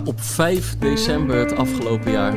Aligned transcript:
Op 0.00 0.20
5 0.20 0.76
december 0.78 1.36
het 1.36 1.56
afgelopen 1.56 2.12
jaar 2.12 2.34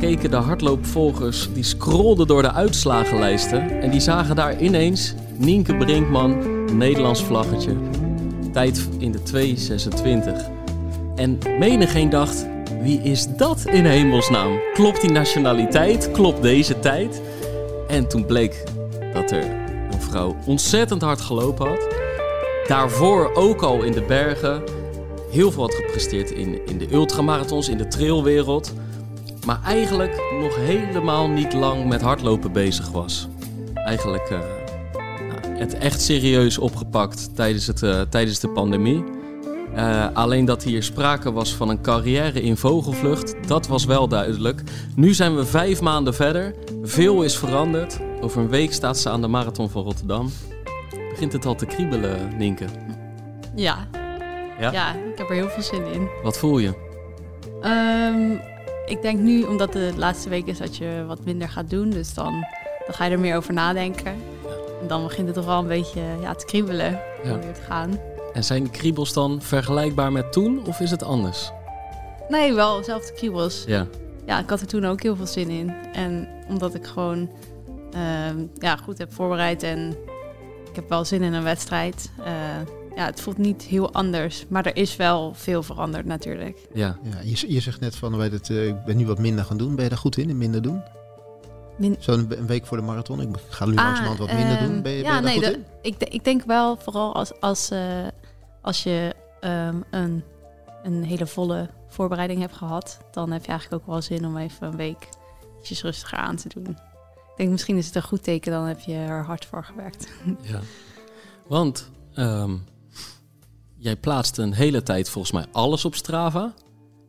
keken 0.00 0.30
de 0.30 0.36
hardloopvolgers 0.36 1.48
die 1.52 1.62
scrollden 1.62 2.26
door 2.26 2.42
de 2.42 2.52
uitslagenlijsten 2.52 3.80
en 3.80 3.90
die 3.90 4.00
zagen 4.00 4.36
daar 4.36 4.60
ineens 4.60 5.14
Nienke 5.36 5.76
Brinkman, 5.76 6.36
Nederlands 6.76 7.22
vlaggetje, 7.22 7.76
tijd 8.52 8.88
in 8.98 9.12
de 9.12 9.18
2.26. 9.18 10.58
En 11.16 11.38
menigeen 11.58 12.10
dacht, 12.10 12.46
wie 12.82 13.02
is 13.02 13.26
dat 13.36 13.64
in 13.66 13.84
hemelsnaam? 13.84 14.58
Klopt 14.72 15.00
die 15.00 15.10
nationaliteit? 15.10 16.10
Klopt 16.10 16.42
deze 16.42 16.78
tijd? 16.78 17.22
En 17.88 18.08
toen 18.08 18.26
bleek 18.26 18.64
dat 19.12 19.30
er 19.30 19.44
een 19.90 20.00
vrouw 20.00 20.36
ontzettend 20.46 21.02
hard 21.02 21.20
gelopen 21.20 21.66
had. 21.66 21.88
Daarvoor 22.66 23.34
ook 23.34 23.62
al 23.62 23.82
in 23.82 23.92
de 23.92 24.02
bergen 24.02 24.62
heel 25.30 25.50
veel 25.50 25.62
had 25.62 25.74
gepresteerd 25.74 26.30
in, 26.30 26.66
in 26.66 26.78
de 26.78 26.92
ultramarathons, 26.92 27.68
in 27.68 27.78
de 27.78 27.88
trailwereld. 27.88 28.72
Maar 29.46 29.62
eigenlijk 29.64 30.22
nog 30.40 30.56
helemaal 30.56 31.28
niet 31.28 31.52
lang 31.52 31.88
met 31.88 32.00
hardlopen 32.00 32.52
bezig 32.52 32.90
was. 32.90 33.28
Eigenlijk 33.74 34.30
uh, 34.30 34.38
nou, 34.38 35.58
het 35.58 35.74
echt 35.78 36.00
serieus 36.00 36.58
opgepakt 36.58 37.34
tijdens, 37.34 37.66
het, 37.66 37.82
uh, 37.82 38.00
tijdens 38.00 38.40
de 38.40 38.48
pandemie. 38.48 39.04
Uh, 39.76 40.06
alleen 40.12 40.44
dat 40.44 40.62
hier 40.62 40.82
sprake 40.82 41.32
was 41.32 41.54
van 41.54 41.68
een 41.68 41.82
carrière 41.82 42.42
in 42.42 42.56
vogelvlucht, 42.56 43.34
dat 43.46 43.66
was 43.66 43.84
wel 43.84 44.08
duidelijk. 44.08 44.62
Nu 44.96 45.14
zijn 45.14 45.36
we 45.36 45.44
vijf 45.44 45.80
maanden 45.80 46.14
verder. 46.14 46.54
Veel 46.82 47.22
is 47.22 47.36
veranderd. 47.36 47.98
Over 48.20 48.40
een 48.40 48.48
week 48.48 48.72
staat 48.72 48.98
ze 48.98 49.08
aan 49.08 49.20
de 49.20 49.28
Marathon 49.28 49.70
van 49.70 49.82
Rotterdam. 49.82 50.30
Begint 51.10 51.32
het 51.32 51.46
al 51.46 51.54
te 51.54 51.66
kriebelen, 51.66 52.36
Nienke? 52.36 52.64
Ja, 53.54 53.88
ja? 54.58 54.72
ja, 54.72 54.94
ik 54.94 55.18
heb 55.18 55.28
er 55.28 55.34
heel 55.34 55.48
veel 55.48 55.62
zin 55.62 55.86
in. 55.86 56.08
Wat 56.22 56.38
voel 56.38 56.58
je? 56.58 56.72
Um, 57.64 58.40
ik 58.86 59.02
denk 59.02 59.18
nu, 59.18 59.42
omdat 59.42 59.72
de 59.72 59.92
laatste 59.96 60.28
week 60.28 60.46
is, 60.46 60.58
dat 60.58 60.76
je 60.76 61.04
wat 61.06 61.24
minder 61.24 61.48
gaat 61.48 61.70
doen. 61.70 61.90
Dus 61.90 62.14
dan, 62.14 62.32
dan 62.86 62.94
ga 62.94 63.04
je 63.04 63.10
er 63.10 63.20
meer 63.20 63.36
over 63.36 63.52
nadenken. 63.52 64.12
En 64.80 64.86
dan 64.86 65.02
begint 65.02 65.26
het 65.26 65.36
toch 65.36 65.44
wel 65.46 65.58
een 65.58 65.66
beetje 65.68 66.00
ja, 66.20 66.34
te 66.34 66.44
kriebelen 66.44 67.00
om 67.24 67.30
Ja. 67.30 67.38
weer 67.38 67.52
te 67.52 67.60
gaan. 67.60 68.00
En 68.32 68.44
zijn 68.44 68.62
die 68.62 68.72
kriebels 68.72 69.12
dan 69.12 69.42
vergelijkbaar 69.42 70.12
met 70.12 70.32
toen 70.32 70.66
of 70.66 70.80
is 70.80 70.90
het 70.90 71.02
anders? 71.02 71.50
Nee, 72.28 72.52
wel 72.54 72.76
dezelfde 72.76 73.12
kriebels. 73.12 73.64
Ja. 73.66 73.86
Ja, 74.26 74.38
ik 74.38 74.50
had 74.50 74.60
er 74.60 74.66
toen 74.66 74.84
ook 74.86 75.02
heel 75.02 75.16
veel 75.16 75.26
zin 75.26 75.48
in. 75.50 75.74
En 75.92 76.28
omdat 76.48 76.74
ik 76.74 76.86
gewoon 76.86 77.30
ehm, 77.92 78.36
ja, 78.54 78.76
goed 78.76 78.98
heb 78.98 79.12
voorbereid 79.14 79.62
en 79.62 79.96
ik 80.70 80.74
heb 80.76 80.88
wel 80.88 81.04
zin 81.04 81.22
in 81.22 81.32
een 81.32 81.42
wedstrijd. 81.42 82.10
Eh, 82.24 82.32
ja, 82.98 83.04
het 83.04 83.20
voelt 83.20 83.38
niet 83.38 83.62
heel 83.62 83.92
anders, 83.92 84.44
maar 84.48 84.66
er 84.66 84.76
is 84.76 84.96
wel 84.96 85.34
veel 85.34 85.62
veranderd 85.62 86.04
natuurlijk. 86.04 86.58
Ja. 86.72 86.98
Ja, 87.02 87.20
je, 87.24 87.52
je 87.52 87.60
zegt 87.60 87.80
net 87.80 87.96
van, 87.96 88.16
weet 88.16 88.32
het, 88.32 88.50
eh, 88.50 88.66
ik 88.66 88.84
ben 88.84 88.96
nu 88.96 89.06
wat 89.06 89.18
minder 89.18 89.44
gaan 89.44 89.56
doen. 89.56 89.74
Ben 89.74 89.84
je 89.84 89.90
daar 89.90 89.98
goed 89.98 90.16
in, 90.16 90.28
in 90.28 90.38
minder 90.38 90.62
doen? 90.62 90.82
Min- 91.76 91.96
Zo'n 91.98 92.26
een 92.38 92.46
week 92.46 92.66
voor 92.66 92.76
de 92.76 92.82
marathon. 92.82 93.20
Ik 93.20 93.28
ga 93.48 93.64
nu 93.64 93.74
langzamerhand 93.74 94.18
wat 94.18 94.32
minder 94.32 94.56
ehm, 94.56 94.66
doen. 94.66 94.82
Ben 94.82 94.92
je, 94.92 95.02
ja, 95.02 95.20
ben 95.20 95.32
je 95.34 95.40
daar 95.40 95.50
nee, 95.50 95.56
goed 95.60 95.66
in? 95.82 95.92
ik, 95.92 96.08
ik 96.08 96.24
denk 96.24 96.44
wel 96.44 96.76
vooral 96.76 97.14
als, 97.14 97.40
als, 97.40 97.70
eh, 97.70 98.06
als 98.62 98.82
je 98.82 99.14
ehm, 99.40 99.80
een, 99.90 100.22
een 100.82 101.04
hele 101.04 101.26
volle 101.26 101.68
voorbereiding 101.88 102.40
hebt 102.40 102.56
gehad, 102.56 102.98
dan 103.10 103.30
heb 103.30 103.44
je 103.44 103.50
eigenlijk 103.50 103.82
ook 103.82 103.88
wel 103.88 104.02
zin 104.02 104.26
om 104.26 104.36
even 104.36 104.66
een 104.66 104.76
week 104.76 105.08
ietsjes 105.58 105.82
rustiger 105.82 106.18
aan 106.18 106.36
te 106.36 106.48
doen. 106.48 106.68
Ik 106.68 107.36
denk 107.36 107.50
misschien 107.50 107.76
is 107.76 107.86
het 107.86 107.94
een 107.94 108.02
goed 108.02 108.22
teken, 108.22 108.52
dan 108.52 108.64
heb 108.64 108.80
je 108.80 108.94
er 108.94 109.24
hard 109.24 109.44
voor 109.44 109.64
gewerkt. 109.64 110.08
ja. 110.42 110.60
Want 111.46 111.90
ehm, 112.14 112.56
jij 113.78 113.96
plaatste 113.96 114.42
een 114.42 114.52
hele 114.52 114.82
tijd 114.82 115.10
volgens 115.10 115.32
mij 115.32 115.46
alles 115.52 115.84
op 115.84 115.94
Strava. 115.94 116.54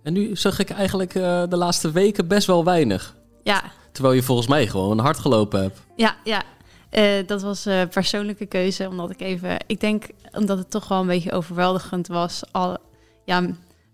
En 0.03 0.13
nu 0.13 0.35
zag 0.35 0.59
ik 0.59 0.69
eigenlijk 0.69 1.16
eh, 1.16 1.44
de 1.50 1.57
laatste 1.57 1.91
weken 1.91 2.28
best 2.28 2.47
wel 2.47 2.63
weinig. 2.63 3.16
Ja, 3.44 3.63
Terwijl 3.91 4.16
je 4.16 4.24
volgens 4.24 4.47
mij 4.47 4.68
gewoon 4.68 5.00
hard 5.00 5.18
gelopen 5.18 5.62
hebt. 5.62 5.80
ja, 5.96 6.16
ja. 6.24 6.44
Eh, 6.90 7.28
dat 7.28 7.41
was 7.41 7.66
een 7.66 7.88
persoonlijke 7.88 8.46
keuze, 8.46 8.88
omdat 8.88 9.09
ik 9.09 9.22
even... 9.22 9.57
Ik 9.68 9.80
denk 9.80 10.07
omdat 10.31 10.57
het 10.57 10.69
toch 10.69 10.88
wel 10.88 11.02
een 11.02 11.07
beetje 11.07 11.31
overweldigend 11.31 12.07
was. 12.07 12.44
Al, 12.52 12.78
ja, 13.25 13.46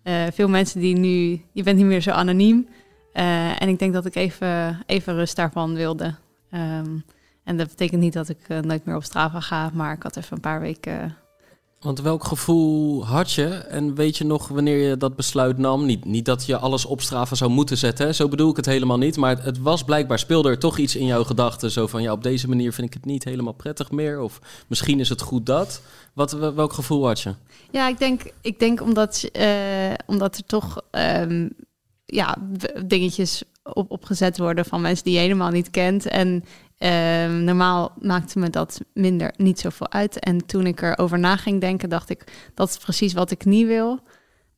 eh, 0.03 0.23
veel 0.33 0.47
mensen 0.47 0.79
die 0.79 0.97
nu... 0.97 1.41
Je 1.51 1.63
bent 1.63 1.77
niet 1.77 1.85
meer 1.85 2.01
zo 2.01 2.11
anoniem. 2.11 2.67
Eh, 3.13 3.61
en 3.61 3.69
ik 3.69 3.79
denk 3.79 3.93
dat 3.93 4.05
ik 4.05 4.15
even, 4.15 4.83
even 4.85 5.15
rust 5.15 5.35
daarvan 5.35 5.73
wilde. 5.73 6.15
Ehm, 6.49 6.97
en 7.43 7.57
dat 7.57 7.67
betekent 7.67 8.01
niet 8.01 8.13
dat 8.13 8.29
ik 8.29 8.39
eh, 8.47 8.59
nooit 8.59 8.85
meer 8.85 8.95
op 8.95 9.03
Strava 9.03 9.39
ga, 9.39 9.71
maar 9.73 9.93
ik 9.93 10.03
had 10.03 10.15
even 10.15 10.35
een 10.35 10.41
paar 10.41 10.59
weken... 10.59 11.15
Want 11.85 12.01
welk 12.01 12.23
gevoel 12.23 13.06
had 13.06 13.31
je? 13.31 13.47
En 13.47 13.96
weet 13.96 14.18
je 14.18 14.25
nog 14.25 14.47
wanneer 14.47 14.90
je 14.90 14.97
dat 14.97 15.16
besluit 15.16 15.57
nam? 15.57 15.85
Niet, 15.85 16.06
niet 16.06 16.25
dat 16.25 16.46
je 16.46 16.57
alles 16.57 16.85
op 16.85 17.01
Strava 17.01 17.35
zou 17.35 17.51
moeten 17.51 17.78
zetten, 17.78 18.16
zo 18.16 18.28
bedoel 18.28 18.50
ik 18.50 18.56
het 18.56 18.66
helemaal 18.66 18.97
niet. 18.97 19.18
Maar 19.18 19.44
het, 19.44 19.59
was 19.59 19.84
blijkbaar, 19.84 20.19
speelde 20.19 20.50
er 20.50 20.59
toch 20.59 20.78
iets 20.78 20.96
in 20.96 21.06
jouw 21.06 21.23
gedachten. 21.23 21.72
Zo 21.72 21.88
van, 21.88 22.01
ja, 22.01 22.12
op 22.12 22.23
deze 22.23 22.47
manier 22.47 22.73
vind 22.73 22.88
ik 22.88 22.94
het 22.94 23.06
niet 23.06 23.23
helemaal 23.23 23.53
prettig 23.53 23.91
meer. 23.91 24.19
Of 24.19 24.40
misschien 24.68 25.00
is 25.00 25.09
het 25.09 25.22
goed 25.22 25.46
dat. 25.46 25.81
Wat, 26.13 26.31
wel- 26.31 26.53
welk 26.53 26.73
gevoel 26.73 27.06
had 27.07 27.22
je? 27.22 27.34
Ja, 27.72 27.88
ik 27.88 27.97
denk, 27.97 28.22
ik 28.41 28.59
denk 28.59 28.81
omdat, 28.81 29.29
eh, 29.31 29.94
omdat 30.06 30.38
er 30.38 30.46
toch 30.46 30.81
ehm, 30.91 31.50
ja, 32.06 32.38
dingetjes 32.85 33.44
op, 33.63 33.91
opgezet 33.91 34.38
worden 34.38 34.66
van 34.66 34.81
mensen 34.81 35.03
die 35.03 35.13
je 35.13 35.19
helemaal 35.19 35.52
niet 35.52 35.69
kent. 35.69 36.06
En 36.06 36.44
ehm, 36.77 37.43
normaal 37.43 37.93
maakte 37.99 38.39
me 38.39 38.49
dat 38.49 38.81
minder 38.93 39.33
niet 39.37 39.59
zoveel 39.59 39.91
uit. 39.91 40.19
En 40.19 40.45
toen 40.45 40.65
ik 40.65 40.81
erover 40.81 41.19
na 41.19 41.37
ging 41.37 41.61
denken, 41.61 41.89
dacht 41.89 42.09
ik, 42.09 42.49
dat 42.53 42.69
is 42.69 42.77
precies 42.77 43.13
wat 43.13 43.31
ik 43.31 43.45
niet 43.45 43.67
wil. 43.67 43.99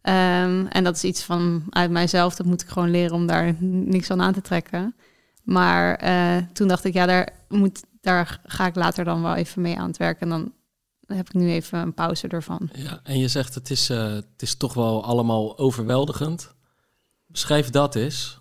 Ehm, 0.02 0.66
en 0.66 0.84
dat 0.84 0.96
is 0.96 1.04
iets 1.04 1.24
van 1.24 1.64
uit 1.70 1.92
mijzelf. 1.92 2.36
Dat 2.36 2.46
moet 2.46 2.62
ik 2.62 2.68
gewoon 2.68 2.92
leren 2.92 3.16
om 3.16 3.28
daar 3.28 3.56
niks 3.64 4.08
van 4.08 4.22
aan 4.22 4.34
te 4.34 4.42
trekken. 4.42 4.96
Maar 5.44 5.96
eh, 5.96 6.38
toen 6.54 6.68
dacht 6.68 6.84
ik, 6.84 6.94
ja, 6.94 7.06
daar, 7.06 7.30
moet, 7.50 7.84
daar 8.02 8.40
ga 8.46 8.66
ik 8.66 8.76
later 8.76 9.06
dan 9.06 9.22
wel 9.22 9.36
even 9.36 9.62
mee 9.62 9.78
aan 9.78 9.88
het 9.88 9.98
werken. 9.98 10.22
En 10.22 10.30
dan 10.30 10.54
heb 11.18 11.28
ik 11.28 11.34
nu 11.34 11.50
even 11.50 11.80
een 11.80 11.94
pauze 11.94 12.28
ervan. 12.28 12.70
Ja, 12.74 13.00
en 13.04 13.20
je 13.20 13.28
zegt 13.28 13.56
het 13.56 13.70
is, 13.70 13.90
eh, 13.90 14.12
het 14.12 14.42
is 14.42 14.56
toch 14.56 14.74
wel 14.74 15.04
allemaal 15.04 15.58
overweldigend. 15.58 16.56
Beschrijf 17.26 17.70
dat 17.70 17.96
eens. 17.96 18.40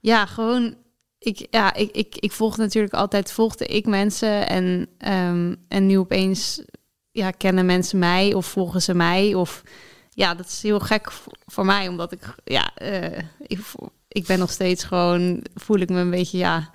Ja, 0.00 0.26
gewoon. 0.26 0.76
Ik, 1.22 1.46
ja, 1.50 1.74
ik, 1.74 1.90
ik, 1.90 2.16
ik 2.16 2.32
volg 2.32 2.56
natuurlijk 2.56 2.94
altijd, 2.94 3.32
volgde 3.32 3.66
ik 3.66 3.86
mensen 3.86 4.48
en, 4.48 4.88
ehm, 4.98 5.54
en 5.68 5.86
nu 5.86 5.98
opeens 5.98 6.62
ja, 7.10 7.30
kennen 7.30 7.66
mensen 7.66 7.98
mij 7.98 8.34
of 8.34 8.46
volgen 8.46 8.82
ze 8.82 8.94
mij. 8.94 9.34
Of 9.34 9.62
ja, 10.10 10.34
dat 10.34 10.46
is 10.46 10.62
heel 10.62 10.80
gek 10.80 11.12
voor 11.46 11.64
mij, 11.64 11.88
omdat 11.88 12.12
ik, 12.12 12.34
ja, 12.44 12.74
eh, 12.74 13.18
ik, 13.38 13.60
ik 14.08 14.26
ben 14.26 14.38
nog 14.38 14.50
steeds 14.50 14.84
gewoon, 14.84 15.44
voel 15.54 15.78
ik 15.78 15.88
me 15.88 16.00
een 16.00 16.10
beetje, 16.10 16.38
ja, 16.38 16.70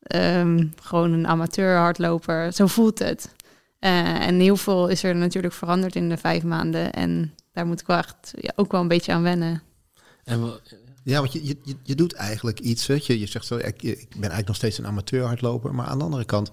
ehm, 0.00 0.66
gewoon 0.82 1.12
een 1.12 1.26
amateur 1.26 1.76
hardloper. 1.76 2.52
Zo 2.52 2.66
voelt 2.66 2.98
het. 2.98 3.34
Eh, 3.78 4.26
en 4.26 4.40
heel 4.40 4.56
veel 4.56 4.88
is 4.88 5.02
er 5.02 5.16
natuurlijk 5.16 5.54
veranderd 5.54 5.96
in 5.96 6.08
de 6.08 6.16
vijf 6.16 6.42
maanden. 6.42 6.92
En 6.92 7.34
daar 7.52 7.66
moet 7.66 7.80
ik 7.80 7.86
wel 7.86 7.96
echt 7.96 8.32
ja, 8.36 8.52
ook 8.56 8.72
wel 8.72 8.80
een 8.80 8.88
beetje 8.88 9.12
aan 9.12 9.22
wennen. 9.22 9.62
En 10.24 10.40
Ja, 11.04 11.18
want 11.20 11.32
je, 11.32 11.46
je, 11.46 11.56
je- 11.82 11.94
doet 11.94 12.12
eigenlijk 12.12 12.60
iets. 12.60 12.86
Je, 12.86 13.18
je 13.20 13.26
zegt 13.26 13.46
zo, 13.46 13.56
ik, 13.56 13.82
ik 13.82 14.08
ben 14.08 14.18
eigenlijk 14.20 14.46
nog 14.46 14.56
steeds 14.56 14.78
een 14.78 14.86
amateur 14.86 15.24
hardloper. 15.26 15.74
Maar 15.74 15.86
aan 15.86 15.98
de 15.98 16.04
andere 16.04 16.24
kant, 16.24 16.50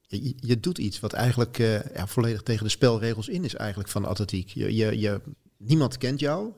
je, 0.00 0.24
je- 0.24 0.34
je 0.40 0.60
doet 0.60 0.78
iets 0.78 1.00
wat 1.00 1.12
eigenlijk 1.12 1.58
eh, 1.58 1.94
ja, 1.94 2.06
volledig 2.06 2.42
tegen 2.42 2.64
de 2.64 2.70
spelregels 2.70 3.28
in 3.28 3.44
is 3.44 3.54
eigenlijk 3.54 3.88
van 3.90 4.02
de 4.02 4.08
atletiek. 4.08 4.48
Je, 4.48 4.74
je, 4.76 4.98
je, 4.98 5.20
niemand 5.56 5.98
kent 5.98 6.20
jou. 6.20 6.52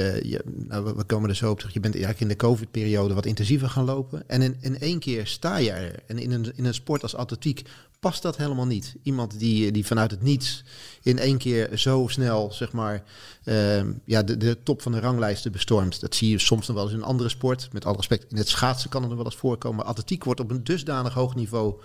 Je, 0.00 0.42
nou, 0.68 0.84
we- 0.84 0.94
we 0.94 1.04
komen 1.04 1.28
er 1.28 1.36
zo 1.36 1.50
op 1.50 1.58
terug. 1.58 1.74
Je 1.74 1.80
bent 1.80 1.94
eigenlijk 1.94 2.22
in 2.24 2.28
de 2.28 2.36
COVID-periode 2.46 3.14
wat 3.14 3.26
intensiever 3.26 3.68
gaan 3.68 3.84
lopen. 3.84 4.28
En 4.28 4.42
in, 4.42 4.56
in 4.60 4.78
één 4.80 4.98
keer 4.98 5.26
sta 5.26 5.56
je 5.56 5.70
er. 5.70 6.02
En 6.06 6.18
in 6.18 6.32
een, 6.32 6.52
in 6.56 6.64
een 6.64 6.74
sport 6.74 7.02
als 7.02 7.14
atletiek 7.14 7.62
past 8.00 8.22
dat 8.22 8.36
helemaal 8.36 8.66
niet. 8.66 8.94
Iemand 9.02 9.38
die, 9.38 9.72
die 9.72 9.86
vanuit 9.86 10.10
het 10.10 10.22
niets 10.22 10.64
in 11.02 11.18
één 11.18 11.38
keer 11.38 11.78
zo 11.78 12.06
snel, 12.08 12.52
zeg 12.52 12.72
maar, 12.72 13.02
ehm, 13.44 13.92
ja, 14.04 14.22
de, 14.22 14.36
de 14.36 14.62
top 14.62 14.82
van 14.82 14.92
de 14.92 15.00
ranglijsten 15.00 15.52
bestormt. 15.52 16.00
Dat 16.00 16.14
zie 16.14 16.30
je 16.30 16.38
soms 16.38 16.66
nog 16.66 16.76
wel 16.76 16.84
eens 16.84 16.94
in 16.94 16.98
een 17.00 17.04
andere 17.06 17.28
sport. 17.28 17.68
Met 17.72 17.84
alle 17.84 17.96
respect, 17.96 18.30
in 18.30 18.36
het 18.36 18.48
schaatsen 18.48 18.90
kan 18.90 19.00
het 19.00 19.10
nog 19.10 19.18
wel 19.18 19.26
eens 19.30 19.40
voorkomen. 19.40 19.76
Maar 19.78 19.86
atletiek 19.86 20.24
wordt 20.24 20.40
op 20.40 20.50
een 20.50 20.64
dusdanig 20.64 21.14
hoog 21.14 21.34
niveau 21.34 21.80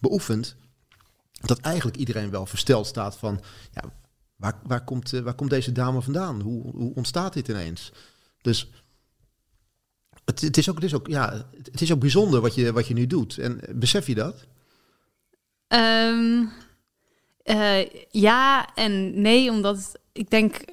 beoefend. 0.00 0.56
Dat 1.40 1.58
eigenlijk 1.58 1.96
iedereen 1.96 2.30
wel 2.30 2.46
versteld 2.46 2.86
staat 2.86 3.16
van, 3.16 3.40
ja, 3.72 3.82
waar, 4.44 4.58
waar, 4.62 4.84
komt, 4.84 5.12
eh, 5.12 5.20
waar 5.20 5.34
komt 5.34 5.50
deze 5.50 5.72
dame 5.72 6.02
vandaan? 6.02 6.40
Hoe, 6.40 6.70
hoe 6.70 6.94
ontstaat 6.94 7.32
dit 7.32 7.48
ineens? 7.48 7.92
Dus 8.40 8.70
het, 10.24 10.56
is 10.56 10.70
ook, 10.70 10.74
het, 10.74 10.84
is 10.84 10.94
ook, 10.94 11.06
ja, 11.06 11.46
het 11.62 11.80
is 11.80 11.92
ook 11.92 11.98
bijzonder 11.98 12.40
wat 12.40 12.54
je, 12.54 12.72
wat 12.72 12.86
je 12.86 12.94
nu 12.94 13.06
doet. 13.06 13.38
En 13.38 13.60
besef 13.74 14.06
je 14.06 14.14
dat? 14.14 14.46
Ehm, 15.68 16.44
eh, 17.42 17.90
ja 18.10 18.74
en 18.74 19.20
nee, 19.20 19.50
omdat 19.50 19.92
ik 20.12 20.30
denk, 20.30 20.64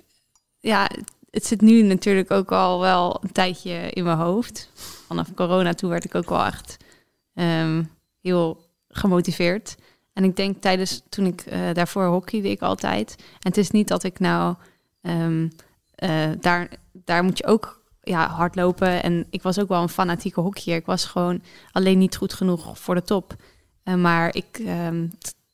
ja, 0.60 0.90
het 1.30 1.46
zit 1.46 1.62
nu 1.62 1.82
natuurlijk 1.82 2.32
ook 2.32 2.52
al 2.52 2.80
wel 2.80 3.24
een 3.24 3.32
tijdje 3.32 3.90
in 3.90 4.04
mijn 4.04 4.18
hoofd. 4.18 4.70
Vanaf 5.08 5.34
corona 5.34 5.74
toe 5.74 5.90
werd 5.90 6.06
ik 6.06 6.16
ook 6.16 6.30
wel 6.30 6.46
echt 6.46 6.78
ehm, 7.34 7.84
heel 8.22 8.70
gemotiveerd. 8.88 9.76
En 10.14 10.24
ik 10.24 10.36
denk 10.36 10.62
tijdens 10.62 11.02
toen 11.10 11.26
ik 11.26 11.46
uh, 11.46 11.74
daarvoor 11.74 12.06
hockeyde 12.06 12.50
ik 12.50 12.62
altijd. 12.62 13.16
En 13.18 13.50
het 13.50 13.58
is 13.58 13.72
niet 13.72 13.88
dat 13.88 14.04
ik 14.04 14.20
nou 14.20 14.56
ehm, 15.02 15.48
eh, 15.96 16.30
daar, 16.40 16.70
daar 16.92 17.24
moet 17.24 17.38
je 17.38 17.46
ook 17.46 17.82
ja, 18.02 18.28
hardlopen. 18.28 19.04
En 19.04 19.26
ik 19.30 19.42
was 19.42 19.60
ook 19.60 19.68
wel 19.68 19.82
een 19.82 19.90
fanatieke 19.90 20.42
hockeyer. 20.42 20.78
Ik 20.78 20.86
was 20.86 21.06
gewoon 21.06 21.42
alleen 21.72 21.98
niet 21.98 22.16
goed 22.16 22.34
genoeg 22.34 22.80
voor 22.80 22.96
de 22.96 23.04
top. 23.04 23.36
Uh, 23.84 23.96
maar 23.96 24.36
ik 24.36 24.60
um, 24.60 25.12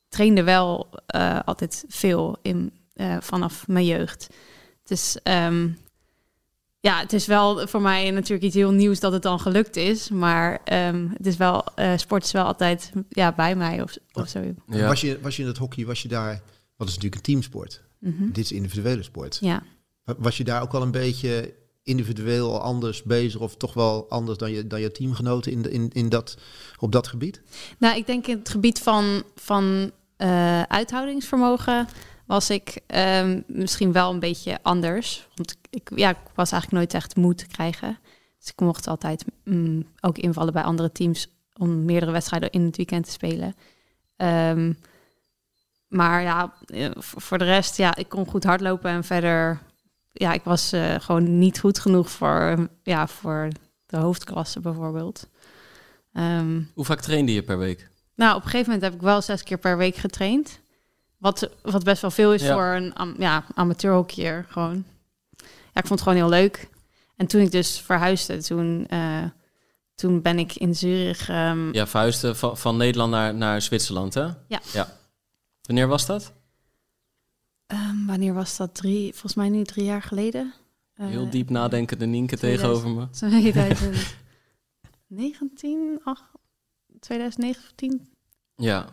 trainde 0.08 0.42
wel 0.42 0.88
altijd 1.44 1.84
veel 1.88 2.36
in, 2.42 2.72
vanaf 3.20 3.66
mijn 3.66 3.84
jeugd. 3.84 4.28
Dus 4.84 5.18
um, 5.24 5.78
ja, 6.80 7.00
het 7.00 7.12
is 7.12 7.26
wel 7.26 7.68
voor 7.68 7.80
mij 7.80 8.10
natuurlijk 8.10 8.42
iets 8.42 8.54
heel 8.54 8.70
nieuws 8.70 9.00
dat 9.00 9.12
het 9.12 9.22
dan 9.22 9.40
gelukt 9.40 9.76
is. 9.76 10.08
Maar 10.08 10.60
um, 10.72 11.10
het 11.16 11.26
is 11.26 11.36
wel, 11.36 11.64
uh, 11.76 11.92
sport 11.96 12.24
is 12.24 12.32
wel 12.32 12.44
altijd 12.44 12.92
ja, 13.08 13.32
bij 13.32 13.56
mij 13.56 13.82
of, 13.82 13.96
of 14.12 14.28
zo. 14.28 14.54
Ja. 14.66 14.86
Was, 14.86 15.00
je, 15.00 15.20
was 15.20 15.36
je 15.36 15.42
in 15.42 15.48
het 15.48 15.58
hockey, 15.58 15.86
was 15.86 16.02
je 16.02 16.08
daar, 16.08 16.42
wat 16.76 16.88
is 16.88 16.94
natuurlijk 16.94 17.14
een 17.14 17.32
teamsport. 17.32 17.82
Mm 17.98 18.14
-hmm. 18.18 18.32
Dit 18.32 18.44
is 18.44 18.52
individuele 18.52 19.02
sport. 19.02 19.38
Ja. 19.40 19.62
Was 20.18 20.36
je 20.36 20.44
daar 20.44 20.62
ook 20.62 20.72
wel 20.72 20.82
een 20.82 20.90
beetje 20.90 21.54
individueel 21.82 22.60
anders 22.60 23.02
bezig 23.02 23.40
of 23.40 23.56
toch 23.56 23.74
wel 23.74 24.10
anders 24.10 24.38
dan 24.38 24.50
je, 24.50 24.66
dan 24.66 24.80
je 24.80 24.92
teamgenoten 24.92 25.52
in, 25.52 25.62
de, 25.62 25.70
in, 25.70 25.90
in 25.92 26.08
dat, 26.08 26.36
op 26.78 26.92
dat 26.92 27.06
gebied? 27.06 27.42
Nou, 27.78 27.96
ik 27.96 28.06
denk 28.06 28.26
in 28.26 28.38
het 28.38 28.48
gebied 28.48 28.78
van, 28.78 29.22
van 29.34 29.90
uh, 30.18 30.62
uithoudingsvermogen 30.62 31.88
was 32.28 32.50
ik 32.50 32.80
um, 32.86 33.44
misschien 33.46 33.92
wel 33.92 34.12
een 34.12 34.18
beetje 34.18 34.58
anders. 34.62 35.28
Want 35.34 35.56
ik, 35.70 35.90
ja, 35.94 36.10
ik 36.10 36.16
was 36.34 36.52
eigenlijk 36.52 36.82
nooit 36.82 37.02
echt 37.02 37.16
moe 37.16 37.34
te 37.34 37.46
krijgen. 37.46 37.98
Dus 38.38 38.48
ik 38.50 38.60
mocht 38.60 38.86
altijd 38.86 39.24
mm, 39.44 39.86
ook 40.00 40.18
invallen 40.18 40.52
bij 40.52 40.62
andere 40.62 40.92
teams 40.92 41.28
om 41.56 41.84
meerdere 41.84 42.12
wedstrijden 42.12 42.50
in 42.50 42.64
het 42.64 42.76
weekend 42.76 43.04
te 43.04 43.10
spelen. 43.10 43.54
Um, 44.16 44.78
maar 45.88 46.22
ja, 46.22 46.54
voor 46.96 47.38
de 47.38 47.44
rest, 47.44 47.76
ja, 47.76 47.96
ik 47.96 48.08
kon 48.08 48.26
goed 48.26 48.44
hardlopen 48.44 48.90
en 48.90 49.04
verder, 49.04 49.58
ja, 50.12 50.32
ik 50.32 50.42
was 50.44 50.72
uh, 50.72 50.94
gewoon 50.94 51.38
niet 51.38 51.60
goed 51.60 51.78
genoeg 51.78 52.10
voor, 52.10 52.68
ja, 52.82 53.06
voor 53.06 53.48
de 53.86 53.96
hoofdklasse 53.96 54.60
bijvoorbeeld. 54.60 55.28
Um, 56.12 56.70
Hoe 56.74 56.84
vaak 56.84 57.00
trainde 57.00 57.32
je 57.32 57.42
per 57.42 57.58
week? 57.58 57.88
Nou, 58.14 58.36
op 58.36 58.44
een 58.44 58.50
gegeven 58.50 58.72
moment 58.72 58.82
heb 58.82 59.00
ik 59.00 59.06
wel 59.06 59.22
zes 59.22 59.42
keer 59.42 59.58
per 59.58 59.76
week 59.76 59.96
getraind. 59.96 60.60
Wat, 61.18 61.50
wat 61.62 61.84
best 61.84 62.02
wel 62.02 62.10
veel 62.10 62.32
is 62.32 62.42
ja. 62.42 62.54
voor 62.54 62.64
een 62.64 62.94
am, 62.94 63.14
ja, 63.18 63.44
amateurhockeyer 63.54 64.46
gewoon. 64.48 64.84
Ja, 65.38 65.80
ik 65.80 65.86
vond 65.86 66.00
het 66.00 66.02
gewoon 66.02 66.18
heel 66.18 66.28
leuk. 66.28 66.68
En 67.16 67.26
toen 67.26 67.40
ik 67.40 67.50
dus 67.50 67.80
verhuisde, 67.80 68.42
toen, 68.42 68.86
uh, 68.90 69.24
toen 69.94 70.22
ben 70.22 70.38
ik 70.38 70.54
in 70.54 70.74
Zurich... 70.74 71.28
Um... 71.28 71.72
Ja, 71.74 71.86
verhuisde 71.86 72.34
van, 72.34 72.58
van 72.58 72.76
Nederland 72.76 73.10
naar, 73.10 73.34
naar 73.34 73.62
Zwitserland, 73.62 74.14
hè? 74.14 74.24
Ja. 74.46 74.60
ja. 74.72 74.96
Wanneer 75.62 75.88
was 75.88 76.06
dat? 76.06 76.32
Um, 77.66 78.06
wanneer 78.06 78.34
was 78.34 78.56
dat? 78.56 78.74
Drie, 78.74 79.10
volgens 79.10 79.34
mij 79.34 79.48
nu 79.48 79.64
drie 79.64 79.84
jaar 79.84 80.02
geleden. 80.02 80.54
Uh, 80.96 81.06
heel 81.06 81.30
diep 81.30 81.50
nadenkende 81.50 82.06
Nienke 82.06 82.36
2000, 82.36 82.82
tegenover 82.82 83.00
me. 83.00 83.08
2019, 85.08 86.00
2019? 87.00 88.08
Ja. 88.56 88.86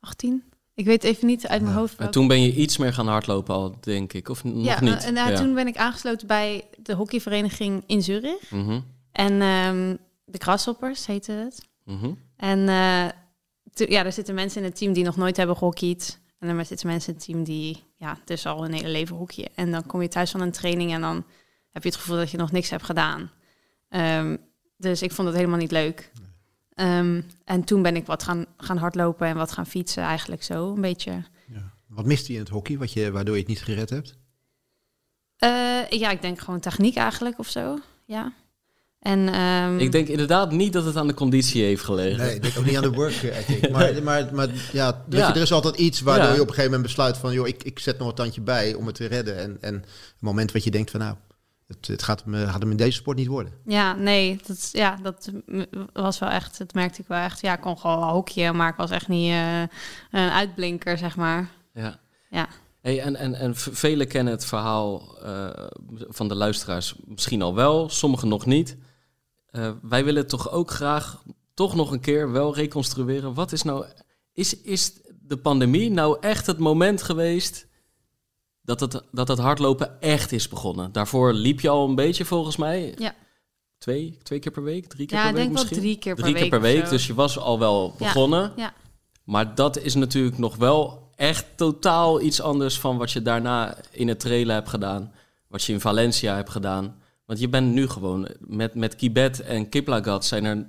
18? 0.00 0.49
Ik 0.74 0.84
weet 0.84 1.04
even 1.04 1.26
niet 1.26 1.46
uit 1.46 1.62
mijn 1.62 1.74
ja. 1.74 1.80
hoofd. 1.80 1.98
En 1.98 2.10
toen 2.10 2.28
ben 2.28 2.42
je 2.42 2.54
iets 2.54 2.76
meer 2.76 2.92
gaan 2.92 3.08
hardlopen 3.08 3.54
al, 3.54 3.76
denk 3.80 4.12
ik, 4.12 4.28
of 4.28 4.44
nog 4.44 4.64
ja, 4.64 4.80
niet? 4.80 5.04
En 5.04 5.14
nou, 5.14 5.30
ja. 5.30 5.36
toen 5.36 5.54
ben 5.54 5.66
ik 5.66 5.76
aangesloten 5.76 6.26
bij 6.26 6.64
de 6.82 6.94
hockeyvereniging 6.94 7.82
in 7.86 8.02
Zurich. 8.02 8.50
Mm 8.50 8.64
-hmm. 8.64 8.84
En 9.12 9.42
um, 9.42 9.98
de 10.24 10.38
Grasshoppers 10.38 11.06
heette 11.06 11.32
het. 11.32 11.68
Mm 11.84 11.98
-hmm. 11.98 12.18
En 12.36 12.58
uh, 12.58 13.88
ja, 13.88 14.04
er 14.04 14.12
zitten 14.12 14.34
mensen 14.34 14.60
in 14.60 14.66
het 14.66 14.76
team 14.76 14.92
die 14.92 15.04
nog 15.04 15.16
nooit 15.16 15.36
hebben 15.36 15.56
gehockeyd. 15.56 16.20
En 16.38 16.48
er 16.58 16.64
zitten 16.64 16.86
mensen 16.86 17.08
in 17.08 17.14
het 17.14 17.24
team 17.24 17.44
die 17.44 17.82
ja, 17.96 18.18
dus 18.24 18.46
al 18.46 18.62
hun 18.62 18.72
hele 18.72 18.88
leven 18.88 19.16
hockeyen. 19.16 19.50
En 19.54 19.70
dan 19.70 19.86
kom 19.86 20.02
je 20.02 20.08
thuis 20.08 20.30
van 20.30 20.40
een 20.40 20.52
training 20.52 20.92
en 20.92 21.00
dan 21.00 21.24
heb 21.70 21.82
je 21.82 21.88
het 21.88 21.98
gevoel 21.98 22.16
dat 22.16 22.30
je 22.30 22.36
nog 22.36 22.52
niks 22.52 22.70
hebt 22.70 22.84
gedaan. 22.84 23.30
Um, 23.88 24.38
dus 24.76 25.02
ik 25.02 25.12
vond 25.12 25.28
het 25.28 25.36
helemaal 25.36 25.58
niet 25.58 25.70
leuk. 25.70 26.10
Um, 26.80 27.24
en 27.44 27.64
toen 27.64 27.82
ben 27.82 27.96
ik 27.96 28.06
wat 28.06 28.22
gaan, 28.22 28.46
gaan 28.56 28.76
hardlopen 28.76 29.26
en 29.26 29.36
wat 29.36 29.52
gaan 29.52 29.66
fietsen, 29.66 30.02
eigenlijk 30.02 30.42
zo 30.42 30.74
een 30.74 30.80
beetje. 30.80 31.10
Ja. 31.46 31.72
Wat 31.86 32.04
miste 32.04 32.32
je 32.32 32.38
in 32.38 32.44
het 32.44 32.52
hockey, 32.52 32.78
wat 32.78 32.92
je, 32.92 33.10
waardoor 33.10 33.34
je 33.34 33.40
het 33.40 33.48
niet 33.48 33.62
gered 33.62 33.90
hebt? 33.90 34.18
Uh, 35.44 35.98
ja, 36.00 36.10
ik 36.10 36.22
denk 36.22 36.40
gewoon 36.40 36.60
techniek 36.60 36.96
eigenlijk 36.96 37.38
of 37.38 37.48
zo. 37.48 37.78
Ja. 38.04 38.32
En, 39.00 39.40
um... 39.40 39.78
Ik 39.78 39.92
denk 39.92 40.08
inderdaad 40.08 40.52
niet 40.52 40.72
dat 40.72 40.84
het 40.84 40.96
aan 40.96 41.06
de 41.06 41.14
conditie 41.14 41.62
heeft 41.62 41.84
gelegen. 41.84 42.18
Nee, 42.18 42.34
ik 42.34 42.42
denk 42.42 42.58
ook 42.58 42.64
niet 42.64 42.76
aan 42.76 42.82
de 42.82 42.92
work 42.92 43.22
ethic. 43.22 43.70
maar, 43.72 44.02
maar, 44.02 44.34
maar 44.34 44.48
ja, 44.72 45.04
ja. 45.08 45.28
Je, 45.28 45.34
er 45.34 45.36
is 45.36 45.52
altijd 45.52 45.76
iets 45.76 46.00
waardoor 46.00 46.28
ja. 46.28 46.34
je 46.34 46.40
op 46.40 46.48
een 46.48 46.54
gegeven 46.54 46.70
moment 46.70 46.88
besluit 46.88 47.16
van... 47.16 47.32
joh, 47.32 47.48
ik, 47.48 47.62
ik 47.62 47.78
zet 47.78 47.98
nog 47.98 48.08
een 48.08 48.14
tandje 48.14 48.40
bij 48.40 48.74
om 48.74 48.86
het 48.86 48.94
te 48.94 49.06
redden. 49.06 49.38
En, 49.38 49.56
en 49.60 49.74
het 49.74 49.84
moment 50.18 50.52
wat 50.52 50.64
je 50.64 50.70
denkt 50.70 50.90
van 50.90 51.00
nou, 51.00 51.16
het, 51.70 51.86
het 51.86 52.02
gaat, 52.02 52.24
hem, 52.24 52.34
gaat 52.34 52.60
hem 52.60 52.70
in 52.70 52.76
deze 52.76 52.96
sport 52.96 53.16
niet 53.16 53.26
worden. 53.26 53.52
Ja, 53.64 53.94
nee, 53.94 54.40
dat, 54.46 54.68
ja, 54.72 54.96
dat 55.02 55.30
was 55.92 56.18
wel 56.18 56.28
echt, 56.28 56.58
dat 56.58 56.74
merkte 56.74 57.00
ik 57.00 57.08
wel 57.08 57.18
echt. 57.18 57.40
Ja, 57.40 57.54
ik 57.54 57.60
kon 57.60 57.78
gewoon 57.78 58.02
hokje, 58.02 58.52
maar 58.52 58.68
ik 58.68 58.76
was 58.76 58.90
echt 58.90 59.08
niet 59.08 59.30
uh, 59.30 59.60
een 60.10 60.30
uitblinker, 60.30 60.98
zeg 60.98 61.16
maar. 61.16 61.50
Ja. 61.74 62.00
Ja. 62.30 62.48
Hey, 62.80 63.00
en, 63.00 63.16
en, 63.16 63.34
en 63.34 63.56
velen 63.56 64.08
kennen 64.08 64.32
het 64.32 64.44
verhaal 64.44 65.18
uh, 65.24 65.48
van 66.08 66.28
de 66.28 66.34
luisteraars 66.34 66.94
misschien 67.04 67.42
al 67.42 67.54
wel, 67.54 67.88
sommigen 67.88 68.28
nog 68.28 68.46
niet. 68.46 68.76
Uh, 69.50 69.70
wij 69.82 70.04
willen 70.04 70.26
toch 70.26 70.50
ook 70.50 70.70
graag 70.70 71.22
toch 71.54 71.74
nog 71.74 71.90
een 71.90 72.00
keer 72.00 72.32
wel 72.32 72.54
reconstrueren. 72.54 73.34
Wat 73.34 73.52
is 73.52 73.62
nou, 73.62 73.86
is, 74.32 74.60
is 74.60 74.92
de 75.22 75.36
pandemie 75.36 75.90
nou 75.90 76.16
echt 76.20 76.46
het 76.46 76.58
moment 76.58 77.02
geweest 77.02 77.66
dat 78.78 78.92
het, 78.92 79.02
dat 79.12 79.28
het 79.28 79.38
hardlopen 79.38 80.00
echt 80.00 80.32
is 80.32 80.48
begonnen? 80.48 80.92
Daarvoor 80.92 81.32
liep 81.32 81.60
je 81.60 81.68
al 81.68 81.88
een 81.88 81.94
beetje 81.94 82.24
volgens 82.24 82.56
mij. 82.56 82.94
Ja. 82.98 83.14
Twee, 83.78 84.18
twee 84.22 84.38
keer 84.38 84.52
per 84.52 84.62
week, 84.62 84.86
drie 84.86 85.06
keer 85.06 85.18
ja, 85.18 85.24
per 85.24 85.32
week 85.32 85.42
denk 85.42 85.52
misschien? 85.52 85.76
wel 85.76 85.80
drie 85.80 85.98
keer 85.98 86.14
per 86.14 86.22
drie 86.22 86.34
week. 86.34 86.42
keer 86.42 86.50
per 86.50 86.60
week, 86.60 86.88
dus 86.88 87.06
je 87.06 87.14
was 87.14 87.38
al 87.38 87.58
wel 87.58 87.94
begonnen. 87.98 88.40
Ja. 88.40 88.62
ja. 88.62 88.74
Maar 89.24 89.54
dat 89.54 89.78
is 89.78 89.94
natuurlijk 89.94 90.38
nog 90.38 90.56
wel 90.56 91.10
echt 91.14 91.46
totaal 91.56 92.20
iets 92.20 92.40
anders 92.40 92.78
van 92.78 92.96
wat 92.96 93.12
je 93.12 93.22
daarna 93.22 93.76
in 93.90 94.08
het 94.08 94.20
trailen 94.20 94.54
hebt 94.54 94.68
gedaan. 94.68 95.12
Wat 95.46 95.64
je 95.64 95.72
in 95.72 95.80
Valencia 95.80 96.34
hebt 96.34 96.50
gedaan. 96.50 97.02
Want 97.26 97.40
je 97.40 97.48
bent 97.48 97.72
nu 97.72 97.88
gewoon 97.88 98.28
met, 98.38 98.74
met 98.74 98.96
Kibet 98.96 99.40
en 99.40 99.68
Kiplagat 99.68 100.24
zijn 100.24 100.44
er 100.44 100.66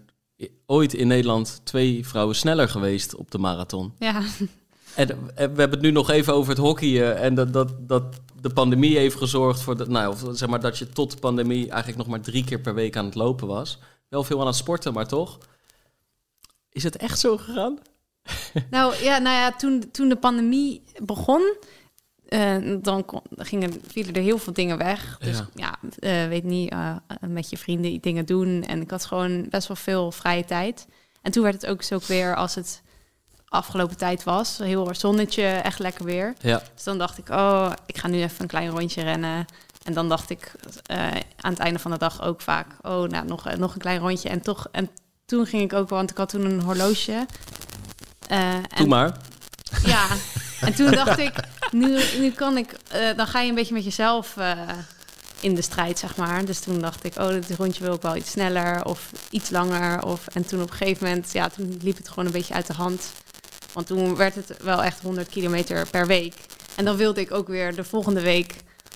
ooit 0.65 0.93
in 0.93 1.08
Nederland 1.08 1.62
twee 1.63 2.08
vrouwen 2.08 2.36
sneller 2.36 2.70
geweest 2.70 3.15
op 3.15 3.31
de 3.31 3.38
marathon. 3.38 3.93
Ja. 4.00 4.24
En, 4.95 5.07
we 5.36 5.41
hebben 5.41 5.69
het 5.69 5.81
nu 5.81 5.91
nog 5.91 6.10
even 6.10 6.33
over 6.33 6.50
het 6.50 6.62
hockeyen 6.62 7.17
en 7.17 7.36
dat, 7.36 7.53
dat, 7.53 7.71
dat 7.79 8.03
de 8.41 8.50
pandemie 8.50 8.98
heeft 8.98 9.15
gezorgd 9.15 9.62
voor 9.62 9.77
dat, 9.77 9.88
nou, 9.88 10.12
of 10.12 10.24
zeg 10.31 10.50
maar 10.50 10.62
dat 10.62 10.77
je 10.77 10.89
tot 10.89 11.12
de 11.12 11.17
pandemie 11.17 11.69
eigenlijk 11.69 11.98
nog 11.98 12.07
maar 12.07 12.21
drie 12.21 12.43
keer 12.43 12.60
per 12.60 12.74
week 12.74 12.95
aan 12.98 13.05
het 13.05 13.15
lopen 13.15 13.48
was. 13.48 13.79
Wel 14.07 14.24
veel 14.24 14.39
aan 14.39 14.48
het 14.48 14.55
sporten, 14.55 14.93
maar 14.93 15.07
toch. 15.07 15.38
Is 16.69 16.83
het 16.83 16.98
echt 16.98 17.19
zo 17.19 17.38
gegaan? 17.38 17.79
Nou 18.69 19.03
ja, 19.03 19.17
nou 19.17 19.36
ja 19.36 19.51
toen, 19.51 19.91
toen 19.91 20.10
de 20.10 20.15
pandemie 20.15 20.83
begon, 21.03 21.55
uh, 22.29 22.77
dan 22.81 23.05
kon, 23.05 23.21
gingen, 23.36 23.81
vielen 23.88 24.13
er 24.13 24.21
heel 24.21 24.38
veel 24.38 24.53
dingen 24.53 24.77
weg. 24.77 25.17
Dus 25.17 25.38
ja, 25.38 25.48
ja 25.55 26.24
uh, 26.24 26.29
weet 26.29 26.43
niet, 26.43 26.74
uh, 26.74 26.95
met 27.27 27.50
je 27.50 27.57
vrienden 27.57 28.01
dingen 28.01 28.25
doen. 28.25 28.63
En 28.63 28.81
ik 28.81 28.91
had 28.91 29.05
gewoon 29.05 29.50
best 29.50 29.67
wel 29.67 29.77
veel 29.77 30.12
vrije 30.12 30.45
tijd. 30.45 30.88
En 31.21 31.31
toen 31.31 31.43
werd 31.43 31.62
het 31.62 31.71
ook 31.71 31.81
zo 31.81 32.00
weer 32.07 32.36
als 32.36 32.55
het 32.55 32.81
afgelopen 33.51 33.98
tijd 33.98 34.24
was. 34.24 34.58
Heel 34.58 34.89
zonnetje, 34.91 35.43
echt 35.43 35.79
lekker 35.79 36.05
weer. 36.05 36.34
Ja. 36.39 36.62
Dus 36.74 36.84
dan 36.84 36.98
dacht 36.98 37.17
ik, 37.17 37.29
oh, 37.29 37.72
ik 37.86 37.98
ga 37.98 38.08
nu 38.08 38.22
even 38.22 38.41
een 38.41 38.48
klein 38.48 38.70
rondje 38.70 39.03
rennen. 39.03 39.46
En 39.84 39.93
dan 39.93 40.10
dacht 40.10 40.29
ik 40.29 40.51
aan 41.38 41.51
het 41.51 41.60
einde 41.60 41.79
van 41.79 41.91
de 41.91 41.98
dag 41.98 42.22
ook 42.22 42.41
vaak, 42.41 42.67
oh, 42.81 43.10
nou, 43.10 43.25
nog, 43.25 43.55
nog 43.55 43.74
een 43.74 43.79
klein 43.81 44.00
rondje. 44.00 44.29
En 44.29 44.41
toch, 44.41 44.67
en 44.72 44.89
toen 45.25 45.46
ging 45.46 45.62
ik 45.62 45.74
ook, 45.74 45.89
want 45.89 46.12
ik 46.12 46.17
had 46.17 46.29
toen 46.29 46.46
een 46.46 46.62
horloge. 46.62 47.25
Doe 48.27 48.62
en, 48.70 48.88
maar. 48.88 49.17
Ja, 49.86 50.08
en 50.67 50.74
toen 50.74 50.91
dacht 50.91 51.20
ik, 51.20 51.34
nu, 51.72 52.00
nu 52.20 52.31
kan 52.31 52.58
ik, 52.58 52.75
uh, 52.96 53.17
dan 53.17 53.27
ga 53.27 53.39
je 53.41 53.50
een 53.50 53.55
beetje 53.55 53.74
met 53.74 53.84
jezelf 53.84 54.36
uh, 54.38 54.51
in 55.39 55.55
de 55.55 55.62
strijd, 55.62 56.00
zeg 56.00 56.15
maar. 56.15 56.46
Dus 56.46 56.60
toen 56.60 56.79
dacht 56.79 57.03
ik, 57.03 57.15
oh, 57.17 57.27
dit 57.27 57.55
rondje 57.58 57.84
wil 57.84 57.93
ik 57.93 58.01
wel 58.01 58.15
iets 58.15 58.31
sneller 58.31 58.86
of 58.86 59.12
iets 59.29 59.50
langer. 59.50 60.03
Of, 60.03 60.27
en 60.27 60.46
toen 60.46 60.62
op 60.62 60.72
een 60.72 60.77
gegeven 60.77 61.08
moment, 61.08 61.31
ja, 61.31 61.50
toen 61.50 61.79
liep 61.81 61.98
het 61.98 62.10
gewoon 62.10 62.25
een 62.25 62.31
beetje 62.31 62.53
uit 62.53 62.67
de 62.67 62.74
hand. 62.74 63.12
Want 63.73 63.87
toen 63.87 64.15
werd 64.15 64.35
het 64.35 64.57
wel 64.63 64.83
echt 64.83 65.01
100 65.01 65.29
kilometer 65.29 65.87
per 65.89 66.07
week. 66.07 66.33
En 66.75 66.85
dan 66.85 66.95
wilde 66.95 67.21
ik 67.21 67.33
ook 67.33 67.47
weer 67.47 67.75
de 67.75 67.83
volgende 67.83 68.21
week 68.21 68.55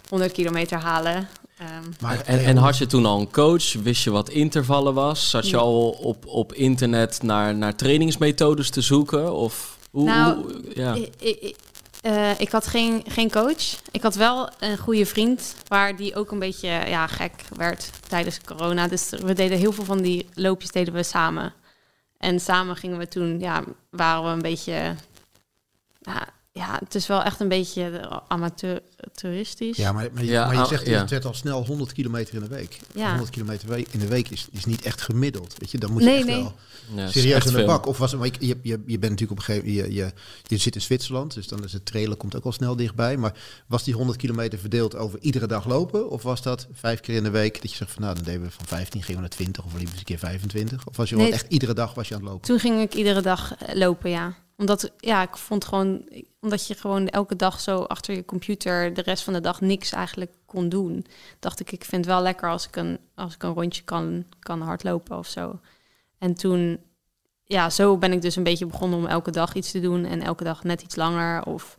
100 0.09 0.31
kilometer 0.31 0.77
halen. 0.79 1.27
Ehm, 1.57 1.69
Maar, 1.99 2.21
En, 2.21 2.45
en 2.45 2.57
had 2.57 2.77
je 2.77 2.85
toen 2.85 3.05
al 3.05 3.19
een 3.19 3.31
coach? 3.31 3.73
Wist 3.73 4.03
je 4.03 4.11
wat 4.11 4.29
intervallen 4.29 4.93
was? 4.93 5.29
Zat 5.29 5.49
je 5.49 5.57
al 5.57 5.89
op, 5.89 6.25
op 6.27 6.53
internet 6.53 7.21
naar, 7.23 7.55
naar 7.55 7.75
trainingsmethodes 7.75 8.69
te 8.69 8.81
zoeken? 8.81 9.33
Of 9.33 9.77
hoe, 9.91 10.03
Nou, 10.03 10.35
hoe- 10.41 10.61
ja. 10.75 10.93
Ik, 10.93 11.09
ik, 11.19 11.55
eh, 12.01 12.39
ik 12.39 12.49
had 12.51 12.67
geen, 12.67 13.03
geen 13.07 13.31
coach. 13.31 13.75
Ik 13.91 14.01
had 14.01 14.15
wel 14.15 14.49
een 14.59 14.77
goede 14.77 15.05
vriend, 15.05 15.55
waar 15.67 15.95
die 15.95 16.15
ook 16.15 16.31
een 16.31 16.39
beetje 16.39 16.67
ja, 16.67 17.07
gek 17.07 17.31
werd 17.57 17.89
tijdens 18.07 18.39
corona. 18.45 18.87
Dus 18.87 19.09
we 19.09 19.33
deden 19.33 19.57
heel 19.57 19.71
veel 19.71 19.85
van 19.85 20.01
die 20.01 20.25
loopjes 20.33 20.71
deden 20.71 20.93
we 20.93 21.03
samen. 21.03 21.53
En 22.17 22.39
samen 22.39 22.75
gingen 22.75 22.97
we 22.97 23.07
toen, 23.07 23.39
ja, 23.39 23.63
waren 23.89 24.23
we 24.23 24.29
een 24.29 24.41
beetje... 24.41 24.95
ja 26.59 26.79
het 26.83 26.95
is 26.95 27.07
wel 27.07 27.23
echt 27.23 27.39
een 27.39 27.47
beetje 27.47 28.09
amateuristisch. 28.27 29.77
ja, 29.77 29.91
maar, 29.91 30.09
maar, 30.13 30.23
je, 30.23 30.31
Ja, 30.31 30.45
maar 30.45 30.55
je 30.55 30.61
ah, 30.61 30.67
zegt 30.67 30.85
ja. 30.85 30.99
het 30.99 31.09
werd 31.09 31.25
al 31.25 31.33
snel 31.33 31.65
100 31.65 31.93
kilometer 31.93 32.33
in 32.33 32.39
de 32.39 32.47
week. 32.47 32.79
Ja. 32.93 33.09
100 33.09 33.29
kilometer 33.29 33.67
we- 33.67 33.85
in 33.91 33.99
de 33.99 34.07
week 34.07 34.29
is, 34.29 34.47
is 34.51 34.65
niet 34.65 34.81
echt 34.81 35.01
gemiddeld. 35.01 35.53
Weet 35.57 35.71
je, 35.71 35.77
dan 35.77 35.91
moet 35.91 36.01
je 36.01 36.07
Nee, 36.07 36.17
echt 36.17 36.25
nee. 36.25 36.43
wel 36.95 37.09
serieus 37.09 37.35
echt 37.35 37.45
aan 37.47 37.51
de 37.51 37.57
veel. 37.57 37.67
bak. 37.67 37.85
Of 37.85 37.97
was 37.97 38.11
het, 38.11 38.19
maar 38.19 38.29
je, 38.39 38.57
je, 38.61 38.81
je, 38.85 38.99
bent 38.99 39.11
natuurlijk 39.11 39.31
op 39.31 39.37
een 39.37 39.43
gegeven 39.43 39.67
moment, 39.69 39.87
je, 39.87 39.93
je, 39.95 40.11
je 40.43 40.57
zit 40.57 40.75
in 40.75 40.81
Zwitserland, 40.81 41.33
dus 41.33 41.47
dan 41.47 41.63
is 41.63 41.73
het 41.73 41.85
trailen 41.85 42.17
komt 42.17 42.35
ook 42.35 42.43
al 42.45 42.51
snel 42.51 42.75
dichtbij. 42.75 43.17
Maar 43.17 43.33
was 43.67 43.83
die 43.83 43.93
100 43.93 44.17
kilometer 44.17 44.59
verdeeld 44.59 44.95
over 44.95 45.19
iedere 45.21 45.47
dag 45.47 45.65
lopen? 45.65 46.09
Of 46.09 46.23
was 46.23 46.41
dat 46.41 46.67
vijf 46.73 46.99
keer 46.99 47.15
in 47.15 47.23
de 47.23 47.29
week 47.29 47.61
dat 47.61 47.71
je 47.71 47.77
zegt 47.77 47.91
van 47.91 48.01
nou, 48.01 48.15
dan 48.15 48.23
deden 48.23 48.41
we 48.41 48.51
van 48.51 48.65
15, 48.65 49.01
gingen 49.03 49.21
we 49.21 49.27
naar 49.27 49.37
20 49.37 49.63
of 49.65 49.71
liever 49.71 49.89
eens 49.89 49.97
een 49.99 50.03
keer 50.05 50.19
25? 50.19 50.85
Of 50.87 50.97
was 50.97 51.09
je 51.09 51.15
Nee, 51.15 51.25
wel 51.25 51.33
echt 51.33 51.45
iedere 51.49 51.73
dag 51.73 51.93
was 51.93 52.07
je 52.07 52.13
aan 52.15 52.19
het 52.21 52.29
lopen? 52.29 52.47
Toen 52.47 52.59
ging 52.59 52.81
ik 52.81 52.93
iedere 52.93 53.21
dag 53.21 53.55
eh, 53.55 53.75
lopen, 53.75 54.09
ja. 54.09 54.35
Omdat, 54.57 54.91
ja, 54.97 55.21
ik 55.21 55.37
vond 55.37 55.65
gewoon... 55.65 56.09
Omdat 56.39 56.67
je 56.67 56.75
gewoon 56.75 57.07
elke 57.07 57.35
dag 57.35 57.59
zo 57.59 57.81
achter 57.81 58.15
je 58.15 58.25
computer... 58.25 58.93
de 58.93 59.01
rest 59.01 59.23
van 59.23 59.33
de 59.33 59.41
dag 59.41 59.61
niks 59.61 59.91
eigenlijk 59.91 60.31
kon 60.45 60.69
doen. 60.69 61.05
Dacht 61.39 61.59
ik, 61.59 61.71
ik 61.71 61.83
vind 61.83 62.05
het 62.05 62.13
wel 62.13 62.23
lekker 62.23 62.49
als 62.49 62.67
ik 62.67 62.75
een, 62.75 62.99
als 63.15 63.33
ik 63.33 63.43
een 63.43 63.53
rondje 63.53 63.83
kan, 63.83 64.25
kan 64.39 64.61
hardlopen 64.61 65.17
of 65.17 65.27
zo. 65.27 65.59
En 66.17 66.33
toen... 66.33 66.79
Ja, 67.47 67.69
zo 67.69 67.97
ben 67.97 68.11
ik 68.11 68.21
dus 68.21 68.35
een 68.35 68.43
beetje 68.43 68.65
begonnen 68.65 68.99
om 68.99 69.05
elke 69.05 69.31
dag 69.31 69.53
iets 69.53 69.71
te 69.71 69.79
doen. 69.79 70.05
En 70.05 70.21
elke 70.21 70.43
dag 70.43 70.63
net 70.63 70.81
iets 70.81 70.95
langer. 70.95 71.45
Of 71.45 71.77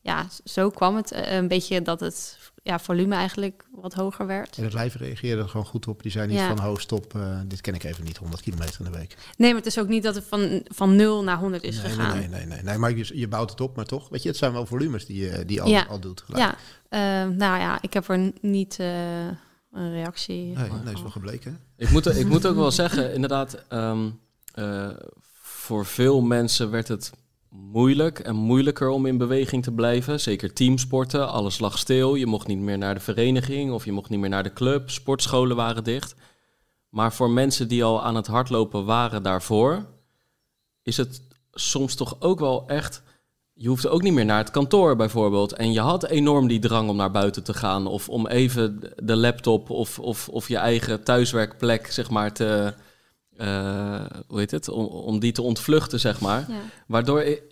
ja, 0.00 0.26
zo 0.44 0.70
kwam 0.70 0.96
het 0.96 1.12
eh, 1.12 1.36
een 1.36 1.48
beetje 1.48 1.82
dat 1.82 2.00
het 2.00 2.38
ja, 2.68 2.78
volume 2.78 3.14
eigenlijk 3.14 3.66
wat 3.72 3.94
hoger 3.94 4.26
werd. 4.26 4.56
En 4.56 4.64
het 4.64 4.72
lijf 4.72 4.94
reageerde 4.94 5.42
er 5.42 5.48
gewoon 5.48 5.66
goed 5.66 5.86
op. 5.86 6.02
Die 6.02 6.10
zei 6.12 6.26
niet 6.26 6.36
Ja. 6.38 6.48
van, 6.48 6.58
ho, 6.58 6.76
stop, 6.76 7.14
eh, 7.14 7.40
dit 7.46 7.60
ken 7.60 7.74
ik 7.74 7.84
even 7.84 8.04
niet, 8.04 8.16
100 8.16 8.42
kilometer 8.42 8.84
in 8.84 8.92
de 8.92 8.98
week. 8.98 9.16
Nee, 9.36 9.48
maar 9.48 9.58
het 9.58 9.66
is 9.66 9.78
ook 9.78 9.88
niet 9.88 10.02
dat 10.02 10.14
het 10.14 10.24
van, 10.28 10.62
van 10.64 10.96
0 10.96 11.22
naar 11.24 11.38
100 11.38 11.62
is 11.62 11.76
nee, 11.82 11.90
gegaan. 11.90 12.18
nee, 12.18 12.28
nee, 12.28 12.38
nee, 12.38 12.46
nee, 12.46 12.62
nee. 12.62 12.78
Maar 12.78 12.96
je, 12.96 13.18
je 13.18 13.28
bouwt 13.28 13.50
het 13.50 13.60
op, 13.60 13.76
maar 13.76 13.84
toch, 13.84 14.08
weet 14.08 14.22
je, 14.22 14.28
het 14.28 14.38
zijn 14.38 14.52
wel 14.52 14.66
volumes 14.66 15.06
die, 15.06 15.24
je- 15.24 15.44
die 15.44 15.62
al, 15.62 15.68
Ja. 15.68 15.86
al 15.88 15.98
doet. 16.00 16.20
gelijk. 16.26 16.42
Ja, 16.42 16.54
eh, 16.88 17.28
nou 17.30 17.58
ja, 17.60 17.78
ik 17.82 17.92
heb 17.92 18.08
er 18.08 18.32
niet 18.40 18.76
eh, 18.78 19.26
een 19.72 19.92
reactie. 19.92 20.44
Nee, 20.56 20.68
van 20.68 20.80
nee, 20.84 20.94
is 20.94 21.00
wel 21.02 21.10
gebleken. 21.10 21.58
Ik 21.76 21.90
moet, 21.90 22.16
ik 22.16 22.26
moet 22.26 22.46
ook 22.46 22.56
wel 22.56 22.70
zeggen, 22.70 23.14
inderdaad, 23.14 23.64
ehm, 23.68 24.10
eh, 24.54 24.88
voor 25.42 25.86
veel 25.86 26.20
mensen 26.20 26.70
werd 26.70 26.88
het 26.88 27.10
moeilijk 27.50 28.18
en 28.18 28.36
moeilijker 28.36 28.88
om 28.88 29.06
in 29.06 29.18
beweging 29.18 29.62
te 29.62 29.72
blijven. 29.72 30.20
Zeker 30.20 30.52
teamsporten, 30.52 31.28
alles 31.28 31.58
lag 31.58 31.78
stil. 31.78 32.14
Je 32.14 32.26
mocht 32.26 32.46
niet 32.46 32.58
meer 32.58 32.78
naar 32.78 32.94
de 32.94 33.00
vereniging 33.00 33.72
of 33.72 33.84
je 33.84 33.92
mocht 33.92 34.10
niet 34.10 34.20
meer 34.20 34.28
naar 34.28 34.42
de 34.42 34.52
club. 34.52 34.90
Sportscholen 34.90 35.56
waren 35.56 35.84
dicht. 35.84 36.14
Maar 36.88 37.12
voor 37.12 37.30
mensen 37.30 37.68
die 37.68 37.84
al 37.84 38.02
aan 38.02 38.14
het 38.14 38.26
hardlopen 38.26 38.84
waren 38.84 39.22
daarvoor, 39.22 39.86
is 40.82 40.96
het 40.96 41.22
soms 41.52 41.94
toch 41.94 42.16
ook 42.20 42.40
wel 42.40 42.66
echt. 42.66 43.02
Je 43.52 43.68
hoefde 43.68 43.88
ook 43.88 44.02
niet 44.02 44.12
meer 44.12 44.24
naar 44.24 44.38
het 44.38 44.50
kantoor 44.50 44.96
bijvoorbeeld. 44.96 45.52
En 45.52 45.72
je 45.72 45.80
had 45.80 46.04
enorm 46.04 46.48
die 46.48 46.58
drang 46.58 46.88
om 46.88 46.96
naar 46.96 47.10
buiten 47.10 47.44
te 47.44 47.54
gaan. 47.54 47.86
Of 47.86 48.08
om 48.08 48.26
even 48.26 48.80
de 49.02 49.16
laptop 49.16 49.70
of, 49.70 49.98
of, 49.98 50.28
of 50.28 50.48
je 50.48 50.56
eigen 50.56 51.02
thuiswerkplek, 51.02 51.86
zeg 51.86 52.10
maar, 52.10 52.32
te. 52.32 52.74
Eh, 53.38 54.04
hoe 54.26 54.38
heet 54.38 54.50
het? 54.50 54.68
Om, 54.68 54.84
om 54.84 55.18
die 55.18 55.32
te 55.32 55.42
ontvluchten, 55.42 56.00
zeg 56.00 56.20
maar. 56.20 56.44
Ja. 56.48 56.60
Waardoor 56.86 57.22
ik, 57.22 57.42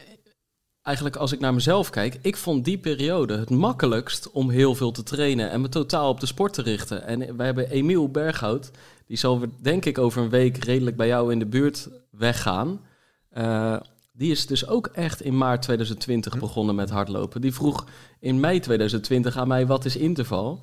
eigenlijk 0.82 1.16
als 1.16 1.32
ik 1.32 1.40
naar 1.40 1.54
mezelf 1.54 1.90
kijk, 1.90 2.18
ik 2.22 2.36
vond 2.36 2.64
die 2.64 2.78
periode 2.78 3.38
het 3.38 3.50
makkelijkst 3.50 4.30
om 4.30 4.50
heel 4.50 4.74
veel 4.74 4.90
te 4.90 5.02
trainen 5.02 5.50
en 5.50 5.60
me 5.60 5.68
totaal 5.68 6.08
op 6.08 6.20
de 6.20 6.26
sport 6.26 6.52
te 6.52 6.62
richten. 6.62 7.06
En 7.06 7.36
wij 7.36 7.46
hebben 7.46 7.70
Emiel 7.70 8.08
Berghout, 8.08 8.70
die 9.06 9.16
zal 9.16 9.42
denk 9.60 9.84
ik 9.84 9.98
over 9.98 10.22
een 10.22 10.28
week 10.28 10.64
redelijk 10.64 10.96
bij 10.96 11.06
jou 11.06 11.32
in 11.32 11.38
de 11.38 11.46
buurt 11.46 11.88
weggaan. 12.10 12.80
Eh, 13.28 13.76
die 14.12 14.30
is 14.30 14.46
dus 14.46 14.66
ook 14.66 14.86
echt 14.86 15.22
in 15.22 15.36
maart 15.36 15.62
2020 15.62 16.38
begonnen 16.38 16.74
met 16.74 16.90
hardlopen. 16.90 17.40
Die 17.40 17.54
vroeg 17.54 17.86
in 18.20 18.40
mei 18.40 18.60
2020 18.60 19.36
aan 19.36 19.48
mij 19.48 19.66
wat 19.66 19.84
is 19.84 19.96
interval. 19.96 20.60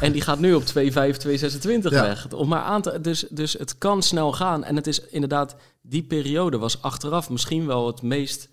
En 0.00 0.12
die 0.12 0.20
gaat 0.22 0.38
nu 0.38 0.54
op 0.54 0.62
2,5, 0.62 1.16
2,26 1.18 1.90
Ja. 1.90 2.02
weg. 2.02 2.32
Om 2.32 2.48
maar 2.48 2.62
aan 2.62 2.82
te, 2.82 3.00
dus, 3.00 3.26
dus 3.30 3.52
het 3.52 3.78
kan 3.78 4.02
snel 4.02 4.32
gaan. 4.32 4.64
En 4.64 4.76
het 4.76 4.86
is 4.86 5.00
inderdaad, 5.00 5.56
die 5.82 6.02
periode 6.02 6.58
was 6.58 6.82
achteraf 6.82 7.30
misschien 7.30 7.66
wel 7.66 7.86
het 7.86 8.02
meest 8.02 8.48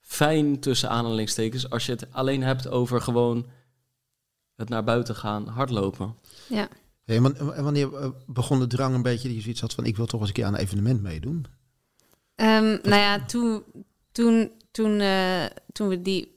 fijn 0.00 0.60
tussen 0.60 0.90
aanhalingstekens. 0.90 1.70
Als 1.70 1.86
je 1.86 1.92
het 1.92 2.06
alleen 2.12 2.42
hebt 2.42 2.68
over 2.68 3.00
gewoon 3.02 3.46
het 4.56 4.68
naar 4.68 4.84
buiten 4.84 5.16
gaan, 5.16 5.46
hardlopen. 5.48 6.14
Ja. 6.48 6.68
Hey, 7.04 7.16
en 7.16 7.22
wan- 7.22 7.52
en 7.54 7.64
wanneer 7.64 7.94
eh, 7.94 8.08
begon 8.26 8.58
de 8.58 8.66
drang 8.66 8.94
een 8.94 9.02
beetje 9.02 9.26
dat 9.28 9.36
je 9.36 9.42
zoiets 9.42 9.60
had 9.60 9.74
van 9.74 9.84
ik 9.84 9.96
wil 9.96 10.06
toch 10.06 10.20
eens 10.20 10.28
een 10.28 10.34
keer 10.34 10.44
aan 10.44 10.54
een 10.54 10.60
evenement 10.60 11.02
meedoen? 11.02 11.46
Ehm, 12.34 12.64
nou 12.82 12.94
ja, 12.96 13.24
toen, 13.24 13.62
toen, 14.12 14.50
toen, 14.70 15.00
eh, 15.00 15.44
toen 15.72 15.88
we 15.88 16.02
die 16.02 16.35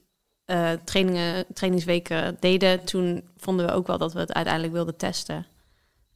eh, 0.50 0.72
trainingen, 0.84 1.44
trainingsweken 1.54 2.36
deden, 2.40 2.84
toen 2.84 3.28
vonden 3.36 3.66
we 3.66 3.72
ook 3.72 3.86
wel 3.86 3.98
dat 3.98 4.12
we 4.12 4.18
het 4.18 4.32
uiteindelijk 4.32 4.72
wilden 4.72 4.96
testen. 4.96 5.46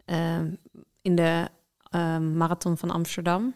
Ehm, 0.04 0.54
in 1.02 1.14
de 1.14 1.48
ehm, 1.90 2.36
marathon 2.36 2.76
van 2.76 2.90
Amsterdam 2.90 3.54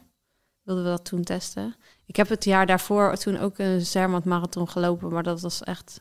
wilden 0.62 0.84
we 0.84 0.90
dat 0.90 1.04
toen 1.04 1.22
testen. 1.22 1.74
Ik 2.06 2.16
heb 2.16 2.28
het 2.28 2.44
jaar 2.44 2.66
daarvoor 2.66 3.16
toen 3.16 3.38
ook 3.38 3.58
een 3.58 3.80
Zermatt 3.80 4.24
marathon 4.24 4.68
gelopen, 4.68 5.12
maar 5.12 5.22
dat 5.22 5.40
was 5.40 5.62
echt 5.62 6.00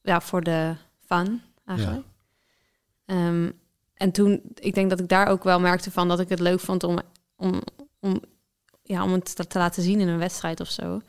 ja, 0.00 0.20
voor 0.20 0.42
de 0.42 0.74
fun 1.06 1.42
eigenlijk. 1.64 2.06
Ehm, 3.04 3.50
en 3.94 4.12
toen, 4.12 4.42
ik 4.54 4.74
denk 4.74 4.90
dat 4.90 5.00
ik 5.00 5.08
daar 5.08 5.26
ook 5.26 5.44
wel 5.44 5.60
merkte 5.60 5.90
van 5.90 6.08
dat 6.08 6.20
ik 6.20 6.28
het 6.28 6.40
leuk 6.40 6.60
vond 6.60 6.84
om, 6.84 6.98
om, 7.36 7.62
om, 8.00 8.20
ja, 8.82 9.04
om 9.04 9.12
het 9.12 9.36
te, 9.36 9.46
te 9.46 9.58
laten 9.58 9.82
zien 9.82 10.00
in 10.00 10.08
een 10.08 10.18
wedstrijd 10.18 10.60
of 10.60 10.70
zo. 10.70 11.00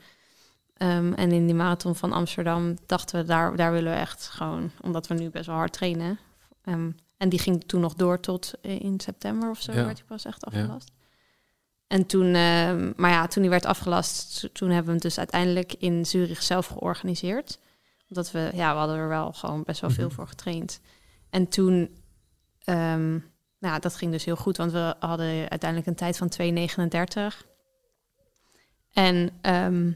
Ehm, 0.74 1.12
en 1.12 1.32
in 1.32 1.46
die 1.46 1.54
marathon 1.54 1.96
van 1.96 2.12
Amsterdam 2.12 2.76
dachten 2.86 3.20
we, 3.20 3.24
daar, 3.26 3.56
daar 3.56 3.72
willen 3.72 3.92
we 3.92 3.98
echt 3.98 4.28
gewoon, 4.28 4.70
omdat 4.80 5.06
we 5.06 5.14
nu 5.14 5.30
best 5.30 5.46
wel 5.46 5.56
hard 5.56 5.72
trainen. 5.72 6.18
Ehm, 6.64 6.90
en 7.16 7.28
die 7.28 7.38
ging 7.38 7.64
toen 7.66 7.80
nog 7.80 7.94
door 7.94 8.20
tot 8.20 8.52
eh, 8.62 8.80
in 8.80 9.00
september 9.00 9.50
of 9.50 9.60
zo, 9.60 9.72
Ja. 9.72 9.84
werd 9.84 9.98
hij 9.98 10.06
pas 10.06 10.24
echt 10.24 10.44
afgelast. 10.44 10.90
En 11.86 12.06
toen, 12.06 12.34
ehm, 12.34 12.92
maar 12.96 13.10
ja, 13.10 13.26
toen 13.26 13.42
die 13.42 13.50
werd 13.50 13.64
afgelast, 13.66 14.40
to- 14.40 14.48
toen 14.52 14.68
hebben 14.68 14.84
we 14.86 14.90
hem 14.92 15.00
dus 15.00 15.18
uiteindelijk 15.18 15.72
in 15.74 16.06
Zurich 16.06 16.42
zelf 16.42 16.66
georganiseerd. 16.66 17.58
Omdat 18.08 18.30
we, 18.30 18.50
ja, 18.54 18.72
we 18.72 18.78
hadden 18.78 18.96
er 18.96 19.08
wel 19.08 19.32
gewoon 19.32 19.62
best 19.62 19.80
wel 19.80 19.90
veel 19.90 20.06
Mhm. 20.06 20.14
voor 20.14 20.28
getraind. 20.28 20.80
En 21.30 21.48
toen, 21.48 21.98
ehm, 22.64 23.10
nou, 23.58 23.74
ja, 23.74 23.78
dat 23.78 23.96
ging 23.96 24.10
dus 24.12 24.24
heel 24.24 24.36
goed, 24.36 24.56
want 24.56 24.72
we 24.72 24.94
hadden 24.98 25.26
uiteindelijk 25.50 25.86
een 25.86 25.94
tijd 25.94 26.16
van 26.16 26.28
2,39. 26.28 27.46
En 28.92 29.30
ehm, 29.40 29.92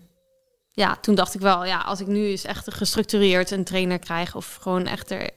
ja, 0.78 0.96
toen 1.00 1.14
dacht 1.14 1.34
ik 1.34 1.40
wel, 1.40 1.64
ja, 1.64 1.78
als 1.80 2.00
ik 2.00 2.06
nu 2.06 2.24
eens 2.26 2.44
echt 2.44 2.74
gestructureerd 2.74 3.50
een 3.50 3.64
trainer 3.64 3.98
krijg 3.98 4.34
of 4.34 4.54
gewoon 4.54 4.86
echt 4.86 5.10
er 5.10 5.30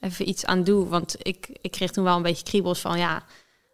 even 0.00 0.28
iets 0.28 0.44
aan 0.46 0.64
doe. 0.64 0.88
Want 0.88 1.16
ik, 1.18 1.58
ik 1.60 1.70
kreeg 1.70 1.90
toen 1.90 2.04
wel 2.04 2.16
een 2.16 2.22
beetje 2.22 2.44
kriebels 2.44 2.80
van, 2.80 2.98
ja, 2.98 3.22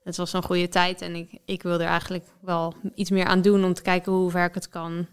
het 0.05 0.17
was 0.17 0.33
een 0.33 0.43
goede 0.43 0.69
tijd 0.69 1.00
en 1.00 1.14
ik, 1.14 1.38
ik 1.45 1.62
wil 1.62 1.81
er 1.81 1.87
eigenlijk 1.87 2.25
wel 2.41 2.75
iets 2.95 3.11
meer 3.11 3.25
aan 3.25 3.43
doen 3.43 3.64
om 3.64 3.75
te 3.75 3.83
kijken 3.83 4.12
hoe 4.12 4.31
ver 4.31 4.45
ik 4.45 4.55
het 4.55 4.69
kan. 4.69 5.07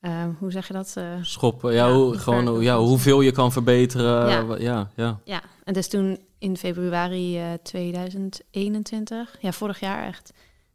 eh, 0.00 0.24
hoe 0.38 0.50
zeg 0.50 0.66
je 0.66 0.72
dat? 0.72 0.92
eh, 0.96 1.04
Schoppen, 1.22 1.72
ja, 1.72 1.86
Ja, 1.86 1.92
hoe, 1.94 2.18
gewoon 2.18 2.60
ja, 2.62 2.78
hoeveel 2.78 3.20
je 3.20 3.32
kan 3.32 3.52
verbeteren. 3.52 4.28
Ja. 4.60 4.90
Ja, 4.96 5.20
ja, 5.24 5.42
en 5.64 5.72
dus 5.74 5.88
toen 5.88 6.18
in 6.38 6.56
februari 6.56 7.38
eh, 7.38 7.44
2021, 7.62 9.36
ja, 9.40 9.52
vorig 9.52 9.80
jaar 9.80 10.06
echt, 10.06 10.32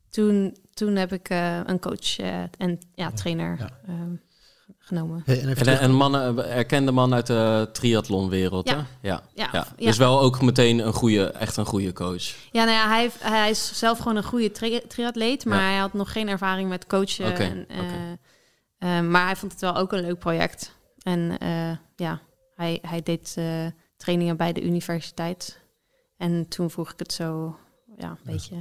toen, 0.09 0.57
toen 0.73 0.95
heb 0.95 1.13
ik 1.13 1.29
eh, 1.29 1.59
een 1.65 1.79
coach 1.79 2.17
eh, 2.19 2.41
en 2.57 2.79
ja, 2.95 3.11
trainer 3.11 3.55
Ja. 3.59 3.69
ehm, 3.87 4.15
genomen. 4.87 5.21
Hey, 5.25 5.41
en 5.41 5.55
En, 5.55 5.79
en 5.79 5.91
mannen, 5.93 6.49
erkende 6.49 6.91
man 6.91 7.13
uit 7.13 7.27
de 7.27 7.69
triathlonwereld, 7.71 8.69
Ja. 8.69 8.75
hè? 8.75 8.79
Ja. 9.09 9.21
Ja, 9.33 9.49
ja. 9.51 9.65
ja. 9.77 9.85
Dus 9.85 9.97
wel 9.97 10.19
ook 10.21 10.41
meteen 10.41 10.79
een 10.79 10.93
goede, 10.93 11.25
echt 11.31 11.57
een 11.57 11.65
goede 11.65 11.93
coach. 11.93 12.23
Ja, 12.51 12.63
nou 12.63 12.69
ja, 12.77 12.87
hij, 12.87 13.09
hij 13.19 13.49
is 13.49 13.77
zelf 13.79 13.97
gewoon 13.97 14.15
een 14.15 14.23
goede 14.23 14.51
tri 14.51 14.81
triatleet, 14.87 15.45
maar 15.45 15.59
Ja. 15.61 15.65
hij 15.69 15.77
had 15.77 15.93
nog 15.93 16.11
geen 16.11 16.27
ervaring 16.29 16.69
met 16.69 16.87
coachen. 16.87 17.27
Oké, 17.29 17.43
en, 17.43 17.65
eh, 17.67 18.97
eh, 18.97 19.03
maar 19.05 19.25
hij 19.25 19.35
vond 19.35 19.51
het 19.51 19.61
wel 19.61 19.75
ook 19.75 19.91
een 19.93 20.01
leuk 20.01 20.19
project. 20.19 20.75
En 21.01 21.37
eh, 21.39 21.71
ja, 21.95 22.19
hij, 22.55 22.79
hij 22.81 23.01
deed 23.03 23.33
eh, 23.37 23.65
trainingen 23.97 24.37
bij 24.37 24.53
de 24.53 24.63
universiteit. 24.63 25.59
En 26.17 26.47
toen 26.47 26.69
vroeg 26.69 26.91
ik 26.91 26.99
het 26.99 27.13
zo 27.13 27.55
ja, 27.97 28.09
een 28.09 28.31
beetje. 28.33 28.55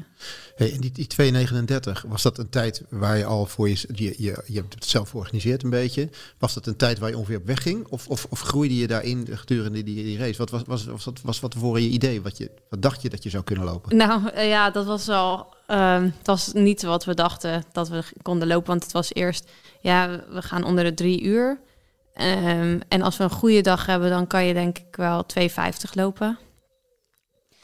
Hey, 0.54 0.72
en 0.72 0.80
die, 0.80 0.92
die 0.92 1.06
239, 1.06 2.04
was 2.08 2.22
dat 2.22 2.38
een 2.38 2.48
tijd 2.48 2.82
waar 2.88 3.16
je 3.16 3.24
al 3.24 3.46
voor 3.46 3.68
je, 3.68 3.84
je, 3.94 4.14
je, 4.16 4.42
je 4.46 4.58
hebt 4.58 4.74
het 4.74 4.84
zelf 4.84 5.10
georganiseerd 5.10 5.62
een 5.62 5.70
beetje. 5.70 6.08
Was 6.38 6.54
dat 6.54 6.66
een 6.66 6.76
tijd 6.76 6.98
waar 6.98 7.10
je 7.10 7.16
ongeveer 7.16 7.36
op 7.36 7.46
weg 7.46 7.62
ging? 7.62 7.86
Of, 7.88 8.08
of, 8.08 8.26
of 8.30 8.40
groeide 8.40 8.76
je 8.76 8.86
daarin 8.86 9.26
gedurende 9.30 9.82
die, 9.82 10.04
die 10.04 10.18
race? 10.18 10.38
Wat 10.38 10.50
was, 10.50 10.62
was, 10.66 10.84
was, 10.84 11.04
was, 11.04 11.14
was 11.22 11.40
wat 11.40 11.54
voor 11.54 11.80
je 11.80 11.88
idee? 11.88 12.22
Wat, 12.22 12.36
je, 12.36 12.50
wat 12.70 12.82
dacht 12.82 13.02
je 13.02 13.08
dat 13.08 13.22
je 13.22 13.30
zou 13.30 13.44
kunnen 13.44 13.64
lopen? 13.64 13.96
Nou 13.96 14.28
eh, 14.28 14.48
ja, 14.48 14.70
dat 14.70 14.86
was 14.86 15.06
wel. 15.06 15.54
ehm, 15.66 16.02
het 16.02 16.26
was 16.26 16.52
niet 16.52 16.82
wat 16.82 17.04
we 17.04 17.14
dachten 17.14 17.64
dat 17.72 17.88
we 17.88 18.04
konden 18.22 18.48
lopen. 18.48 18.68
Want 18.68 18.82
het 18.82 18.92
was 18.92 19.14
eerst, 19.14 19.50
ja, 19.80 20.24
we 20.30 20.42
gaan 20.42 20.64
onder 20.64 20.84
de 20.84 20.94
drie 20.94 21.22
uur. 21.22 21.60
Ehm, 22.14 22.80
en 22.88 23.02
als 23.02 23.16
we 23.16 23.24
een 23.24 23.30
goede 23.30 23.60
dag 23.60 23.86
hebben, 23.86 24.10
dan 24.10 24.26
kan 24.26 24.44
je 24.44 24.54
denk 24.54 24.78
ik 24.78 24.96
wel 24.96 25.24
2,50 25.26 25.94
lopen. 25.94 26.38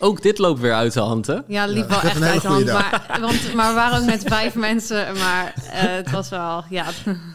Ook 0.02 0.22
dit 0.22 0.38
loopt 0.38 0.60
weer 0.60 0.74
uit 0.74 0.92
de 0.92 1.00
hand, 1.00 1.26
hè? 1.26 1.38
Ja, 1.46 1.66
liep 1.66 1.88
Ja, 1.88 1.88
wel 1.88 2.10
echt 2.10 2.22
uit 2.22 2.42
de 2.42 2.48
hand. 2.48 2.64
Maar, 2.64 3.18
want, 3.20 3.54
maar 3.54 3.68
we 3.68 3.74
waren 3.74 3.98
ook 3.98 4.04
met 4.04 4.22
vijf 4.22 4.54
mensen. 4.70 5.16
Maar 5.16 5.54
eh, 5.70 5.80
het 5.80 6.10
was 6.10 6.28
wel, 6.28 6.64
ja. 6.68 6.86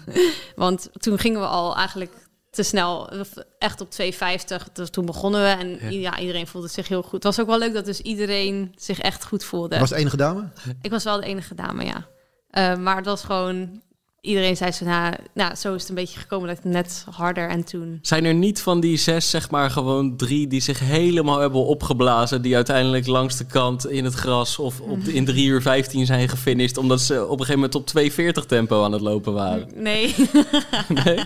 want 0.56 0.90
toen 0.94 1.20
gingen 1.20 1.40
we 1.40 1.46
al 1.48 1.76
eigenlijk 1.76 2.14
te 2.50 2.64
snel, 2.64 3.10
echt 3.58 3.82
op 3.82 3.88
2,50. 4.02 4.74
Dus 4.74 4.90
toen 4.90 5.06
begonnen 5.06 5.42
we 5.42 5.48
en 5.48 5.92
ja. 6.00 6.20
iedereen 6.20 6.48
voelde 6.48 6.68
zich 6.68 6.88
heel 6.88 7.02
goed. 7.02 7.12
Het 7.12 7.24
was 7.24 7.40
ook 7.40 7.48
wel 7.48 7.58
leuk 7.58 7.74
dat 7.74 7.86
dus 7.86 8.02
iedereen 8.02 8.74
zich 8.76 9.00
echt 9.00 9.26
goed 9.26 9.44
voelde. 9.44 9.80
Was 9.80 9.90
het 9.90 10.00
enige 10.00 10.18
dame? 10.18 10.50
Ik 10.82 10.92
was 10.92 11.04
wel 11.04 11.20
de 11.20 11.26
enige 11.26 11.56
dame, 11.56 11.86
ja. 11.86 12.08
Eh, 12.50 12.76
maar 12.76 12.96
het 12.96 13.06
was 13.06 13.24
gewoon... 13.24 13.82
Iedereen 14.22 14.58
zei 14.58 14.72
zo, 14.72 14.86
nou, 14.86 15.14
nou, 15.34 15.56
zo 15.56 15.74
is 15.74 15.80
het 15.82 15.90
een 15.90 15.96
beetje 15.96 16.20
gekomen 16.20 16.48
dat 16.48 16.58
het 16.58 16.66
net 16.66 17.06
harder 17.10 17.50
en 17.50 17.64
toen... 17.64 18.00
Zijn 18.02 18.26
er 18.26 18.34
niet 18.34 18.62
van 18.62 18.80
die 18.80 18.98
zes, 18.98 19.30
zeg 19.30 19.50
maar, 19.50 19.72
gewoon 19.72 20.16
drie 20.18 20.48
die 20.48 20.62
zich 20.62 20.80
helemaal 20.80 21.40
hebben 21.40 21.66
opgeblazen, 21.66 22.42
die 22.42 22.56
uiteindelijk 22.56 23.08
langs 23.08 23.38
de 23.38 23.46
kant 23.46 23.88
in 23.90 24.04
het 24.04 24.14
gras 24.14 24.60
of 24.60 24.80
op 24.82 25.04
de, 25.06 25.14
in 25.14 25.26
3 25.26 25.48
uur 25.48 25.62
15 25.62 26.06
zijn 26.06 26.30
gefinished, 26.30 26.78
omdat 26.78 27.02
ze 27.02 27.26
op 27.26 27.40
een 27.40 27.46
gegeven 27.46 27.70
moment 27.74 27.76
op 27.76 28.42
2,40 28.42 28.46
tempo 28.48 28.84
aan 28.84 28.92
het 28.92 29.02
lopen 29.02 29.34
waren? 29.34 29.68
Nee, 29.76 30.16
Nee? 31.04 31.20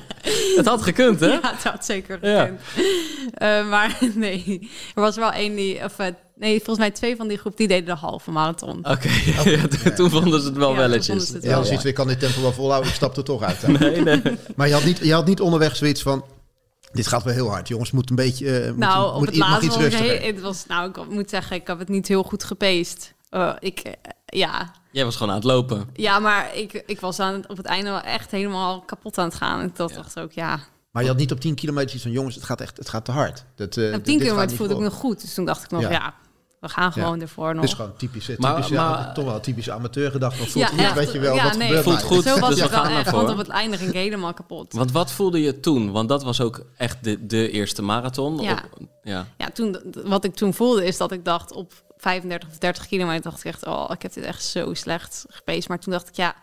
Het 0.55 0.65
had 0.65 0.81
gekund, 0.81 1.19
hè? 1.19 1.27
ja, 1.27 1.39
het 1.43 1.63
had 1.63 1.85
zeker 1.85 2.27
Ja. 2.27 2.41
gekund. 2.41 2.59
Eh, 3.33 3.69
maar 3.69 3.97
nee, 4.15 4.69
er 4.95 5.01
was 5.01 5.15
wel 5.15 5.31
één 5.31 5.55
die... 5.55 5.83
Of, 5.83 5.99
eh, 5.99 6.07
nee, 6.41 6.55
volgens 6.57 6.77
mij 6.77 6.91
twee 6.91 7.15
van 7.15 7.27
die 7.27 7.37
groep 7.37 7.57
die 7.57 7.67
deden 7.67 7.85
de 7.85 8.01
halve 8.01 8.31
marathon. 8.31 8.77
Oké, 8.87 9.09
ja, 9.43 9.67
toen- 9.67 9.93
toen 9.95 10.09
vonden 10.09 10.41
ze 10.41 10.47
het 10.47 10.57
wel 10.57 10.71
Ja, 10.71 10.77
welletjes. 10.77 11.29
het 11.29 11.43
Ja, 11.43 11.55
als 11.57 11.71
iets, 11.71 11.85
ik 11.85 11.93
kan 11.93 12.07
dit 12.07 12.19
tempo 12.19 12.41
wel 12.41 12.53
volhouden, 12.53 12.89
ik 12.89 12.95
stap 12.95 13.17
er 13.17 13.23
toch 13.23 13.41
uit. 13.43 13.67
Nee, 13.79 14.01
nee. 14.01 14.21
Maar 14.55 14.67
je 14.67 14.73
had, 14.73 14.83
niet, 14.83 14.97
je 14.97 15.13
had 15.13 15.25
niet 15.25 15.41
onderweg 15.41 15.75
zoiets 15.75 16.01
van, 16.01 16.25
dit 16.91 17.07
gaat 17.07 17.23
wel 17.23 17.33
heel 17.33 17.49
hard. 17.49 17.67
Jongens, 17.67 17.91
moet 17.91 18.09
een 18.09 18.15
beetje, 18.15 18.59
eh, 18.59 18.67
moet, 18.67 18.77
nou, 18.77 19.13
op 19.13 19.19
moet, 19.19 19.27
het 19.29 19.37
mag 19.37 19.49
laatste 19.49 19.65
iets 19.65 19.75
was 19.75 19.95
heel- 20.01 20.27
het 20.33 20.41
was, 20.41 20.65
nou, 20.67 20.89
ik 20.89 21.09
moet 21.09 21.29
zeggen, 21.29 21.55
ik 21.55 21.67
heb 21.67 21.79
het 21.79 21.89
niet 21.89 22.07
heel 22.07 22.23
goed 22.23 22.43
gepeest. 22.43 23.13
Eh, 23.29 23.53
ik, 23.59 23.79
eh, 23.79 23.91
ja, 24.25 24.71
Jij 24.91 25.05
was 25.05 25.15
gewoon 25.15 25.29
aan 25.31 25.37
het 25.39 25.47
lopen. 25.47 25.89
ja, 25.93 26.19
maar 26.19 26.55
ik, 26.55 26.83
ik 26.85 26.99
was 26.99 27.19
aan 27.19 27.33
het, 27.33 27.47
op 27.47 27.57
het 27.57 27.65
einde 27.65 27.89
wel 27.89 28.01
echt 28.01 28.31
helemaal 28.31 28.81
kapot 28.81 29.17
aan 29.17 29.25
het 29.25 29.35
gaan. 29.35 29.61
Ik 29.65 29.75
dacht 29.75 29.93
Ja. 29.93 29.99
echt 29.99 30.19
ook, 30.19 30.31
ja. 30.31 30.59
Maar 30.91 31.01
je 31.03 31.09
had 31.09 31.17
niet 31.17 31.31
op 31.31 31.39
10 31.39 31.55
kilometer 31.55 31.93
iets 31.93 32.03
van, 32.03 32.11
jongens, 32.11 32.35
het 32.35 32.43
gaat 32.43 32.61
echt 32.61 32.77
het 32.77 32.89
gaat 32.89 33.05
te 33.05 33.11
hard. 33.11 33.45
Dat, 33.55 33.77
eh, 33.77 33.85
Op 33.85 33.91
dit 33.93 34.03
10 34.03 34.13
gaat 34.19 34.23
kilometer 34.27 34.57
voelde 34.57 34.73
ik 34.73 34.79
me 34.79 34.89
goed. 34.91 35.21
Dus 35.21 35.33
toen 35.33 35.45
dacht 35.45 35.63
ik 35.63 35.69
nog, 35.71 35.81
Ja. 35.81 35.89
ja, 35.91 36.13
we 36.61 36.69
gaan 36.69 36.91
gewoon 36.91 37.21
ervoor 37.21 37.51
nog. 37.53 37.61
Dit 37.61 37.69
is 37.69 37.75
gewoon 37.75 37.95
typisch, 37.97 38.29
eh, 38.29 38.37
Maar- 38.37 38.55
typisch 38.55 38.69
maar- 38.69 38.99
ja, 38.99 39.11
toch 39.11 39.25
wel 39.25 39.39
typisch 39.39 39.69
amateurgedachte. 39.69 40.37
Maar 40.39 40.47
voelt 40.47 40.63
Ja, 40.65 40.69
goed, 40.71 40.79
echt. 40.79 40.93
weet 40.93 41.11
je 41.11 41.19
wel, 41.19 41.35
Ja, 41.35 41.43
wat 41.43 41.57
nee. 41.57 41.67
gebeurt 41.67 41.83
Voelt 41.83 42.01
goed, 42.01 42.23
Zo 42.23 42.39
was 42.39 42.49
dus 42.49 42.57
we 42.57 42.63
het 42.63 42.71
wel 42.87 42.97
echt, 42.97 43.11
want 43.11 43.29
op 43.29 43.37
het 43.37 43.47
einde 43.47 43.77
ging 43.77 43.89
ik 43.89 43.95
helemaal 43.95 44.33
kapot. 44.33 44.73
Want 44.73 44.91
wat 44.91 45.11
voelde 45.11 45.41
je 45.41 45.59
toen? 45.59 45.91
Want 45.91 46.09
dat 46.09 46.23
was 46.23 46.41
ook 46.41 46.65
echt 46.77 47.03
de, 47.03 47.25
de 47.27 47.49
eerste 47.51 47.81
marathon. 47.81 48.39
Ja. 48.39 48.63
Op- 48.77 48.87
ja. 49.03 49.27
Ja, 49.37 49.49
toen, 49.49 49.77
wat 50.05 50.23
ik 50.23 50.35
toen 50.35 50.53
voelde 50.53 50.85
is 50.85 50.97
dat 50.97 51.11
ik 51.11 51.25
dacht 51.25 51.51
op 51.51 51.73
35 51.97 52.49
of 52.49 52.57
30 52.57 52.87
kilometer 52.87 53.23
dacht 53.23 53.39
ik 53.39 53.45
echt, 53.45 53.65
oh, 53.65 53.89
ik 53.93 54.01
heb 54.01 54.13
dit 54.13 54.23
echt 54.23 54.43
zo 54.45 54.73
slecht 54.73 55.25
gepeest. 55.29 55.67
Maar 55.69 55.79
toen 55.79 55.91
dacht 55.93 56.07
ik, 56.07 56.15
ja, 56.15 56.35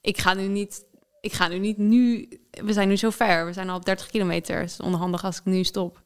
ik 0.00 0.18
ga 0.18 0.34
nu 0.34 0.46
niet, 0.46 0.84
ik 1.20 1.32
ga 1.32 1.48
nu 1.48 1.58
niet 1.58 1.78
nu, 1.78 2.28
we 2.50 2.72
zijn 2.72 2.88
nu 2.88 2.96
zo 2.96 3.10
ver, 3.10 3.46
we 3.46 3.52
zijn 3.52 3.70
al 3.70 3.76
op 3.76 3.84
30 3.84 4.06
kilometer. 4.06 4.60
Het 4.60 4.70
is 4.70 4.80
onhandig 4.80 5.24
als 5.24 5.36
ik 5.36 5.44
nu 5.44 5.64
stop. 5.64 6.02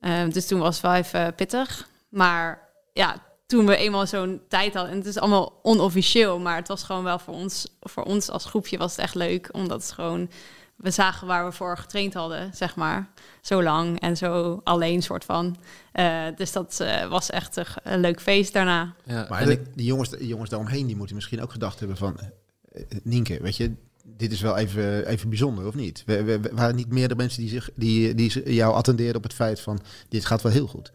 Ehm, 0.00 0.30
dus 0.30 0.46
toen 0.46 0.60
was 0.60 0.74
het 0.76 0.84
wel 0.84 0.94
even 0.94 1.34
pittig. 1.34 1.88
Maar 2.08 2.65
ja, 2.96 3.22
toen 3.46 3.66
we 3.66 3.76
eenmaal 3.76 4.06
zo'n 4.06 4.40
tijd 4.48 4.74
hadden, 4.74 4.92
en 4.92 4.98
het 4.98 5.06
is 5.06 5.18
allemaal 5.18 5.60
onofficieel, 5.62 6.38
maar 6.38 6.56
het 6.56 6.68
was 6.68 6.82
gewoon 6.82 7.04
wel 7.04 7.18
voor 7.18 7.34
ons, 7.34 7.76
voor 7.80 8.02
ons 8.02 8.30
als 8.30 8.44
groepje 8.44 8.78
was 8.78 8.90
het 8.90 9.00
echt 9.00 9.14
leuk, 9.14 9.48
omdat 9.52 9.82
het 9.82 9.92
gewoon, 9.92 10.30
we 10.76 10.90
zagen 10.90 11.26
waar 11.26 11.44
we 11.44 11.52
voor 11.52 11.78
getraind 11.78 12.14
hadden, 12.14 12.50
zeg 12.54 12.76
maar, 12.76 13.08
zo 13.40 13.62
lang 13.62 14.00
en 14.00 14.16
zo 14.16 14.60
alleen 14.64 15.02
soort 15.02 15.24
van. 15.24 15.56
Eh, 15.92 16.22
dus 16.36 16.52
dat 16.52 16.80
eh, 16.80 17.08
was 17.08 17.30
echt 17.30 17.56
een, 17.56 17.64
een 17.82 18.00
leuk 18.00 18.20
feest 18.20 18.52
daarna. 18.52 18.94
Ja. 19.04 19.26
Maar 19.28 19.40
en 19.40 19.46
de- 19.46 19.52
ik, 19.52 19.60
die, 19.76 19.86
jongens, 19.86 20.10
die 20.10 20.26
jongens 20.26 20.50
daaromheen, 20.50 20.86
die 20.86 20.96
moeten 20.96 21.14
misschien 21.14 21.42
ook 21.42 21.52
gedacht 21.52 21.78
hebben 21.78 21.96
van... 21.96 22.16
eh, 22.20 22.82
Nienke, 23.02 23.38
weet 23.42 23.56
je, 23.56 23.72
dit 24.04 24.32
is 24.32 24.40
wel 24.40 24.56
even, 24.56 25.06
even 25.06 25.28
bijzonder, 25.28 25.66
of 25.66 25.74
niet? 25.74 26.02
We, 26.06 26.22
we, 26.24 26.40
we 26.40 26.50
waren 26.52 26.76
niet 26.76 26.88
meerdere 26.92 27.20
mensen 27.20 27.40
die, 27.40 27.50
zich, 27.50 27.70
die, 27.74 28.14
die 28.14 28.54
jou 28.54 28.74
attendeerden 28.74 29.16
op 29.16 29.22
het 29.22 29.34
feit 29.34 29.60
van... 29.60 29.80
dit 30.08 30.24
gaat 30.24 30.42
wel 30.42 30.52
heel 30.52 30.66
goed. 30.66 30.92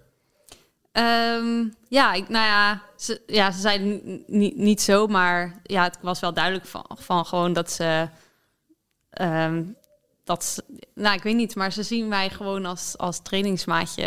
Ehm, 0.91 1.67
ja, 1.87 2.13
ik, 2.13 2.29
nou 2.29 2.45
ja 2.45 2.81
ze, 2.97 3.21
ja, 3.27 3.51
ze 3.51 3.59
zeiden 3.59 4.23
niet, 4.27 4.57
niet 4.57 4.81
zo, 4.81 5.07
maar 5.07 5.61
ja, 5.63 5.83
het 5.83 5.97
was 6.01 6.19
wel 6.19 6.33
duidelijk 6.33 6.65
van, 6.65 6.85
van 6.99 7.25
gewoon 7.25 7.53
dat 7.53 7.71
ze, 7.71 8.09
ehm, 9.09 9.63
dat 10.23 10.43
ze, 10.43 10.63
nou, 10.95 11.15
ik 11.15 11.23
weet 11.23 11.35
niet, 11.35 11.55
maar 11.55 11.71
ze 11.71 11.83
zien 11.83 12.07
mij 12.07 12.29
gewoon 12.29 12.65
als, 12.65 12.97
als 12.97 13.21
trainingsmaatje. 13.21 14.03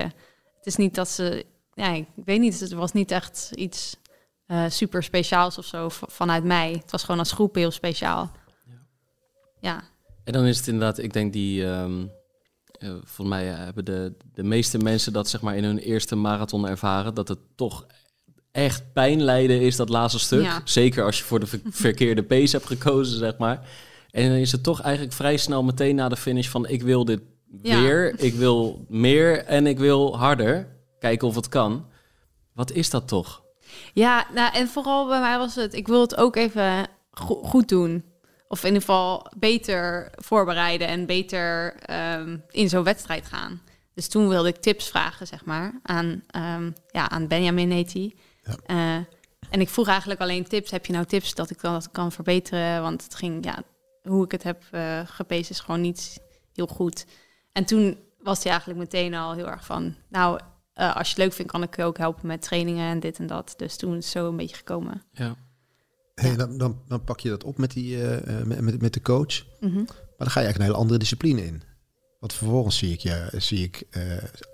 Het 0.56 0.66
is 0.66 0.76
niet 0.76 0.94
dat 0.94 1.08
ze, 1.08 1.46
ja, 1.74 1.88
ik 1.88 2.06
weet 2.24 2.40
niet, 2.40 2.60
het 2.60 2.72
was 2.72 2.92
niet 2.92 3.10
echt 3.10 3.50
iets 3.54 3.96
eh, 4.46 4.64
super 4.68 5.02
speciaals 5.02 5.58
of 5.58 5.64
zo 5.64 5.88
vanuit 5.90 6.44
mij. 6.44 6.72
Het 6.72 6.90
was 6.90 7.04
gewoon 7.04 7.20
als 7.20 7.32
groep 7.32 7.54
heel 7.54 7.70
speciaal. 7.70 8.32
Ja, 9.60 9.82
en 10.24 10.32
dan 10.32 10.44
is 10.44 10.56
het 10.56 10.66
inderdaad, 10.66 10.98
ik 10.98 11.12
denk 11.12 11.32
die... 11.32 11.66
ehm 11.66 12.06
eh, 12.78 12.88
volgens 12.88 13.28
mij 13.28 13.52
eh, 13.52 13.58
hebben 13.58 13.84
de, 13.84 14.12
de 14.34 14.42
meeste 14.42 14.78
mensen 14.78 15.12
dat 15.12 15.28
zeg 15.28 15.40
maar 15.40 15.56
in 15.56 15.64
hun 15.64 15.78
eerste 15.78 16.16
marathon 16.16 16.68
ervaren. 16.68 17.14
Dat 17.14 17.28
het 17.28 17.38
toch 17.54 17.86
echt 18.52 18.92
pijn 18.92 19.22
lijden 19.22 19.60
is, 19.60 19.76
dat 19.76 19.88
laatste 19.88 20.18
stuk. 20.18 20.42
Ja. 20.42 20.60
Zeker 20.64 21.04
als 21.04 21.18
je 21.18 21.24
voor 21.24 21.40
de 21.40 21.46
ver- 21.46 21.60
verkeerde 21.86 22.22
pace 22.22 22.56
hebt 22.56 22.68
gekozen, 22.68 23.18
zeg 23.18 23.36
maar. 23.38 23.68
En 24.10 24.28
dan 24.28 24.38
is 24.38 24.52
het 24.52 24.62
toch 24.62 24.80
eigenlijk 24.80 25.14
vrij 25.14 25.36
snel 25.36 25.62
meteen 25.62 25.94
na 25.94 26.08
de 26.08 26.16
finish 26.16 26.48
van... 26.48 26.66
ik 26.68 26.82
wil 26.82 27.04
dit 27.04 27.20
Ja. 27.62 27.80
weer, 27.80 28.14
ik 28.20 28.34
wil 28.34 28.84
meer 28.88 29.44
en 29.44 29.66
ik 29.66 29.78
wil 29.78 30.16
harder. 30.18 30.68
Kijken 30.98 31.28
of 31.28 31.34
het 31.34 31.48
kan. 31.48 31.86
Wat 32.52 32.70
is 32.72 32.90
dat 32.90 33.08
toch? 33.08 33.42
Ja, 33.92 34.26
nou, 34.34 34.54
en 34.54 34.68
vooral 34.68 35.08
bij 35.08 35.20
mij 35.20 35.38
was 35.38 35.54
het, 35.54 35.74
ik 35.74 35.86
wil 35.88 36.00
het 36.00 36.16
ook 36.16 36.36
even 36.36 36.86
go- 37.10 37.42
goed 37.42 37.68
doen. 37.68 38.04
Of 38.54 38.60
in 38.60 38.66
ieder 38.66 38.80
geval 38.80 39.26
beter 39.36 40.10
voorbereiden 40.14 40.88
en 40.88 41.06
beter 41.06 41.74
ehm, 41.76 42.36
in 42.50 42.68
zo'n 42.68 42.84
wedstrijd 42.84 43.26
gaan. 43.26 43.60
Dus 43.94 44.08
toen 44.08 44.28
wilde 44.28 44.48
ik 44.48 44.56
tips 44.56 44.88
vragen, 44.88 45.26
zeg 45.26 45.44
maar, 45.44 45.80
aan, 45.82 46.22
ehm, 46.26 46.70
ja, 46.90 47.10
aan 47.10 47.28
Benjamin 47.28 47.70
heet 47.70 47.92
hij. 47.92 48.14
Ja. 48.42 48.56
Eh, 48.66 49.04
en 49.50 49.60
ik 49.60 49.68
vroeg 49.68 49.88
eigenlijk 49.88 50.20
alleen 50.20 50.44
tips. 50.48 50.70
Heb 50.70 50.86
je 50.86 50.92
nou 50.92 51.04
tips 51.04 51.34
dat 51.34 51.50
ik 51.50 51.60
dat 51.60 51.90
kan 51.90 52.12
verbeteren? 52.12 52.82
Want 52.82 53.02
het 53.02 53.14
ging, 53.14 53.44
ja, 53.44 53.62
hoe 54.02 54.24
ik 54.24 54.32
het 54.32 54.42
heb 54.42 54.62
eh 54.70 55.00
gepeest 55.04 55.50
is 55.50 55.60
gewoon 55.60 55.80
niet 55.80 56.20
heel 56.52 56.66
goed. 56.66 57.06
En 57.52 57.64
toen 57.64 57.98
was 58.18 58.42
hij 58.42 58.50
eigenlijk 58.52 58.80
meteen 58.80 59.14
al 59.14 59.32
heel 59.32 59.48
erg 59.50 59.64
van, 59.64 59.94
nou, 60.08 60.40
eh, 60.72 60.96
als 60.96 61.06
je 61.08 61.14
het 61.14 61.22
leuk 61.22 61.32
vindt, 61.32 61.52
kan 61.52 61.62
ik 61.62 61.76
je 61.76 61.84
ook 61.84 61.98
helpen 61.98 62.26
met 62.26 62.42
trainingen 62.42 62.90
en 62.90 63.00
dit 63.00 63.18
en 63.18 63.26
dat. 63.26 63.54
Dus 63.56 63.76
toen 63.76 63.96
is 63.96 64.04
het 64.04 64.12
zo 64.12 64.28
een 64.28 64.36
beetje 64.36 64.56
gekomen. 64.56 65.02
Ja. 65.12 65.36
Hey, 66.14 66.36
dan, 66.36 66.58
dan, 66.58 66.82
dan 66.88 67.04
pak 67.04 67.20
je 67.20 67.28
dat 67.28 67.44
op 67.44 67.58
met, 67.58 67.72
die, 67.72 68.02
eh, 68.02 68.38
eh, 68.38 68.46
met, 68.46 68.60
met, 68.60 68.80
met 68.80 68.92
de 68.92 69.02
coach. 69.02 69.44
Mhm. 69.60 69.74
Maar 69.74 70.26
dan 70.26 70.30
ga 70.30 70.40
je 70.40 70.46
eigenlijk 70.46 70.56
een 70.56 70.62
hele 70.62 70.76
andere 70.76 70.98
discipline 70.98 71.44
in. 71.44 71.62
Want 72.20 72.36
vervolgens 72.36 72.78
zie 72.78 72.92
ik, 72.92 73.00
je, 73.00 73.28
zie 73.36 73.62
ik 73.64 73.82
eh, 73.90 74.02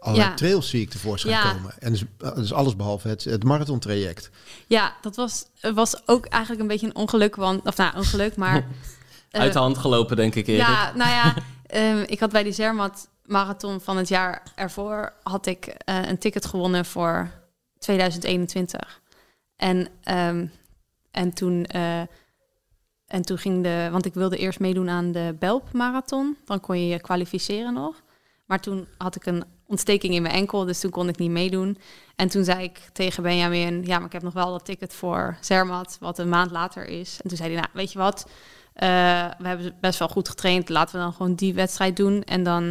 allerlei 0.01 0.29
Ja. 0.29 0.35
trails 0.35 0.69
zie 0.69 0.81
ik 0.81 0.91
tevoorschijn 0.91 1.35
Ja. 1.35 1.53
komen. 1.53 1.75
En 1.79 1.93
dus, 1.93 2.05
dus 2.35 2.53
alles 2.53 2.77
behalve 2.77 3.09
het, 3.09 3.25
het 3.25 3.45
marathontraject. 3.45 4.31
Ja, 4.67 4.97
dat 5.01 5.17
was, 5.17 5.47
het 5.55 5.75
was 5.75 6.09
ook 6.09 6.27
eigenlijk 6.27 6.63
een 6.63 6.69
beetje 6.69 6.87
een 6.87 6.97
ongeluk. 6.97 7.37
Want, 7.37 7.67
of 7.67 7.77
nou, 7.77 7.97
ongeluk, 7.97 8.37
maar... 8.37 8.65
Uit 9.31 9.53
de 9.53 9.59
hand 9.59 9.79
gelopen, 9.79 10.17
denk 10.17 10.35
ik, 10.35 10.47
Erik. 10.47 10.61
Ja, 10.61 10.93
nou 10.97 11.11
ja, 11.11 11.35
ehm, 11.67 12.05
ik 12.07 12.21
had 12.21 12.33
bij 12.33 12.43
die 12.43 12.53
Zermatt 12.53 13.09
marathon 13.25 13.81
van 13.81 13.97
het 13.97 14.09
jaar 14.09 14.43
ervoor... 14.55 15.13
had 15.23 15.47
ik 15.47 15.67
eh, 15.67 16.09
een 16.09 16.19
ticket 16.19 16.47
gewonnen 16.47 16.85
voor 16.85 17.31
2021. 17.79 19.01
En, 19.57 19.89
ehm, 20.03 20.47
en, 21.11 21.35
toen, 21.35 21.65
eh, 21.65 22.01
en 23.07 23.23
toen 23.23 23.39
ging 23.39 23.63
de... 23.63 23.89
Want 23.93 24.07
ik 24.07 24.15
wilde 24.15 24.37
eerst 24.37 24.61
meedoen 24.61 24.89
aan 24.89 25.13
de 25.13 25.37
Belp 25.39 25.73
marathon. 25.73 26.37
Dan 26.45 26.61
kon 26.61 26.81
je 26.81 26.87
je 26.87 27.01
kwalificeren 27.01 27.73
nog. 27.73 28.03
Maar 28.47 28.61
toen 28.61 28.87
had 28.99 29.17
ik 29.17 29.27
een 29.27 29.45
ontsteking 29.67 30.15
in 30.15 30.23
mijn 30.23 30.35
enkel, 30.35 30.65
dus 30.65 30.81
toen 30.81 30.91
kon 30.91 31.09
ik 31.09 31.19
niet 31.19 31.31
meedoen. 31.31 31.79
En 32.17 32.29
toen 32.29 32.45
zei 32.45 32.63
ik 32.63 32.79
tegen 32.93 33.23
Benjamin, 33.23 33.85
ja, 33.85 33.97
maar 33.97 34.07
ik 34.07 34.13
heb 34.13 34.23
nog 34.23 34.33
wel 34.33 34.51
dat 34.51 34.65
ticket 34.65 34.95
voor 34.95 35.37
Zermatt, 35.41 35.97
wat 36.01 36.19
een 36.19 36.29
maand 36.29 36.51
later 36.51 36.87
is. 36.87 37.19
En 37.23 37.29
toen 37.29 37.37
zei 37.37 37.53
hij, 37.53 37.61
nou, 37.61 37.71
weet 37.73 37.93
je 37.93 37.99
wat, 37.99 38.27
Eh, 38.75 38.89
we 39.39 39.49
hebben 39.49 39.75
best 39.81 39.99
wel 39.99 40.09
goed 40.09 40.29
getraind, 40.29 40.69
laten 40.69 40.95
we 40.97 41.01
dan 41.03 41.13
gewoon 41.13 41.35
die 41.35 41.55
wedstrijd 41.55 41.97
doen. 41.97 42.23
En 42.23 42.43
dan 42.43 42.63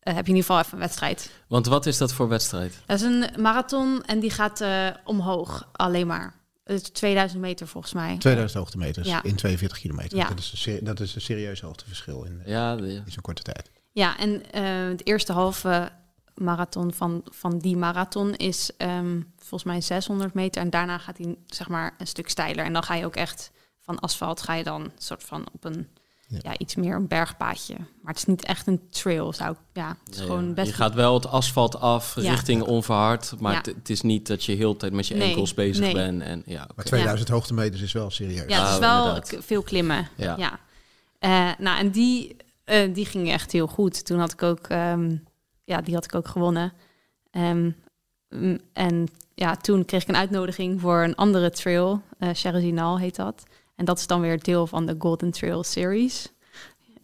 heb 0.00 0.14
je 0.14 0.32
in 0.32 0.36
ieder 0.36 0.42
geval 0.42 0.58
even 0.58 0.72
een 0.72 0.78
wedstrijd. 0.78 1.30
Want 1.48 1.66
wat 1.66 1.86
is 1.86 1.98
dat 1.98 2.12
voor 2.12 2.28
wedstrijd? 2.28 2.82
Dat 2.86 2.96
is 2.96 3.02
een 3.02 3.26
marathon 3.42 4.02
en 4.04 4.20
die 4.20 4.30
gaat 4.30 4.60
eh, 4.60 4.86
omhoog 5.04 5.68
alleen 5.72 6.06
maar. 6.06 6.34
Het 6.66 6.82
is 6.82 6.88
2000 6.90 7.40
meter 7.40 7.66
volgens 7.68 7.92
mij. 7.92 8.16
2000 8.18 8.58
hoogtemeters 8.60 9.08
Ja. 9.08 9.22
in 9.22 9.34
42 9.34 9.78
kilometer. 9.78 10.18
Ja. 10.18 10.28
Dat, 10.28 10.38
is 10.38 10.66
een 10.66 10.84
dat 10.84 11.00
is 11.00 11.14
een 11.14 11.20
serieus 11.20 11.60
hoogteverschil 11.60 12.24
in, 12.24 12.42
Ja, 12.46 12.76
de- 12.76 12.88
in 12.88 13.02
zo'n 13.12 13.22
korte 13.22 13.42
tijd. 13.42 13.70
Ja, 13.92 14.18
en 14.18 14.52
eh, 14.52 14.62
de 14.96 15.02
eerste 15.04 15.32
halve 15.32 15.90
marathon 16.34 16.92
van, 16.92 17.22
van 17.30 17.58
die 17.58 17.76
marathon 17.76 18.34
is 18.34 18.70
ehm, 18.76 19.20
volgens 19.38 19.64
mij 19.64 19.80
600 19.80 20.34
meter. 20.34 20.62
En 20.62 20.70
daarna 20.70 20.98
gaat 20.98 21.18
hij 21.18 21.36
zeg 21.46 21.68
maar 21.68 21.94
een 21.98 22.06
stuk 22.06 22.28
steiler. 22.28 22.64
En 22.64 22.72
dan 22.72 22.82
ga 22.82 22.94
je 22.94 23.04
ook 23.04 23.16
echt 23.16 23.50
van 23.80 23.98
asfalt 23.98 24.42
ga 24.42 24.54
je 24.54 24.64
dan 24.64 24.92
soort 24.98 25.22
van 25.24 25.46
op 25.52 25.64
een 25.64 25.88
Ja. 26.28 26.38
ja. 26.42 26.58
iets 26.58 26.74
meer 26.74 26.94
een 26.94 27.06
bergpaadje. 27.06 27.74
Maar 27.76 28.12
het 28.12 28.16
is 28.16 28.24
niet 28.24 28.44
echt 28.44 28.66
een 28.66 28.88
trail, 28.90 29.32
zou 29.32 29.50
ik. 29.52 29.56
Ja, 29.72 29.88
het 30.04 30.12
is 30.14 30.18
Nee, 30.18 30.26
gewoon 30.26 30.46
ja. 30.46 30.52
best. 30.52 30.68
Je 30.68 30.74
gaat 30.74 30.94
wel 30.94 31.14
het 31.14 31.26
asfalt 31.26 31.80
af 31.80 32.14
Ja. 32.20 32.30
richting 32.30 32.62
onverhard, 32.62 33.34
maar 33.40 33.52
Ja. 33.52 33.60
het, 33.76 33.90
is 33.90 34.00
niet 34.02 34.26
dat 34.26 34.44
je 34.44 34.52
heel 34.52 34.72
de 34.72 34.78
tijd 34.78 34.92
met 34.92 35.06
je 35.06 35.14
Nee, 35.14 35.28
enkels 35.28 35.54
bezig 35.54 35.84
nee. 35.84 35.94
bent. 35.94 36.22
En, 36.22 36.42
ja, 36.46 36.62
oké. 36.62 36.72
Maar 36.76 36.84
2000 36.84 37.28
hoogtemeters 37.28 37.82
is 37.82 37.92
wel 37.92 38.10
serieus. 38.10 38.48
Ja, 38.48 38.60
het 38.60 38.68
is 38.80 38.86
Ah, 38.86 39.04
wel 39.04 39.22
veel 39.42 39.62
klimmen. 39.62 40.08
Ja. 40.16 40.34
Ja. 40.38 40.58
Eh, 41.18 41.58
nou, 41.58 41.78
en 41.78 41.90
die, 41.90 42.36
eh, 42.64 42.94
die 42.94 43.04
ging 43.06 43.30
echt 43.30 43.52
heel 43.52 43.66
goed. 43.66 44.04
Toen 44.04 44.18
had 44.18 44.32
ik 44.32 44.42
ook, 44.42 44.66
ehm, 44.66 45.16
ja, 45.64 45.80
die 45.80 45.94
had 45.94 46.04
ik 46.04 46.14
ook 46.14 46.28
gewonnen. 46.28 46.72
Ehm, 47.30 47.70
mm, 48.28 48.58
en 48.72 49.08
ja, 49.34 49.56
toen 49.56 49.84
kreeg 49.84 50.02
ik 50.02 50.08
een 50.08 50.16
uitnodiging 50.16 50.80
voor 50.80 51.02
een 51.02 51.14
andere 51.14 51.50
trail. 51.50 52.02
eh 52.18 52.28
Cherezinal 52.32 52.98
heet 52.98 53.16
dat. 53.16 53.42
En 53.76 53.84
dat 53.84 53.98
is 53.98 54.06
dan 54.06 54.20
weer 54.20 54.42
deel 54.42 54.66
van 54.66 54.86
de 54.86 54.94
Golden 54.98 55.30
Trail 55.30 55.64
Series. 55.64 56.32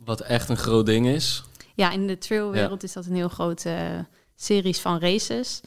Wat 0.05 0.21
echt 0.21 0.49
een 0.49 0.57
groot 0.57 0.87
ding 0.87 1.07
is. 1.07 1.45
Ja, 1.75 1.91
in 1.91 2.07
de 2.07 2.19
trailwereld 2.19 2.83
is 2.83 2.93
dat 2.93 3.07
een 3.07 3.15
heel 3.15 3.29
grote 3.29 3.71
eh, 3.71 3.99
series 4.35 4.81
van 4.81 4.99
races. 4.99 5.61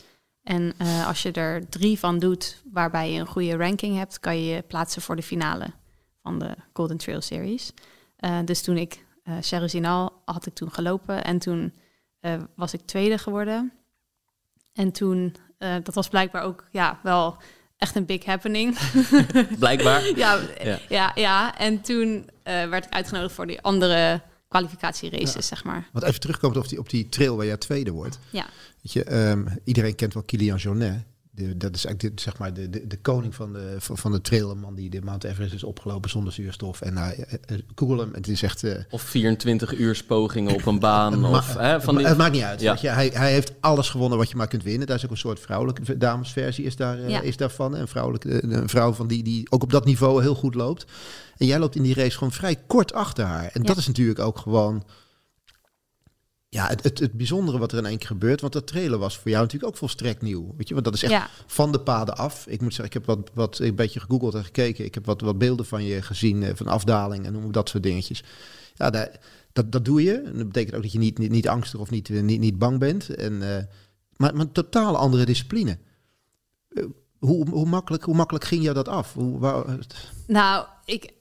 En 0.43 0.73
eh, 0.77 1.07
als 1.07 1.21
je 1.21 1.31
er 1.31 1.69
drie 1.69 1.99
van 1.99 2.19
doet, 2.19 2.61
waarbij 2.71 3.11
je 3.11 3.19
een 3.19 3.27
goede 3.27 3.57
ranking 3.57 3.97
hebt, 3.97 4.19
kan 4.19 4.35
je 4.35 4.45
je 4.45 4.61
plaatsen 4.61 5.01
voor 5.01 5.15
de 5.15 5.23
finale 5.23 5.67
van 6.21 6.39
de 6.39 6.55
Golden 6.73 6.97
Trail 6.97 7.21
Series. 7.21 7.71
Eh, 8.15 8.39
dus 8.45 8.61
toen 8.61 8.77
ik 8.77 9.05
uh, 9.23 9.35
Cherezinal 9.41 10.21
had 10.25 10.45
ik 10.45 10.53
toen 10.53 10.71
gelopen 10.71 11.23
en 11.23 11.39
toen 11.39 11.73
was 12.55 12.73
ik 12.73 12.81
tweede 12.85 13.17
geworden. 13.17 13.73
En 14.73 14.91
toen, 14.91 15.35
dat 15.57 15.93
was 15.93 16.07
blijkbaar 16.07 16.43
ook 16.43 16.67
ja, 16.71 16.99
wel 17.03 17.37
echt 17.77 17.95
een 17.95 18.05
big 18.05 18.25
happening. 18.25 18.77
Blijkbaar. 19.59 20.09
ja, 20.17 20.39
Ja. 20.63 20.79
ja. 20.89 21.11
Ja, 21.15 21.57
en 21.57 21.81
toen 21.81 22.29
eh, 22.43 22.69
werd 22.69 22.85
ik 22.85 22.93
uitgenodigd 22.93 23.33
voor 23.33 23.47
die 23.47 23.61
andere 23.61 24.21
kwalificatieraces, 24.47 25.33
Ja. 25.33 25.41
zeg 25.41 25.63
maar. 25.63 25.89
Want 25.91 26.05
even 26.05 26.19
terugkomend 26.19 26.59
op 26.59 26.69
die, 26.69 26.79
op 26.79 26.89
die 26.89 27.09
trail 27.09 27.35
waar 27.37 27.45
jij 27.45 27.57
tweede 27.57 27.91
wordt. 27.91 28.19
Ja. 28.29 28.45
Weet 28.81 28.93
je, 28.93 29.03
ehm, 29.03 29.45
iedereen 29.63 29.95
kent 29.95 30.13
wel 30.13 30.23
Kilian 30.23 30.57
Jornet. 30.57 31.03
De, 31.35 31.57
dat 31.57 31.75
is 31.75 31.85
eigenlijk 31.85 32.15
de, 32.17 32.21
zeg 32.23 32.37
maar 32.37 32.53
de, 32.53 32.69
de, 32.69 32.87
de 32.87 32.97
koning 32.97 33.35
van 33.35 33.53
de, 33.53 33.75
van, 33.77 33.97
van 33.97 34.11
de 34.11 34.21
trail. 34.21 34.51
Een 34.51 34.59
man 34.59 34.75
die 34.75 34.89
de 34.89 35.01
Mount 35.01 35.23
Everest 35.23 35.53
is 35.53 35.63
opgelopen 35.63 36.09
zonder 36.09 36.33
zuurstof. 36.33 36.81
En 36.81 36.93
nou, 36.93 37.11
eh, 37.13 37.33
eh, 37.45 37.59
google 37.75 37.99
hem. 37.99 38.13
Het 38.13 38.27
is 38.27 38.41
echt... 38.43 38.63
eh, 38.63 38.75
Of 38.89 39.01
24 39.01 39.73
uur 39.77 40.03
pogingen 40.07 40.53
op 40.53 40.65
een 40.65 40.79
baan. 40.79 41.19
Ma- 41.21 41.29
of, 41.37 41.53
hè, 41.53 41.81
van 41.81 41.97
die... 41.97 42.07
Het 42.07 42.17
maakt 42.17 42.31
niet 42.33 42.41
uit. 42.43 42.61
Ja. 42.61 42.77
je. 42.81 42.87
Hij, 42.87 43.11
hij 43.13 43.31
heeft 43.31 43.53
alles 43.59 43.89
gewonnen 43.89 44.17
wat 44.17 44.29
je 44.29 44.35
maar 44.35 44.47
kunt 44.47 44.63
winnen. 44.63 44.87
Daar 44.87 44.95
is 44.97 45.05
ook 45.05 45.11
een 45.11 45.17
soort 45.17 45.39
vrouwelijke 45.39 45.97
damesversie 45.97 46.65
is, 46.65 46.75
daar, 46.75 47.09
Ja. 47.09 47.21
is 47.21 47.37
daarvan. 47.37 47.75
Een, 47.75 47.87
vrouwelijke, 47.87 48.43
een 48.43 48.69
vrouw 48.69 48.93
van 48.93 49.07
die, 49.07 49.23
die 49.23 49.51
ook 49.51 49.63
op 49.63 49.71
dat 49.71 49.85
niveau 49.85 50.21
heel 50.21 50.35
goed 50.35 50.55
loopt. 50.55 50.85
En 51.37 51.45
jij 51.45 51.59
loopt 51.59 51.75
in 51.75 51.83
die 51.83 51.93
race 51.95 52.17
gewoon 52.17 52.33
vrij 52.33 52.55
kort 52.67 52.93
achter 52.93 53.25
haar. 53.25 53.49
En 53.53 53.61
Ja. 53.61 53.67
dat 53.67 53.77
is 53.77 53.87
natuurlijk 53.87 54.19
ook 54.19 54.37
gewoon... 54.37 54.83
Ja, 56.55 56.67
het, 56.67 56.83
het, 56.83 56.99
het 56.99 57.11
bijzondere 57.13 57.57
wat 57.57 57.71
er 57.71 57.77
in 57.77 57.85
één 57.85 57.97
keer 57.97 58.07
gebeurt. 58.07 58.41
Want 58.41 58.53
dat 58.53 58.67
trailer 58.67 58.99
was 58.99 59.17
voor 59.17 59.31
jou 59.31 59.43
natuurlijk 59.43 59.71
ook 59.71 59.77
volstrekt 59.77 60.21
nieuw. 60.21 60.53
Weet 60.57 60.67
je, 60.67 60.73
want 60.73 60.85
dat 60.85 60.93
is 60.93 61.03
echt 61.03 61.11
Ja. 61.11 61.29
van 61.45 61.71
de 61.71 61.79
paden 61.79 62.17
af. 62.17 62.47
Ik 62.47 62.61
moet 62.61 62.73
zeggen, 62.73 62.85
ik 62.85 62.93
heb 62.93 63.05
wat, 63.05 63.31
wat 63.33 63.59
een 63.59 63.75
beetje 63.75 63.99
gegoogeld 63.99 64.33
en 64.33 64.43
gekeken. 64.43 64.85
Ik 64.85 64.93
heb 64.93 65.05
wat, 65.05 65.21
wat 65.21 65.37
beelden 65.37 65.65
van 65.65 65.83
je 65.83 66.01
gezien, 66.01 66.43
eh, 66.43 66.55
van 66.55 66.67
afdaling 66.67 67.25
en 67.25 67.33
noem 67.33 67.51
dat 67.51 67.69
soort 67.69 67.83
dingetjes. 67.83 68.23
Ja, 68.73 68.89
daar, 68.89 69.19
dat, 69.53 69.71
dat 69.71 69.85
doe 69.85 70.03
je. 70.03 70.13
En 70.13 70.37
dat 70.37 70.47
betekent 70.47 70.75
ook 70.75 70.81
dat 70.81 70.91
je 70.91 70.97
niet, 70.97 71.17
niet, 71.17 71.31
niet 71.31 71.47
angstig 71.47 71.79
of 71.79 71.89
niet, 71.89 72.09
eh, 72.09 72.21
niet, 72.21 72.39
niet 72.39 72.57
bang 72.57 72.79
bent. 72.79 73.09
En, 73.09 73.33
eh, 73.55 73.63
maar, 74.15 74.33
maar 74.33 74.45
een 74.45 74.51
totaal 74.51 74.97
andere 74.97 75.25
discipline. 75.25 75.77
Hoe, 77.19 77.49
hoe, 77.49 77.65
makkelijk, 77.65 78.03
hoe 78.03 78.15
makkelijk 78.15 78.45
ging 78.45 78.63
jou 78.63 78.75
dat 78.75 78.87
af? 78.87 79.13
Hoe, 79.13 79.39
waar, 79.39 79.77
Nou, 80.27 80.65
ik, 80.85 81.11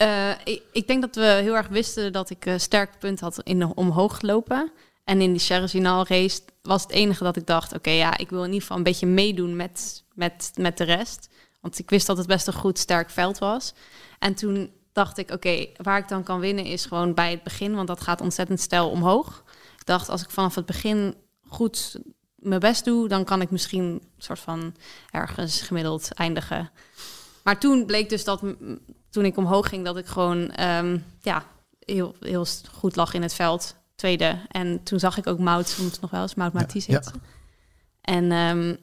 ik, 0.45 0.63
ik 0.73 0.87
denk 0.87 1.01
dat 1.01 1.15
we 1.15 1.41
heel 1.43 1.57
erg 1.57 1.69
wisten 1.69 2.13
dat 2.13 2.31
ik 2.31 2.47
een 2.47 2.61
sterk 2.61 2.99
punt 2.99 3.21
had 3.21 3.41
in 3.43 3.59
de 3.59 3.75
omhoog 3.75 4.21
lopen. 4.23 4.73
En 5.05 5.21
in 5.21 5.33
die 5.33 5.41
Cherezinal 5.41 6.07
race 6.07 6.41
was 6.63 6.83
het 6.83 6.91
enige 6.91 7.25
dat 7.25 7.37
ik 7.37 7.47
dacht... 7.47 7.75
oké, 7.75 7.91
ja, 7.91 8.17
ik 8.17 8.31
wil 8.31 8.41
in 8.41 8.47
ieder 8.47 8.61
geval 8.61 8.77
een 8.77 8.83
beetje 8.83 9.07
meedoen 9.07 9.57
met, 9.57 10.05
met, 10.15 10.53
met 10.55 10.79
de 10.79 10.85
rest. 10.85 11.29
Want 11.61 11.79
ik 11.79 11.91
wist 11.91 12.07
dat 12.07 12.17
het 12.17 12.27
best 12.27 12.47
een 12.47 12.53
goed, 12.53 12.79
sterk 12.79 13.11
veld 13.11 13.39
was. 13.39 13.75
En 14.19 14.35
toen 14.35 14.73
dacht 14.93 15.19
ik, 15.19 15.31
oké, 15.31 15.67
waar 15.83 15.99
ik 15.99 16.09
dan 16.09 16.23
kan 16.23 16.41
winnen 16.41 16.65
is 16.65 16.87
gewoon 16.87 17.15
bij 17.15 17.31
het 17.31 17.43
begin... 17.43 17.75
want 17.75 17.89
dat 17.89 18.01
gaat 18.01 18.21
ontzettend 18.21 18.61
stijl 18.61 18.91
omhoog. 18.91 19.45
Ik 19.79 19.87
dacht, 19.87 20.09
als 20.09 20.23
ik 20.23 20.31
vanaf 20.31 20.55
het 20.55 20.67
begin 20.67 21.15
goed 21.49 21.99
mijn 22.37 22.61
best 22.61 22.85
doe... 22.85 23.09
dan 23.09 23.25
kan 23.25 23.41
ik 23.41 23.51
misschien 23.51 24.03
soort 24.19 24.41
van 24.41 24.75
ergens 25.11 25.61
gemiddeld 25.61 26.13
eindigen. 26.13 26.71
Maar 27.43 27.61
toen 27.61 27.87
bleek 27.87 28.09
dus 28.09 28.25
dat 28.25 28.41
toen 29.11 29.25
ik 29.25 29.37
omhoog 29.37 29.69
ging, 29.69 29.85
dat 29.85 29.97
ik 29.97 30.07
gewoon 30.07 30.51
ehm, 30.51 30.99
ja, 31.21 31.45
heel, 31.79 32.15
heel 32.21 32.47
goed 32.73 32.97
lag 32.97 33.15
in 33.15 33.23
het 33.23 33.35
veld. 33.35 33.75
Tweede. 33.95 34.39
En 34.49 34.83
toen 34.83 34.99
zag 34.99 35.19
ik 35.19 35.27
ook 35.27 35.39
Mout, 35.39 35.69
soms 35.69 36.01
nog 36.01 36.11
wel 36.11 36.23
eens, 36.23 36.35
Mout 36.35 36.73
ja. 36.73 37.03
ze. 37.03 37.11
En 38.01 38.33
ehm, 38.33 38.75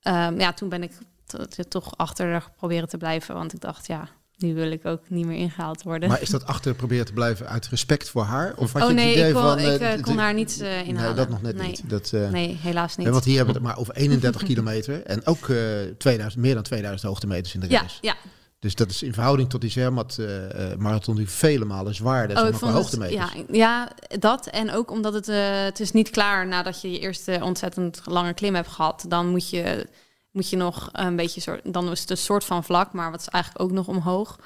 ehm, 0.00 0.40
ja, 0.40 0.52
toen 0.52 0.68
ben 0.68 0.82
ik 0.82 0.92
to- 1.26 1.44
to- 1.44 1.62
toch 1.62 1.96
achter 1.96 2.26
er 2.26 2.48
proberen 2.56 2.88
te 2.88 2.96
blijven. 2.98 3.34
Want 3.34 3.52
ik 3.52 3.60
dacht, 3.60 3.86
ja, 3.86 4.08
nu 4.36 4.54
wil 4.54 4.70
ik 4.70 4.86
ook 4.86 5.10
niet 5.10 5.26
meer 5.26 5.38
ingehaald 5.38 5.82
worden. 5.82 6.08
maar 6.08 6.22
is 6.22 6.30
dat 6.30 6.46
achter 6.46 6.74
proberen 6.74 7.06
te 7.06 7.12
blijven 7.12 7.48
uit 7.48 7.68
respect 7.68 8.08
voor 8.10 8.22
haar? 8.22 8.56
Of 8.56 8.72
had 8.72 8.82
oh 8.82 8.88
je 8.88 8.94
het 8.94 9.04
nee, 9.04 9.12
idee 9.14 9.28
ik, 9.28 9.34
kon, 9.34 9.42
van... 9.42 9.58
ik 9.58 9.80
eh, 9.80 9.92
eh, 9.92 9.98
d- 9.98 10.02
kon 10.02 10.18
haar 10.18 10.34
niet 10.34 10.60
eh, 10.60 10.86
inhalen. 10.88 11.14
Nee, 11.16 11.24
dat 11.24 11.28
nog 11.28 11.42
net 11.42 11.56
nee. 11.56 11.66
niet. 11.68 11.90
Dat, 11.90 12.12
eh, 12.12 12.28
Nee, 12.28 12.56
helaas 12.62 12.96
niet. 12.96 13.08
want 13.08 13.24
hier 13.24 13.36
hebben 13.36 13.54
we 13.54 13.60
het 13.60 13.68
maar 13.68 13.78
over 13.78 13.94
31 14.02 14.42
kilometer. 14.42 15.02
En 15.02 15.26
ook 15.26 15.48
eh 15.48 15.56
2000, 15.98 16.42
meer 16.42 16.54
dan 16.54 16.62
2000 16.62 17.08
hoogtemeters 17.08 17.54
in 17.54 17.60
de 17.60 17.68
ja, 17.68 17.80
race. 17.80 17.98
ja. 18.00 18.14
Dus 18.60 18.74
dat 18.74 18.90
is 18.90 19.02
in 19.02 19.12
verhouding 19.12 19.50
tot 19.50 19.60
die 19.60 19.70
Zermatt 19.70 20.18
eh, 20.18 20.44
eh, 20.44 20.78
marathon 20.78 21.14
natuurlijk 21.14 21.38
vele 21.38 21.64
malen 21.64 21.94
zwaarder. 21.94 22.36
Oh, 22.36 22.56
qua 22.56 22.66
het, 22.66 22.76
hoogtemeters. 22.76 23.32
ja, 23.32 23.44
ja, 23.50 23.92
dat. 24.18 24.46
En 24.46 24.70
ook 24.70 24.90
omdat 24.90 25.12
het, 25.12 25.28
eh, 25.28 25.62
het 25.62 25.80
is 25.80 25.92
niet 25.92 26.10
klaar 26.10 26.46
nadat 26.46 26.80
je 26.80 26.90
je 26.90 26.98
eerste 26.98 27.38
ontzettend 27.42 28.00
lange 28.04 28.34
klim 28.34 28.54
hebt 28.54 28.68
gehad. 28.68 29.04
Dan 29.08 29.28
moet 29.28 29.50
je, 29.50 29.86
moet 30.30 30.50
je 30.50 30.56
nog 30.56 30.88
een 30.92 31.16
beetje 31.16 31.40
soort. 31.40 31.72
Dan 31.72 31.90
is 31.90 32.00
het 32.00 32.10
een 32.10 32.16
soort 32.16 32.44
van 32.44 32.64
vlak, 32.64 32.92
maar 32.92 33.10
wat 33.10 33.20
is 33.20 33.28
eigenlijk 33.28 33.64
ook 33.64 33.72
nog 33.72 33.88
omhoog. 33.88 34.38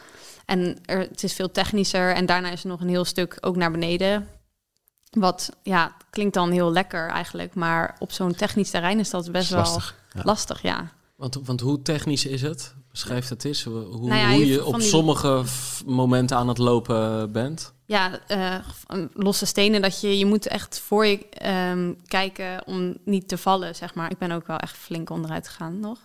En 0.44 0.79
er, 0.85 0.98
het 0.98 1.22
is 1.22 1.33
veel 1.33 1.50
technischer. 1.50 2.14
En 2.14 2.27
daarna 2.27 2.50
is 2.50 2.62
er 2.62 2.68
nog 2.68 2.81
een 2.81 2.88
heel 2.88 3.05
stuk 3.05 3.37
ook 3.40 3.57
naar 3.57 3.70
beneden. 3.70 4.29
Wat 5.11 5.50
ja, 5.62 5.96
klinkt 6.11 6.35
dan 6.35 6.50
heel 6.50 6.72
lekker 6.72 7.09
eigenlijk. 7.09 7.55
Maar 7.55 7.96
op 7.98 8.12
zo'n 8.12 8.35
technisch 8.35 8.70
terrein 8.70 8.98
is 8.98 9.11
dat 9.11 9.31
best 9.31 9.50
is 9.50 9.57
lastig, 9.57 9.94
wel 10.12 10.22
ja. 10.22 10.29
lastig, 10.29 10.62
ja. 10.62 10.92
Want, 11.16 11.38
want 11.44 11.61
hoe 11.61 11.83
technisch 11.83 12.27
is 12.27 12.42
het? 12.42 12.74
Beschrijf 12.95 13.29
het 13.29 13.45
eens. 13.45 13.63
Hoe, 13.63 13.79
hoe 13.79 14.09
Nou 14.09 14.21
ja, 14.21 14.33
hoe 14.33 14.47
je- 14.47 14.65
op 14.65 14.75
die- 14.79 14.89
sommige 14.89 15.43
momenten 15.87 16.37
aan 16.37 16.49
het 16.49 16.59
lopen 16.59 17.33
bent. 17.33 17.73
Ja, 17.87 18.19
eh, 18.27 18.57
losse 19.13 19.47
stenen, 19.47 19.83
dat 19.83 20.01
je, 20.01 20.19
je 20.19 20.27
moet 20.27 20.47
echt 20.47 20.79
voor 20.81 21.07
je 21.07 21.29
ehm, 21.29 21.93
kijken 22.07 22.67
om 22.67 22.97
niet 23.05 23.29
te 23.29 23.39
vallen, 23.39 23.75
zeg 23.75 23.95
maar. 23.95 24.11
Ik 24.11 24.19
ben 24.19 24.31
ook 24.33 24.47
wel 24.47 24.57
echt 24.59 24.77
flink 24.77 25.11
onderuit 25.11 25.49
gegaan 25.49 25.81
nog. 25.81 25.99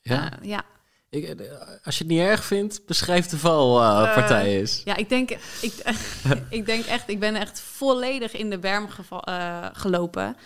Ja? 0.00 0.32
Eh, 0.32 0.48
ja. 0.48 0.62
Ik, 1.10 1.24
eh, 1.24 1.50
als 1.84 1.98
je 1.98 2.04
het 2.04 2.12
niet 2.12 2.20
erg 2.22 2.44
vindt, 2.44 2.86
beschrijf 2.86 3.26
de 3.26 3.38
valpartij 3.38 4.58
eens. 4.58 4.82
ja, 4.84 4.96
ik 4.96 5.08
denk, 5.08 5.30
ik, 5.60 5.72
ik 6.50 6.66
denk 6.66 6.84
echt, 6.84 7.08
ik 7.08 7.20
ben 7.20 7.34
echt 7.34 7.60
volledig 7.60 8.32
in 8.32 8.50
de 8.50 8.58
berm 8.58 8.88
eh, 9.20 9.66
gelopen. 9.72 10.36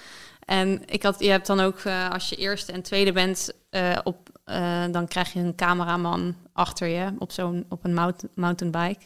En 0.45 0.83
ik 0.87 1.03
had, 1.03 1.17
je 1.21 1.31
hebt 1.31 1.47
dan 1.47 1.61
ook, 1.61 1.79
eh, 1.79 2.11
als 2.11 2.29
je 2.29 2.37
eerste 2.37 2.73
en 2.73 2.83
tweede 2.83 3.13
bent, 3.13 3.51
eh, 3.71 3.99
op, 4.05 4.29
eh, 4.49 4.85
dan 4.93 5.09
krijg 5.09 5.33
je 5.33 5.41
een 5.41 5.55
cameraman 5.55 6.37
achter 6.53 6.89
je 6.89 7.13
op 7.19 7.33
zo'n 7.33 7.65
op 7.69 7.85
een 7.85 7.95
mount, 7.95 8.25
mountainbike. 8.35 9.05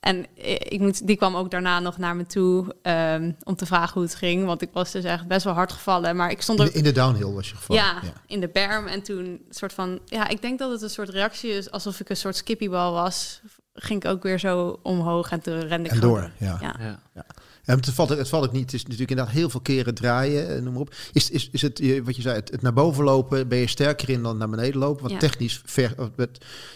En 0.00 0.26
ik 0.70 0.80
moet, 0.80 1.06
die 1.06 1.16
kwam 1.16 1.36
ook 1.36 1.50
daarna 1.50 1.80
nog 1.80 1.98
naar 1.98 2.16
me 2.16 2.26
toe 2.26 2.74
ehm, 2.82 3.32
om 3.44 3.56
te 3.56 3.66
vragen 3.66 3.92
hoe 3.94 4.02
het 4.02 4.14
ging. 4.14 4.44
Want 4.44 4.62
ik 4.62 4.68
was 4.72 4.92
dus 4.92 5.04
echt 5.04 5.26
best 5.26 5.44
wel 5.44 5.54
hard 5.54 5.72
gevallen. 5.72 6.16
Maar 6.16 6.30
ik 6.30 6.42
stond 6.42 6.58
In, 6.58 6.64
ook 6.66 6.72
de- 6.72 6.78
in 6.78 6.84
de 6.84 6.92
downhill 6.92 7.32
was 7.32 7.48
je 7.50 7.56
gevallen. 7.56 7.82
ja, 7.82 8.00
in 8.26 8.40
de 8.40 8.48
berm. 8.48 8.86
En 8.86 9.02
toen 9.02 9.40
soort 9.50 9.72
van... 9.72 9.98
Ja, 10.04 10.28
ik 10.28 10.42
denk 10.42 10.58
dat 10.58 10.70
het 10.70 10.82
een 10.82 10.90
soort 10.90 11.08
reactie 11.08 11.50
is 11.50 11.70
alsof 11.70 12.00
ik 12.00 12.08
een 12.08 12.16
soort 12.16 12.36
skippybal 12.36 12.92
was. 12.92 13.40
Ging 13.74 14.04
ik 14.04 14.10
ook 14.10 14.22
weer 14.22 14.38
zo 14.38 14.78
omhoog 14.82 15.30
en 15.30 15.40
toen 15.40 15.60
rende 15.60 15.88
ik 15.88 15.94
En 15.94 16.00
door, 16.00 16.30
ja. 16.38 16.58
Ja. 16.60 16.74
Ja. 17.14 17.24
Ja, 17.66 17.74
het, 17.74 17.90
valt, 17.90 18.08
het 18.08 18.28
valt 18.28 18.44
ook 18.44 18.52
niet. 18.52 18.64
Het 18.64 18.72
is 18.72 18.82
natuurlijk 18.82 19.10
inderdaad 19.10 19.34
heel 19.34 19.50
veel 19.50 19.60
keren 19.60 19.94
draaien, 19.94 20.48
eh, 20.56 20.62
noem 20.62 20.72
maar 20.72 20.82
op. 20.82 20.94
Is, 21.12 21.30
is, 21.30 21.48
is 21.52 21.62
het, 21.62 22.02
wat 22.04 22.16
je 22.16 22.22
zei, 22.22 22.34
het, 22.34 22.50
het 22.50 22.62
naar 22.62 22.72
boven 22.72 23.04
lopen, 23.04 23.48
ben 23.48 23.58
je 23.58 23.66
sterker 23.66 24.10
in 24.10 24.22
dan 24.22 24.36
naar 24.36 24.48
beneden 24.48 24.78
lopen? 24.78 25.00
Want 25.00 25.12
Ja. 25.12 25.18
technisch, 25.18 25.62
ver, 25.64 25.94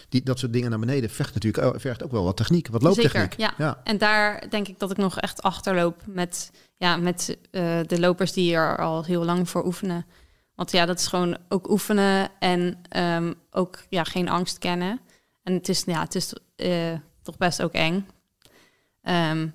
die, 0.09 0.23
dat 0.23 0.39
soort 0.39 0.53
dingen 0.53 0.69
naar 0.69 0.79
beneden, 0.79 1.09
vergt 1.09 1.33
natuurlijk 1.33 1.79
vergt 1.79 2.03
ook 2.03 2.11
wel 2.11 2.23
wat 2.23 2.37
techniek, 2.37 2.67
wat 2.67 2.81
looptechniek. 2.81 3.33
Zeker, 3.37 3.53
ja. 3.57 3.81
En 3.83 3.97
daar 3.97 4.49
denk 4.49 4.67
ik 4.67 4.79
dat 4.79 4.91
ik 4.91 4.97
nog 4.97 5.19
echt 5.19 5.41
achterloop 5.41 6.01
met, 6.07 6.51
ja, 6.77 6.97
met 6.97 7.37
eh, 7.51 7.79
de 7.87 7.99
lopers 7.99 8.33
die 8.33 8.55
er 8.55 8.77
al 8.77 9.03
heel 9.03 9.25
lang 9.25 9.49
voor 9.49 9.65
oefenen. 9.65 10.05
Want 10.55 10.71
ja, 10.71 10.85
dat 10.85 10.99
is 10.99 11.07
gewoon 11.07 11.37
ook 11.49 11.69
oefenen 11.69 12.29
en 12.39 12.77
ehm, 12.89 13.33
ook 13.51 13.79
ja, 13.89 14.03
geen 14.03 14.29
angst 14.29 14.57
kennen. 14.57 14.99
En 15.43 15.53
het 15.53 15.69
is, 15.69 15.83
ja, 15.85 16.01
het 16.01 16.15
is 16.15 16.33
eh, 16.55 16.93
toch 17.21 17.37
best 17.37 17.61
ook 17.61 17.73
eng. 17.73 18.07
Ehm, 19.01 19.47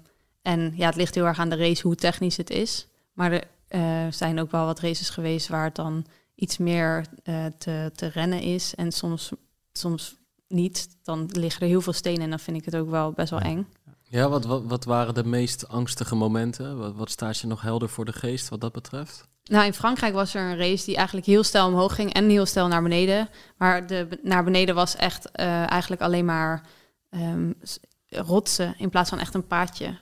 en 0.46 0.72
ja, 0.76 0.86
het 0.86 0.96
ligt 0.96 1.14
heel 1.14 1.24
erg 1.26 1.38
aan 1.38 1.48
de 1.48 1.56
race 1.56 1.82
hoe 1.82 1.94
technisch 1.94 2.36
het 2.36 2.50
is. 2.50 2.86
Maar 3.12 3.32
er 3.32 3.44
eh, 3.68 4.06
zijn 4.10 4.40
ook 4.40 4.50
wel 4.50 4.64
wat 4.64 4.80
races 4.80 5.10
geweest 5.10 5.48
waar 5.48 5.64
het 5.64 5.74
dan 5.74 6.06
iets 6.34 6.58
meer 6.58 7.06
eh, 7.22 7.44
te, 7.58 7.90
te 7.94 8.06
rennen 8.06 8.40
is. 8.40 8.74
En 8.74 8.92
soms, 8.92 9.30
soms 9.72 10.14
niet. 10.48 10.88
Dan 11.02 11.28
liggen 11.32 11.60
er 11.62 11.68
heel 11.68 11.80
veel 11.80 11.92
stenen 11.92 12.22
en 12.22 12.30
dan 12.30 12.38
vind 12.38 12.56
ik 12.56 12.64
het 12.64 12.76
ook 12.76 12.90
wel 12.90 13.12
best 13.12 13.30
wel 13.30 13.40
eng. 13.40 13.66
Ja, 14.08 14.28
wat, 14.28 14.44
wat, 14.44 14.62
wat 14.64 14.84
waren 14.84 15.14
de 15.14 15.24
meest 15.24 15.68
angstige 15.68 16.14
momenten? 16.14 16.78
Wat, 16.78 16.94
wat 16.94 17.10
staat 17.10 17.38
je 17.38 17.46
nog 17.46 17.60
helder 17.62 17.88
voor 17.88 18.04
de 18.04 18.12
geest 18.12 18.48
wat 18.48 18.60
dat 18.60 18.72
betreft? 18.72 19.28
Nou, 19.44 19.64
in 19.66 19.74
Frankrijk 19.74 20.14
was 20.14 20.34
er 20.34 20.42
een 20.50 20.56
race 20.58 20.84
die 20.84 20.96
eigenlijk 20.96 21.26
heel 21.26 21.44
snel 21.44 21.66
omhoog 21.66 21.94
ging 21.94 22.12
en 22.12 22.28
heel 22.28 22.46
snel 22.46 22.68
naar 22.68 22.82
beneden. 22.82 23.28
Maar 23.56 23.86
de 23.86 24.18
naar 24.22 24.44
beneden 24.44 24.74
was 24.74 24.96
echt 24.96 25.30
eh, 25.30 25.70
eigenlijk 25.70 26.02
alleen 26.02 26.24
maar 26.24 26.62
ehm, 27.10 27.52
s- 27.62 27.78
rotsen 28.08 28.74
in 28.78 28.90
plaats 28.90 29.08
van 29.10 29.18
echt 29.18 29.34
een 29.34 29.46
paadje. 29.46 29.98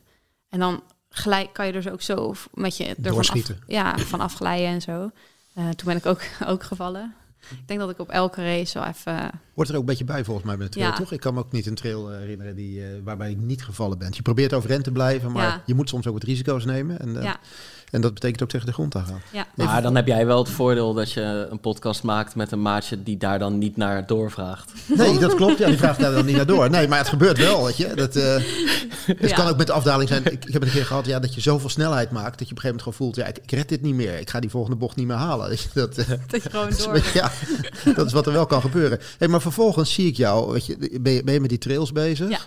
En 0.55 0.61
dan 0.61 0.83
gelijk 1.09 1.53
kan 1.53 1.67
je 1.67 1.83
zo 1.83 1.91
ook 1.91 2.03
zo 2.03 2.35
met 2.53 2.77
je 2.77 2.85
ervan 3.03 3.19
af, 3.19 3.53
ja, 3.67 3.99
van 3.99 4.21
afglijden 4.21 4.67
en 4.69 4.81
zo. 4.83 5.11
Eh, 5.55 5.69
toen 5.69 5.87
ben 5.87 5.97
ik 5.97 6.07
ook, 6.07 6.21
ook 6.53 6.63
gevallen. 6.63 7.15
Ik 7.51 7.69
denk 7.69 7.81
dat 7.81 7.91
ik 7.91 7.99
op 7.99 8.09
elke 8.09 8.43
race 8.43 8.79
wel 8.79 8.89
even... 8.89 9.31
Hoort 9.55 9.69
er 9.69 9.75
ook 9.75 9.81
een 9.81 9.87
beetje 9.87 10.05
bij 10.05 10.25
volgens 10.25 10.47
mij 10.47 10.57
bij 10.57 10.67
de 10.67 10.73
trail, 10.73 10.89
Ja. 10.89 10.97
toch? 10.97 11.13
Ik 11.13 11.21
kan 11.21 11.35
me 11.35 11.41
ook 11.41 11.53
niet 11.53 11.67
een 11.67 11.75
trail 11.75 12.13
eh, 12.13 12.19
herinneren 12.19 12.57
die, 12.57 12.85
eh, 12.85 12.91
waarbij 13.05 13.31
ik 13.31 13.37
niet 13.37 13.65
gevallen 13.65 13.99
ben. 13.99 14.09
Je 14.13 14.23
probeert 14.23 14.53
overeind 14.53 14.85
te 14.85 14.93
blijven, 14.93 15.33
maar 15.33 15.47
Ja. 15.47 15.63
je 15.67 15.75
moet 15.75 15.89
soms 15.89 16.07
ook 16.07 16.13
wat 16.15 16.23
risico's 16.23 16.65
nemen. 16.65 17.01
En, 17.01 17.23
ja, 17.23 17.39
en 17.95 18.01
dat 18.01 18.15
betekent 18.15 18.43
ook 18.43 18.49
tegen 18.49 18.67
de 18.67 18.73
grond 18.73 18.95
aan 18.97 19.07
gaan. 19.07 19.21
ja. 19.33 19.47
Maar 19.55 19.83
dan 19.83 19.95
heb 19.95 20.07
jij 20.07 20.27
wel 20.27 20.39
het 20.39 20.49
voordeel 20.49 20.95
dat 20.95 21.13
je 21.13 21.47
een 21.51 21.61
podcast 21.61 22.03
maakt 22.03 22.35
met 22.35 22.53
een 22.53 22.63
maatje 22.63 23.03
die 23.03 23.17
daar 23.17 23.39
dan 23.39 23.59
niet 23.59 23.77
naar 23.77 24.07
doorvraagt. 24.07 24.73
Nee, 24.87 25.19
dat 25.19 25.35
klopt. 25.35 25.59
Ja, 25.59 25.67
die 25.67 25.77
vraagt 25.77 26.01
daar 26.01 26.13
dan 26.13 26.25
niet 26.25 26.37
naar 26.37 26.47
door. 26.47 26.71
Nee, 26.71 26.89
maar 26.89 26.99
het 26.99 27.09
gebeurt 27.09 27.39
wel, 27.39 27.65
weet 27.65 27.77
je. 27.77 27.93
Dat, 27.95 28.17
eh, 28.17 28.35
het 29.07 29.31
Ja. 29.31 29.37
kan 29.37 29.47
ook 29.49 29.57
met 29.57 29.67
de 29.67 29.73
afdaling 29.73 30.09
zijn. 30.09 30.25
Ik, 30.25 30.33
ik 30.33 30.53
heb 30.53 30.63
het 30.63 30.65
een 30.65 30.71
keer 30.71 30.87
gehad 30.87 31.07
ja, 31.07 31.19
dat 31.19 31.35
je 31.35 31.41
zoveel 31.41 31.69
snelheid 31.69 32.11
maakt... 32.11 32.39
dat 32.39 32.49
je 32.49 32.55
op 32.55 32.63
een 32.65 32.71
gegeven 32.71 32.77
moment 32.77 32.83
gewoon 32.83 32.99
voelt... 32.99 33.17
ja, 33.17 33.27
ik, 33.27 33.39
ik 33.43 33.51
red 33.51 33.69
dit 33.69 33.83
niet 33.83 33.95
meer. 33.95 34.19
Ik 34.19 34.31
ga 34.31 34.41
die 34.41 34.51
volgende 34.51 34.77
bocht 34.77 34.97
niet 34.97 35.07
meer 35.07 35.17
halen. 35.17 35.57
Dat, 35.75 35.99
eh, 35.99 36.09
Dat 36.31 36.43
je 36.43 36.51
gewoon 36.51 36.71
door... 36.79 37.03
ja, 37.15 37.31
dat 37.95 38.07
is 38.07 38.13
wat 38.13 38.27
er 38.27 38.33
wel 38.33 38.47
kan 38.47 38.61
gebeuren. 38.61 38.99
Hey, 39.19 39.29
maar 39.29 39.41
vervolgens 39.41 39.93
zie 39.95 40.07
ik 40.07 40.17
jou... 40.17 40.53
Weet 40.53 40.67
je, 40.67 40.99
ben, 41.01 41.13
je, 41.13 41.25
ben 41.25 41.35
je 41.35 41.41
met 41.41 41.49
die 41.51 41.59
trails 41.59 41.93
bezig? 41.93 42.29
Ja. 42.31 42.39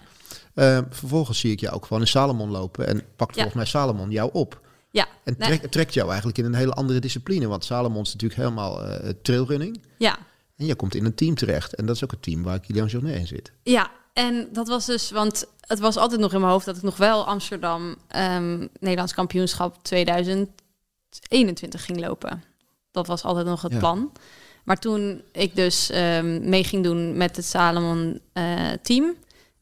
Eh, 0.53 0.79
vervolgens 0.89 1.39
zie 1.39 1.51
ik 1.51 1.59
jou 1.59 1.75
ook 1.75 1.85
gewoon 1.85 2.01
in 2.01 2.07
Salomon 2.07 2.51
lopen... 2.51 2.87
en 2.87 3.01
pakt 3.15 3.35
Ja. 3.35 3.41
volgens 3.41 3.53
mij 3.55 3.65
Salomon 3.65 4.11
jou 4.11 4.29
op. 4.33 4.59
Ja, 4.89 5.07
En 5.23 5.35
Nee. 5.37 5.57
trek- 5.57 5.71
trekt 5.71 5.93
jou 5.93 6.07
eigenlijk 6.07 6.37
in 6.37 6.45
een 6.45 6.53
hele 6.53 6.71
andere 6.73 6.99
discipline. 6.99 7.47
Want 7.47 7.63
Salomon 7.65 8.01
is 8.01 8.13
natuurlijk 8.13 8.39
helemaal 8.41 8.83
eh 8.83 9.09
trailrunning... 9.21 9.81
ja. 9.97 10.17
En 10.55 10.65
je 10.65 10.75
komt 10.75 10.95
in 10.95 11.05
een 11.05 11.15
team 11.15 11.35
terecht. 11.35 11.75
En 11.75 11.85
dat 11.85 11.95
is 11.95 12.03
ook 12.03 12.11
het 12.11 12.21
team 12.21 12.43
waar 12.43 12.59
Kilian 12.59 12.87
Jornet 12.87 13.15
in 13.15 13.27
zit. 13.27 13.51
Ja, 13.63 13.91
en 14.13 14.47
dat 14.53 14.67
was 14.67 14.85
dus, 14.85 15.11
want 15.11 15.45
het 15.61 15.79
was 15.79 15.97
altijd 15.97 16.21
nog 16.21 16.33
in 16.33 16.39
mijn 16.39 16.51
hoofd 16.51 16.65
dat 16.65 16.77
ik 16.77 16.81
nog 16.83 16.97
wel 16.97 17.25
Amsterdam 17.25 17.95
ehm, 18.07 18.67
Nederlands 18.79 19.13
kampioenschap 19.13 19.83
2021 19.83 21.85
ging 21.85 21.99
lopen. 21.99 22.43
Dat 22.91 23.07
was 23.07 23.23
altijd 23.23 23.45
nog 23.45 23.61
het 23.61 23.71
Ja. 23.71 23.77
plan. 23.79 24.11
Maar 24.63 24.79
toen 24.79 25.21
ik 25.31 25.55
dus 25.55 25.89
ehm, 25.89 26.49
mee 26.49 26.63
ging 26.63 26.83
doen 26.83 27.17
met 27.17 27.35
het 27.35 27.45
Salomon 27.45 28.19
eh, 28.33 28.71
team 28.81 29.15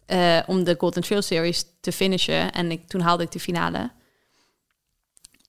eh, 0.06 0.40
om 0.48 0.64
de 0.64 0.76
Golden 0.78 1.04
Trail 1.04 1.22
Series 1.22 1.66
te 1.82 1.92
finishen 1.92 2.52
en 2.52 2.72
ik, 2.72 2.88
toen 2.88 3.02
haalde 3.02 3.24
ik 3.24 3.32
de 3.32 3.40
finale. 3.40 3.92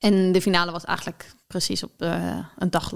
En 0.07 0.33
de 0.33 0.40
finale 0.40 0.73
was 0.73 0.85
eigenlijk 0.85 1.35
precies 1.47 1.83
op 1.83 1.92
eh, 1.99 2.38
een 2.59 2.71
dag 2.71 2.92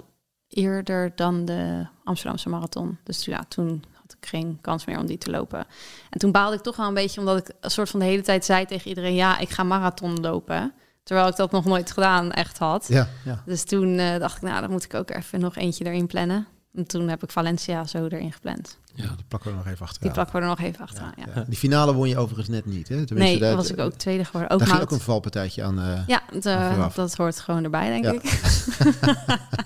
eerder 0.48 1.12
dan 1.14 1.44
de 1.44 1.86
Amsterdamse 2.04 2.48
marathon. 2.48 2.98
Dus 3.04 3.24
ja, 3.24 3.44
toen 3.48 3.84
had 3.92 4.16
ik 4.20 4.28
geen 4.28 4.58
kans 4.60 4.84
meer 4.84 4.98
om 4.98 5.06
die 5.06 5.18
te 5.18 5.30
lopen. 5.30 5.66
En 6.10 6.18
toen 6.18 6.32
baalde 6.32 6.56
ik 6.56 6.62
toch 6.62 6.76
wel 6.76 6.88
een 6.88 6.94
beetje, 6.94 7.20
omdat 7.20 7.38
ik 7.38 7.54
een 7.60 7.70
soort 7.70 7.90
van 7.90 8.00
de 8.00 8.06
hele 8.06 8.22
tijd 8.22 8.44
zei 8.44 8.66
tegen 8.66 8.88
iedereen: 8.88 9.14
ja, 9.14 9.38
ik 9.38 9.50
ga 9.50 9.62
marathon 9.62 10.20
lopen. 10.20 10.72
Terwijl 11.02 11.28
ik 11.28 11.36
dat 11.36 11.50
nog 11.50 11.64
nooit 11.64 11.90
gedaan 11.90 12.32
echt 12.32 12.58
had. 12.58 12.86
Ja, 12.88 13.08
ja. 13.24 13.42
Dus 13.46 13.64
toen 13.64 13.98
eh, 13.98 14.18
dacht 14.18 14.36
ik, 14.36 14.42
nou, 14.42 14.60
dan 14.60 14.70
moet 14.70 14.84
ik 14.84 14.94
ook 14.94 15.10
even 15.10 15.40
nog 15.40 15.56
eentje 15.56 15.84
erin 15.84 16.06
plannen. 16.06 16.46
En 16.74 16.86
toen 16.86 17.08
heb 17.08 17.22
ik 17.22 17.30
Valencia 17.30 17.86
zo 17.86 18.04
erin 18.04 18.32
gepland. 18.32 18.78
Ja. 18.94 19.06
Die 19.16 19.24
plakken 19.28 19.50
we 19.50 19.56
er 19.56 19.62
nog 19.64 19.72
even 19.72 19.86
achteraan. 19.86 20.02
Die 20.02 20.10
plakken 20.12 20.34
we 20.36 20.42
er 20.42 20.48
nog 20.48 20.60
even 20.60 20.80
achteraan. 20.84 21.12
Ja. 21.16 21.24
Ja. 21.34 21.44
Die 21.48 21.58
finale 21.58 21.94
won 21.94 22.08
je 22.08 22.18
overigens 22.18 22.48
net 22.48 22.66
niet, 22.66 22.88
hè? 22.88 22.94
Tenminste, 23.06 23.14
Nee, 23.14 23.38
daar- 23.38 23.48
dan 23.48 23.56
was 23.58 23.70
ik 23.70 23.78
ook 23.78 23.92
tweede 23.92 24.24
geworden. 24.24 24.50
Ook 24.50 24.58
Daar 24.58 24.68
ging 24.68 24.80
ook 24.80 24.90
een 24.90 25.00
valpartijtje 25.00 25.62
aan. 25.62 25.78
eh, 25.80 26.06
Ja, 26.06 26.22
de- 26.40 26.70
vooraf. 26.74 26.94
dat 26.94 27.16
hoort 27.16 27.40
gewoon 27.40 27.64
erbij, 27.64 27.88
denk 28.00 28.04
Ja. 28.04 28.12
ik. 28.12 28.22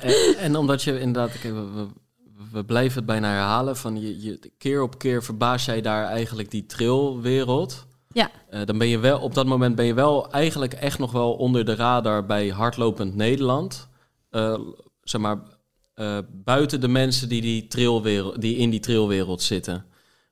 En, 0.01 0.37
en 0.39 0.57
omdat 0.57 0.83
je 0.83 1.01
inderdaad, 1.01 1.39
kijk, 1.39 1.55
we, 2.53 2.65
blijven 2.65 2.97
het 2.97 3.07
bijna 3.07 3.29
herhalen, 3.29 3.77
van 3.77 4.01
je, 4.01 4.23
je, 4.23 4.51
keer 4.59 4.83
op 4.83 4.99
keer 4.99 5.23
verbaas 5.23 5.65
jij 5.65 5.81
daar 5.81 6.05
eigenlijk 6.07 6.51
die 6.51 6.67
trailwereld. 6.67 7.87
Ja. 8.13 8.31
Eh, 8.51 8.61
dan 8.65 8.79
ben 8.79 8.89
je 8.89 8.99
wel, 8.99 9.19
op 9.21 9.35
dat 9.35 9.47
moment 9.47 9.75
ben 9.77 9.85
je 9.85 9.95
wel 9.95 10.31
eigenlijk 10.31 10.73
echt 10.73 10.99
nog 10.99 11.13
wel 11.13 11.33
onder 11.33 11.65
de 11.65 11.75
radar 11.75 12.27
bij 12.27 12.49
hardlopend 12.49 13.15
Nederland. 13.15 13.89
Eh, 14.31 14.59
zeg 15.03 15.21
maar, 15.21 15.39
eh, 15.95 16.19
buiten 16.33 16.81
de 16.81 16.89
mensen 16.89 17.29
die, 17.29 17.41
die, 17.41 17.67
die 18.39 18.57
in 18.57 18.71
die 18.71 18.81
trailwereld 18.81 19.43
zitten. 19.43 19.85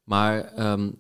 Maar 0.04 0.44
ehm, 0.44 0.90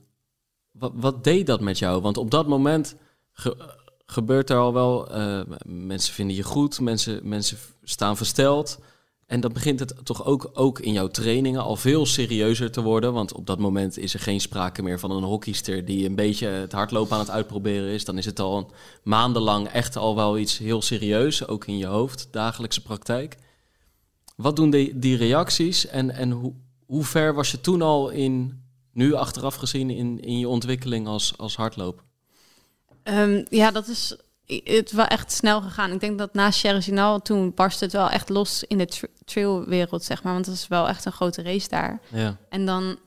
wat, 0.70 0.92
wat 0.94 1.24
deed 1.24 1.46
dat 1.46 1.60
met 1.60 1.78
jou? 1.78 2.00
Want 2.00 2.16
op 2.16 2.30
dat 2.30 2.46
moment 2.46 2.96
ge- 3.32 3.74
gebeurt 4.06 4.50
er 4.50 4.58
al 4.58 4.72
wel, 4.72 5.10
eh, 5.10 5.40
mensen 5.66 6.14
vinden 6.14 6.36
je 6.36 6.42
goed, 6.42 6.80
mensen, 6.80 7.28
mensen 7.28 7.58
staan 7.82 8.16
versteld. 8.16 8.78
En 9.26 9.40
dan 9.40 9.52
begint 9.52 9.80
het 9.80 9.94
toch 10.02 10.24
ook, 10.24 10.50
ook 10.54 10.80
in 10.80 10.92
jouw 10.92 11.08
trainingen 11.08 11.62
al 11.62 11.76
veel 11.76 12.06
serieuzer 12.06 12.70
te 12.70 12.82
worden. 12.82 13.12
Want 13.12 13.32
op 13.32 13.46
dat 13.46 13.58
moment 13.58 13.98
is 13.98 14.14
er 14.14 14.20
geen 14.20 14.40
sprake 14.40 14.82
meer 14.82 14.98
van 14.98 15.10
een 15.10 15.22
hockeyster 15.22 15.84
die 15.84 16.06
een 16.06 16.14
beetje 16.14 16.46
het 16.46 16.72
hardlopen 16.72 17.12
aan 17.12 17.18
het 17.18 17.30
uitproberen 17.30 17.88
is. 17.88 18.04
Dan 18.04 18.18
is 18.18 18.24
het 18.24 18.40
al 18.40 18.70
maandenlang 19.02 19.68
echt 19.68 19.96
al 19.96 20.14
wel 20.16 20.38
iets 20.38 20.58
heel 20.58 20.82
serieus, 20.82 21.46
ook 21.46 21.66
in 21.66 21.78
je 21.78 21.86
hoofd, 21.86 22.28
dagelijkse 22.30 22.82
praktijk. 22.82 23.36
Wat 24.42 24.56
doen 24.56 24.70
die, 24.70 24.98
die 24.98 25.16
reacties 25.16 25.86
en, 25.86 26.10
en 26.10 26.30
hoe, 26.30 26.52
hoe 26.86 27.04
ver 27.04 27.34
was 27.34 27.50
je 27.50 27.60
toen 27.60 27.82
al 27.82 28.08
in, 28.10 28.62
nu 28.92 29.14
achteraf 29.14 29.54
gezien, 29.54 29.90
in, 29.90 30.20
in 30.20 30.38
je 30.38 30.48
ontwikkeling 30.48 31.06
als, 31.06 31.34
als 31.36 31.56
hardloper? 31.56 32.04
Ehm, 33.02 33.44
ja, 33.48 33.70
dat 33.70 33.88
is 33.88 34.16
het 34.64 34.92
wel 34.92 35.06
echt 35.06 35.32
snel 35.32 35.62
gegaan. 35.62 35.92
Ik 35.92 36.00
denk 36.00 36.18
dat 36.18 36.34
na 36.34 36.50
Cherzinal 36.50 37.22
toen 37.22 37.54
barstte 37.54 37.84
het 37.84 37.92
wel 37.92 38.10
echt 38.10 38.28
los 38.28 38.64
in 38.64 38.78
de 38.78 38.86
tra- 38.86 39.06
trailwereld, 39.24 40.04
zeg 40.04 40.22
maar. 40.22 40.32
Want 40.32 40.44
dat 40.44 40.54
is 40.54 40.68
wel 40.68 40.88
echt 40.88 41.04
een 41.04 41.12
grote 41.12 41.42
race 41.42 41.68
daar. 41.68 42.00
Ja. 42.08 42.36
En 42.48 42.66
dan 42.66 42.98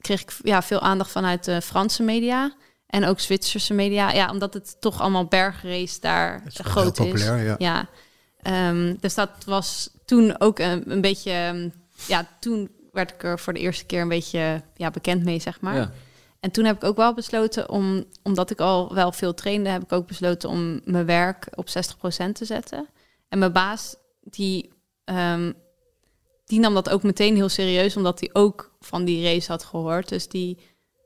kreeg 0.00 0.22
ik 0.22 0.32
ja, 0.42 0.62
veel 0.62 0.80
aandacht 0.80 1.10
vanuit 1.10 1.44
de 1.44 1.62
Franse 1.62 2.02
media 2.02 2.54
en 2.86 3.04
ook 3.04 3.20
Zwitserse 3.20 3.74
media. 3.74 4.12
Ja, 4.12 4.30
omdat 4.30 4.54
het 4.54 4.76
toch 4.80 5.00
allemaal 5.00 5.24
bergrace 5.24 6.00
daar 6.00 6.40
Het 6.44 6.58
is 6.58 6.60
groot 6.64 6.98
heel 6.98 7.06
is. 7.06 7.12
populair, 7.12 7.44
ja. 7.44 7.54
Ja, 7.58 7.88
Ehm, 8.42 8.94
dus 9.00 9.14
dat 9.14 9.30
was 9.46 9.90
toen 10.04 10.40
ook 10.40 10.58
een, 10.58 10.90
een 10.90 11.00
beetje... 11.00 11.30
ehm, 11.30 11.68
ja, 12.06 12.28
toen 12.40 12.70
werd 12.92 13.10
ik 13.12 13.22
er 13.22 13.38
voor 13.38 13.52
de 13.52 13.60
eerste 13.60 13.84
keer 13.84 14.00
een 14.00 14.08
beetje 14.08 14.62
ja, 14.76 14.90
bekend 14.90 15.24
mee, 15.24 15.40
zeg 15.40 15.60
maar. 15.60 15.74
ja. 15.76 15.92
En 16.40 16.50
toen 16.50 16.64
heb 16.64 16.76
ik 16.76 16.84
ook 16.84 16.96
wel 16.96 17.14
besloten 17.14 17.68
om, 17.70 18.04
omdat 18.22 18.50
ik 18.50 18.60
al 18.60 18.94
wel 18.94 19.12
veel 19.12 19.34
trainde, 19.34 19.68
heb 19.68 19.82
ik 19.82 19.92
ook 19.92 20.06
besloten 20.06 20.48
om 20.48 20.80
mijn 20.84 21.06
werk 21.06 21.48
op 21.54 21.68
60% 21.68 21.70
te 22.32 22.44
zetten. 22.44 22.88
En 23.28 23.38
mijn 23.38 23.52
baas, 23.52 23.96
die, 24.20 24.72
ehm, 25.04 25.52
die 26.44 26.60
nam 26.60 26.74
dat 26.74 26.88
ook 26.90 27.02
meteen 27.02 27.34
heel 27.34 27.48
serieus, 27.48 27.96
omdat 27.96 28.20
hij 28.20 28.30
ook 28.32 28.76
van 28.80 29.04
die 29.04 29.24
race 29.24 29.50
had 29.50 29.64
gehoord. 29.64 30.08
Dus 30.08 30.28
die, 30.28 30.58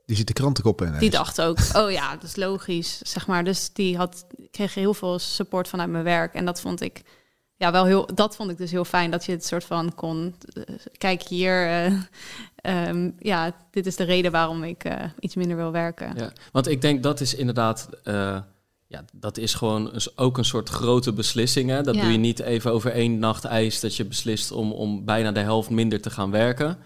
Die 0.05 0.15
zit 0.15 0.27
de 0.27 0.33
krantenkoppen 0.33 0.87
in. 0.93 0.99
die 0.99 1.09
dacht 1.09 1.41
ook, 1.41 1.57
oh 1.75 1.91
ja, 1.91 2.11
dat 2.13 2.23
is 2.23 2.35
logisch, 2.35 2.97
zeg 3.03 3.27
maar. 3.27 3.43
Dus 3.43 3.73
die 3.73 3.97
had, 3.97 4.25
kreeg 4.51 4.73
heel 4.73 4.93
veel 4.93 5.19
support 5.19 5.67
vanuit 5.67 5.89
mijn 5.89 6.03
werk. 6.03 6.33
En 6.33 6.45
dat 6.45 6.61
vond 6.61 6.81
ik, 6.81 7.01
ja, 7.57 7.71
wel 7.71 7.85
heel, 7.85 8.09
dat 8.15 8.35
vond 8.35 8.49
ik 8.49 8.57
dus 8.57 8.71
heel 8.71 8.85
fijn, 8.85 9.11
dat 9.11 9.25
je 9.25 9.31
het 9.31 9.45
soort 9.45 9.63
van 9.63 9.95
kon, 9.95 10.35
eh, 10.53 10.63
kijk 10.97 11.21
hier, 11.23 11.67
eh, 11.67 11.93
ehm, 12.55 13.11
ja, 13.19 13.55
dit 13.71 13.85
is 13.85 13.95
de 13.95 14.03
reden 14.03 14.31
waarom 14.31 14.63
ik 14.63 14.83
eh, 14.83 15.03
iets 15.19 15.35
minder 15.35 15.57
wil 15.57 15.71
werken. 15.71 16.13
Ja, 16.15 16.31
want 16.51 16.67
ik 16.67 16.81
denk 16.81 17.03
dat 17.03 17.21
is 17.21 17.35
inderdaad, 17.35 17.89
ja, 18.87 19.05
dat 19.13 19.37
is 19.37 19.53
gewoon 19.53 19.91
ook 20.15 20.37
een 20.37 20.45
soort 20.45 20.69
grote 20.69 21.13
beslissing. 21.13 21.69
Hè? 21.69 21.81
Dat 21.81 21.95
Ja. 21.95 22.01
doe 22.01 22.11
je 22.11 22.17
niet 22.17 22.39
even 22.39 22.71
over 22.71 22.91
één 22.91 23.19
nacht 23.19 23.45
ijs 23.45 23.79
dat 23.79 23.95
je 23.95 24.05
beslist 24.05 24.51
om, 24.51 24.71
om 24.71 25.05
bijna 25.05 25.31
de 25.31 25.39
helft 25.39 25.69
minder 25.69 26.01
te 26.01 26.09
gaan 26.09 26.31
werken. 26.31 26.77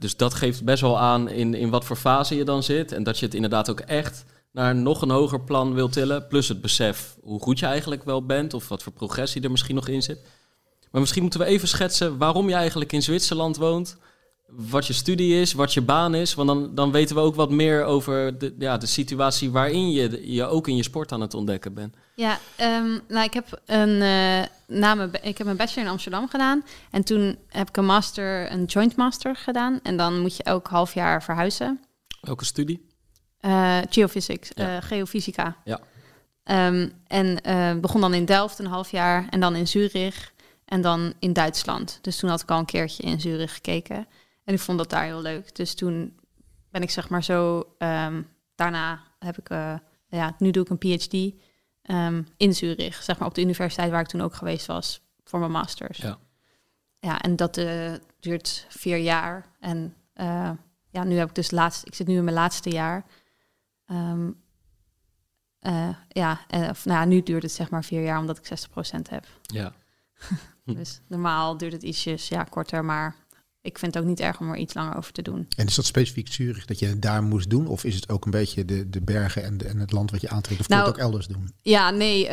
Dus 0.00 0.16
dat 0.16 0.34
geeft 0.34 0.64
best 0.64 0.80
wel 0.80 0.98
aan 0.98 1.28
in, 1.28 1.54
in 1.54 1.70
wat 1.70 1.84
voor 1.84 1.96
fase 1.96 2.36
je 2.36 2.44
dan 2.44 2.62
zit. 2.62 2.92
En 2.92 3.02
dat 3.02 3.18
je 3.18 3.24
het 3.24 3.34
inderdaad 3.34 3.70
ook 3.70 3.80
echt 3.80 4.24
naar 4.58 4.76
nog 4.76 5.02
een 5.02 5.10
hoger 5.10 5.40
plan 5.40 5.74
wil 5.74 5.88
tillen. 5.88 6.26
Plus 6.26 6.48
het 6.48 6.60
besef 6.60 7.16
hoe 7.22 7.40
goed 7.40 7.58
je 7.58 7.66
eigenlijk 7.66 8.04
wel 8.04 8.26
bent 8.26 8.54
of 8.54 8.68
wat 8.68 8.82
voor 8.82 8.92
progressie 8.92 9.42
er 9.42 9.50
misschien 9.50 9.74
nog 9.74 9.88
in 9.88 10.02
zit. 10.02 10.20
Maar 10.90 11.00
misschien 11.00 11.22
moeten 11.22 11.40
we 11.40 11.46
even 11.46 11.68
schetsen 11.68 12.18
waarom 12.18 12.48
je 12.48 12.54
eigenlijk 12.54 12.92
in 12.92 13.02
Zwitserland 13.02 13.56
woont. 13.56 13.96
Wat 14.46 14.86
je 14.86 14.92
studie 14.92 15.40
is, 15.40 15.52
wat 15.52 15.74
je 15.74 15.80
baan 15.80 16.14
is. 16.14 16.34
Want 16.34 16.48
dan, 16.48 16.74
dan 16.74 16.92
weten 16.92 17.16
we 17.16 17.22
ook 17.22 17.34
wat 17.34 17.50
meer 17.50 17.84
over 17.84 18.38
de, 18.38 18.54
ja, 18.58 18.76
de 18.78 18.86
situatie 18.86 19.50
waarin 19.50 19.90
je 19.90 20.32
je 20.34 20.44
ook 20.44 20.68
in 20.68 20.76
je 20.76 20.82
sport 20.82 21.12
aan 21.12 21.20
het 21.20 21.34
ontdekken 21.34 21.74
bent. 21.74 21.94
Ja, 22.14 22.38
ehm, 22.56 22.98
nou, 23.08 23.24
ik 23.24 23.34
heb 23.34 23.60
een 23.66 23.88
uh, 23.88 24.42
na 24.78 24.94
mijn, 24.94 25.10
ik 25.22 25.38
heb 25.38 25.44
mijn 25.44 25.56
bachelor 25.56 25.84
in 25.84 25.90
Amsterdam 25.90 26.28
gedaan. 26.28 26.64
En 26.90 27.04
toen 27.04 27.38
heb 27.48 27.68
ik 27.68 27.76
een 27.76 27.86
master, 27.86 28.52
een 28.52 28.64
joint 28.64 28.96
master 28.96 29.36
gedaan. 29.36 29.80
En 29.82 29.96
dan 29.96 30.20
moet 30.20 30.36
je 30.36 30.42
elk 30.42 30.66
half 30.66 30.94
jaar 30.94 31.22
verhuizen. 31.22 31.80
Welke 32.20 32.44
studie? 32.44 32.87
Uh, 33.40 33.78
geophysics, 33.90 34.50
ja. 34.54 34.76
uh, 34.76 34.82
geofysica. 34.82 35.56
Ja. 35.64 35.80
Um, 36.66 36.92
en 37.06 37.80
begon 37.80 38.00
dan 38.00 38.14
in 38.14 38.24
Delft 38.24 38.58
een 38.58 38.66
half 38.66 38.90
jaar 38.90 39.28
en 39.30 39.40
dan 39.40 39.56
in 39.56 39.68
Zurich 39.68 40.32
en 40.64 40.80
dan 40.80 41.14
in 41.18 41.32
Duitsland. 41.32 41.98
Dus 42.02 42.16
toen 42.16 42.30
had 42.30 42.42
ik 42.42 42.50
al 42.50 42.58
een 42.58 42.64
keertje 42.64 43.02
in 43.02 43.20
Zurich 43.20 43.54
gekeken. 43.54 44.06
En 44.44 44.54
ik 44.54 44.60
vond 44.60 44.78
dat 44.78 44.90
daar 44.90 45.04
heel 45.04 45.22
leuk. 45.22 45.54
Dus 45.56 45.74
toen 45.74 46.18
ben 46.70 46.82
ik 46.82 46.90
zeg 46.90 47.08
maar 47.08 47.24
zo... 47.24 47.64
Um, 47.78 48.28
daarna 48.54 49.02
heb 49.18 49.38
ik... 49.38 49.48
Ja, 50.08 50.34
nu 50.38 50.50
doe 50.50 50.64
ik 50.64 50.70
een 50.70 50.78
PhD 50.78 51.34
um, 51.92 52.26
in 52.36 52.54
Zurich. 52.54 53.02
Zeg 53.02 53.18
maar 53.18 53.28
op 53.28 53.34
de 53.34 53.40
universiteit 53.40 53.90
waar 53.90 54.00
ik 54.00 54.06
toen 54.06 54.20
ook 54.20 54.34
geweest 54.34 54.66
was. 54.66 55.00
Voor 55.24 55.38
mijn 55.38 55.50
masters. 55.52 55.98
Ja, 55.98 56.18
ja 56.98 57.20
en 57.20 57.36
dat 57.36 57.54
duurt 58.20 58.66
vier 58.68 58.96
jaar. 58.96 59.46
En 59.60 59.94
ja, 60.90 61.04
nu 61.04 61.16
heb 61.16 61.28
ik 61.28 61.34
dus 61.34 61.50
laatst... 61.50 61.86
Ik 61.86 61.94
zit 61.94 62.06
nu 62.06 62.16
in 62.16 62.24
mijn 62.24 62.36
laatste 62.36 62.70
jaar. 62.70 63.04
Um, 63.90 64.36
ja, 66.08 66.40
en, 66.48 66.70
of, 66.70 66.84
nou 66.84 66.98
ja, 66.98 67.04
nu 67.04 67.22
duurt 67.22 67.42
het 67.42 67.52
zeg 67.52 67.70
maar 67.70 67.84
vier 67.84 68.02
jaar 68.02 68.20
omdat 68.20 68.38
ik 68.38 68.58
60% 68.58 69.10
heb. 69.10 69.26
Ja. 69.42 69.72
dus 70.64 71.00
normaal 71.06 71.56
duurt 71.56 71.72
het 71.72 71.82
ietsjes 71.82 72.28
ja, 72.28 72.44
korter, 72.44 72.84
maar 72.84 73.16
ik 73.60 73.78
vind 73.78 73.94
het 73.94 74.02
ook 74.02 74.08
niet 74.08 74.20
erg 74.20 74.40
om 74.40 74.50
er 74.50 74.56
iets 74.56 74.74
langer 74.74 74.96
over 74.96 75.12
te 75.12 75.22
doen. 75.22 75.46
En 75.56 75.66
is 75.66 75.74
dat 75.74 75.84
specifiek 75.84 76.32
Zurich 76.32 76.64
dat 76.64 76.78
je 76.78 76.86
het 76.86 77.02
daar 77.02 77.22
moest 77.22 77.50
doen? 77.50 77.66
Of 77.66 77.84
is 77.84 77.94
het 77.94 78.08
ook 78.08 78.24
een 78.24 78.30
beetje 78.30 78.64
de, 78.64 78.90
de 78.90 79.00
bergen 79.00 79.44
en, 79.44 79.58
de, 79.58 79.64
en 79.64 79.78
het 79.78 79.92
land 79.92 80.10
wat 80.10 80.20
je 80.20 80.28
aantrekt? 80.28 80.60
Of 80.60 80.68
nou, 80.68 80.82
kun 80.82 80.90
je 80.90 80.96
het 80.96 81.06
ook 81.06 81.12
elders 81.12 81.26
doen? 81.26 81.54
Ja, 81.62 81.90
nee. 81.90 82.24
Uh, 82.24 82.30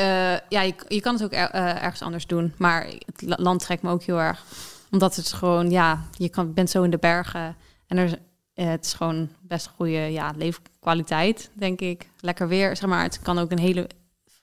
ja, 0.49 0.61
je, 0.61 0.75
je 0.87 1.01
kan 1.01 1.13
het 1.13 1.23
ook 1.23 1.33
er, 1.33 1.55
uh, 1.55 1.83
ergens 1.83 2.01
anders 2.01 2.27
doen. 2.27 2.53
Maar 2.57 2.87
het 3.05 3.39
land 3.39 3.61
trekt 3.61 3.81
me 3.81 3.89
ook 3.89 4.03
heel 4.03 4.19
erg. 4.19 4.43
Omdat 4.91 5.15
het 5.15 5.33
gewoon, 5.33 5.69
ja, 5.69 6.05
je 6.17 6.29
kan, 6.29 6.53
bent 6.53 6.69
zo 6.69 6.83
in 6.83 6.91
de 6.91 6.97
bergen. 6.97 7.55
En 7.87 7.97
er, 7.97 8.19
uh, 8.55 8.67
het 8.69 8.85
is 8.85 8.93
gewoon 8.93 9.29
best 9.41 9.67
goede 9.67 9.99
ja, 9.99 10.33
leefkwaliteit, 10.37 11.49
denk 11.53 11.79
ik. 11.79 12.09
Lekker 12.19 12.47
weer, 12.47 12.75
zeg 12.75 12.89
maar. 12.89 13.03
Het 13.03 13.19
kan 13.19 13.37
ook 13.37 13.51
een 13.51 13.59
hele... 13.59 13.89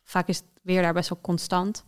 Vaak 0.04 0.28
is 0.28 0.36
het 0.36 0.46
weer 0.62 0.82
daar 0.82 0.92
best 0.92 1.08
wel 1.08 1.18
constant. 1.20 1.84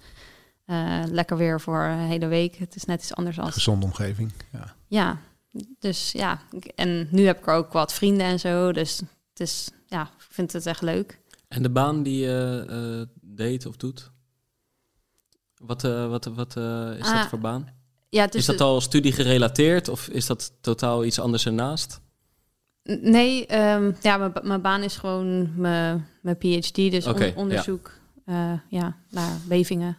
Uh, 0.67 1.03
lekker 1.07 1.37
weer 1.37 1.61
voor 1.61 1.83
een 1.83 1.99
hele 1.99 2.27
week. 2.27 2.55
Het 2.55 2.77
is 2.77 2.85
net 2.85 3.03
iets 3.03 3.15
anders 3.15 3.39
als... 3.39 3.55
Gezonde 3.55 3.87
omgeving, 3.87 4.33
ja. 4.53 4.75
Ja, 4.87 5.19
dus 5.79 6.13
ja. 6.13 6.41
En 6.75 7.09
nu 7.11 7.27
heb 7.27 7.39
ik 7.39 7.47
er 7.47 7.55
ook 7.55 7.73
wat 7.73 7.93
vrienden 7.93 8.27
en 8.27 8.41
zo. 8.41 8.73
Dus 8.73 8.99
het 9.31 9.41
is, 9.41 9.71
ja, 9.87 10.03
ik 10.03 10.27
vind 10.29 10.53
het 10.53 10.67
echt 10.67 10.83
leuk. 10.83 11.21
En 11.49 11.63
de 11.63 11.71
baan 11.71 12.03
die 12.03 12.27
je 12.27 12.67
uh, 12.71 13.07
deed 13.21 13.67
of 13.67 13.77
doet? 13.77 14.11
Wat, 15.57 15.85
uh, 15.85 16.09
wat, 16.09 16.25
wat 16.25 16.57
is 16.57 17.03
ah, 17.03 17.19
dat 17.19 17.29
voor 17.29 17.39
baan? 17.39 17.69
Ja, 18.09 18.27
dus 18.27 18.35
is 18.35 18.47
dat 18.47 18.61
al 18.61 18.81
studie 18.81 19.13
gerelateerd 19.13 19.89
of 19.89 20.09
is 20.09 20.27
dat 20.27 20.53
totaal 20.61 21.05
iets 21.05 21.21
anders 21.21 21.47
ernaast? 21.47 22.01
Nee, 22.85 23.59
um, 23.59 23.97
ja, 24.01 24.33
mijn 24.43 24.61
baan 24.61 24.83
is 24.83 24.97
gewoon 24.97 25.53
mijn 26.21 26.39
PhD, 26.39 26.75
dus 26.75 27.07
okay, 27.07 27.29
on 27.29 27.37
onderzoek 27.37 27.91
ja. 28.27 28.63
ja, 28.69 28.97
naar 29.11 29.39
bevingen. 29.49 29.97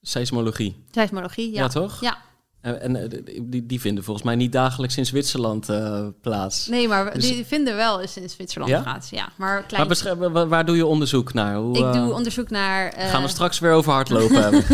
Seismologie. 0.00 0.84
Seismologie, 0.90 1.52
ja. 1.52 1.62
Ja, 1.62 1.68
toch? 1.68 2.00
Ja. 2.00 2.16
En, 2.60 2.96
en 2.96 3.24
die, 3.42 3.66
die 3.66 3.80
vinden 3.80 4.04
volgens 4.04 4.26
mij 4.26 4.34
niet 4.34 4.52
dagelijks 4.52 4.96
in 4.96 5.06
Zwitserland 5.06 5.68
uh, 5.68 6.06
plaats. 6.20 6.66
Nee, 6.66 6.88
maar 6.88 7.14
dus... 7.14 7.28
die 7.28 7.44
vinden 7.44 7.76
wel 7.76 8.00
eens 8.00 8.16
in 8.16 8.30
Zwitserland 8.30 8.72
ja? 8.72 8.82
plaats, 8.82 9.10
ja. 9.10 9.28
Maar, 9.36 9.62
klein... 9.62 10.18
maar 10.18 10.32
waar, 10.32 10.48
waar 10.48 10.64
doe 10.66 10.76
je 10.76 10.86
onderzoek 10.86 11.32
naar? 11.32 11.56
Hoe, 11.56 11.78
ik 11.78 11.92
doe 11.92 12.12
onderzoek 12.12 12.50
naar... 12.50 12.98
Uh... 12.98 13.10
Gaan 13.10 13.22
we 13.22 13.28
straks 13.28 13.58
weer 13.58 13.72
over 13.72 13.92
hardlopen 13.92 14.42
hebben. 14.44 14.64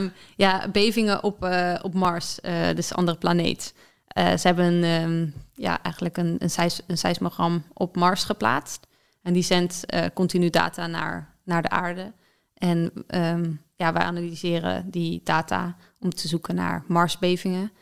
um, 0.00 0.12
ja, 0.36 0.68
bevingen 0.72 1.22
op, 1.22 1.48
op 1.82 1.94
Mars, 1.94 2.38
dus 2.74 2.90
een 2.90 2.96
andere 2.96 3.18
planeet. 3.18 3.74
Ze 4.14 4.40
hebben 4.42 4.84
um, 4.84 5.34
ja, 5.52 5.82
eigenlijk 5.82 6.16
een, 6.16 6.36
een, 6.38 6.50
seis, 6.50 6.80
een 6.86 6.98
seismogram 6.98 7.64
op 7.72 7.96
Mars 7.96 8.24
geplaatst. 8.24 8.86
En 9.22 9.32
die 9.32 9.42
zendt 9.42 9.84
continu 10.14 10.50
data 10.50 10.86
naar, 10.86 11.36
naar 11.44 11.62
de 11.62 11.68
aarde. 11.68 12.12
En 12.54 12.92
um, 13.06 13.60
ja, 13.76 13.92
wij 13.92 14.02
analyseren 14.02 14.90
die 14.90 15.20
data 15.24 15.76
om 16.00 16.10
te 16.10 16.28
zoeken 16.28 16.54
naar 16.54 16.84
Marsbevingen. 16.86 17.72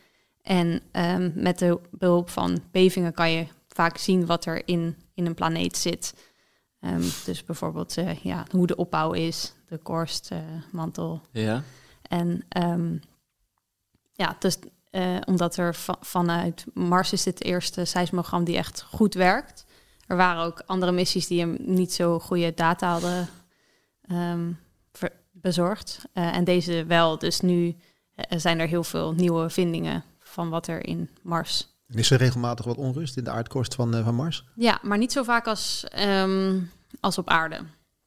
En 0.42 0.82
um, 0.92 1.32
met 1.34 1.58
de 1.58 1.80
behulp 1.90 2.30
van 2.30 2.62
bevingen 2.70 3.12
kan 3.12 3.30
je 3.30 3.46
vaak 3.68 3.98
zien 3.98 4.26
wat 4.26 4.44
er 4.44 4.68
in, 4.68 4.96
in 5.14 5.26
een 5.26 5.34
planeet 5.34 5.76
zit. 5.76 6.14
Um, 6.80 7.02
dus 7.24 7.44
bijvoorbeeld 7.44 7.96
uh, 7.96 8.12
ja, 8.12 8.44
hoe 8.50 8.66
de 8.66 8.76
opbouw 8.76 9.12
is, 9.12 9.54
de 9.66 9.78
korstmantel. 9.78 11.20
Uh, 11.32 11.44
ja. 11.44 11.62
En 12.02 12.44
um, 12.62 13.00
ja, 14.12 14.36
dus 14.38 14.58
uh, 14.90 15.16
omdat 15.24 15.56
er 15.56 15.74
va 15.74 15.96
vanuit 16.00 16.64
Mars 16.74 17.12
is 17.12 17.22
dit 17.22 17.44
eerste 17.44 17.84
seismogram 17.84 18.44
die 18.44 18.56
echt 18.56 18.82
goed 18.82 19.14
werkt. 19.14 19.64
Er 20.06 20.16
waren 20.16 20.44
ook 20.44 20.62
andere 20.66 20.92
missies 20.92 21.26
die 21.26 21.40
hem 21.40 21.56
niet 21.60 21.92
zo 21.92 22.18
goede 22.18 22.54
data 22.54 22.92
hadden 22.92 23.28
bezorgd. 25.40 26.00
Uh, 26.14 26.36
en 26.36 26.44
deze 26.44 26.84
wel. 26.84 27.18
Dus 27.18 27.40
nu 27.40 27.66
uh, 27.66 27.74
zijn 28.38 28.58
er 28.58 28.68
heel 28.68 28.84
veel 28.84 29.12
nieuwe 29.12 29.50
vindingen 29.50 30.04
van 30.20 30.48
wat 30.48 30.66
er 30.66 30.86
in 30.86 31.10
Mars. 31.22 31.68
Is 31.88 32.10
er 32.10 32.18
regelmatig 32.18 32.64
wat 32.64 32.76
onrust 32.76 33.16
in 33.16 33.24
de 33.24 33.30
aardkorst 33.30 33.74
van, 33.74 33.96
uh, 33.96 34.04
van 34.04 34.14
Mars? 34.14 34.44
Ja, 34.54 34.78
maar 34.82 34.98
niet 34.98 35.12
zo 35.12 35.22
vaak 35.22 35.46
als, 35.46 35.86
um, 35.98 36.70
als 37.00 37.18
op 37.18 37.28
aarde. 37.28 37.60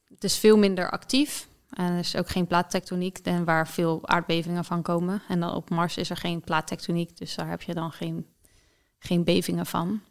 Het 0.07 0.23
is 0.23 0.37
veel 0.37 0.57
minder 0.57 0.91
actief. 0.91 1.47
En 1.73 1.91
er 1.91 1.99
is 1.99 2.15
ook 2.15 2.29
geen 2.29 2.47
plaattectoniek, 2.47 3.17
en 3.17 3.43
waar 3.43 3.67
veel 3.67 3.99
aardbevingen 4.07 4.65
van 4.65 4.81
komen. 4.81 5.21
En 5.29 5.39
dan 5.39 5.53
op 5.53 5.69
Mars 5.69 5.97
is 5.97 6.09
er 6.09 6.17
geen 6.17 6.41
plaattectoniek, 6.41 7.17
dus 7.17 7.35
daar 7.35 7.49
heb 7.49 7.61
je 7.61 7.73
dan 7.73 7.91
geen, 7.91 8.25
geen 8.99 9.23
bevingen 9.23 9.65
van. 9.65 10.01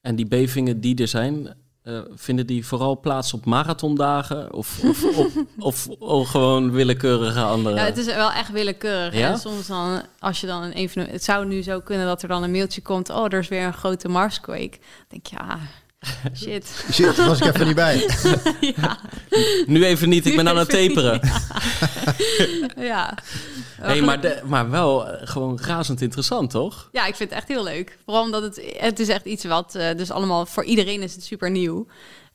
En 0.00 0.16
die 0.16 0.26
bevingen 0.26 0.80
die 0.80 1.00
er 1.00 1.08
zijn, 1.08 1.56
uh, 1.84 2.00
vinden 2.14 2.46
die 2.46 2.66
vooral 2.66 3.00
plaats 3.00 3.34
op 3.34 3.44
marathondagen 3.44 4.52
of, 4.52 4.84
of, 4.84 5.04
of, 5.18 5.36
of, 5.58 5.88
of, 5.98 6.28
gewoon 6.28 6.70
willekeurige 6.70 7.40
andere? 7.40 7.76
Ja, 7.76 7.84
het 7.84 7.96
is 7.96 8.06
wel 8.06 8.32
echt 8.32 8.50
willekeurig. 8.50 9.14
Ja? 9.14 9.30
En 9.30 9.38
soms 9.38 9.66
dan, 9.66 10.02
als 10.18 10.40
je 10.40 10.46
dan 10.46 10.62
een. 10.62 10.90
Het 10.94 11.24
zou 11.24 11.46
nu 11.46 11.62
zo 11.62 11.80
kunnen 11.80 12.06
dat 12.06 12.22
er 12.22 12.28
dan 12.28 12.42
een 12.42 12.50
mailtje 12.50 12.82
komt... 12.82 13.10
oh, 13.10 13.24
er 13.24 13.38
is 13.38 13.48
weer 13.48 13.66
een 13.66 13.72
grote 13.72 14.08
Marsquake. 14.08 14.78
Dan 14.78 15.06
denk 15.08 15.26
je, 15.26 15.36
ja, 15.36 15.58
Shit. 16.42 16.84
Shit, 16.92 17.16
was 17.16 17.40
ik 17.40 17.46
even 17.46 17.66
niet 17.66 17.74
bij. 17.74 18.10
ja. 18.76 18.98
Nu 19.66 19.84
even 19.84 20.08
niet, 20.08 20.26
ik 20.26 20.36
ben 20.36 20.48
aan 20.48 20.56
het 20.56 20.68
taperen. 20.68 21.20
ja. 22.76 23.14
Hey, 23.76 24.00
maar, 24.00 24.20
de, 24.20 24.40
maar 24.44 24.70
wel 24.70 25.08
uh, 25.08 25.14
gewoon 25.20 25.58
razend 25.60 26.00
interessant, 26.00 26.50
toch? 26.50 26.88
Ja, 26.92 27.06
ik 27.06 27.14
vind 27.14 27.30
het 27.30 27.38
echt 27.38 27.48
heel 27.48 27.62
leuk. 27.62 27.98
Vooral 28.04 28.22
omdat 28.22 28.42
het, 28.42 28.74
het 28.76 29.00
is 29.00 29.08
echt 29.08 29.24
iets 29.24 29.44
wat, 29.44 29.74
uh, 29.74 29.94
dus 29.96 30.10
allemaal, 30.10 30.46
voor 30.46 30.64
iedereen 30.64 31.02
is 31.02 31.14
het 31.14 31.24
super 31.24 31.50
nieuw. 31.50 31.86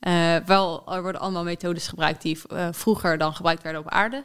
Uh, 0.02 0.36
wel, 0.46 0.94
er 0.94 1.02
worden 1.02 1.22
allemaal 1.22 1.44
methodes 1.44 1.88
gebruikt 1.88 2.22
die 2.22 2.40
vroeger 2.72 3.18
dan 3.18 3.36
gebruikt 3.36 3.64
werden 3.64 3.82
op 3.82 3.90
aarde. 3.90 4.24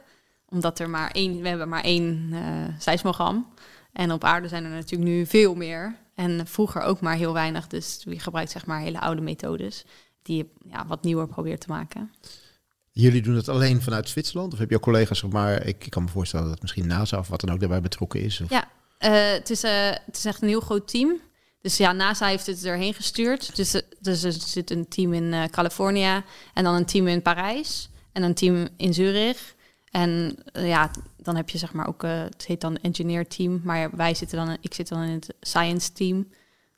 Omdat 0.48 0.78
er 0.78 0.90
maar 0.90 1.10
één, 1.10 1.42
we 1.42 1.48
hebben 1.48 1.68
maar 1.68 1.84
één 1.84 2.34
seismogram. 2.78 3.52
En 3.92 4.12
op 4.12 4.24
aarde 4.24 4.48
zijn 4.48 4.64
er 4.64 4.70
natuurlijk 4.70 5.10
nu 5.10 5.26
veel 5.26 5.54
meer. 5.54 5.96
En 6.16 6.46
vroeger 6.46 6.82
ook 6.82 7.00
maar 7.00 7.16
heel 7.16 7.32
weinig. 7.32 7.66
Dus 7.66 8.00
je 8.04 8.18
gebruikt 8.18 8.50
zeg 8.50 8.66
maar 8.66 8.80
hele 8.80 9.00
oude 9.00 9.20
methodes 9.20 9.84
die 10.22 10.36
je 10.36 10.46
ja, 10.70 10.86
wat 10.86 11.02
nieuwer 11.02 11.26
probeert 11.26 11.60
te 11.60 11.68
maken. 11.68 12.12
Jullie 12.90 13.22
doen 13.22 13.34
het 13.34 13.48
alleen 13.48 13.82
vanuit 13.82 14.08
Zwitserland? 14.08 14.52
Of 14.52 14.58
heb 14.58 14.70
je 14.70 14.76
ook 14.76 14.82
collega's, 14.82 15.18
zeg 15.18 15.30
maar, 15.30 15.66
ik, 15.66 15.84
ik 15.84 15.90
kan 15.90 16.02
me 16.02 16.08
voorstellen 16.08 16.48
dat 16.48 16.60
misschien 16.60 16.86
NASA 16.86 17.18
of 17.18 17.28
wat 17.28 17.40
dan 17.40 17.50
ook 17.50 17.60
daarbij 17.60 17.80
betrokken 17.80 18.20
is? 18.20 18.40
Of? 18.40 18.50
Ja, 18.50 18.64
uh, 19.00 19.32
het, 19.32 19.50
is, 19.50 19.64
uh, 19.64 19.90
het 19.90 20.16
is 20.16 20.24
echt 20.24 20.42
een 20.42 20.48
heel 20.48 20.60
groot 20.60 20.88
team. 20.88 21.20
Dus 21.60 21.76
ja, 21.76 21.92
NASA 21.92 22.26
heeft 22.26 22.46
het 22.46 22.64
erheen 22.64 22.94
gestuurd. 22.94 23.56
Dus, 23.56 23.82
dus 24.00 24.22
er 24.22 24.32
zit 24.32 24.70
een 24.70 24.88
team 24.88 25.12
in 25.12 25.24
uh, 25.24 25.44
Californië 25.44 26.22
en 26.54 26.64
dan 26.64 26.74
een 26.74 26.84
team 26.84 27.06
in 27.08 27.22
Parijs 27.22 27.88
en 28.12 28.22
een 28.22 28.34
team 28.34 28.68
in 28.76 28.94
Zurich. 28.94 29.54
En 29.90 30.38
ja, 30.52 30.90
dan 31.26 31.36
heb 31.36 31.50
je 31.50 31.58
zeg 31.58 31.72
maar 31.72 31.86
ook, 31.86 32.04
uh, 32.04 32.22
het 32.22 32.46
heet 32.46 32.60
dan 32.60 32.76
engineer 32.76 33.28
team, 33.28 33.60
maar 33.64 33.96
wij 33.96 34.14
zitten 34.14 34.38
dan, 34.38 34.56
ik 34.60 34.74
zit 34.74 34.88
dan 34.88 35.02
in 35.02 35.10
het 35.10 35.34
science 35.40 35.92
team. 35.92 36.28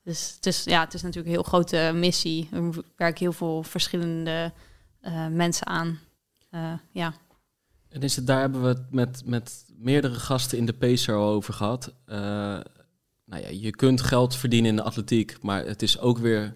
Dus 0.05 0.33
het 0.37 0.47
is, 0.47 0.65
ja, 0.65 0.85
het 0.85 0.95
is 0.95 1.03
natuurlijk 1.03 1.29
een 1.29 1.41
heel 1.41 1.51
grote 1.51 1.91
missie. 1.95 2.49
Er 2.53 2.85
werken 2.97 3.19
heel 3.19 3.33
veel 3.33 3.63
verschillende 3.63 4.53
uh, 5.03 5.27
mensen 5.27 5.67
aan. 5.67 5.99
Uh, 6.51 6.73
ja. 6.93 7.15
En 7.89 8.01
is 8.01 8.17
het, 8.17 8.27
daar 8.27 8.41
hebben 8.41 8.63
we 8.63 8.69
het 8.69 8.93
met, 8.93 9.23
met 9.25 9.65
meerdere 9.77 10.15
gasten 10.15 10.59
in 10.59 10.67
de 10.67 10.73
PACER 10.73 11.15
over 11.15 11.55
gehad. 11.55 11.95
nou 12.07 12.63
ja, 13.43 13.49
je 13.49 13.71
kunt 13.71 14.01
geld 14.01 14.37
verdienen 14.37 14.71
in 14.71 14.77
de 14.77 14.83
atletiek, 14.83 15.43
maar 15.43 15.65
het 15.65 15.83
is 15.83 15.99
ook 15.99 16.19
weer 16.19 16.55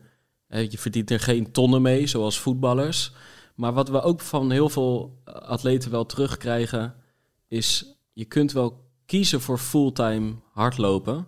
Eh, 0.53 0.71
je 0.71 0.79
verdient 0.79 1.11
er 1.11 1.21
geen 1.21 1.53
tonnen 1.53 1.83
mee, 1.83 2.07
zoals 2.07 2.39
voetballers. 2.39 3.13
Maar 3.55 3.73
wat 3.73 3.89
we 3.89 4.01
ook 4.01 4.21
van 4.21 4.51
heel 4.51 4.69
veel 4.69 5.23
atleten 5.25 5.91
wel 5.91 6.07
terugkrijgen, 6.07 6.95
is 7.53 7.97
je 8.13 8.25
kunt 8.25 8.53
wel 8.53 8.85
kiezen 9.07 9.41
voor 9.41 9.59
fulltime 9.59 10.35
hardlopen. 10.53 11.27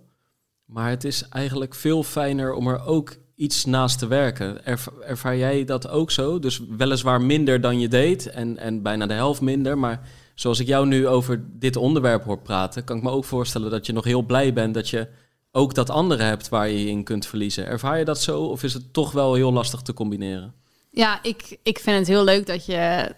Maar 0.64 0.90
het 0.90 1.04
is 1.04 1.28
eigenlijk 1.28 1.74
veel 1.74 2.02
fijner 2.02 2.52
om 2.52 2.68
er 2.68 2.84
ook 2.84 3.16
iets 3.34 3.64
naast 3.64 3.98
te 3.98 4.06
werken. 4.06 4.66
Erv- 4.66 4.86
ervaar 4.86 5.36
jij 5.36 5.64
dat 5.64 5.88
ook 5.88 6.10
zo? 6.10 6.38
Dus 6.38 6.60
weliswaar 6.76 7.22
minder 7.22 7.60
dan 7.60 7.80
je 7.80 7.88
deed 7.88 8.26
en, 8.26 8.58
en 8.58 8.82
bijna 8.82 9.06
de 9.06 9.14
helft 9.14 9.40
minder. 9.40 9.78
Maar 9.78 10.08
zoals 10.34 10.60
ik 10.60 10.66
jou 10.66 10.86
nu 10.86 11.06
over 11.06 11.44
dit 11.58 11.76
onderwerp 11.76 12.24
hoor 12.24 12.40
praten, 12.40 12.84
kan 12.84 12.96
ik 12.96 13.02
me 13.02 13.10
ook 13.10 13.24
voorstellen 13.24 13.70
dat 13.70 13.86
je 13.86 13.92
nog 13.92 14.04
heel 14.04 14.22
blij 14.22 14.52
bent 14.52 14.74
dat 14.74 14.88
je 14.88 15.08
ook 15.52 15.74
dat 15.74 15.90
andere 15.90 16.22
hebt 16.22 16.48
waar 16.48 16.68
je 16.68 16.80
je 16.80 16.90
in 16.90 17.04
kunt 17.04 17.26
verliezen. 17.26 17.66
Ervaar 17.66 17.98
je 17.98 18.04
dat 18.04 18.20
zo 18.20 18.42
of 18.42 18.62
is 18.62 18.74
het 18.74 18.92
toch 18.92 19.12
wel 19.12 19.34
heel 19.34 19.52
lastig 19.52 19.82
te 19.82 19.94
combineren? 19.94 20.54
Ja, 20.90 21.22
ik, 21.22 21.58
ik 21.62 21.78
vind 21.78 21.98
het 21.98 22.06
heel 22.06 22.24
leuk 22.24 22.46
dat 22.46 22.66
je 22.66 23.14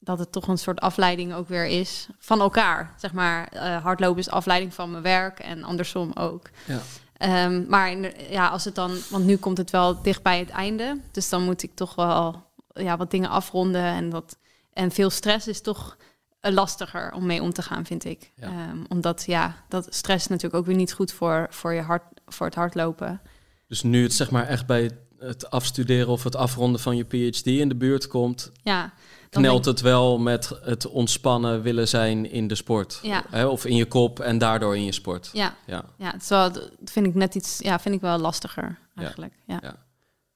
dat 0.00 0.18
het 0.18 0.32
toch 0.32 0.48
een 0.48 0.58
soort 0.58 0.80
afleiding 0.80 1.34
ook 1.34 1.48
weer 1.48 1.66
is 1.66 2.08
van 2.18 2.40
elkaar. 2.40 2.94
Zeg 2.98 3.12
maar, 3.12 3.48
eh, 3.48 3.82
hardlopen 3.82 4.18
is 4.20 4.30
afleiding 4.30 4.74
van 4.74 4.90
mijn 4.90 5.02
werk 5.02 5.38
en 5.38 5.64
andersom 5.64 6.12
ook. 6.14 6.50
Ja. 6.66 6.80
Ehm, 7.16 7.64
maar 7.68 7.90
in 7.90 8.02
de- 8.02 8.26
ja, 8.30 8.48
als 8.48 8.64
het 8.64 8.74
dan, 8.74 8.96
want 9.10 9.24
nu 9.24 9.36
komt 9.36 9.58
het 9.58 9.70
wel 9.70 10.02
dicht 10.02 10.22
bij 10.22 10.38
het 10.38 10.48
einde, 10.50 11.00
dus 11.10 11.28
dan 11.28 11.42
moet 11.42 11.62
ik 11.62 11.74
toch 11.74 11.94
wel 11.94 12.42
ja, 12.72 12.96
wat 12.96 13.10
dingen 13.10 13.30
afronden 13.30 13.82
en 13.84 14.10
dat 14.10 14.38
en 14.72 14.90
veel 14.90 15.10
stress 15.10 15.48
is 15.48 15.60
toch 15.60 15.96
eh, 16.40 16.52
lastiger 16.52 17.12
om 17.12 17.26
mee 17.26 17.42
om 17.42 17.52
te 17.52 17.62
gaan, 17.62 17.84
vind 17.86 18.04
ik. 18.04 18.30
Ja. 18.34 18.46
Ehm, 18.46 18.78
omdat 18.88 19.24
ja, 19.26 19.56
dat 19.68 19.86
stress 19.90 20.26
natuurlijk 20.26 20.54
ook 20.54 20.66
weer 20.66 20.76
niet 20.76 20.92
goed 20.92 21.12
voor, 21.12 21.46
voor 21.50 21.72
je 21.72 21.80
hart, 21.80 22.02
voor 22.26 22.46
het 22.46 22.54
hardlopen. 22.54 23.20
Dus 23.66 23.82
nu 23.82 24.02
het 24.02 24.12
zeg 24.12 24.30
maar 24.30 24.46
echt 24.46 24.66
bij 24.66 24.90
het 25.18 25.50
afstuderen 25.50 26.08
of 26.08 26.24
het 26.24 26.36
afronden 26.36 26.80
van 26.80 26.96
je 26.96 27.04
PhD 27.04 27.46
in 27.46 27.68
de 27.68 27.74
buurt 27.76 28.06
komt, 28.06 28.52
Ja, 28.62 28.92
knelt 29.30 29.64
het 29.64 29.80
wel 29.80 30.18
met 30.18 30.52
het 30.62 30.86
ontspannen 30.88 31.62
willen 31.62 31.88
zijn 31.88 32.30
in 32.30 32.48
de 32.48 32.54
sport. 32.54 32.98
Ja. 33.02 33.24
Hè, 33.30 33.46
of 33.46 33.64
in 33.64 33.76
je 33.76 33.86
kop 33.86 34.20
en 34.20 34.38
daardoor 34.38 34.76
in 34.76 34.84
je 34.84 34.92
sport. 34.92 35.30
Ja, 35.32 35.54
Ja. 35.66 35.84
ja, 35.98 36.10
het 36.10 36.22
is 36.22 36.28
wel, 36.28 36.52
dat 36.52 36.70
vind 36.84 37.06
ik 37.06 37.14
net 37.14 37.34
iets, 37.34 37.58
ja, 37.58 37.78
vind 37.78 37.94
ik 37.94 38.00
wel 38.00 38.18
lastiger 38.18 38.78
eigenlijk. 38.94 39.32
Ja, 39.46 39.58
ja. 39.62 39.76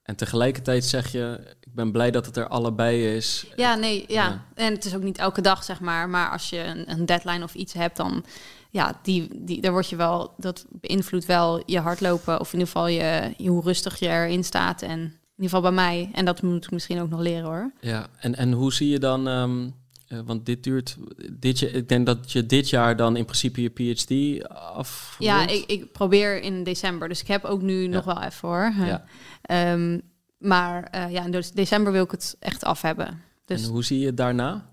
En 0.02 0.16
tegelijkertijd 0.16 0.84
zeg 0.84 1.12
je, 1.12 1.40
ik 1.60 1.74
ben 1.74 1.92
blij 1.92 2.10
dat 2.10 2.26
het 2.26 2.36
er 2.36 2.48
allebei 2.48 3.14
is. 3.16 3.46
nee, 3.56 4.04
ja. 4.08 4.24
Ja. 4.28 4.44
En 4.54 4.72
het 4.72 4.84
is 4.84 4.94
ook 4.94 5.02
niet 5.02 5.18
elke 5.18 5.40
dag, 5.40 5.64
zeg 5.64 5.80
maar. 5.80 6.08
Maar 6.08 6.30
als 6.30 6.50
je 6.50 6.58
een, 6.58 6.90
een 6.90 7.06
deadline 7.06 7.44
of 7.44 7.54
iets 7.54 7.72
hebt, 7.72 7.96
dan, 7.96 8.24
ja, 8.70 8.98
die, 9.02 9.28
die, 9.44 9.60
daar 9.60 9.72
word 9.72 9.88
je 9.88 9.96
wel, 9.96 10.34
dat 10.36 10.64
beïnvloedt 10.68 11.24
wel 11.26 11.62
je 11.66 11.80
hardlopen. 11.80 12.40
Of 12.40 12.46
in 12.52 12.58
ieder 12.58 12.66
geval 12.72 12.86
je, 12.88 13.32
je- 13.36 13.48
hoe 13.48 13.62
rustig 13.62 13.98
je 13.98 14.08
erin 14.08 14.44
staat. 14.44 14.82
En 14.82 15.14
in 15.36 15.42
ieder 15.42 15.56
geval 15.56 15.60
bij 15.74 15.84
mij. 15.84 16.10
En 16.12 16.24
dat 16.24 16.42
moet 16.42 16.64
ik 16.64 16.70
misschien 16.70 17.00
ook 17.00 17.08
nog 17.10 17.20
leren 17.20 17.44
hoor. 17.44 17.72
Ja, 17.80 18.06
en, 18.18 18.34
en 18.36 18.52
hoe 18.52 18.72
zie 18.72 18.88
je 18.88 18.98
dan, 18.98 19.28
ehm, 19.28 19.68
eh, 20.08 20.18
want 20.24 20.46
dit 20.46 20.62
duurt, 20.64 20.96
dit, 21.32 21.58
je- 21.58 21.70
ik 21.70 21.88
denk 21.88 22.06
dat 22.06 22.32
je 22.32 22.46
dit 22.46 22.68
jaar 22.70 22.96
dan 22.96 23.16
in 23.16 23.24
principe 23.24 23.62
je 23.62 23.68
PhD 23.94 24.48
af. 24.48 25.16
Ja, 25.18 25.46
ik, 25.48 25.64
ik 25.66 25.92
probeer 25.92 26.40
in 26.42 26.64
december. 26.64 27.08
Dus 27.08 27.20
ik 27.20 27.26
heb 27.26 27.44
ook 27.44 27.62
nu 27.62 27.86
nog 27.86 28.04
wel 28.04 28.22
even 28.22 28.48
hoor. 28.48 28.72
Ja. 28.86 29.04
Ehm, 29.42 29.98
maar 30.38 30.82
eh, 30.84 31.10
ja, 31.10 31.24
in 31.24 31.30
de- 31.30 31.50
december 31.54 31.92
wil 31.92 32.04
ik 32.04 32.10
het 32.10 32.36
echt 32.38 32.64
af 32.64 32.82
hebben. 32.82 33.22
Dus 33.44 33.62
En 33.64 33.70
hoe 33.70 33.84
zie 33.84 33.98
je 33.98 34.06
het 34.06 34.16
daarna? 34.16 34.72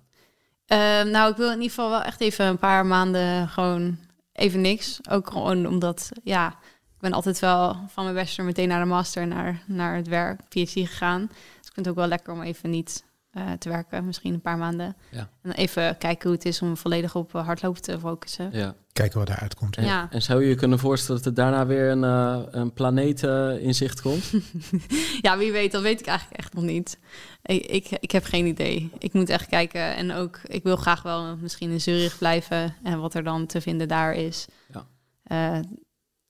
Ehm, 0.66 1.09
nou, 1.09 1.32
ik 1.32 1.38
wil 1.38 1.47
in 1.47 1.53
ieder 1.62 1.70
geval 1.70 1.89
wel 1.89 2.01
echt 2.01 2.22
even 2.22 2.45
een 2.45 2.57
paar 2.57 2.86
maanden 2.86 3.47
gewoon 3.47 3.97
even 4.34 4.62
niks. 4.62 4.99
Ook 5.09 5.32
gewoon 5.32 5.66
omdat, 5.68 6.09
ja, 6.24 6.55
ben 7.02 7.14
altijd 7.14 7.39
wel 7.39 7.76
van 7.88 8.04
mijn 8.04 8.16
bachelor 8.16 8.45
meteen 8.45 8.68
naar 8.68 8.80
de 8.80 8.86
master, 8.86 9.28
naar, 9.28 9.64
naar 9.66 9.95
het 9.95 10.08
werk, 10.08 10.41
PhD 10.49 10.72
gegaan. 10.72 11.28
Dus 11.28 11.68
ik 11.68 11.74
vind 11.74 11.76
het 11.76 11.88
ook 11.89 11.95
wel 11.95 12.08
lekker 12.08 12.34
om 12.34 12.41
even 12.41 12.70
niet 12.70 13.04
eh, 13.32 13.52
te 13.52 13.70
werken, 13.70 14.06
misschien 14.06 14.34
een 14.34 14.41
paar 14.41 14.58
maanden. 14.58 14.95
Ja. 15.12 15.20
En 15.20 15.28
dan 15.41 15.52
even 15.52 15.97
kijken 15.97 16.28
hoe 16.28 16.38
het 16.38 16.45
is 16.45 16.62
om 16.62 16.78
volledig 16.78 17.16
op 17.16 17.36
eh, 17.36 17.45
hardlopen 17.45 17.82
te 17.82 17.99
focussen. 17.99 18.49
Ja. 18.52 18.76
Kijken 18.93 19.20
wat 19.20 19.30
eruit 19.30 19.56
komt. 19.56 19.78
En, 19.78 19.84
Ja. 19.84 20.08
en 20.12 20.22
zou 20.22 20.41
je 20.43 20.49
je 20.49 20.56
kunnen 20.56 20.80
voorstellen 20.80 21.22
dat 21.24 21.30
er 21.30 21.43
daarna 21.43 21.66
weer 21.66 21.89
een, 21.89 22.04
eh, 22.04 22.39
een 22.52 22.74
planeet 22.74 23.24
in 23.62 23.74
zicht 23.76 24.02
komt? 24.02 24.32
Ja, 25.22 25.38
wie 25.38 25.52
weet, 25.52 25.72
dat 25.72 25.82
weet 25.82 25.99
ik 25.99 26.06
eigenlijk 26.06 26.39
echt 26.39 26.54
nog 26.54 26.64
niet. 26.64 26.99
Ik, 27.41 27.66
ik, 27.66 27.88
ik 27.89 28.12
heb 28.12 28.24
geen 28.24 28.45
idee. 28.45 28.91
Ik 28.97 29.14
moet 29.14 29.30
echt 29.30 29.47
kijken. 29.47 29.95
En 29.95 30.12
ook, 30.12 30.39
ik 30.43 30.64
wil 30.64 30.76
graag 30.76 31.02
wel 31.02 31.38
misschien 31.38 31.70
in 31.70 31.82
Zurich 31.82 32.18
blijven. 32.18 32.76
En 32.84 32.99
wat 32.99 33.14
er 33.14 33.24
dan 33.24 33.45
te 33.45 33.62
vinden 33.62 33.88
daar 33.88 34.14
is. 34.14 34.47
Ja. 34.74 34.86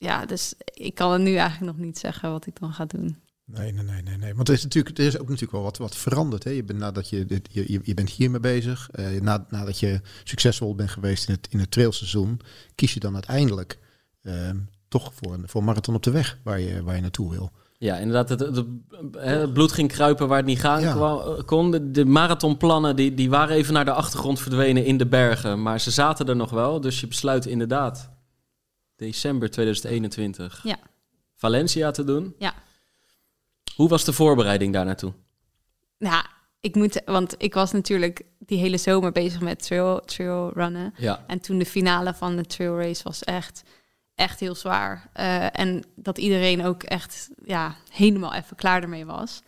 Eh, 0.02 0.08
ja, 0.08 0.26
dus 0.26 0.54
ik 0.74 0.94
kan 0.94 1.12
het 1.12 1.22
nu 1.22 1.34
eigenlijk 1.36 1.72
nog 1.76 1.84
niet 1.86 1.98
zeggen 1.98 2.30
wat 2.30 2.46
ik 2.46 2.60
dan 2.60 2.72
ga 2.72 2.84
doen. 2.84 3.16
Nee, 3.44 3.72
nee, 3.72 3.84
nee, 3.84 4.02
nee, 4.02 4.16
nee. 4.16 4.34
Want 4.34 4.48
er 4.48 4.54
is 4.54 4.62
natuurlijk, 4.62 4.98
er 4.98 5.04
is 5.04 5.14
ook 5.14 5.24
natuurlijk 5.28 5.52
wel 5.52 5.62
wat, 5.62 5.78
wat 5.78 5.96
veranderd. 5.96 6.44
Hè? 6.44 6.50
Je, 6.50 6.64
bent, 6.64 6.78
nadat 6.78 7.08
je, 7.08 7.26
dit- 7.26 7.48
je, 7.52 7.72
je, 7.72 7.80
je 7.82 7.94
bent 7.94 8.10
hiermee 8.10 8.40
bezig. 8.40 8.88
eh, 8.92 9.20
na, 9.20 9.46
nadat 9.48 9.78
je 9.78 10.00
succesvol 10.24 10.74
bent 10.74 10.90
geweest 10.90 11.28
in 11.28 11.34
het, 11.34 11.46
in 11.50 11.58
het 11.58 11.70
trailseizoen, 11.70 12.40
kies 12.74 12.94
je 12.94 13.00
dan 13.00 13.14
uiteindelijk 13.14 13.78
ehm, 14.22 14.56
toch 14.88 15.12
voor 15.14 15.34
een, 15.34 15.48
voor 15.48 15.60
een 15.60 15.66
marathon 15.66 15.94
op 15.94 16.02
de 16.02 16.10
weg 16.10 16.38
waar 16.44 16.60
je, 16.60 16.82
waar 16.82 16.94
je 16.94 17.00
naartoe 17.00 17.30
wil. 17.30 17.50
Ja, 17.78 17.96
inderdaad. 17.96 18.28
Het, 18.28 18.40
het, 18.40 18.66
hè, 19.12 19.36
het 19.40 19.52
bloed 19.52 19.72
ging 19.72 19.88
kruipen 19.88 20.28
waar 20.28 20.36
het 20.36 20.46
niet 20.46 20.60
gaan 20.60 20.80
Ja. 20.80 20.92
kwa- 20.92 21.42
kon. 21.46 21.70
De, 21.70 21.90
de 21.90 22.04
marathonplannen 22.04 22.96
die, 22.96 23.14
die 23.14 23.30
waren 23.30 23.56
even 23.56 23.74
naar 23.74 23.84
de 23.84 23.92
achtergrond 23.92 24.40
verdwenen 24.40 24.84
in 24.84 24.96
de 24.96 25.06
bergen. 25.06 25.62
Maar 25.62 25.80
ze 25.80 25.90
zaten 25.90 26.28
er 26.28 26.36
nog 26.36 26.50
wel. 26.50 26.80
Dus 26.80 27.00
je 27.00 27.06
besluit 27.06 27.46
inderdaad 27.46 28.10
december 29.06 29.50
2021 29.50 30.60
Ja. 30.62 30.76
Valencia 31.36 31.90
te 31.90 32.04
doen. 32.04 32.34
Ja. 32.38 32.54
Hoe 33.74 33.88
was 33.88 34.04
de 34.04 34.12
voorbereiding 34.12 34.72
daar 34.72 34.84
naartoe? 34.84 35.12
Ja, 35.98 36.26
ik 36.60 36.74
moet, 36.74 37.02
want 37.04 37.34
ik 37.38 37.54
was 37.54 37.72
natuurlijk 37.72 38.22
die 38.38 38.58
hele 38.58 38.76
zomer 38.78 39.12
bezig 39.12 39.40
met 39.40 39.62
trail, 39.62 40.00
trail 40.00 40.50
runnen. 40.54 40.94
Ja, 40.96 41.24
En 41.26 41.40
toen 41.40 41.58
de 41.58 41.66
finale 41.66 42.14
van 42.14 42.36
de 42.36 42.44
trail 42.46 42.78
race 42.78 43.02
was 43.02 43.22
echt, 43.24 43.62
echt 44.14 44.40
heel 44.40 44.54
zwaar. 44.54 45.08
Eh, 45.12 45.58
en 45.60 45.84
dat 45.96 46.18
iedereen 46.18 46.64
ook 46.64 46.82
echt 46.82 47.30
ja, 47.44 47.74
helemaal 47.90 48.34
even 48.34 48.56
klaar 48.56 48.82
ermee 48.82 49.06
was. 49.06 49.42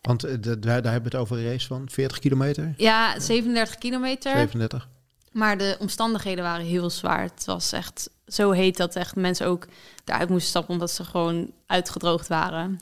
Want 0.00 0.24
eh, 0.24 0.34
de- 0.40 0.58
daar, 0.58 0.82
daar 0.82 0.92
hebben 0.92 1.10
we 1.10 1.16
het 1.16 1.26
over 1.26 1.36
een 1.38 1.50
race 1.50 1.66
van 1.66 1.88
40 1.90 2.18
kilometer, 2.18 2.74
Ja, 2.76 3.18
37 3.20 3.76
kilometer. 3.78 4.32
37. 4.32 4.88
Maar 5.32 5.58
de 5.58 5.76
omstandigheden 5.78 6.44
waren 6.44 6.66
heel 6.66 6.90
zwaar. 6.90 7.22
Het 7.22 7.44
was 7.44 7.72
echt 7.72 8.10
zo 8.32 8.50
heet 8.50 8.76
dat 8.76 8.96
echt 8.96 9.16
mensen 9.16 9.46
ook 9.46 9.66
daaruit 10.04 10.28
moesten 10.28 10.48
stappen 10.50 10.72
omdat 10.72 10.90
ze 10.90 11.04
gewoon 11.04 11.52
uitgedroogd 11.66 12.28
waren. 12.28 12.80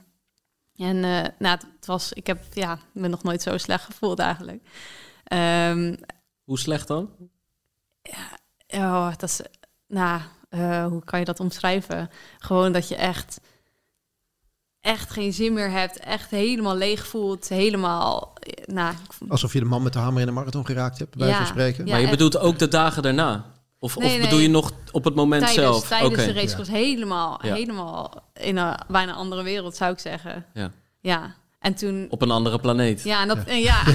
En 0.76 1.04
eh, 1.04 1.24
nou, 1.38 1.58
het 1.76 1.86
was, 1.86 2.12
ik 2.12 2.26
heb 2.26 2.42
ja, 2.52 2.78
me 2.92 3.08
nog 3.08 3.22
nooit 3.22 3.42
zo 3.42 3.58
slecht 3.58 3.84
gevoeld 3.84 4.18
eigenlijk. 4.18 4.62
Ehm, 5.24 5.96
hoe 6.44 6.58
slecht 6.58 6.88
dan? 6.88 7.10
oh, 8.68 9.08
dat 9.16 9.22
is, 9.22 9.40
nou, 9.86 10.20
eh, 10.48 10.86
hoe 10.86 11.04
kan 11.04 11.18
je 11.18 11.24
dat 11.24 11.40
omschrijven? 11.40 12.10
Gewoon 12.38 12.72
dat 12.72 12.88
je 12.88 12.96
echt, 12.96 13.40
echt 14.80 15.10
geen 15.10 15.32
zin 15.32 15.52
meer 15.52 15.70
hebt, 15.70 15.98
echt 15.98 16.30
helemaal 16.30 16.76
leeg 16.76 17.06
voelt, 17.06 17.48
helemaal, 17.48 18.32
eh, 18.40 18.66
nou, 18.74 18.94
ik- 18.94 19.28
Alsof 19.30 19.52
je 19.52 19.58
de 19.58 19.64
man 19.64 19.82
met 19.82 19.92
de 19.92 19.98
hamer 19.98 20.20
in 20.20 20.26
de 20.26 20.32
marathon 20.32 20.66
geraakt 20.66 20.98
hebt, 20.98 21.10
bij 21.10 21.18
wijze 21.26 21.38
Ja. 21.40 21.44
van 21.46 21.54
spreken. 21.54 21.86
Ja, 21.86 21.92
maar 21.92 22.00
je 22.00 22.08
bedoelt 22.10 22.38
ook 22.38 22.58
de 22.58 22.68
dagen 22.68 23.02
daarna? 23.02 23.56
Of, 23.80 23.96
Nee, 23.96 24.06
of 24.06 24.12
nee. 24.12 24.20
bedoel 24.20 24.38
je 24.38 24.48
nog 24.48 24.72
op 24.92 25.04
het 25.04 25.14
moment 25.14 25.42
tijdens, 25.44 25.64
zelf? 25.66 25.88
tijdens 25.88 26.12
Oké. 26.12 26.24
de 26.26 26.32
race 26.32 26.50
Ja. 26.50 26.56
was 26.56 26.68
helemaal, 26.68 27.46
Ja. 27.46 27.54
helemaal 27.54 28.30
in 28.34 28.56
een 28.56 28.78
bijna 28.88 29.12
andere 29.12 29.42
wereld, 29.42 29.76
zou 29.76 29.92
ik 29.92 29.98
zeggen. 29.98 30.46
Ja. 30.54 30.70
Ja, 31.00 31.34
en 31.58 31.74
toen... 31.74 32.06
Op 32.10 32.22
een 32.22 32.30
andere 32.30 32.58
planeet. 32.58 33.02
Ja, 33.02 33.20
en 33.22 33.28
dat... 33.28 33.44
en 33.44 33.58
Ja. 33.60 33.82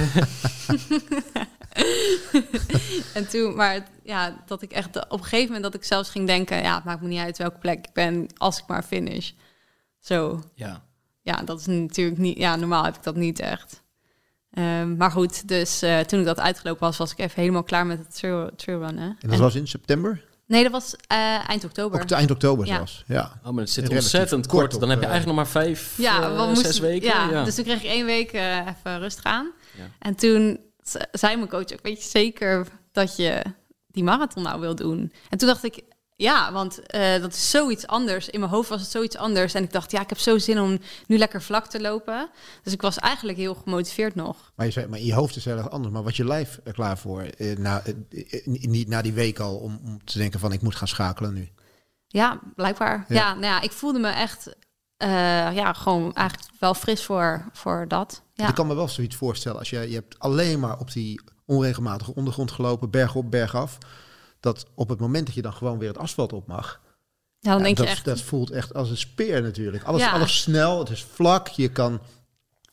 en 3.14 3.28
toen, 3.28 3.54
maar 3.56 3.86
ja, 4.02 4.42
dat 4.46 4.62
ik 4.62 4.72
echt 4.72 4.96
op 5.08 5.18
een 5.18 5.22
gegeven 5.24 5.46
moment 5.46 5.62
dat 5.62 5.74
ik 5.74 5.84
zelfs 5.84 6.10
ging 6.10 6.26
denken... 6.26 6.62
ja, 6.62 6.74
het 6.74 6.84
maakt 6.84 7.00
me 7.02 7.08
niet 7.08 7.18
uit 7.20 7.38
welke 7.38 7.58
plek 7.58 7.78
ik 7.86 7.92
ben, 7.92 8.26
als 8.36 8.58
ik 8.58 8.64
maar 8.66 8.82
finish. 8.82 9.30
Zo, 9.98 10.42
Ja. 10.54 10.84
ja, 11.22 11.36
dat 11.42 11.60
is 11.60 11.66
natuurlijk 11.66 12.18
niet... 12.18 12.38
Ja, 12.38 12.56
normaal 12.56 12.84
heb 12.84 12.96
ik 12.96 13.02
dat 13.02 13.16
niet 13.16 13.40
echt. 13.40 13.82
Ehm, 14.54 14.96
maar 14.96 15.10
goed, 15.10 15.48
dus 15.48 15.82
eh, 15.82 15.98
toen 16.00 16.18
ik 16.20 16.24
dat 16.24 16.40
uitgelopen 16.40 16.80
was, 16.80 16.96
was 16.96 17.12
ik 17.12 17.18
even 17.18 17.40
helemaal 17.40 17.62
klaar 17.62 17.86
met 17.86 17.98
het 17.98 18.16
trail, 18.16 18.50
trailrunnen. 18.56 19.04
En 19.08 19.16
dat 19.20 19.30
En- 19.32 19.38
was 19.40 19.54
in 19.54 19.66
september? 19.68 20.24
Nee, 20.46 20.62
dat 20.62 20.72
was 20.72 20.94
eh, 21.06 21.48
eind 21.48 21.64
oktober. 21.64 22.00
Ook 22.00 22.10
eind 22.10 22.30
oktober 22.30 22.66
Ja. 22.66 22.74
zelfs. 22.76 23.04
Ja. 23.06 23.40
Oh, 23.44 23.50
maar 23.50 23.62
het 23.62 23.72
zit 23.72 23.84
Relatief 23.88 24.02
ontzettend 24.12 24.46
kort 24.46 24.80
Dan 24.80 24.88
heb 24.90 24.98
je 25.00 25.04
eh, 25.04 25.10
eigenlijk 25.10 25.26
nog 25.26 25.34
maar 25.52 25.62
vijf, 25.62 25.94
Ja, 25.96 26.22
eh, 26.22 26.36
we 26.36 26.46
moesten, 26.46 26.66
zes 26.66 26.78
weken. 26.78 27.06
Ja, 27.08 27.44
dus 27.44 27.54
toen 27.54 27.64
kreeg 27.64 27.82
ik 27.82 27.88
één 27.90 28.06
week 28.06 28.32
eh, 28.32 28.56
even 28.56 28.98
rustig 28.98 29.24
aan. 29.24 29.50
Ja. 29.76 29.82
En 29.98 30.14
toen 30.14 30.60
ze- 30.82 31.06
zei 31.12 31.36
mijn 31.36 31.48
coach 31.48 31.72
ook, 31.72 31.78
weet 31.82 32.02
je 32.02 32.08
zeker 32.08 32.66
dat 32.92 33.16
je 33.16 33.42
die 33.86 34.04
marathon 34.04 34.42
nou 34.42 34.60
wil 34.60 34.74
doen? 34.74 35.12
En 35.30 35.38
toen 35.38 35.48
dacht 35.48 35.64
ik, 35.64 35.82
ja, 36.16 36.52
want 36.52 36.86
eh, 36.86 37.20
dat 37.20 37.32
is 37.32 37.50
zoiets 37.50 37.86
anders. 37.86 38.28
In 38.28 38.40
mijn 38.40 38.52
hoofd 38.52 38.68
was 38.68 38.80
het 38.80 38.90
zoiets 38.90 39.16
anders. 39.16 39.54
En 39.54 39.62
ik 39.62 39.72
dacht, 39.72 39.90
ja, 39.90 40.00
ik 40.00 40.08
heb 40.08 40.18
zo 40.18 40.38
zin 40.38 40.60
om 40.60 40.78
nu 41.06 41.18
lekker 41.18 41.42
vlak 41.42 41.66
te 41.66 41.80
lopen. 41.80 42.30
Dus 42.62 42.72
ik 42.72 42.82
was 42.82 42.98
eigenlijk 42.98 43.38
heel 43.38 43.54
gemotiveerd 43.54 44.14
nog. 44.14 44.52
Maar 44.54 44.66
je, 44.66 44.72
zei, 44.72 44.86
maar 44.86 45.00
je 45.00 45.14
hoofd 45.14 45.36
is 45.36 45.44
heel 45.44 45.56
erg 45.56 45.70
anders. 45.70 45.92
Maar 45.92 46.02
wat 46.02 46.16
je 46.16 46.24
lijf 46.24 46.60
er 46.64 46.72
klaar 46.72 46.98
voor? 46.98 47.22
Eh, 47.22 47.56
na, 47.56 47.82
eh, 47.84 47.94
eh, 48.30 48.46
niet 48.46 48.88
na 48.88 49.02
die 49.02 49.12
week 49.12 49.38
al 49.38 49.56
om, 49.56 49.80
om 49.84 50.04
te 50.04 50.18
denken 50.18 50.40
van 50.40 50.52
ik 50.52 50.62
moet 50.62 50.76
gaan 50.76 50.88
schakelen 50.88 51.34
nu. 51.34 51.48
Ja, 52.06 52.40
blijkbaar. 52.54 53.04
Ja. 53.08 53.14
Ja, 53.14 53.32
nou 53.32 53.44
ja, 53.44 53.60
ik 53.60 53.72
voelde 53.72 53.98
me 53.98 54.08
echt 54.08 54.56
ja, 55.54 55.72
gewoon 55.72 56.14
eigenlijk 56.14 56.50
wel 56.58 56.74
fris 56.74 57.04
voor, 57.04 57.48
voor 57.52 57.84
dat. 57.88 58.22
Ja. 58.34 58.48
Ik 58.48 58.54
kan 58.54 58.66
me 58.66 58.74
wel 58.74 58.88
zoiets 58.88 59.16
voorstellen 59.16 59.58
als 59.58 59.70
je, 59.70 59.88
je 59.88 59.94
hebt 59.94 60.18
alleen 60.18 60.60
maar 60.60 60.78
op 60.78 60.92
die 60.92 61.20
onregelmatige 61.46 62.14
ondergrond 62.14 62.50
gelopen, 62.50 62.90
berg 62.90 63.14
op, 63.14 63.30
berg 63.30 63.54
af. 63.54 63.78
Dat 64.44 64.66
op 64.74 64.88
het 64.88 65.00
moment 65.00 65.26
dat 65.26 65.34
je 65.34 65.42
dan 65.42 65.52
gewoon 65.52 65.78
weer 65.78 65.88
het 65.88 65.98
asfalt 65.98 66.32
op 66.32 66.46
mag, 66.46 66.80
ja, 67.40 67.50
dan 67.50 67.58
ja, 67.58 67.64
denk 67.64 67.76
dat, 67.76 67.86
je 67.86 67.92
echt... 67.92 68.04
dat 68.04 68.20
voelt 68.20 68.50
echt 68.50 68.74
als 68.74 68.90
een 68.90 68.96
speer 68.96 69.42
natuurlijk. 69.42 69.84
Alles, 69.84 70.00
Ja. 70.02 70.10
alles 70.12 70.40
snel, 70.42 70.78
het 70.78 70.90
is 70.90 71.02
vlak, 71.12 71.48
je 71.48 71.68
kan 71.68 72.00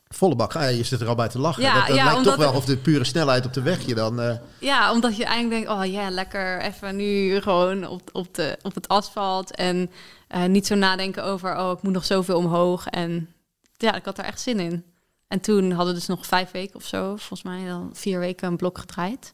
volle 0.08 0.36
bak. 0.36 0.56
Ah, 0.56 0.62
ja, 0.62 0.68
je 0.68 0.84
zit 0.84 1.02
er 1.02 1.08
al 1.08 1.16
bij 1.16 1.28
te 1.30 1.40
lachen. 1.40 1.64
Ja, 1.64 1.74
dat 1.74 1.88
dat 1.88 1.96
lijkt 1.96 2.24
toch 2.24 2.36
wel 2.36 2.54
of 2.54 2.66
de 2.66 2.78
pure 2.78 3.04
snelheid 3.04 3.46
op 3.46 3.54
de 3.54 3.62
weg 3.62 3.86
je 3.86 3.96
dan. 3.96 4.22
eh, 4.22 4.36
Ja, 4.60 4.92
omdat 4.92 5.18
je 5.18 5.26
eigenlijk 5.26 5.66
denkt, 5.66 5.80
oh 5.82 5.92
ja, 5.92 6.10
lekker 6.10 6.62
even 6.62 6.96
nu 6.96 7.42
gewoon 7.42 7.88
op, 7.88 8.10
op, 8.12 8.36
de, 8.36 8.58
op 8.62 8.76
het 8.76 8.88
asfalt. 8.88 9.56
En 9.56 9.90
eh, 10.28 10.46
niet 10.46 10.68
zo 10.68 10.76
nadenken 10.76 11.24
over, 11.24 11.58
oh, 11.58 11.72
ik 11.72 11.82
moet 11.82 11.94
nog 11.94 12.06
zoveel 12.06 12.38
omhoog. 12.38 12.86
En 12.88 13.30
ja, 13.78 13.96
ik 13.96 14.06
had 14.06 14.18
er 14.18 14.26
echt 14.26 14.42
zin 14.42 14.60
in. 14.60 14.84
En 15.28 15.40
toen 15.40 15.72
hadden 15.72 15.94
we 15.94 16.00
dus 16.00 16.08
nog 16.08 16.26
vijf 16.26 16.52
weken 16.52 16.76
of 16.76 16.86
zo, 16.86 17.16
volgens 17.16 17.44
mij 17.44 17.66
dan 17.68 17.90
vier 17.94 18.20
weken 18.20 18.48
een 18.48 18.58
blok 18.58 18.78
gedraaid. 18.78 19.34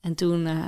En 0.00 0.14
toen, 0.14 0.46
eh, 0.46 0.66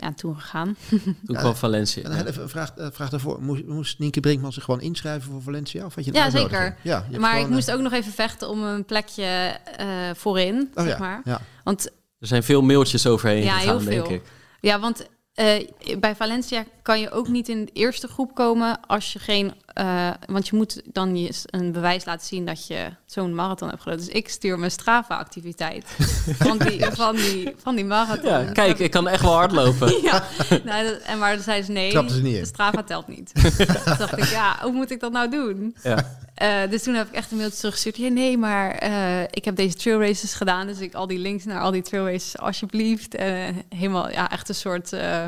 ja, 0.00 0.12
toen 0.12 0.40
gegaan. 0.40 0.76
Toen 1.26 1.36
kwam 1.36 1.54
Valencia. 1.54 2.02
en 2.02 2.26
even 2.26 2.42
een 2.42 2.48
vraag, 2.48 2.70
eh, 2.76 2.86
vraag 2.92 3.08
daarvoor. 3.10 3.42
Moest, 3.42 3.64
moest 3.64 3.98
Nienke 3.98 4.20
Brinkman 4.20 4.52
zich 4.52 4.64
gewoon 4.64 4.80
inschrijven 4.80 5.30
voor 5.32 5.42
Valencia? 5.42 5.84
Of 5.84 5.94
had 5.94 6.04
je 6.04 6.10
een 6.14 6.16
Ja, 6.20 6.30
zeker. 6.30 6.76
Ja, 6.82 7.04
je 7.10 7.18
Maar 7.18 7.40
ik 7.40 7.48
moest 7.48 7.68
eh, 7.68 7.74
ook 7.74 7.80
nog 7.80 7.92
even 7.92 8.12
vechten 8.12 8.48
om 8.48 8.62
een 8.62 8.84
plekje 8.84 9.56
eh, 9.76 9.86
voorin, 10.14 10.70
oh 10.74 10.82
zeg 10.84 10.92
ja, 10.92 10.98
maar. 10.98 11.20
ja. 11.24 11.40
Want 11.64 11.86
Er 12.18 12.26
zijn 12.26 12.42
veel 12.42 12.62
mailtjes 12.62 13.06
overheen 13.06 13.42
Ja, 13.42 13.58
gegaan, 13.58 13.78
heel 13.78 13.88
denk 13.88 14.06
veel. 14.06 14.14
ik. 14.14 14.22
Ja, 14.60 14.80
want 14.80 15.08
eh, 15.34 15.68
bij 15.98 16.16
Valencia 16.16 16.64
kan 16.82 17.00
je 17.00 17.10
ook 17.10 17.28
niet 17.28 17.48
in 17.48 17.64
de 17.64 17.72
eerste 17.72 18.08
groep 18.08 18.34
komen 18.34 18.80
als 18.86 19.12
je 19.12 19.18
geen. 19.18 19.52
Eh, 19.80 20.10
want 20.26 20.48
je 20.48 20.56
moet 20.56 20.82
dan 20.84 21.16
je 21.16 21.42
een 21.46 21.72
bewijs 21.72 22.04
laten 22.04 22.26
zien 22.26 22.46
dat 22.46 22.66
je 22.66 22.88
zo'n 23.06 23.34
marathon 23.34 23.68
hebt 23.68 23.82
gelopen. 23.82 24.04
Dus 24.06 24.14
ik 24.14 24.28
stuur 24.28 24.58
mijn 24.58 24.70
Strava-activiteit 24.70 25.84
van, 26.46 26.58
die, 26.58 26.84
van, 26.84 27.16
die, 27.16 27.54
van 27.56 27.74
die 27.74 27.84
marathon. 27.84 28.30
Ja, 28.30 28.52
kijk, 28.52 28.78
ik 28.78 28.90
kan 28.90 29.08
echt 29.08 29.22
wel 29.22 29.32
hardlopen. 29.34 29.88
Ja, 30.02 30.24
nou, 30.64 30.84
dat- 30.84 30.98
en 31.00 31.18
maar 31.18 31.34
dan 31.34 31.42
zeiden 31.42 31.66
ze 31.66 31.72
nee, 31.72 31.90
ze 31.90 32.22
niet 32.22 32.46
Strava 32.46 32.82
telt 32.82 33.08
niet. 33.08 33.32
toen 33.84 33.96
dacht 33.98 34.16
ik, 34.18 34.24
ja, 34.24 34.56
hoe 34.62 34.72
moet 34.72 34.90
ik 34.90 35.00
dat 35.00 35.12
nou 35.12 35.30
doen? 35.30 35.76
Ja. 35.82 36.18
Eh, 36.34 36.70
dus 36.70 36.82
toen 36.82 36.94
heb 36.94 37.08
ik 37.08 37.14
echt 37.14 37.30
een 37.30 37.36
mailtje 37.36 37.58
teruggestuurd. 37.58 37.96
Ja, 37.96 38.08
nee, 38.08 38.38
maar 38.38 38.70
eh, 38.70 39.22
ik 39.22 39.44
heb 39.44 39.56
deze 39.56 39.74
trail 39.74 40.00
races 40.00 40.34
gedaan. 40.34 40.66
Dus 40.66 40.78
ik 40.78 40.94
al 40.94 41.06
die 41.06 41.18
links 41.18 41.44
naar 41.44 41.60
al 41.60 41.70
die 41.70 41.82
trail 41.82 42.04
races, 42.06 42.38
alsjeblieft. 42.38 43.14
En 43.14 43.62
helemaal, 43.68 44.10
ja, 44.10 44.30
echt 44.30 44.48
een 44.48 44.54
soort, 44.54 44.92
eh, 44.92 45.22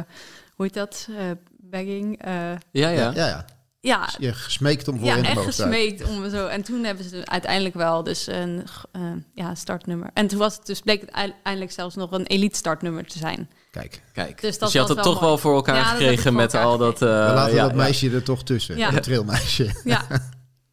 hoe 0.55 0.65
heet 0.67 0.75
dat? 0.75 1.09
Eh 1.19 1.25
bagging. 1.61 2.23
eh, 2.23 2.33
Ja, 2.71 2.89
Ja, 2.89 2.89
ja. 2.89 3.13
ja, 3.15 3.45
ja. 3.83 4.01
ja, 4.01 4.09
Je 4.19 4.33
gesmeekt 4.35 4.89
om 4.89 5.05
ja, 5.05 5.17
echt 5.17 5.35
mogen 5.35 5.53
staan. 5.53 5.69
gesmeekt 5.69 6.05
om 6.09 6.31
zo. 6.31 6.47
En 6.47 6.63
toen 6.63 6.85
hebben 6.85 7.05
ze 7.05 7.21
uiteindelijk 7.25 7.75
wel 7.75 8.03
dus 8.03 8.27
een 8.27 8.65
eh, 8.93 9.03
ja, 9.35 9.55
startnummer. 9.55 10.11
En 10.15 10.27
toen 10.27 10.39
was 10.39 10.57
het 10.57 10.67
dus 10.67 10.81
bleek 10.81 11.01
het 11.01 11.13
uiteindelijk 11.13 11.73
zelfs 11.73 11.95
nog 11.95 12.11
een 12.13 12.27
elite 12.27 12.57
startnummer 12.57 13.07
te 13.07 13.19
zijn. 13.19 13.51
Kijk, 13.71 14.03
Kijk, 14.13 14.41
Dus 14.41 14.51
dus, 14.51 14.59
dat 14.59 14.73
je 14.73 14.79
had 14.79 14.89
het 14.89 14.97
wel 14.97 15.05
toch 15.07 15.15
mooi. 15.15 15.27
wel 15.27 15.39
voor 15.39 15.55
elkaar 15.55 15.75
Ja, 15.77 15.83
dat 15.83 15.91
gekregen 15.91 16.23
voor 16.23 16.33
met 16.33 16.55
elkaar 16.55 16.69
al 16.69 16.79
dat... 16.79 16.95
eh, 17.03 17.09
we 17.09 17.35
laten 17.35 17.55
ja, 17.55 17.63
dat 17.63 17.71
ja. 17.71 17.77
meisje 17.77 18.11
er 18.11 18.23
toch 18.23 18.43
tussen. 18.45 18.77
Ja. 18.77 18.91
Het 18.91 19.03
trailmeisje. 19.03 19.81
Ja, 19.85 20.07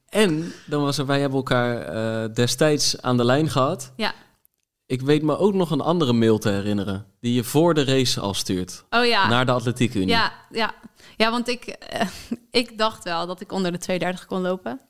En 0.09 0.53
dan 0.65 0.81
was 0.81 0.97
er, 0.97 1.05
wij 1.05 1.19
hebben 1.19 1.37
elkaar 1.37 1.81
eh, 1.81 2.33
destijds 2.33 3.01
aan 3.01 3.17
de 3.17 3.25
lijn 3.25 3.49
gehad. 3.49 3.91
ja. 3.95 4.13
Ik 4.89 5.01
weet 5.01 5.21
me 5.21 5.37
ook 5.37 5.53
nog 5.53 5.71
een 5.71 5.81
andere 5.81 6.13
mail 6.13 6.37
te 6.37 6.49
herinneren. 6.49 7.05
Die 7.19 7.33
je 7.33 7.43
voor 7.43 7.73
de 7.73 7.83
race 7.83 8.19
al 8.19 8.33
stuurt. 8.33 8.83
Oh 8.89 9.05
ja. 9.05 9.27
Naar 9.27 9.45
de 9.45 9.51
Atletiek 9.51 9.93
Unie. 9.93 10.07
Ja, 10.07 10.31
ja. 10.51 10.73
ja 11.17 11.31
want 11.31 11.47
ik, 11.47 11.65
eh, 11.65 12.07
ik 12.61 12.77
dacht 12.77 13.03
wel 13.03 13.27
dat 13.27 13.41
ik 13.41 13.51
onder 13.51 13.71
de 13.71 13.77
32 13.77 14.25
kon 14.25 14.41
lopen. 14.41 14.81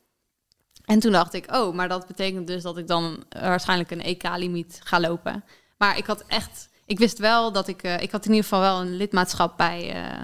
En 0.86 1.00
toen 1.00 1.12
dacht 1.12 1.34
ik, 1.34 1.56
oh, 1.56 1.76
maar 1.76 1.88
dat 1.88 2.08
betekent 2.08 2.48
dus 2.48 2.64
dat 2.64 2.78
ik 2.78 2.88
dan 2.88 3.24
waarschijnlijk 3.30 3.92
een 3.92 4.02
EK-limiet 4.02 4.80
ga 4.84 5.00
lopen. 5.00 5.44
Maar 5.78 5.98
ik 5.98 6.06
had 6.06 6.24
echt, 6.28 6.70
ik 6.86 7.00
wist 7.00 7.18
wel 7.18 7.52
dat 7.52 7.68
ik, 7.68 7.84
eh, 7.84 8.02
ik 8.02 8.12
had 8.12 8.26
in 8.26 8.32
ieder 8.32 8.44
geval 8.44 8.60
wel 8.60 8.82
een 8.82 8.96
lidmaatschap 8.96 9.58
bij 9.58 9.92
eh, 9.94 10.22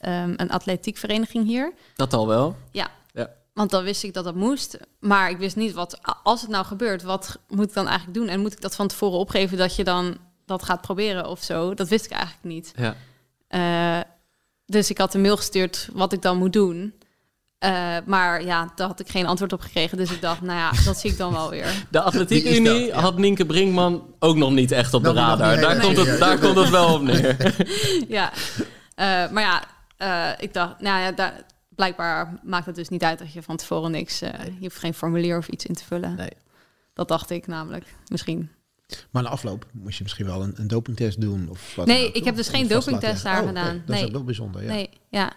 ehm, 0.00 0.34
een 0.36 0.50
atletiekvereniging 0.50 1.46
hier. 1.46 1.72
Dat 1.94 2.12
al 2.12 2.26
wel. 2.26 2.56
Ja. 2.70 2.90
Want 3.54 3.70
dan 3.70 3.84
wist 3.84 4.02
ik 4.02 4.14
dat 4.14 4.24
dat 4.24 4.34
moest. 4.34 4.78
Maar 5.00 5.30
ik 5.30 5.36
wist 5.36 5.56
niet 5.56 5.72
wat, 5.72 5.98
als 6.22 6.40
het 6.40 6.50
nou 6.50 6.64
gebeurt, 6.64 7.02
wat 7.02 7.38
moet 7.48 7.68
ik 7.68 7.74
dan 7.74 7.86
eigenlijk 7.86 8.18
doen? 8.18 8.28
En 8.28 8.40
moet 8.40 8.52
ik 8.52 8.60
dat 8.60 8.74
van 8.74 8.88
tevoren 8.88 9.18
opgeven 9.18 9.58
dat 9.58 9.76
je 9.76 9.84
dan 9.84 10.16
dat 10.46 10.62
gaat 10.62 10.80
proberen 10.80 11.28
of 11.28 11.42
zo? 11.42 11.74
Dat 11.74 11.88
wist 11.88 12.04
ik 12.04 12.10
eigenlijk 12.10 12.44
niet. 12.44 12.72
Ja. 12.76 12.94
Eh, 13.48 14.04
dus 14.66 14.90
ik 14.90 14.98
had 14.98 15.14
een 15.14 15.20
mail 15.20 15.36
gestuurd 15.36 15.88
wat 15.92 16.12
ik 16.12 16.22
dan 16.22 16.38
moet 16.38 16.52
doen. 16.52 16.94
Eh, 17.58 17.96
maar 18.06 18.44
ja, 18.44 18.72
daar 18.74 18.86
had 18.86 19.00
ik 19.00 19.08
geen 19.08 19.26
antwoord 19.26 19.52
op 19.52 19.60
gekregen. 19.60 19.96
Dus 19.96 20.10
ik 20.10 20.20
dacht, 20.20 20.40
nou 20.40 20.58
ja, 20.58 20.70
dat 20.84 20.98
zie 20.98 21.10
ik 21.10 21.18
dan 21.18 21.32
wel 21.32 21.50
weer. 21.50 21.86
De 21.90 22.00
Atletiek? 22.00 22.44
Unie 22.46 22.86
Ja. 22.86 23.00
had 23.00 23.18
Nienke 23.18 23.46
Brinkman 23.46 24.14
ook 24.18 24.36
nog 24.36 24.50
niet 24.50 24.70
echt 24.70 24.94
op 24.94 25.02
de 25.02 25.12
radar. 25.12 25.60
Daar, 25.60 25.80
komt 25.80 25.96
het, 25.96 26.18
daar 26.18 26.38
komt 26.38 26.56
het 26.56 26.70
wel 26.70 26.94
op 26.94 27.02
neer. 27.02 27.54
ja. 28.08 28.32
Eh, 28.94 29.30
maar 29.30 29.42
ja, 29.42 29.62
eh, 29.96 30.42
ik 30.44 30.54
dacht, 30.54 30.80
nou 30.80 31.00
ja, 31.00 31.12
daar, 31.12 31.42
blijkbaar 31.74 32.34
maakt 32.42 32.66
het 32.66 32.74
dus 32.74 32.88
niet 32.88 33.02
uit 33.02 33.18
dat 33.18 33.32
je 33.32 33.42
van 33.42 33.56
tevoren 33.56 33.90
niks... 33.90 34.20
eh, 34.22 34.44
je 34.44 34.60
hoeft 34.60 34.78
geen 34.78 34.94
formulier 34.94 35.38
of 35.38 35.48
iets 35.48 35.66
in 35.66 35.74
te 35.74 35.84
vullen. 35.84 36.14
Nee. 36.14 36.30
Dat 36.94 37.08
dacht 37.08 37.30
ik 37.30 37.46
namelijk, 37.46 37.94
misschien. 38.08 38.50
Maar 39.10 39.22
na 39.22 39.28
afloop 39.28 39.66
moest 39.72 39.96
je 39.96 40.02
misschien 40.02 40.26
wel 40.26 40.42
een, 40.42 40.52
een 40.56 40.68
dopingtest 40.68 41.20
doen. 41.20 41.48
Of 41.50 41.74
wat 41.76 41.86
Nee, 41.86 42.12
ik 42.12 42.24
heb 42.24 42.36
dus 42.36 42.48
geen 42.48 42.68
dopingtest 42.68 43.22
daar 43.24 43.32
leggen. 43.44 43.48
gedaan. 43.56 43.76
oké, 43.76 43.82
Dat 43.86 43.94
is 43.94 44.00
Nee. 44.00 44.06
ook 44.06 44.12
wel 44.12 44.24
bijzonder, 44.24 44.62
ja. 44.62 44.68
Nee, 44.72 44.90
ja. 45.08 45.32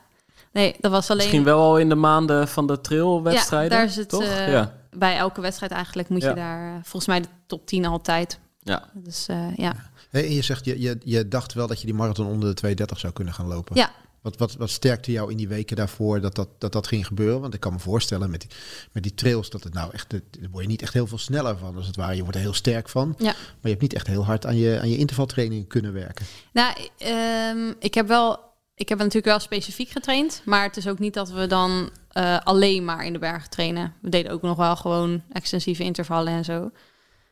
Nee, 0.51 0.75
dat 0.79 0.91
was 0.91 1.05
alleen... 1.09 1.17
Misschien 1.21 1.43
wel 1.43 1.59
al 1.59 1.77
in 1.77 1.89
de 1.89 1.95
maanden 1.95 2.47
van 2.47 2.67
de 2.67 2.81
trailwedstrijden. 2.81 3.71
Ja, 3.71 3.77
daar 3.77 3.85
is 3.85 3.95
het, 3.95 4.09
toch? 4.09 4.23
eh, 4.23 4.51
ja. 4.51 4.73
Bij 4.91 5.17
elke 5.17 5.41
wedstrijd 5.41 5.71
eigenlijk 5.71 6.09
moet 6.09 6.21
Ja. 6.21 6.29
je 6.29 6.35
daar... 6.35 6.67
eh, 6.75 6.79
volgens 6.83 7.05
mij 7.07 7.21
de 7.21 7.27
top 7.45 7.65
10 7.65 7.85
altijd. 7.85 8.39
Ja. 8.59 8.89
Dus 8.93 9.27
eh, 9.27 9.55
ja. 9.55 9.75
Hey, 10.09 10.25
en 10.25 10.33
je 10.33 10.41
zegt, 10.41 10.65
je, 10.65 10.79
je, 10.81 10.97
je 11.03 11.27
dacht 11.27 11.53
wel 11.53 11.67
dat 11.67 11.79
je 11.79 11.85
die 11.85 11.95
marathon 11.95 12.25
onder 12.27 12.49
de 12.49 12.55
230 12.55 12.99
zou 12.99 13.13
kunnen 13.13 13.33
gaan 13.33 13.47
lopen. 13.47 13.75
Ja. 13.75 13.91
Wat, 14.27 14.37
wat, 14.37 14.55
wat 14.55 14.69
sterkte 14.69 15.11
jou 15.11 15.31
in 15.31 15.37
die 15.37 15.47
weken 15.47 15.75
daarvoor 15.75 16.21
dat 16.21 16.35
dat, 16.35 16.49
dat 16.57 16.71
dat 16.71 16.87
ging 16.87 17.07
gebeuren? 17.07 17.41
Want 17.41 17.53
ik 17.53 17.59
kan 17.59 17.73
me 17.73 17.79
voorstellen 17.79 18.29
met 18.29 18.41
die, 18.41 18.49
met 18.91 19.03
die 19.03 19.13
trails 19.13 19.49
dat 19.49 19.63
het 19.63 19.73
nou 19.73 19.93
echt, 19.93 20.09
daar 20.09 20.21
word 20.51 20.63
je 20.63 20.69
niet 20.69 20.81
echt 20.81 20.93
heel 20.93 21.07
veel 21.07 21.17
sneller 21.17 21.57
van 21.57 21.75
als 21.75 21.87
het 21.87 21.95
ware. 21.95 22.15
Je 22.15 22.21
wordt 22.21 22.35
er 22.35 22.41
heel 22.41 22.53
sterk 22.53 22.89
van. 22.89 23.15
Ja. 23.17 23.23
Maar 23.23 23.57
je 23.61 23.69
hebt 23.69 23.81
niet 23.81 23.93
echt 23.93 24.07
heel 24.07 24.25
hard 24.25 24.45
aan 24.45 24.57
je, 24.57 24.79
aan 24.81 24.89
je 24.89 24.97
intervaltraining 24.97 25.67
kunnen 25.67 25.93
werken. 25.93 26.25
Nou, 26.53 26.75
ehm, 26.97 27.73
ik 27.79 27.93
heb 27.93 28.07
wel... 28.07 28.45
Ik 28.75 28.89
heb 28.89 28.97
natuurlijk 28.97 29.25
wel 29.25 29.39
specifiek 29.39 29.89
getraind. 29.89 30.41
Maar 30.45 30.63
het 30.63 30.77
is 30.77 30.87
ook 30.87 30.99
niet 30.99 31.13
dat 31.13 31.29
we 31.29 31.47
dan 31.47 31.89
eh, 32.09 32.39
alleen 32.43 32.85
maar 32.85 33.05
in 33.05 33.13
de 33.13 33.19
bergen 33.19 33.49
trainen. 33.49 33.93
We 34.01 34.09
deden 34.09 34.31
ook 34.31 34.41
nog 34.41 34.57
wel 34.57 34.75
gewoon 34.75 35.23
extensieve 35.31 35.83
intervallen 35.83 36.33
en 36.33 36.45
zo. 36.45 36.71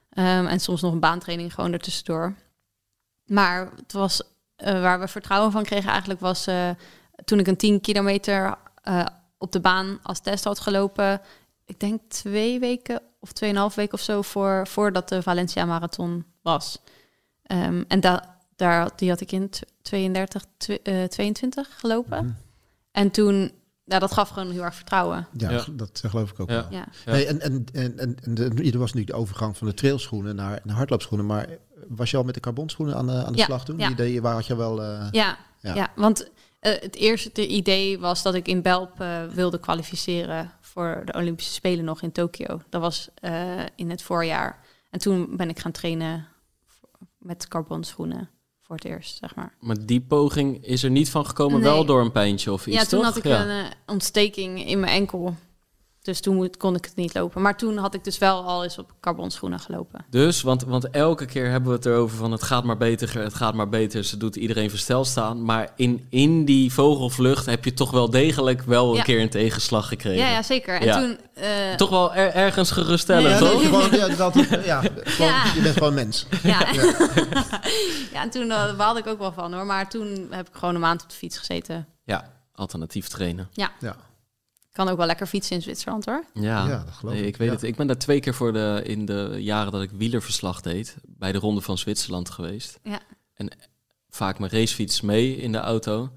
Ehm, 0.09 0.45
en 0.45 0.59
soms 0.59 0.81
nog 0.81 0.93
een 0.93 0.99
baantraining 0.99 1.53
gewoon 1.53 1.73
ertussendoor. 1.73 2.35
Maar 3.25 3.71
het 3.75 3.93
was 3.93 4.21
eh, 4.55 4.81
waar 4.81 4.99
we 4.99 5.07
vertrouwen 5.07 5.51
van 5.51 5.63
kregen 5.63 5.89
eigenlijk 5.89 6.19
was 6.19 6.47
eh, 6.47 6.69
toen 7.25 7.39
ik 7.39 7.47
een 7.47 7.57
10 7.57 7.81
kilometer 7.81 8.55
eh, 8.81 9.05
op 9.37 9.51
de 9.51 9.59
baan 9.59 9.99
als 10.03 10.19
test 10.21 10.43
had 10.43 10.59
gelopen. 10.59 11.21
Ik 11.65 11.79
denk 11.79 12.01
twee 12.07 12.59
weken 12.59 13.01
of 13.19 13.31
tweeënhalf 13.31 13.75
weken 13.75 13.93
of 13.93 14.01
zo 14.01 14.21
voor, 14.21 14.67
voordat 14.67 15.09
de 15.09 15.21
Valencia 15.21 15.65
Marathon 15.65 16.25
was. 16.41 16.79
Ehm, 17.43 17.83
en 17.87 17.99
da 17.99 18.33
daar, 18.55 18.81
had- 18.81 18.99
die 18.99 19.09
had 19.09 19.21
ik 19.21 19.31
in 19.31 19.49
tw- 19.49 19.61
32, 19.81 20.45
tw- 20.57 20.71
eh, 20.83 21.03
22 21.03 21.79
gelopen. 21.79 22.25
Mhm. 22.25 22.33
En 22.91 23.11
toen, 23.11 23.51
ja, 23.83 23.99
dat 23.99 24.13
gaf 24.13 24.29
gewoon 24.29 24.51
heel 24.51 24.63
erg 24.63 24.75
vertrouwen. 24.75 25.27
Ja, 25.37 25.49
Ja. 25.51 25.63
dat 25.71 26.03
geloof 26.07 26.31
ik 26.31 26.39
ook 26.39 26.49
Ja. 26.49 26.67
wel. 26.69 26.79
Ja. 26.79 26.85
En 27.25 27.41
en, 27.41 27.65
en, 27.73 28.17
en, 28.23 28.71
er 28.71 28.77
was 28.79 28.93
nu 28.93 29.03
de 29.03 29.13
overgang 29.13 29.57
van 29.57 29.67
de 29.67 29.73
trailschoenen 29.73 30.35
naar, 30.35 30.59
naar 30.63 30.75
hardloopschoenen. 30.75 31.25
Maar 31.25 31.47
was 31.87 32.11
je 32.11 32.17
al 32.17 32.23
met 32.23 32.33
de 32.33 32.39
carbonschoenen 32.39 32.95
aan 32.95 33.05
de, 33.07 33.11
aan 33.25 33.31
de 33.31 33.37
Ja, 33.37 33.45
slag 33.45 33.65
toen? 33.65 33.77
ja. 33.77 33.87
Die 33.87 33.95
deed 33.95 34.13
je, 34.13 34.21
waar 34.21 34.33
had 34.33 34.45
je 34.47 34.55
wel... 34.55 34.81
eh, 34.81 35.07
Ja, 35.11 35.37
Ja. 35.59 35.75
ja. 35.75 35.91
want 35.95 36.29
eh, 36.59 36.73
het 36.81 36.95
eerste 36.95 37.47
idee 37.47 37.99
was 37.99 38.21
dat 38.23 38.33
ik 38.33 38.47
in 38.47 38.61
Belp 38.61 38.99
eh, 39.01 39.23
wilde 39.25 39.59
kwalificeren 39.59 40.51
voor 40.61 41.01
de 41.05 41.13
Olympische 41.13 41.53
Spelen 41.53 41.85
nog 41.85 42.01
in 42.01 42.11
Tokio. 42.11 42.61
Dat 42.69 42.81
was 42.81 43.09
eh, 43.15 43.61
in 43.75 43.89
het 43.89 44.01
voorjaar. 44.01 44.59
En 44.89 44.99
toen 44.99 45.37
ben 45.37 45.49
ik 45.49 45.59
gaan 45.59 45.71
trainen 45.71 46.27
met 47.17 47.47
carbonschoenen 47.47 48.29
voor 48.61 48.75
het 48.75 48.85
eerst, 48.85 49.17
zeg 49.17 49.35
maar. 49.35 49.53
Maar 49.59 49.85
die 49.85 50.01
poging 50.01 50.65
is 50.65 50.83
er 50.83 50.89
niet 50.89 51.09
van 51.09 51.25
gekomen, 51.25 51.59
Nee. 51.61 51.69
wel 51.71 51.85
door 51.85 52.01
een 52.01 52.11
pijntje 52.11 52.51
of 52.51 52.67
iets, 52.67 52.75
ja, 52.75 52.83
toen 52.83 52.99
toch? 52.99 53.07
had 53.07 53.17
ik 53.17 53.23
Ja. 53.23 53.45
een 53.47 53.71
ontsteking 53.85 54.65
in 54.67 54.79
mijn 54.79 54.91
enkel. 54.93 55.35
Dus 56.05 56.19
toen 56.21 56.49
kon 56.57 56.75
ik 56.75 56.85
het 56.85 56.95
niet 56.95 57.13
lopen. 57.13 57.41
Maar 57.41 57.57
toen 57.57 57.77
had 57.77 57.93
ik 57.93 58.03
dus 58.03 58.17
wel 58.17 58.43
al 58.43 58.63
eens 58.63 58.77
op 58.77 58.91
carbonschoenen 59.01 59.59
gelopen. 59.59 60.05
Dus, 60.09 60.41
want, 60.41 60.63
want 60.63 60.89
elke 60.89 61.25
keer 61.25 61.49
hebben 61.49 61.69
we 61.69 61.75
het 61.75 61.85
erover 61.85 62.17
van 62.17 62.31
het 62.31 62.43
gaat 62.43 62.63
maar 62.63 62.77
beter, 62.77 63.19
het 63.21 63.33
gaat 63.33 63.53
maar 63.53 63.69
beter. 63.69 64.03
Ze 64.03 64.17
doet 64.17 64.35
iedereen 64.35 64.69
versteld 64.69 65.07
staan. 65.07 65.43
Maar 65.43 65.69
in, 65.75 66.05
in 66.09 66.45
die 66.45 66.73
vogelvlucht 66.73 67.45
heb 67.45 67.65
je 67.65 67.73
toch 67.73 67.91
wel 67.91 68.09
degelijk 68.09 68.61
wel 68.61 68.89
een 68.89 68.95
Ja. 68.95 69.03
keer 69.03 69.21
een 69.21 69.29
tegenslag 69.29 69.87
gekregen. 69.87 70.25
Ja, 70.25 70.29
ja 70.31 70.41
zeker. 70.43 70.79
En 70.79 70.85
Ja. 70.85 70.99
toen... 70.99 71.17
eh, 71.33 71.75
Toch 71.75 71.89
wel 71.89 72.13
er- 72.13 72.33
ergens 72.33 72.71
geruststellend, 72.71 73.39
Ja, 73.39 73.39
Nee, 73.39 73.51
toch? 73.51 73.61
gewoon, 73.65 73.91
ja, 74.09 74.15
dat, 74.15 74.33
ja, 74.65 74.81
gewoon, 75.03 75.31
Ja. 75.31 75.43
je 75.55 75.61
bent 75.61 75.77
gewoon 75.77 75.93
mens. 75.93 76.25
Ja, 76.43 76.67
ja. 76.71 76.93
en 78.23 78.29
toen 78.29 78.47
uh, 78.47 78.75
baalde 78.77 78.99
ik 78.99 79.07
ook 79.07 79.19
wel 79.19 79.31
van 79.33 79.53
hoor. 79.53 79.65
Maar 79.65 79.89
toen 79.89 80.27
heb 80.29 80.47
ik 80.47 80.55
gewoon 80.55 80.75
een 80.75 80.81
maand 80.81 81.03
op 81.03 81.09
de 81.09 81.15
fiets 81.15 81.37
gezeten. 81.37 81.87
Ja, 82.03 82.31
alternatief 82.55 83.07
trainen. 83.07 83.49
Ja. 83.53 83.71
Kan 84.75 84.89
ook 84.89 84.97
wel 84.97 85.05
lekker 85.05 85.27
fietsen 85.27 85.55
in 85.55 85.61
Zwitserland 85.61 86.05
hoor. 86.05 86.23
Ja, 86.33 86.67
Ja, 86.67 86.83
dat 86.85 86.93
geloof 86.93 87.13
nee, 87.13 87.23
ik. 87.23 87.27
ik 87.29 87.37
weet 87.37 87.47
Ja. 87.47 87.53
het. 87.53 87.63
Ik 87.63 87.75
ben 87.75 87.87
daar 87.87 87.97
twee 87.97 88.19
keer 88.19 88.33
voor 88.33 88.53
de, 88.53 88.81
in 88.85 89.05
de 89.05 89.35
jaren 89.39 89.71
dat 89.71 89.81
ik 89.81 89.91
wielerverslag 89.91 90.61
deed, 90.61 90.95
bij 91.07 91.31
de 91.31 91.37
Ronde 91.37 91.61
van 91.61 91.77
Zwitserland 91.77 92.29
geweest. 92.29 92.79
Ja. 92.83 92.99
En 93.33 93.49
vaak 94.09 94.39
mijn 94.39 94.51
racefiets 94.51 95.01
mee 95.01 95.35
in 95.37 95.51
de 95.51 95.57
auto. 95.57 96.09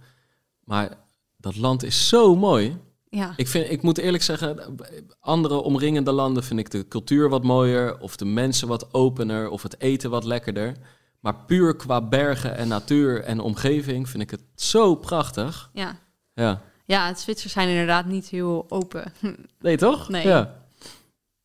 Maar 0.65 0.97
dat 1.37 1.57
land 1.57 1.83
is 1.83 2.09
zo 2.09 2.37
mooi. 2.37 2.77
Ja, 3.11 3.33
Ik, 3.37 3.49
vind, 3.49 3.71
ik 3.71 3.83
moet 3.83 3.99
eerlijk 3.99 4.23
zeggen, 4.23 4.77
andere 5.21 5.55
omringende 5.55 6.13
landen 6.13 6.45
vind 6.45 6.61
ik 6.61 6.71
de 6.71 6.89
cultuur 6.89 7.29
wat 7.29 7.43
mooier, 7.45 7.99
of 7.99 8.17
de 8.17 8.25
mensen 8.25 8.69
wat 8.69 8.95
opener, 8.95 9.49
of 9.49 9.63
het 9.63 9.81
eten 9.81 10.11
wat 10.11 10.25
lekkerder. 10.25 10.77
Maar 11.21 11.35
puur 11.45 11.77
qua 11.77 12.01
bergen 12.09 12.57
en 12.57 12.69
natuur 12.69 13.23
en 13.23 13.41
omgeving 13.41 14.09
vind 14.09 14.23
ik 14.23 14.31
het 14.31 14.43
zo 14.55 14.95
prachtig. 14.95 15.71
ja. 15.73 15.99
Ja. 16.35 16.61
Ja, 16.89 17.07
het 17.07 17.21
Zwitsers 17.21 17.53
zijn 17.53 17.69
inderdaad 17.69 18.07
niet 18.07 18.29
heel 18.29 18.67
open. 18.69 19.13
Nee, 19.61 19.77
toch? 19.77 20.09
Nee. 20.09 20.27
Ja. 20.27 20.55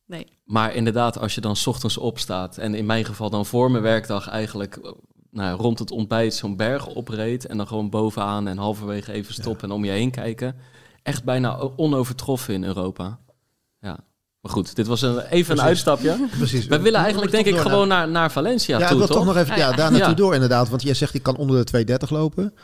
Nee. 0.06 0.26
Maar 0.44 0.74
inderdaad, 0.74 1.18
als 1.18 1.34
je 1.34 1.40
dan 1.40 1.56
's 1.56 1.66
ochtends 1.66 1.98
opstaat 1.98 2.58
en 2.58 2.74
in 2.74 2.86
mijn 2.86 3.04
geval 3.04 3.30
dan 3.30 3.46
voor 3.46 3.70
mijn 3.70 3.82
werkdag 3.82 4.28
eigenlijk 4.28 4.80
nou, 5.30 5.60
rond 5.60 5.78
het 5.78 5.90
ontbijt 5.90 6.34
zo'n 6.34 6.56
berg 6.56 6.86
opreed 6.86 7.46
en 7.46 7.56
dan 7.56 7.66
gewoon 7.66 7.90
bovenaan 7.90 8.48
en 8.48 8.58
halverwege 8.58 9.12
even 9.12 9.34
stoppen 9.34 9.68
en 9.68 9.74
om 9.74 9.84
je 9.84 9.90
heen 9.90 10.10
kijken. 10.10 10.56
Echt 11.02 11.24
bijna 11.24 11.58
onovertroffen 11.76 12.54
in 12.54 12.64
Europa. 12.64 13.18
Ja. 13.80 13.98
Maar 14.40 14.52
goed, 14.52 14.76
dit 14.76 14.86
was 14.86 15.02
een, 15.02 15.18
even 15.18 15.58
een 15.58 15.64
uitstapje. 15.64 16.26
Precies. 16.38 16.66
We 16.66 16.80
willen 16.80 17.00
eigenlijk 17.00 17.32
denk 17.32 17.46
ik 17.46 17.56
gewoon 17.56 17.88
naar, 17.88 18.08
naar 18.08 18.30
Valencia 18.32 18.76
Ja, 18.78 18.82
ik 18.82 18.88
toe, 18.88 18.98
wil 18.98 19.06
toch? 19.06 19.16
toch 19.16 19.26
nog 19.26 19.36
even 19.36 19.56
ja, 19.56 19.70
ja. 19.70 19.76
daar 19.76 19.90
naartoe 19.90 20.10
Ja. 20.10 20.14
door 20.14 20.34
inderdaad. 20.34 20.68
Want 20.68 20.82
jij 20.82 20.94
zegt, 20.94 21.14
ik 21.14 21.22
kan 21.22 21.36
onder 21.36 21.56
de 21.56 21.64
230 21.64 22.10
lopen. 22.10 22.54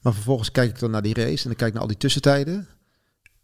Maar 0.00 0.14
vervolgens 0.14 0.50
kijk 0.50 0.70
ik 0.70 0.78
dan 0.78 0.90
naar 0.90 1.02
die 1.02 1.14
race 1.14 1.42
en 1.42 1.48
dan 1.48 1.56
kijk 1.56 1.68
ik 1.68 1.72
naar 1.72 1.82
al 1.82 1.88
die 1.88 1.96
tussentijden. 1.96 2.68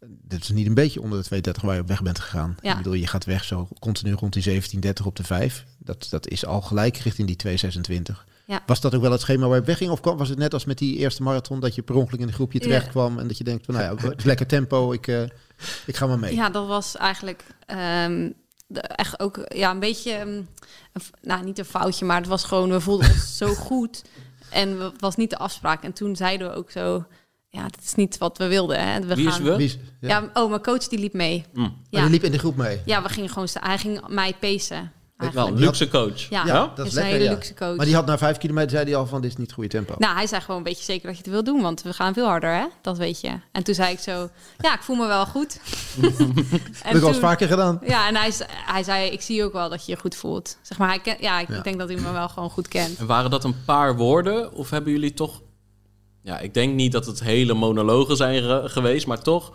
Dit 0.05 0.43
is 0.43 0.49
niet 0.49 0.67
een 0.67 0.73
beetje 0.73 1.01
onder 1.01 1.17
de 1.17 1.25
230 1.25 1.63
waar 1.63 1.75
je 1.75 1.81
op 1.81 1.87
weg 1.87 2.01
bent 2.01 2.19
gegaan. 2.19 2.55
Ja. 2.61 2.71
Ik 2.71 2.77
bedoel, 2.77 2.93
je 2.93 3.07
gaat 3.07 3.25
weg 3.25 3.43
zo 3.43 3.67
continu 3.79 4.11
rond 4.11 4.33
die 4.33 4.43
1730 4.43 5.05
op 5.05 5.15
de 5.15 5.23
5. 5.23 5.65
Dat, 5.77 6.07
dat 6.09 6.27
is 6.27 6.45
al 6.45 6.61
gelijk 6.61 6.97
richting 6.97 7.27
die 7.27 7.35
226. 7.35 8.25
Ja. 8.45 8.63
Was 8.65 8.81
dat 8.81 8.95
ook 8.95 9.01
wel 9.01 9.11
het 9.11 9.21
schema 9.21 9.45
waar 9.45 9.55
je 9.55 9.61
op 9.61 9.67
weg 9.67 9.77
ging? 9.77 9.91
Of 9.91 9.99
kwam, 9.99 10.17
was 10.17 10.29
het 10.29 10.37
net 10.37 10.53
als 10.53 10.65
met 10.65 10.77
die 10.77 10.97
eerste 10.97 11.23
marathon 11.23 11.59
dat 11.59 11.75
je 11.75 11.81
per 11.81 11.95
ongeluk 11.95 12.19
in 12.19 12.27
een 12.27 12.33
groepje 12.33 12.59
terecht 12.59 12.89
kwam 12.89 13.19
en 13.19 13.27
dat 13.27 13.37
je 13.37 13.43
denkt 13.43 13.65
van 13.65 13.75
nou 13.75 13.99
ja, 14.01 14.13
lekker 14.23 14.47
tempo, 14.47 14.91
ik, 14.91 15.07
eh, 15.07 15.21
ik 15.85 15.95
ga 15.95 16.07
maar 16.07 16.19
mee. 16.19 16.35
Ja, 16.35 16.49
dat 16.49 16.67
was 16.67 16.95
eigenlijk 16.95 17.43
ehm, 17.65 18.29
de, 18.67 18.79
echt 18.79 19.19
ook 19.19 19.45
ja, 19.47 19.71
een 19.71 19.79
beetje, 19.79 20.11
ehm, 20.11 20.27
een 20.27 21.01
nou 21.21 21.43
niet 21.43 21.59
een 21.59 21.65
foutje, 21.65 22.05
maar 22.05 22.17
het 22.17 22.27
was 22.27 22.43
gewoon, 22.43 22.69
we 22.69 22.79
voelden 22.79 23.11
ons 23.11 23.37
zo 23.37 23.53
goed. 23.69 24.03
En 24.53 24.79
het 24.79 25.01
was 25.01 25.15
niet 25.15 25.29
de 25.29 25.37
afspraak. 25.37 25.83
En 25.83 25.93
toen 25.93 26.15
zeiden 26.15 26.49
we 26.49 26.55
ook 26.55 26.71
zo, 26.71 27.05
ja, 27.49 27.61
dat 27.63 27.79
is 27.83 27.95
niet 27.95 28.17
wat 28.17 28.37
we 28.37 28.47
wilden. 28.47 28.87
Hè. 28.87 28.99
We 29.01 29.15
Wie 29.15 29.27
is 29.27 29.33
gaan, 29.33 29.43
we? 29.43 29.55
Wie 29.55 29.65
is- 29.65 29.77
ja. 30.01 30.07
Ja. 30.07 30.29
oh, 30.43 30.49
mijn 30.49 30.61
coach 30.61 30.87
die 30.87 30.99
liep 30.99 31.13
mee. 31.13 31.45
Maar 31.53 31.71
Ja, 31.89 32.03
je 32.03 32.09
liep 32.09 32.23
in 32.23 32.31
de 32.31 32.37
groep 32.39 32.55
mee. 32.55 32.81
ja 32.85 33.01
we 33.03 33.09
gingen 33.09 33.29
gewoon, 33.29 33.47
hij 33.53 33.77
ging 33.77 34.07
mij 34.07 34.33
pacen. 34.39 34.91
Wel, 35.33 35.47
een 35.47 35.57
luxe 35.57 35.87
coach. 35.87 36.29
Ja, 36.29 36.45
Ja, 36.45 36.71
dat 36.75 36.85
is 36.85 36.91
is 36.91 36.97
een 36.97 37.01
lekker, 37.01 37.11
hele 37.19 37.23
ja. 37.23 37.31
luxe 37.35 37.53
coach. 37.53 37.75
Maar 37.75 37.85
die 37.85 37.95
had 37.95 38.05
na 38.05 38.17
vijf 38.17 38.37
kilometer 38.37 38.69
zei 38.69 38.83
hij 38.85 38.95
al 38.95 39.05
van 39.05 39.21
dit 39.21 39.31
is 39.31 39.37
niet 39.37 39.45
het 39.45 39.55
goede 39.55 39.69
tempo. 39.69 39.95
Nou, 39.97 40.15
hij 40.15 40.27
zei 40.27 40.41
gewoon 40.41 40.57
een 40.57 40.63
beetje 40.63 40.83
zeker 40.83 41.07
dat 41.07 41.15
je 41.17 41.21
het 41.23 41.31
wil 41.31 41.43
doen, 41.43 41.61
want 41.61 41.81
we 41.81 41.93
gaan 41.93 42.13
veel 42.13 42.25
harder, 42.25 42.53
hè? 42.53 42.65
Dat 42.81 42.97
weet 42.97 43.21
je. 43.21 43.39
En 43.51 43.63
toen 43.63 43.75
zei 43.75 43.91
ik 43.93 43.99
zo, 43.99 44.29
ja, 44.57 44.73
ik 44.73 44.81
voel 44.81 44.95
me 44.95 45.07
wel 45.07 45.25
goed. 45.25 45.59
dat 46.01 46.11
heb 46.83 46.95
ik 46.95 47.03
al 47.03 47.13
vaker 47.13 47.47
gedaan. 47.47 47.79
Ja, 47.85 48.07
en 48.07 48.15
hij, 48.65 48.83
zei, 48.83 49.09
ik 49.09 49.21
zie 49.21 49.43
ook 49.43 49.53
wel 49.53 49.69
dat 49.69 49.85
je 49.85 49.91
je 49.91 49.97
goed 49.97 50.15
voelt. 50.15 50.57
Zeg 50.61 50.77
maar, 50.77 50.89
hij 50.89 50.99
ken, 50.99 51.15
ja, 51.19 51.39
ik 51.39 51.47
Ja. 51.47 51.59
denk 51.61 51.79
dat 51.79 51.89
hij 51.89 51.97
me 52.01 52.11
wel 52.11 52.29
gewoon 52.29 52.49
goed 52.49 52.67
kent. 52.67 52.97
En 52.97 53.05
waren 53.05 53.31
dat 53.31 53.43
een 53.43 53.63
paar 53.65 53.95
woorden? 53.95 54.51
Of 54.53 54.69
hebben 54.69 54.91
jullie 54.91 55.13
toch... 55.13 55.41
Ja, 56.21 56.39
ik 56.39 56.53
denk 56.53 56.73
niet 56.73 56.91
dat 56.91 57.05
het 57.05 57.19
hele 57.23 57.53
monologen 57.53 58.17
zijn 58.17 58.43
ge- 58.43 58.61
geweest, 58.65 59.07
maar 59.07 59.21
toch... 59.21 59.51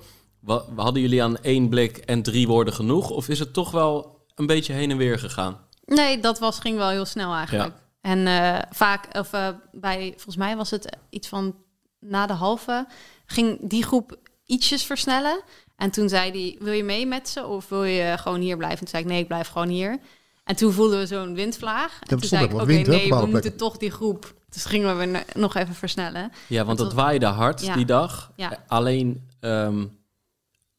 hadden 0.77 1.03
jullie 1.03 1.23
aan 1.23 1.39
één 1.39 1.69
blik 1.69 1.97
en 1.97 2.23
drie 2.23 2.47
woorden 2.47 2.75
genoeg? 2.75 3.11
Of 3.11 3.29
is 3.29 3.39
het 3.39 3.53
toch 3.53 3.71
wel 3.71 4.17
een 4.39 4.47
beetje 4.47 4.73
heen 4.73 4.91
en 4.91 4.97
weer 4.97 5.19
gegaan? 5.19 5.59
Nee, 5.85 6.21
dat 6.21 6.39
was, 6.39 6.59
ging 6.59 6.77
wel 6.77 6.89
heel 6.89 7.05
snel 7.05 7.35
eigenlijk. 7.35 7.75
En 8.01 8.27
eh, 8.27 8.59
vaak, 8.71 9.17
of 9.19 9.33
eh, 9.33 9.49
bij, 9.73 10.13
volgens 10.15 10.37
mij 10.37 10.57
was 10.57 10.71
het 10.71 10.97
iets 11.11 11.29
van 11.29 11.55
na 12.01 12.27
de 12.27 12.33
halve, 12.33 12.87
ging 13.27 13.59
die 13.63 13.83
groep 13.85 14.17
ietsjes 14.45 14.85
versnellen. 14.85 15.43
En 15.77 15.91
toen 15.91 16.09
zei 16.09 16.31
hij, 16.31 16.57
wil 16.65 16.73
je 16.73 16.85
mee 16.85 17.07
met 17.07 17.29
ze 17.29 17.47
of 17.47 17.69
wil 17.69 17.85
je 17.85 18.19
gewoon 18.19 18.41
hier 18.41 18.57
blijven? 18.57 18.79
En 18.79 18.85
toen 18.85 18.95
zei 18.95 19.03
ik, 19.03 19.09
nee, 19.09 19.21
ik 19.21 19.27
blijf 19.27 19.49
gewoon 19.49 19.69
hier. 19.69 19.99
En 20.45 20.57
toen 20.57 20.73
voelden 20.73 20.99
we 20.99 21.07
zo'n 21.07 21.35
windvlaag. 21.35 21.99
En 22.01 22.19
toen 22.19 22.29
zei 22.29 22.45
ook 22.45 22.51
ik, 22.51 22.61
oké, 22.61 22.73
nee, 22.91 23.09
we 23.09 23.27
moeten 23.27 23.57
toch 23.57 23.77
die 23.77 23.91
groep. 23.91 24.35
Dus 24.51 24.65
gingen 24.65 24.99
we 24.99 25.07
weer 25.07 25.25
nog 25.35 25.55
even 25.55 25.75
versnellen. 25.75 26.33
Ja, 26.47 26.65
want 26.65 26.79
Het 26.79 26.93
waaide 26.93 27.27
hard 27.27 27.61
Ja. 27.65 27.75
die 27.75 27.85
dag. 27.85 28.33
Ja. 28.37 28.65
Alleen 28.67 29.29
ehm, 29.41 29.87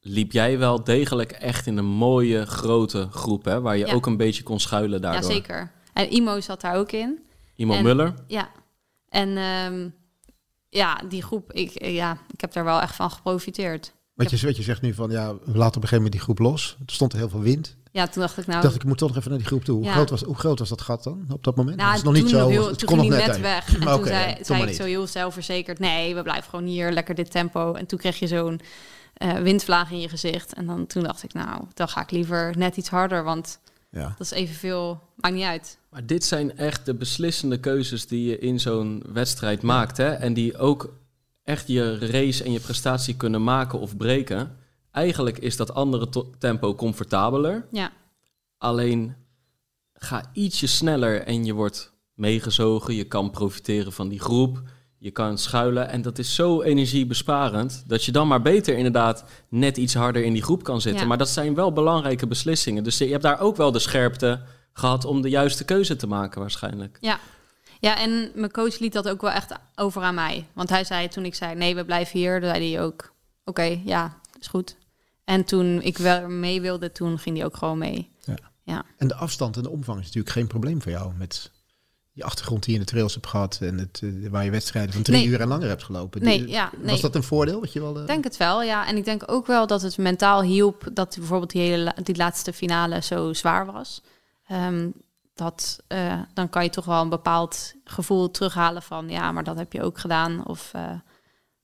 liep 0.02 0.32
jij 0.32 0.58
wel 0.58 0.84
degelijk 0.84 1.32
echt 1.32 1.66
in 1.68 1.78
een 1.78 1.86
mooie 1.86 2.46
grote 2.46 3.08
groep, 3.12 3.46
hè? 3.46 3.62
Waar 3.62 3.78
je 3.78 3.86
Ja. 3.86 3.94
ook 3.94 4.06
een 4.06 4.18
beetje 4.18 4.44
kon 4.44 4.60
schuilen 4.60 5.02
daardoor. 5.02 5.30
Ja, 5.30 5.36
zeker. 5.36 5.72
En 5.94 6.12
Imo 6.14 6.40
zat 6.40 6.62
daar 6.62 6.76
ook 6.76 6.92
in. 6.92 7.20
Imo 7.56 7.74
En- 7.74 7.84
Muller. 7.84 8.14
Ja. 8.28 8.50
En 9.10 9.38
ehm, 9.38 9.90
ja, 10.70 11.02
die 11.10 11.24
groep, 11.24 11.52
ik, 11.54 11.72
eh, 11.76 11.96
ja, 11.96 12.18
ik 12.34 12.42
heb 12.42 12.54
daar 12.54 12.64
wel 12.64 12.82
echt 12.82 12.96
van 12.96 13.12
geprofiteerd. 13.12 13.94
Wat 14.14 14.30
je, 14.30 14.46
wat 14.46 14.58
je 14.58 14.64
zegt 14.64 14.82
nu 14.82 14.94
van 14.94 15.10
ja, 15.12 15.34
we 15.34 15.38
laten 15.46 15.56
op 15.56 15.62
een 15.64 15.72
gegeven 15.74 15.96
moment 15.96 16.12
die 16.12 16.22
groep 16.22 16.40
los. 16.40 16.78
Er 16.86 16.94
stond 16.94 17.12
er 17.14 17.18
heel 17.20 17.30
veel 17.30 17.40
wind. 17.42 17.78
Ja, 17.92 18.08
toen 18.08 18.22
dacht 18.22 18.38
ik 18.38 18.46
nou... 18.46 18.52
Toen 18.52 18.62
dacht 18.62 18.76
ik, 18.76 18.82
ik 18.82 18.88
moet 18.88 18.98
toch 18.98 19.08
nog 19.08 19.18
even 19.18 19.30
naar 19.30 19.38
die 19.40 19.48
groep 19.48 19.64
toe. 19.64 19.76
Hoe, 19.76 19.86
Ja. 19.86 19.92
groot, 19.94 20.10
was, 20.10 20.22
hoe 20.22 20.36
groot 20.36 20.60
was 20.60 20.70
dat 20.70 20.82
gat 20.82 21.04
dan 21.04 21.26
op 21.32 21.44
dat 21.44 21.56
moment? 21.56 21.78
Nou, 21.78 21.88
Dat 21.90 21.98
is 21.98 22.04
nog 22.04 22.14
toen 22.14 22.24
niet 22.24 22.32
zo. 22.32 22.40
nog 22.40 22.50
heel- 22.50 22.68
het 22.68 22.78
toen 22.80 22.88
kon 22.88 23.00
ging 23.00 23.10
nog 23.12 23.20
hij 23.20 23.28
net 23.28 23.42
net 23.42 23.46
weg. 23.52 23.74
En 23.80 23.84
Maar 23.84 23.96
toen 23.96 24.06
zei, 24.06 24.28
ja, 24.38 24.44
zei 24.44 24.64
ik 24.64 24.74
zo 24.74 24.84
heel 24.84 25.08
zelfverzekerd... 25.08 25.80
nee, 25.80 26.16
we 26.16 26.22
blijven 26.22 26.50
gewoon 26.50 26.66
hier, 26.66 26.92
lekker 26.92 27.16
dit 27.16 27.32
tempo. 27.32 27.74
En 27.74 27.86
toen 27.86 28.00
kreeg 28.00 28.20
je 28.20 28.28
zo'n 28.28 28.60
eh, 29.20 29.34
windvlaag 29.38 29.92
in 29.92 30.00
je 30.00 30.10
gezicht. 30.10 30.54
En 30.54 30.66
dan, 30.66 30.88
toen 30.88 31.04
dacht 31.04 31.24
ik, 31.24 31.34
nou, 31.34 31.64
dan 31.74 31.88
ga 31.88 32.02
ik 32.02 32.12
liever 32.12 32.58
net 32.58 32.78
iets 32.78 32.90
harder... 32.90 33.24
want 33.24 33.60
Ja. 33.92 34.08
dat 34.18 34.20
is 34.20 34.32
evenveel, 34.32 35.02
maakt 35.16 35.36
niet 35.36 35.44
uit. 35.44 35.78
Maar 35.90 36.06
dit 36.06 36.24
zijn 36.24 36.58
echt 36.58 36.86
de 36.86 36.94
beslissende 36.94 37.60
keuzes 37.60 38.08
die 38.08 38.30
je 38.30 38.40
in 38.40 38.60
zo'n 38.60 39.04
wedstrijd 39.14 39.62
maakt. 39.62 39.98
Hè? 39.98 40.10
En 40.10 40.34
die 40.34 40.58
ook 40.58 40.94
echt 41.44 41.68
je 41.68 41.98
race 41.98 42.44
en 42.44 42.52
je 42.52 42.60
prestatie 42.60 43.16
kunnen 43.16 43.44
maken 43.44 43.80
of 43.80 43.98
breken. 43.98 44.58
Eigenlijk 44.92 45.38
is 45.38 45.58
dat 45.58 45.74
andere 45.74 46.10
tempo 46.38 46.76
comfortabeler. 46.76 47.66
Ja, 47.72 47.92
Alleen 48.58 49.16
ga 49.94 50.30
ietsje 50.34 50.68
sneller 50.68 51.22
en 51.22 51.46
je 51.46 51.54
wordt 51.54 51.94
meegezogen. 52.14 52.94
Je 52.94 53.04
kan 53.04 53.32
profiteren 53.32 53.94
van 53.94 54.10
die 54.10 54.20
groep. 54.20 54.62
Je 55.00 55.12
kan 55.12 55.38
schuilen. 55.38 55.90
En 55.90 56.02
dat 56.02 56.20
is 56.20 56.36
zo 56.36 56.62
energiebesparend 56.62 57.84
dat 57.88 58.04
je 58.06 58.12
dan 58.12 58.28
maar 58.28 58.42
beter 58.42 58.78
inderdaad 58.78 59.24
net 59.50 59.78
iets 59.78 59.94
harder 59.94 60.24
in 60.24 60.34
die 60.34 60.44
groep 60.44 60.64
kan 60.64 60.82
zitten. 60.82 61.02
Ja. 61.02 61.08
Maar 61.08 61.18
dat 61.18 61.30
zijn 61.30 61.56
wel 61.56 61.74
belangrijke 61.74 62.28
beslissingen. 62.28 62.84
Dus 62.84 62.98
je 62.98 63.06
hebt 63.06 63.24
daar 63.24 63.40
ook 63.40 63.56
wel 63.56 63.72
de 63.72 63.80
scherpte 63.80 64.42
gehad 64.74 65.06
om 65.06 65.22
de 65.22 65.30
juiste 65.30 65.66
keuze 65.66 65.96
te 65.96 66.08
maken 66.08 66.42
waarschijnlijk. 66.42 66.98
ja. 67.02 67.20
Ja, 67.82 67.98
en 67.98 68.32
mijn 68.36 68.52
coach 68.52 68.80
liet 68.80 68.94
dat 68.94 69.10
ook 69.10 69.22
wel 69.22 69.32
echt 69.32 69.54
over 69.76 70.02
aan 70.02 70.16
mij. 70.16 70.48
Want 70.54 70.70
hij 70.70 70.84
zei, 70.84 71.08
toen 71.08 71.26
ik 71.26 71.36
zei, 71.36 71.56
nee, 71.56 71.76
we 71.76 71.86
blijven 71.86 72.20
hier... 72.20 72.42
dan 72.42 72.50
zei 72.50 72.74
hij 72.74 72.84
ook, 72.84 73.14
oké, 73.46 73.82
ja, 73.86 74.18
is 74.40 74.48
goed. 74.48 74.76
En 75.24 75.44
toen 75.46 75.82
ik 75.82 75.98
wel 75.98 76.30
mee 76.30 76.62
wilde, 76.62 76.92
toen 76.92 77.20
ging 77.20 77.38
hij 77.38 77.46
ook 77.46 77.58
gewoon 77.58 77.78
mee. 77.78 78.12
En 78.98 79.08
de 79.08 79.16
afstand 79.16 79.58
en 79.58 79.64
de 79.64 79.70
omvang 79.70 80.00
is 80.00 80.06
natuurlijk 80.06 80.34
geen 80.34 80.48
probleem 80.48 80.82
voor 80.82 80.92
jou. 80.92 81.14
Met 81.18 81.52
die 82.20 82.28
achtergrond 82.28 82.64
die 82.64 82.74
je 82.74 82.80
in 82.80 82.86
de 82.86 82.92
trails 82.92 83.14
hebt 83.14 83.28
gehad. 83.28 83.58
En 83.62 83.78
het, 83.78 84.02
eh, 84.04 84.30
waar 84.30 84.44
je 84.46 84.52
wedstrijden 84.52 84.94
van 84.94 85.02
drie 85.02 85.18
Nee. 85.18 85.28
uur 85.28 85.42
en 85.42 85.48
langer 85.48 85.68
hebt 85.68 85.84
gelopen. 85.84 86.24
Nee, 86.24 86.38
Die- 86.38 86.48
ja, 86.50 86.72
nee. 86.78 86.92
Was 86.92 87.02
dat 87.02 87.16
een 87.16 87.24
voordeel? 87.24 87.60
Wat 87.60 87.74
je 87.74 87.80
wel, 87.82 88.00
Ik 88.02 88.08
denk 88.08 88.24
het 88.24 88.38
wel, 88.38 88.62
ja. 88.64 88.88
En 88.88 88.98
ik 88.98 89.06
denk 89.06 89.24
ook 89.32 89.48
wel 89.48 89.68
dat 89.68 89.82
het 89.82 89.98
mentaal 89.98 90.42
hielp 90.42 90.88
dat 90.94 91.16
bijvoorbeeld 91.20 91.52
die, 91.52 91.62
hele, 91.62 91.84
la- 91.84 91.96
die 92.04 92.16
laatste 92.16 92.54
finale 92.54 93.02
zo 93.02 93.34
zwaar 93.34 93.66
was. 93.66 94.02
Ehm, 94.48 94.90
dat, 95.34 95.80
eh, 95.88 96.20
dan 96.34 96.50
kan 96.50 96.64
je 96.64 96.70
toch 96.70 96.86
wel 96.86 97.02
een 97.02 97.10
bepaald 97.10 97.74
gevoel 97.84 98.32
terughalen 98.32 98.82
van 98.82 99.10
ja, 99.10 99.32
maar 99.32 99.44
dat 99.44 99.58
heb 99.58 99.74
je 99.74 99.84
ook 99.84 100.00
gedaan. 100.00 100.46
Of 100.46 100.70
eh, 100.74 100.92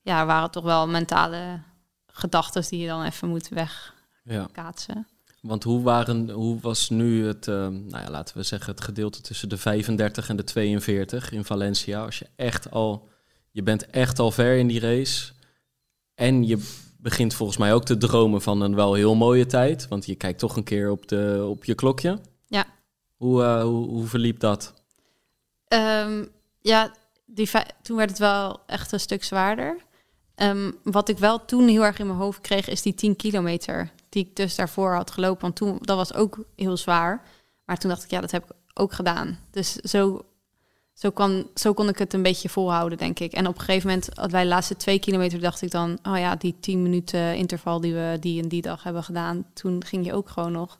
ja, 0.02 0.20
er 0.20 0.26
waren 0.26 0.50
toch 0.50 0.64
wel 0.64 0.88
mentale 0.88 1.60
gedachten 2.06 2.64
die 2.68 2.80
je 2.80 2.86
dan 2.86 3.02
even 3.04 3.28
moet 3.28 3.48
wegkaatsen. 3.48 4.94
Ja. 4.96 5.04
Want 5.46 5.64
hoe, 5.64 5.82
waren, 5.82 6.30
hoe 6.30 6.60
was 6.60 6.90
nu 6.90 7.26
het, 7.26 7.48
ehm, 7.48 7.86
nou 7.86 8.04
ja, 8.04 8.10
laten 8.10 8.36
we 8.36 8.42
zeggen, 8.42 8.72
het 8.72 8.84
gedeelte 8.84 9.20
tussen 9.20 9.48
de 9.48 9.56
35 9.56 10.28
en 10.28 10.36
de 10.36 10.44
42 10.44 11.32
in 11.32 11.44
Valencia? 11.44 12.04
Als 12.04 12.18
je 12.18 12.26
echt 12.36 12.70
al, 12.70 13.08
je 13.50 13.62
bent 13.62 13.86
echt 13.86 14.18
al 14.18 14.30
ver 14.30 14.56
in 14.56 14.66
die 14.66 14.80
race. 14.80 15.32
En 16.14 16.46
je 16.46 16.62
begint 16.98 17.34
volgens 17.34 17.58
mij 17.58 17.74
ook 17.74 17.84
te 17.84 17.96
dromen 17.96 18.42
van 18.42 18.60
een 18.60 18.74
wel 18.74 18.94
heel 18.94 19.14
mooie 19.14 19.46
tijd. 19.46 19.88
Want 19.88 20.06
je 20.06 20.14
kijkt 20.14 20.38
toch 20.38 20.56
een 20.56 20.64
keer 20.64 20.90
op, 20.90 21.08
de, 21.08 21.46
op 21.48 21.64
je 21.64 21.74
klokje. 21.74 22.18
Ja. 22.46 22.66
Hoe, 23.16 23.42
eh, 23.42 23.62
hoe, 23.62 23.88
hoe 23.88 24.06
verliep 24.06 24.40
dat? 24.40 24.74
Ehm, 25.68 26.24
ja, 26.60 26.94
die 27.26 27.48
toen 27.82 27.96
werd 27.96 28.10
het 28.10 28.18
wel 28.18 28.60
echt 28.66 28.92
een 28.92 29.00
stuk 29.00 29.24
zwaarder. 29.24 29.76
Ehm, 30.34 30.70
wat 30.82 31.08
ik 31.08 31.18
wel 31.18 31.44
toen 31.44 31.68
heel 31.68 31.84
erg 31.84 31.98
in 31.98 32.06
mijn 32.06 32.18
hoofd 32.18 32.40
kreeg, 32.40 32.68
is 32.68 32.82
die 32.82 32.94
10 32.94 33.16
kilometer 33.16 33.90
die 34.08 34.24
ik 34.24 34.36
dus 34.36 34.54
daarvoor 34.54 34.94
had 34.94 35.10
gelopen. 35.10 35.40
Want 35.40 35.56
toen, 35.56 35.78
dat 35.80 35.96
was 35.96 36.14
ook 36.14 36.38
heel 36.56 36.76
zwaar. 36.76 37.22
Maar 37.64 37.78
toen 37.78 37.90
dacht 37.90 38.04
ik, 38.04 38.10
ja, 38.10 38.20
dat 38.20 38.30
heb 38.30 38.44
ik 38.44 38.50
ook 38.74 38.92
gedaan. 38.92 39.38
Dus 39.50 39.72
zo 39.72 40.24
zo, 40.96 41.10
kwam, 41.10 41.46
zo 41.54 41.72
kon 41.72 41.88
ik 41.88 41.98
het 41.98 42.14
een 42.14 42.22
beetje 42.22 42.48
volhouden, 42.48 42.98
denk 42.98 43.18
ik. 43.18 43.32
En 43.32 43.46
op 43.46 43.54
een 43.54 43.64
gegeven 43.64 43.88
moment, 43.88 44.30
bij 44.30 44.42
de 44.42 44.48
laatste 44.48 44.76
twee 44.76 44.98
kilometer, 44.98 45.40
dacht 45.40 45.62
ik 45.62 45.70
dan... 45.70 45.98
oh 46.02 46.18
ja, 46.18 46.36
die 46.36 46.56
tien 46.60 46.82
minuten 46.82 47.36
interval 47.36 47.80
die 47.80 47.94
we 47.94 48.16
die 48.20 48.42
en 48.42 48.48
die 48.48 48.62
dag 48.62 48.82
hebben 48.82 49.04
gedaan... 49.04 49.46
toen 49.54 49.84
ging 49.84 50.04
je 50.04 50.14
ook 50.14 50.28
gewoon 50.28 50.52
nog... 50.52 50.78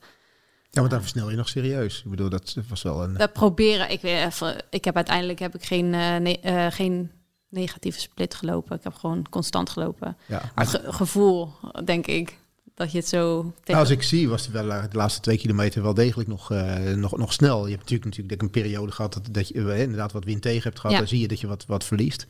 Ja, 0.70 0.80
want 0.80 0.90
dan 0.90 1.00
versnel 1.00 1.30
je 1.30 1.36
nog 1.36 1.48
serieus. 1.48 2.02
Ik 2.04 2.10
bedoel, 2.10 2.28
dat 2.28 2.56
was 2.68 2.82
wel 2.82 3.02
een... 3.02 3.14
Dat 3.14 3.32
proberen. 3.32 3.90
Ik, 3.90 4.00
weet 4.00 4.24
even, 4.24 4.64
ik 4.70 4.84
heb 4.84 4.96
uiteindelijk 4.96 5.38
heb 5.38 5.54
ik 5.54 5.62
geen, 5.62 5.84
uh, 5.84 6.16
ne 6.16 6.38
uh, 6.44 6.66
geen 6.70 7.10
negatieve 7.48 8.00
split 8.00 8.34
gelopen. 8.34 8.76
Ik 8.76 8.84
heb 8.84 8.94
gewoon 8.94 9.26
constant 9.30 9.70
gelopen. 9.70 10.16
Ja, 10.26 10.42
maar 10.54 10.66
ge 10.66 10.82
gevoel, 10.84 11.50
denk 11.84 12.06
ik, 12.06 12.38
dat 12.76 12.92
je 12.92 12.98
het 12.98 13.08
zo... 13.08 13.40
Tegen... 13.40 13.60
Nou, 13.64 13.78
als 13.78 13.90
ik 13.90 14.02
zie, 14.02 14.28
was 14.28 14.42
het 14.42 14.50
wel 14.50 14.68
de 14.68 14.96
laatste 14.96 15.20
twee 15.20 15.38
kilometer 15.38 15.82
wel 15.82 15.94
degelijk 15.94 16.28
nog, 16.28 16.52
uh, 16.52 16.92
nog, 16.92 17.16
nog 17.16 17.32
snel. 17.32 17.64
Je 17.64 17.70
hebt 17.70 17.80
natuurlijk, 17.80 18.04
natuurlijk 18.04 18.42
een 18.42 18.50
periode 18.50 18.92
gehad 18.92 19.12
dat, 19.12 19.28
dat 19.30 19.48
je 19.48 19.54
inderdaad 19.54 20.12
wat 20.12 20.24
wind 20.24 20.42
tegen 20.42 20.62
hebt 20.62 20.76
gehad. 20.76 20.92
Ja. 20.92 20.98
Dan 20.98 21.08
zie 21.08 21.20
je 21.20 21.28
dat 21.28 21.40
je 21.40 21.46
wat, 21.46 21.66
wat 21.66 21.84
verliest. 21.84 22.26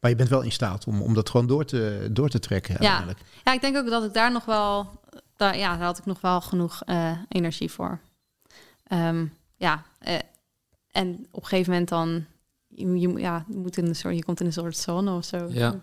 Maar 0.00 0.10
je 0.10 0.16
bent 0.16 0.28
wel 0.28 0.42
in 0.42 0.52
staat 0.52 0.86
om, 0.86 1.02
om 1.02 1.14
dat 1.14 1.30
gewoon 1.30 1.46
door 1.46 1.64
te, 1.64 2.08
door 2.10 2.28
te 2.28 2.38
trekken 2.38 2.76
ja. 2.80 3.04
Ja, 3.44 3.52
ik 3.52 3.60
denk 3.60 3.76
ook 3.76 3.90
dat 3.90 4.04
ik 4.04 4.14
daar 4.14 4.32
nog 4.32 4.44
wel... 4.44 5.00
Daar, 5.36 5.58
ja, 5.58 5.76
daar 5.76 5.86
had 5.86 5.98
ik 5.98 6.06
nog 6.06 6.20
wel 6.20 6.40
genoeg 6.40 6.82
uh, 6.86 7.18
energie 7.28 7.70
voor. 7.70 8.00
Um, 8.92 9.32
ja, 9.56 9.84
uh, 10.08 10.14
en 10.90 11.26
op 11.30 11.42
een 11.42 11.48
gegeven 11.48 11.72
moment 11.72 11.88
dan... 11.88 12.24
Je, 12.68 12.98
je, 13.00 13.18
ja, 13.18 13.44
je, 13.48 13.56
moet 13.56 13.76
in 13.76 13.86
een 13.86 13.94
soort, 13.94 14.16
je 14.16 14.24
komt 14.24 14.40
in 14.40 14.46
een 14.46 14.52
soort 14.52 14.76
zone 14.76 15.12
of 15.12 15.24
zo. 15.24 15.46
Ja. 15.48 15.80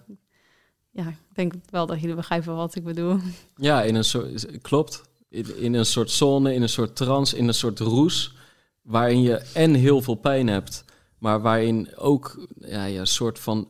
Ja, 0.98 1.08
ik 1.08 1.36
denk 1.36 1.54
wel 1.70 1.86
dat 1.86 2.00
jullie 2.00 2.16
begrijpen 2.16 2.56
wat 2.56 2.76
ik 2.76 2.84
bedoel. 2.84 3.20
Ja, 3.56 3.82
in 3.82 3.96
een 3.96 4.04
soort, 4.04 4.62
klopt. 4.62 5.02
In, 5.30 5.58
in 5.58 5.74
een 5.74 5.86
soort 5.86 6.12
zone, 6.12 6.54
in 6.54 6.62
een 6.62 6.70
soort 6.70 6.96
trance, 6.96 7.38
in 7.38 7.48
een 7.48 7.54
soort 7.54 7.80
roes... 7.80 8.34
waarin 8.82 9.22
je 9.22 9.36
en 9.54 9.74
heel 9.74 10.02
veel 10.02 10.16
pijn 10.16 10.48
hebt... 10.48 10.84
maar 11.18 11.42
waarin 11.42 11.96
ook 11.96 12.48
ja, 12.60 12.86
ja, 12.86 13.00
een 13.00 13.08
soort 13.08 13.40
van 13.40 13.68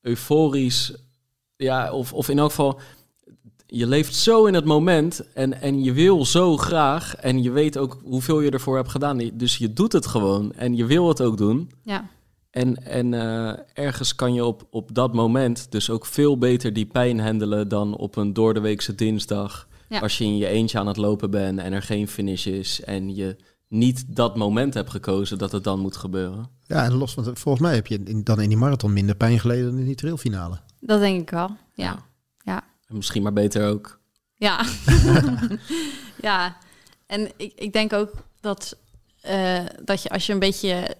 euforisch... 0.00 0.92
Ja, 1.56 1.92
of, 1.92 2.12
of 2.12 2.28
in 2.28 2.38
elk 2.38 2.50
geval 2.50 2.80
je 3.66 3.86
leeft 3.86 4.14
zo 4.14 4.44
in 4.44 4.54
het 4.54 4.64
moment 4.64 5.32
en, 5.32 5.60
en 5.60 5.82
je 5.82 5.92
wil 5.92 6.24
zo 6.24 6.56
graag. 6.56 7.16
En 7.16 7.42
je 7.42 7.50
weet 7.50 7.78
ook 7.78 7.98
hoeveel 8.04 8.40
je 8.40 8.50
ervoor 8.50 8.76
hebt 8.76 8.90
gedaan. 8.90 9.30
Dus 9.34 9.56
je 9.56 9.72
doet 9.72 9.92
het 9.92 10.06
gewoon 10.06 10.52
en 10.52 10.76
je 10.76 10.84
wil 10.84 11.08
het 11.08 11.20
ook 11.20 11.36
doen. 11.36 11.70
Ja. 11.82 12.08
En, 12.56 12.84
en 12.84 13.12
uh, 13.12 13.52
ergens 13.72 14.14
kan 14.14 14.34
je 14.34 14.44
op, 14.44 14.66
op 14.70 14.94
dat 14.94 15.14
moment 15.14 15.66
dus 15.70 15.90
ook 15.90 16.06
veel 16.06 16.38
beter 16.38 16.72
die 16.72 16.86
pijn 16.86 17.20
handelen 17.20 17.68
dan 17.68 17.96
op 17.96 18.16
een 18.16 18.32
doordeweekse 18.32 18.94
dinsdag. 18.94 19.68
Ja. 19.88 19.98
Als 19.98 20.18
je 20.18 20.24
in 20.24 20.36
je 20.36 20.46
eentje 20.46 20.78
aan 20.78 20.86
het 20.86 20.96
lopen 20.96 21.30
bent 21.30 21.58
en 21.58 21.72
er 21.72 21.82
geen 21.82 22.08
finish 22.08 22.46
is 22.46 22.80
en 22.80 23.14
je 23.14 23.36
niet 23.68 24.04
dat 24.16 24.36
moment 24.36 24.74
hebt 24.74 24.90
gekozen 24.90 25.38
dat 25.38 25.52
het 25.52 25.64
dan 25.64 25.80
moet 25.80 25.96
gebeuren. 25.96 26.48
Ja, 26.66 26.84
en 26.84 26.92
los 26.94 27.14
van 27.14 27.24
volgens 27.24 27.64
mij 27.64 27.74
heb 27.74 27.86
je 27.86 28.00
in, 28.04 28.24
dan 28.24 28.40
in 28.40 28.48
die 28.48 28.58
marathon 28.58 28.92
minder 28.92 29.16
pijn 29.16 29.40
geleden 29.40 29.70
dan 29.70 29.78
in 29.78 29.86
die 29.86 29.94
trailfinale. 29.94 30.60
Dat 30.80 31.00
denk 31.00 31.20
ik 31.20 31.30
wel. 31.30 31.56
Ja. 31.72 31.84
ja. 31.84 32.04
ja. 32.42 32.64
En 32.88 32.96
misschien 32.96 33.22
maar 33.22 33.32
beter 33.32 33.68
ook. 33.68 34.00
Ja. 34.34 34.64
ja. 36.28 36.56
En 37.06 37.30
ik, 37.36 37.52
ik 37.54 37.72
denk 37.72 37.92
ook 37.92 38.12
dat, 38.40 38.76
uh, 39.28 39.58
dat 39.84 40.02
je 40.02 40.08
als 40.08 40.26
je 40.26 40.32
een 40.32 40.38
beetje 40.38 40.96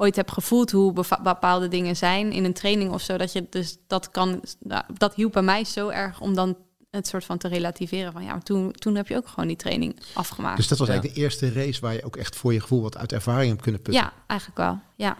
ooit 0.00 0.16
hebt 0.16 0.32
gevoeld 0.32 0.70
hoe 0.70 0.92
bepaalde 1.22 1.68
dingen 1.68 1.96
zijn 1.96 2.32
in 2.32 2.44
een 2.44 2.52
training 2.52 2.92
of 2.92 3.00
zo, 3.02 3.16
dat 3.16 3.32
je 3.32 3.46
dus 3.50 3.76
dat 3.86 4.10
kan, 4.10 4.40
nou, 4.58 4.82
dat 4.98 5.14
hielp 5.14 5.32
bij 5.32 5.42
mij 5.42 5.64
zo 5.64 5.88
erg 5.88 6.20
om 6.20 6.34
dan 6.34 6.56
het 6.90 7.06
soort 7.06 7.24
van 7.24 7.38
te 7.38 7.48
relativeren 7.48 8.12
van 8.12 8.22
ja, 8.24 8.30
maar 8.32 8.42
toen, 8.42 8.72
toen 8.72 8.94
heb 8.94 9.08
je 9.08 9.16
ook 9.16 9.28
gewoon 9.28 9.46
die 9.48 9.56
training 9.56 9.96
afgemaakt. 10.14 10.56
Dus 10.56 10.68
dat 10.68 10.78
was 10.78 10.86
Ja. 10.86 10.92
eigenlijk 10.92 11.20
de 11.20 11.24
eerste 11.24 11.52
race 11.52 11.80
waar 11.80 11.92
je 11.94 12.04
ook 12.04 12.16
echt 12.16 12.36
voor 12.36 12.52
je 12.52 12.60
gevoel 12.60 12.82
wat 12.82 12.96
uit 12.96 13.12
ervaring 13.12 13.48
hebt 13.50 13.62
kunnen 13.62 13.82
putten. 13.82 14.02
Ja, 14.02 14.12
eigenlijk 14.26 14.58
wel. 14.60 14.78
Ja. 14.96 15.16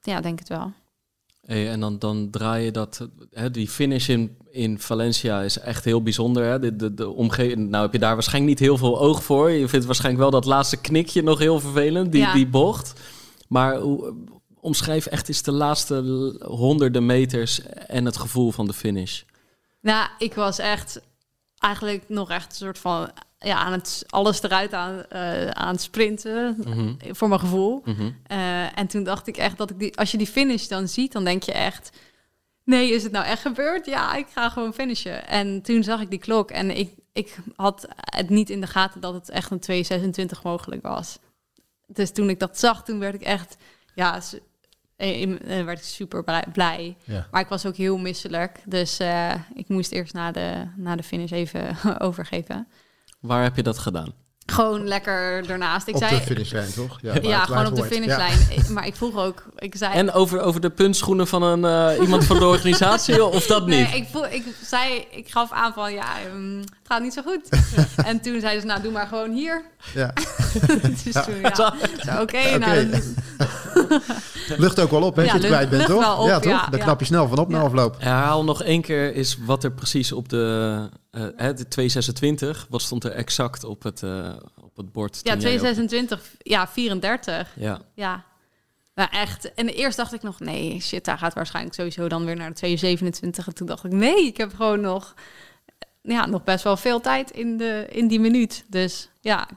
Ja, 0.00 0.20
denk 0.20 0.38
het 0.38 0.48
wel. 0.48 0.72
Hey, 1.40 1.70
en 1.70 1.80
dan, 1.80 1.98
dan 1.98 2.30
draai 2.30 2.64
je 2.64 2.70
dat, 2.70 3.08
hè, 3.30 3.50
die 3.50 3.68
finish 3.68 4.08
in, 4.08 4.36
in 4.50 4.78
Valencia 4.78 5.40
is 5.42 5.58
echt 5.58 5.84
heel 5.84 6.02
bijzonder. 6.02 6.44
Hè? 6.44 6.58
De, 6.58 6.76
de, 6.76 6.94
de 6.94 7.08
omgeving, 7.08 7.68
nou 7.68 7.82
heb 7.84 7.92
je 7.92 7.98
daar 7.98 8.14
waarschijnlijk 8.14 8.50
niet 8.58 8.68
heel 8.68 8.76
veel 8.78 9.00
oog 9.00 9.22
voor. 9.24 9.50
Je 9.50 9.68
vindt 9.68 9.86
waarschijnlijk 9.86 10.22
wel 10.22 10.32
dat 10.32 10.44
laatste 10.44 10.76
knikje 10.76 11.22
nog 11.22 11.38
heel 11.38 11.60
vervelend, 11.60 12.12
die, 12.12 12.20
Ja. 12.20 12.32
die 12.32 12.46
bocht. 12.46 13.00
Maar 13.48 13.76
hoe, 13.76 14.14
omschrijf 14.60 15.06
echt 15.06 15.28
eens 15.28 15.42
de 15.42 15.52
laatste 15.52 15.94
honderden 16.44 17.06
meters 17.06 17.62
en 17.66 18.04
het 18.04 18.16
gevoel 18.16 18.50
van 18.52 18.66
de 18.66 18.72
finish. 18.72 19.22
Nou, 19.80 20.08
ik 20.18 20.34
was 20.34 20.58
echt 20.58 21.00
eigenlijk 21.58 22.04
nog 22.08 22.30
echt 22.30 22.50
een 22.50 22.56
soort 22.56 22.78
van 22.78 23.10
ja, 23.38 23.56
aan 23.56 23.72
het 23.72 24.04
alles 24.08 24.42
eruit 24.42 24.72
aan, 24.72 25.04
eh, 25.08 25.48
aan 25.48 25.72
het 25.72 25.80
sprinten, 25.82 26.56
Mhm. 26.64 26.94
voor 27.14 27.28
mijn 27.28 27.40
gevoel. 27.40 27.82
Mhm. 27.84 28.10
Eh, 28.26 28.78
en 28.78 28.86
toen 28.86 29.04
dacht 29.04 29.26
ik 29.26 29.36
echt 29.36 29.58
dat 29.58 29.70
ik 29.70 29.78
die, 29.78 29.96
als 29.98 30.10
je 30.10 30.18
die 30.18 30.26
finish 30.26 30.66
dan 30.66 30.88
ziet, 30.88 31.12
dan 31.12 31.24
denk 31.24 31.42
je 31.42 31.52
echt, 31.52 31.90
nee, 32.64 32.90
is 32.90 33.02
het 33.02 33.12
nou 33.12 33.24
echt 33.24 33.40
gebeurd? 33.42 33.86
Ja, 33.86 34.14
ik 34.14 34.26
ga 34.34 34.48
gewoon 34.48 34.74
finishen. 34.74 35.28
En 35.28 35.62
toen 35.62 35.82
zag 35.82 36.00
ik 36.00 36.10
die 36.10 36.18
klok 36.18 36.50
en 36.50 36.76
ik, 36.78 36.94
ik 37.12 37.36
had 37.56 37.88
het 37.94 38.30
niet 38.30 38.50
in 38.50 38.60
de 38.60 38.66
gaten 38.66 39.00
dat 39.00 39.14
het 39.14 39.30
echt 39.30 39.50
een 39.50 39.60
2,26 39.60 40.42
mogelijk 40.42 40.82
was. 40.82 41.18
Dus 41.86 42.12
toen 42.12 42.28
ik 42.28 42.38
dat 42.38 42.58
zag, 42.58 42.84
toen 42.84 42.98
werd 42.98 43.14
ik 43.14 43.22
echt, 43.22 43.56
ja, 43.94 44.20
eh, 44.96 45.22
eh, 45.22 45.64
werd 45.64 45.78
ik 45.78 45.84
super 45.84 46.24
blij-. 46.52 46.96
Ja. 47.04 47.26
Maar 47.30 47.40
ik 47.40 47.48
was 47.48 47.66
ook 47.66 47.76
heel 47.76 47.98
misselijk. 47.98 48.62
Dus 48.64 48.98
eh, 48.98 49.34
ik 49.54 49.68
moest 49.68 49.92
eerst 49.92 50.12
na 50.12 50.32
de, 50.32 50.68
na 50.76 50.96
de 50.96 51.02
finish 51.02 51.30
even 51.30 51.76
overgeven. 51.98 52.68
Waar 53.20 53.42
heb 53.42 53.56
je 53.56 53.62
dat 53.62 53.78
gedaan? 53.78 54.14
Gewoon 54.46 54.86
lekker 54.86 55.50
ernaast. 55.50 55.88
Ik 55.88 55.94
op 55.94 56.02
zei, 56.02 56.18
de 56.18 56.22
finishlijn, 56.22 56.72
toch? 56.72 56.98
ja, 57.02 57.20
waar 57.20 57.46
gewoon 57.46 57.66
op 57.66 57.74
de 57.74 57.84
finishlijn. 57.84 58.38
Maar 58.70 58.86
ik 58.86 58.96
vroeg 58.96 59.16
ook, 59.16 59.44
ik 59.56 59.74
zei... 59.76 59.94
En 59.94 60.12
over, 60.12 60.40
over 60.40 60.60
de 60.60 60.70
puntschoenen 60.70 61.26
van 61.26 61.42
een, 61.42 61.64
eh, 61.64 62.02
iemand 62.02 62.24
van 62.24 62.38
de 62.38 62.46
organisatie 62.56 63.24
of 63.24 63.46
dat 63.46 63.66
niet? 63.66 63.88
Nee, 63.90 64.00
ik, 64.00 64.08
voel, 64.08 64.26
ik 64.26 64.44
zei, 64.62 65.06
ik 65.10 65.30
gaf 65.30 65.52
aan 65.52 65.72
van 65.72 65.92
ja, 65.92 66.20
ehm, 66.26 66.62
het 66.86 66.92
gaat 66.94 67.02
niet 67.02 67.12
zo 67.12 67.22
goed. 67.22 67.48
en 68.10 68.20
toen 68.20 68.40
zeiden 68.40 68.60
ze, 68.60 68.66
nou 68.66 68.82
doe 68.82 68.92
maar 68.92 69.06
gewoon 69.06 69.32
hier. 69.32 69.64
Ja. 69.94 70.12
dus 71.04 71.12
toen, 71.24 71.40
ja, 71.40 71.74
oké, 72.20 72.20
Oké. 72.20 72.58
nou, 72.58 72.88
Lucht 74.58 74.80
ook 74.80 74.90
wel 74.90 75.02
op, 75.02 75.16
hè, 75.16 75.22
als 75.22 75.30
Ja, 75.30 75.36
je 75.36 75.42
het 75.42 75.50
kwijt 75.52 75.68
bent, 75.70 75.86
toch? 75.86 75.98
wel 76.04 76.16
op, 76.16 76.26
ja, 76.28 76.38
toch? 76.38 76.52
ja, 76.52 76.66
Daar 76.70 76.78
ja. 76.78 76.84
knap 76.84 77.00
je 77.00 77.06
snel 77.06 77.28
van 77.28 77.38
op 77.38 77.48
na 77.48 77.58
Ja. 77.58 77.64
afloop. 77.64 77.96
Herhaal 77.98 78.44
nog 78.44 78.62
één 78.62 78.80
keer 78.82 79.14
is 79.14 79.36
wat 79.44 79.64
er 79.64 79.72
precies 79.72 80.12
op 80.12 80.28
de, 80.28 80.88
eh 81.10 81.20
hè, 81.36 81.54
de 81.54 81.68
226, 81.68 82.66
wat 82.70 82.82
stond 82.82 83.04
er 83.04 83.10
exact 83.12 83.64
op 83.64 83.82
het, 83.82 84.02
eh, 84.02 84.28
op 84.60 84.76
het 84.76 84.92
bord? 84.92 85.20
ja, 85.22 85.32
toen 85.32 85.40
jij 85.40 85.52
ook- 85.52 85.58
226, 85.58 86.20
ja, 86.38 86.68
34. 86.68 87.48
Ja, 87.56 87.80
Ja, 87.94 88.24
nou 88.94 89.08
echt. 89.12 89.54
En 89.54 89.68
eerst 89.68 89.96
dacht 89.96 90.12
ik 90.14 90.22
nog, 90.22 90.40
nee, 90.40 90.80
shit, 90.80 91.04
daar 91.04 91.18
gaat 91.18 91.34
waarschijnlijk 91.34 91.74
sowieso 91.74 92.08
dan 92.08 92.24
weer 92.24 92.36
naar 92.36 92.48
de 92.48 92.54
227. 92.54 93.46
En 93.46 93.54
toen 93.54 93.66
dacht 93.66 93.84
ik, 93.84 93.92
nee, 93.92 94.26
ik 94.26 94.36
heb 94.36 94.54
gewoon 94.54 94.80
nog, 94.80 95.14
ja, 96.06 96.26
nog 96.26 96.44
best 96.44 96.64
wel 96.64 96.76
veel 96.76 97.00
tijd 97.00 97.30
in, 97.30 97.56
de, 97.56 97.86
in 97.90 98.08
die 98.08 98.20
minuut. 98.20 98.64
Dus 98.68 99.08
ja, 99.20 99.48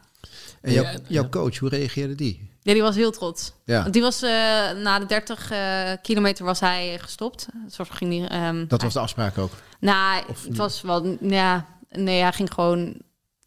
En 0.61 1.01
jouw, 1.07 1.29
coach, 1.29 1.57
hoe 1.57 1.69
reageerde 1.69 2.15
die? 2.15 2.47
ja 2.61 2.73
die 2.73 2.81
was 2.81 2.95
heel 2.95 3.11
trots. 3.11 3.53
Ja, 3.65 3.81
Want 3.81 3.93
die 3.93 4.01
was 4.01 4.21
eh, 4.21 4.29
na 4.71 4.99
de 4.99 5.05
30 5.05 5.51
eh, 5.51 5.91
kilometer 6.01 6.45
was 6.45 6.59
hij 6.59 6.99
gestopt. 6.99 7.47
Soort 7.67 7.89
ging 7.91 8.09
die, 8.11 8.27
ehm, 8.27 8.65
dat 8.67 8.81
was 8.81 8.93
de 8.93 8.99
afspraak 8.99 9.37
ook. 9.37 9.51
Nou, 9.79 10.23
Of 10.29 10.43
het 10.43 10.57
was 10.57 10.81
wel, 10.81 11.17
ja, 11.21 11.65
nee, 11.89 12.21
hij 12.21 12.33
ging 12.33 12.53
gewoon. 12.53 13.01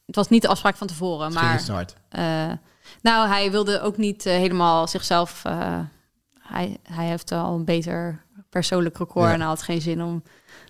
Het 0.06 0.14
was 0.16 0.28
niet 0.28 0.42
de 0.42 0.48
afspraak 0.48 0.76
van 0.76 0.86
tevoren, 0.86 1.24
Het 1.24 1.34
maar 1.34 1.62
hard. 1.70 1.94
eh, 2.08 2.52
nou, 3.02 3.28
hij 3.28 3.50
wilde 3.50 3.80
ook 3.80 3.96
niet 3.96 4.24
helemaal 4.24 4.88
zichzelf. 4.88 5.44
eh, 5.44 5.78
hij, 6.40 6.76
hij 6.82 7.06
heeft 7.06 7.32
al 7.32 7.54
een 7.54 7.64
beter 7.64 8.24
persoonlijk 8.50 8.98
record 8.98 9.26
Ja. 9.26 9.32
en 9.32 9.38
hij 9.40 9.48
had 9.48 9.62
geen 9.62 9.80
zin 9.80 10.02
om 10.02 10.22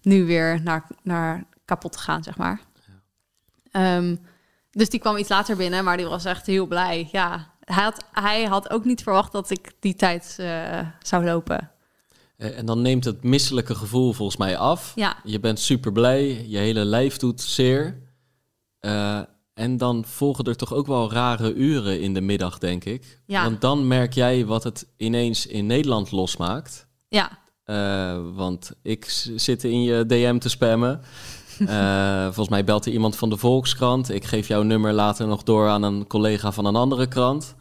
nu 0.03 0.25
weer 0.27 0.61
naar, 0.63 0.87
naar 1.03 1.45
kapot 1.73 1.93
te 1.93 1.99
gaan, 1.99 2.23
zeg 2.23 2.37
maar. 2.37 2.61
Ehm, 3.71 4.17
dus 4.71 4.89
die 4.89 5.01
kwam 5.01 5.17
iets 5.17 5.29
later 5.29 5.57
binnen, 5.57 5.85
maar 5.85 5.97
die 5.97 6.07
was 6.07 6.25
echt 6.25 6.47
heel 6.47 6.67
blij. 6.67 7.09
Ja, 7.13 7.53
hij 7.61 7.83
had, 7.83 8.05
hij 8.13 8.45
had 8.45 8.71
ook 8.71 8.85
niet 8.85 9.03
verwacht 9.03 9.33
dat 9.33 9.51
ik 9.51 9.73
die 9.81 9.95
tijd 9.95 10.37
eh, 10.39 10.87
zou 11.03 11.25
lopen. 11.25 11.71
Eh, 12.37 12.59
en 12.59 12.67
dan 12.67 12.83
neemt 12.83 13.05
het 13.05 13.23
misselijke 13.23 13.75
gevoel 13.75 14.13
volgens 14.13 14.39
mij 14.39 14.57
af. 14.57 14.93
Ja, 14.95 15.17
Je 15.25 15.41
bent 15.41 15.61
super 15.61 15.93
blij, 15.93 16.47
je 16.49 16.59
hele 16.59 16.85
lijf 16.85 17.17
doet 17.17 17.41
zeer. 17.41 17.99
Eh, 18.79 19.21
en 19.55 19.77
dan 19.77 20.05
volgen 20.05 20.45
er 20.45 20.57
toch 20.57 20.73
ook 20.73 20.87
wel 20.87 21.13
rare 21.13 21.55
uren 21.55 22.01
in 22.01 22.15
de 22.15 22.21
middag, 22.21 22.59
denk 22.59 22.85
ik. 22.85 23.21
Ja. 23.27 23.45
Want 23.45 23.61
dan 23.61 23.87
merk 23.87 24.13
jij 24.13 24.47
wat 24.47 24.65
het 24.65 24.87
ineens 24.97 25.47
in 25.47 25.67
Nederland 25.67 26.11
losmaakt. 26.11 26.87
ja, 27.09 27.41
want 28.35 28.73
ik 28.83 29.05
zit 29.37 29.65
in 29.65 29.83
je 29.83 30.07
DM 30.07 30.39
te 30.39 30.49
spammen. 30.49 31.01
Eh, 31.67 32.25
volgens 32.25 32.49
mij 32.49 32.65
belt 32.65 32.87
er 32.87 32.93
iemand 32.93 33.17
van 33.17 33.31
de 33.31 33.37
Volkskrant. 33.37 34.11
Ik 34.11 34.25
geef 34.25 34.49
jouw 34.49 34.63
nummer 34.63 34.93
later 34.93 35.27
nog 35.27 35.43
door 35.43 35.69
aan 35.69 35.83
een 35.83 36.07
collega 36.07 36.53
van 36.53 36.65
een 36.65 36.77
andere 36.77 37.07
krant. 37.07 37.55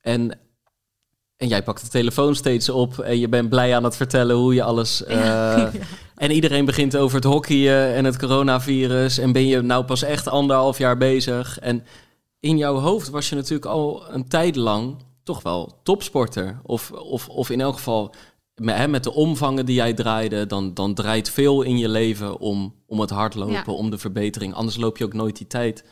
En, 0.00 0.38
en 1.36 1.48
jij 1.48 1.62
pakt 1.62 1.82
de 1.82 1.88
telefoon 1.88 2.34
steeds 2.34 2.68
op 2.68 2.98
en 2.98 3.18
je 3.18 3.28
bent 3.28 3.48
blij 3.48 3.76
aan 3.76 3.84
het 3.84 3.96
vertellen 3.96 4.36
hoe 4.36 4.54
je 4.54 4.62
alles... 4.62 5.04
eh, 5.04 5.66
En 6.16 6.30
iedereen 6.30 6.64
begint 6.64 6.96
over 6.96 7.16
het 7.16 7.24
hockeyen 7.24 7.94
en 7.94 8.04
het 8.04 8.18
coronavirus. 8.18 9.18
En 9.18 9.32
ben 9.32 9.46
je 9.46 9.60
nou 9.60 9.84
pas 9.84 10.02
echt 10.02 10.28
anderhalf 10.28 10.78
jaar 10.78 10.96
bezig. 10.96 11.58
En 11.58 11.84
in 12.40 12.56
jouw 12.56 12.74
hoofd 12.74 13.08
was 13.08 13.28
je 13.28 13.34
natuurlijk 13.34 13.70
al 13.70 14.04
een 14.08 14.28
tijd 14.28 14.56
lang 14.56 14.96
toch 15.22 15.42
wel 15.42 15.80
topsporter. 15.82 16.60
Of, 16.62 16.90
of, 16.90 17.28
of 17.28 17.50
in 17.50 17.60
elk 17.60 17.74
geval 17.74 18.14
met, 18.56 18.76
hè, 18.76 18.88
met 18.88 19.04
de 19.04 19.12
omvangen 19.12 19.66
die 19.66 19.74
jij 19.74 19.94
draaide, 19.94 20.46
dan, 20.46 20.74
dan 20.74 20.94
draait 20.94 21.30
veel 21.30 21.62
in 21.62 21.78
je 21.78 21.88
leven 21.88 22.38
om, 22.38 22.74
om 22.86 23.00
het 23.00 23.10
hardlopen, 23.10 23.52
Ja. 23.54 23.64
om 23.72 23.90
de 23.90 23.98
verbetering. 23.98 24.54
Anders 24.54 24.76
loop 24.76 24.96
je 24.98 25.04
ook 25.04 25.12
nooit 25.14 25.36
die 25.36 25.46
tijd. 25.46 25.84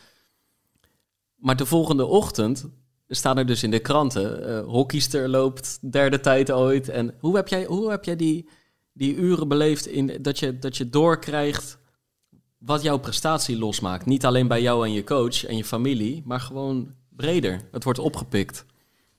Maar 1.34 1.56
de 1.56 1.66
volgende 1.66 2.06
ochtend 2.06 2.64
staan 3.08 3.38
er 3.38 3.46
dus 3.46 3.62
in 3.62 3.70
de 3.70 3.78
kranten, 3.78 4.48
eh 4.48 4.66
hockeyster 4.66 5.28
loopt 5.28 5.78
derde 5.92 6.20
tijd 6.20 6.52
ooit. 6.52 6.88
En 6.88 7.14
hoe 7.20 7.36
heb 7.36 7.48
jij, 7.48 7.64
hoe 7.64 7.90
heb 7.90 8.04
jij 8.04 8.16
die, 8.16 8.48
die 8.92 9.14
uren 9.14 9.48
beleefd 9.48 9.86
in, 9.86 10.18
dat, 10.22 10.38
je, 10.38 10.58
dat 10.58 10.76
je 10.76 10.88
doorkrijgt 10.90 11.78
wat 12.58 12.82
jouw 12.82 12.98
prestatie 12.98 13.58
losmaakt? 13.58 14.06
Niet 14.06 14.24
alleen 14.26 14.48
bij 14.48 14.62
jou 14.62 14.86
en 14.86 14.92
je 14.92 15.04
coach 15.04 15.44
en 15.46 15.56
je 15.56 15.64
familie, 15.64 16.22
maar 16.24 16.40
gewoon 16.40 16.94
breder. 17.08 17.60
Het 17.72 17.84
wordt 17.84 17.98
opgepikt. 17.98 18.64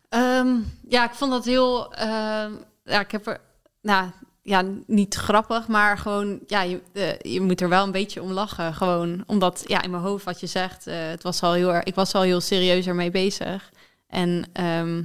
Ehm, 0.09 0.55
ja, 0.89 1.09
ik 1.09 1.15
vond 1.15 1.31
dat 1.31 1.45
heel. 1.45 1.93
ehm, 1.93 2.51
ja, 2.85 2.99
ik 2.99 3.11
heb 3.11 3.27
er. 3.27 3.41
Nou, 3.81 4.09
ja, 4.41 4.63
niet 4.87 5.15
grappig, 5.15 5.67
maar 5.67 5.97
gewoon. 5.97 6.39
Ja, 6.47 6.61
je, 6.61 6.81
eh, 6.93 7.33
je 7.33 7.41
moet 7.41 7.61
er 7.61 7.69
wel 7.69 7.83
een 7.83 7.91
beetje 7.91 8.21
om 8.21 8.31
lachen. 8.31 8.73
Gewoon 8.73 9.23
omdat, 9.27 9.63
ja, 9.67 9.81
in 9.81 9.91
mijn 9.91 10.03
hoofd 10.03 10.25
wat 10.25 10.39
je 10.39 10.47
zegt. 10.47 10.87
eh, 10.87 11.07
het 11.07 11.23
was 11.23 11.41
al 11.41 11.53
heel. 11.53 11.75
Ik 11.83 11.95
was 11.95 12.13
al 12.13 12.21
heel 12.21 12.41
serieus 12.41 12.87
ermee 12.87 13.11
bezig. 13.11 13.71
En 14.07 14.49
ehm, 14.53 15.03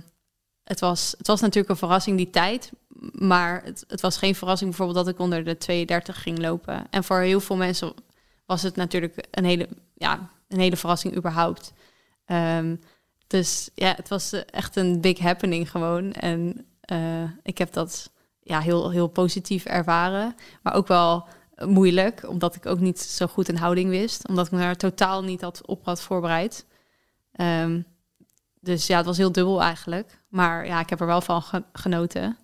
het, 0.64 0.80
was, 0.80 1.14
het 1.18 1.26
was 1.26 1.40
natuurlijk 1.40 1.68
een 1.68 1.76
verrassing 1.76 2.16
die 2.16 2.30
tijd. 2.30 2.70
Maar 3.12 3.62
het, 3.64 3.84
het 3.88 4.00
was 4.00 4.16
geen 4.16 4.34
verrassing 4.34 4.70
bijvoorbeeld 4.70 5.04
dat 5.06 5.14
ik 5.14 5.20
onder 5.20 5.44
de 5.44 5.58
32 5.58 6.22
ging 6.22 6.38
lopen. 6.38 6.86
En 6.90 7.04
voor 7.04 7.18
heel 7.18 7.40
veel 7.40 7.56
mensen 7.56 7.92
was 8.46 8.62
het 8.62 8.76
natuurlijk 8.76 9.26
een 9.30 9.44
hele, 9.44 9.68
ja, 9.94 10.30
een 10.48 10.60
hele 10.60 10.76
verrassing 10.76 11.16
überhaupt. 11.16 11.72
Ehm, 12.24 12.76
dus 13.26 13.70
ja, 13.74 13.92
het 13.96 14.08
was 14.08 14.32
eh, 14.32 14.40
echt 14.50 14.76
een 14.76 15.00
big 15.00 15.18
happening 15.18 15.70
gewoon. 15.70 16.12
En 16.12 16.66
ik 17.42 17.58
heb 17.58 17.72
dat 17.72 18.10
ja, 18.42 18.60
heel, 18.60 18.90
heel 18.90 19.08
positief 19.08 19.64
ervaren. 19.64 20.34
Maar 20.62 20.74
ook 20.74 20.86
wel 20.86 21.26
eh, 21.54 21.66
moeilijk, 21.66 22.28
omdat 22.28 22.54
ik 22.54 22.66
ook 22.66 22.80
niet 22.80 23.00
zo 23.00 23.26
goed 23.26 23.48
een 23.48 23.58
houding 23.58 23.90
wist. 23.90 24.28
Omdat 24.28 24.46
ik 24.46 24.52
me 24.52 24.58
daar 24.58 24.76
totaal 24.76 25.22
niet 25.22 25.40
had, 25.40 25.66
op 25.66 25.84
had 25.84 26.02
voorbereid. 26.02 26.66
Ehm, 27.32 27.80
dus 28.60 28.86
ja, 28.86 28.96
het 28.96 29.06
was 29.06 29.16
heel 29.16 29.32
dubbel 29.32 29.62
eigenlijk. 29.62 30.22
Maar 30.28 30.66
ja, 30.66 30.80
ik 30.80 30.90
heb 30.90 31.00
er 31.00 31.06
wel 31.06 31.20
van 31.20 31.42
ge- 31.42 31.64
genoten. 31.72 32.38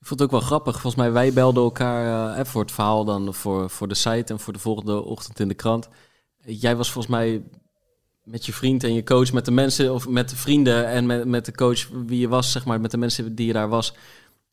Ik 0.00 0.08
vond 0.08 0.20
het 0.20 0.22
ook 0.22 0.38
wel 0.40 0.48
grappig. 0.48 0.72
Volgens 0.72 1.02
mij, 1.02 1.12
wij 1.12 1.32
belden 1.32 1.62
elkaar 1.62 2.30
eh, 2.30 2.36
hè, 2.36 2.46
voor 2.46 2.60
het 2.62 2.72
verhaal 2.72 3.04
dan 3.04 3.34
voor, 3.34 3.70
voor 3.70 3.88
de 3.88 3.94
site 3.94 4.32
en 4.32 4.40
voor 4.40 4.52
de 4.52 4.58
volgende 4.58 5.02
ochtend 5.02 5.40
in 5.40 5.48
de 5.48 5.54
krant. 5.54 5.88
Jij 6.44 6.76
was 6.76 6.90
volgens 6.90 7.14
mij 7.14 7.42
met 8.24 8.46
je 8.46 8.52
vriend 8.52 8.84
en 8.84 8.94
je 8.94 9.04
coach, 9.04 9.32
met 9.32 9.44
de 9.44 9.50
mensen 9.50 9.94
of 9.94 10.08
met 10.08 10.30
de 10.30 10.36
vrienden 10.36 10.86
en 10.86 11.06
met, 11.06 11.24
met 11.24 11.44
de 11.44 11.54
coach 11.54 11.88
wie 12.06 12.20
je 12.20 12.28
was, 12.28 12.52
zeg 12.52 12.64
maar, 12.64 12.80
met 12.80 12.90
de 12.90 12.98
mensen 12.98 13.34
die 13.34 13.46
je 13.46 13.52
daar 13.52 13.68
was. 13.68 13.94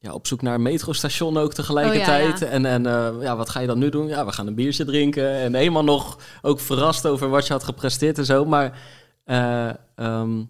Ja, 0.01 0.13
op 0.13 0.27
zoek 0.27 0.41
naar 0.41 0.53
een 0.53 0.61
metrostation 0.61 1.37
ook 1.37 1.53
tegelijkertijd. 1.53 2.33
Oh, 2.33 2.39
ja, 2.39 2.45
ja. 2.45 2.51
En, 2.51 2.65
en 2.65 2.85
eh, 2.85 3.21
ja, 3.21 3.35
wat 3.35 3.49
ga 3.49 3.59
je 3.59 3.67
dan 3.67 3.79
nu 3.79 3.89
doen? 3.89 4.07
Ja, 4.07 4.25
we 4.25 4.31
gaan 4.31 4.47
een 4.47 4.55
biertje 4.55 4.85
drinken. 4.85 5.31
En 5.31 5.55
helemaal 5.55 5.83
nog 5.83 6.17
ook 6.41 6.59
verrast 6.59 7.07
over 7.07 7.29
wat 7.29 7.47
je 7.47 7.53
had 7.53 7.63
gepresteerd 7.63 8.17
en 8.17 8.25
zo. 8.25 8.45
Maar, 8.45 8.79
eh, 9.23 9.69
ehm, 9.95 10.43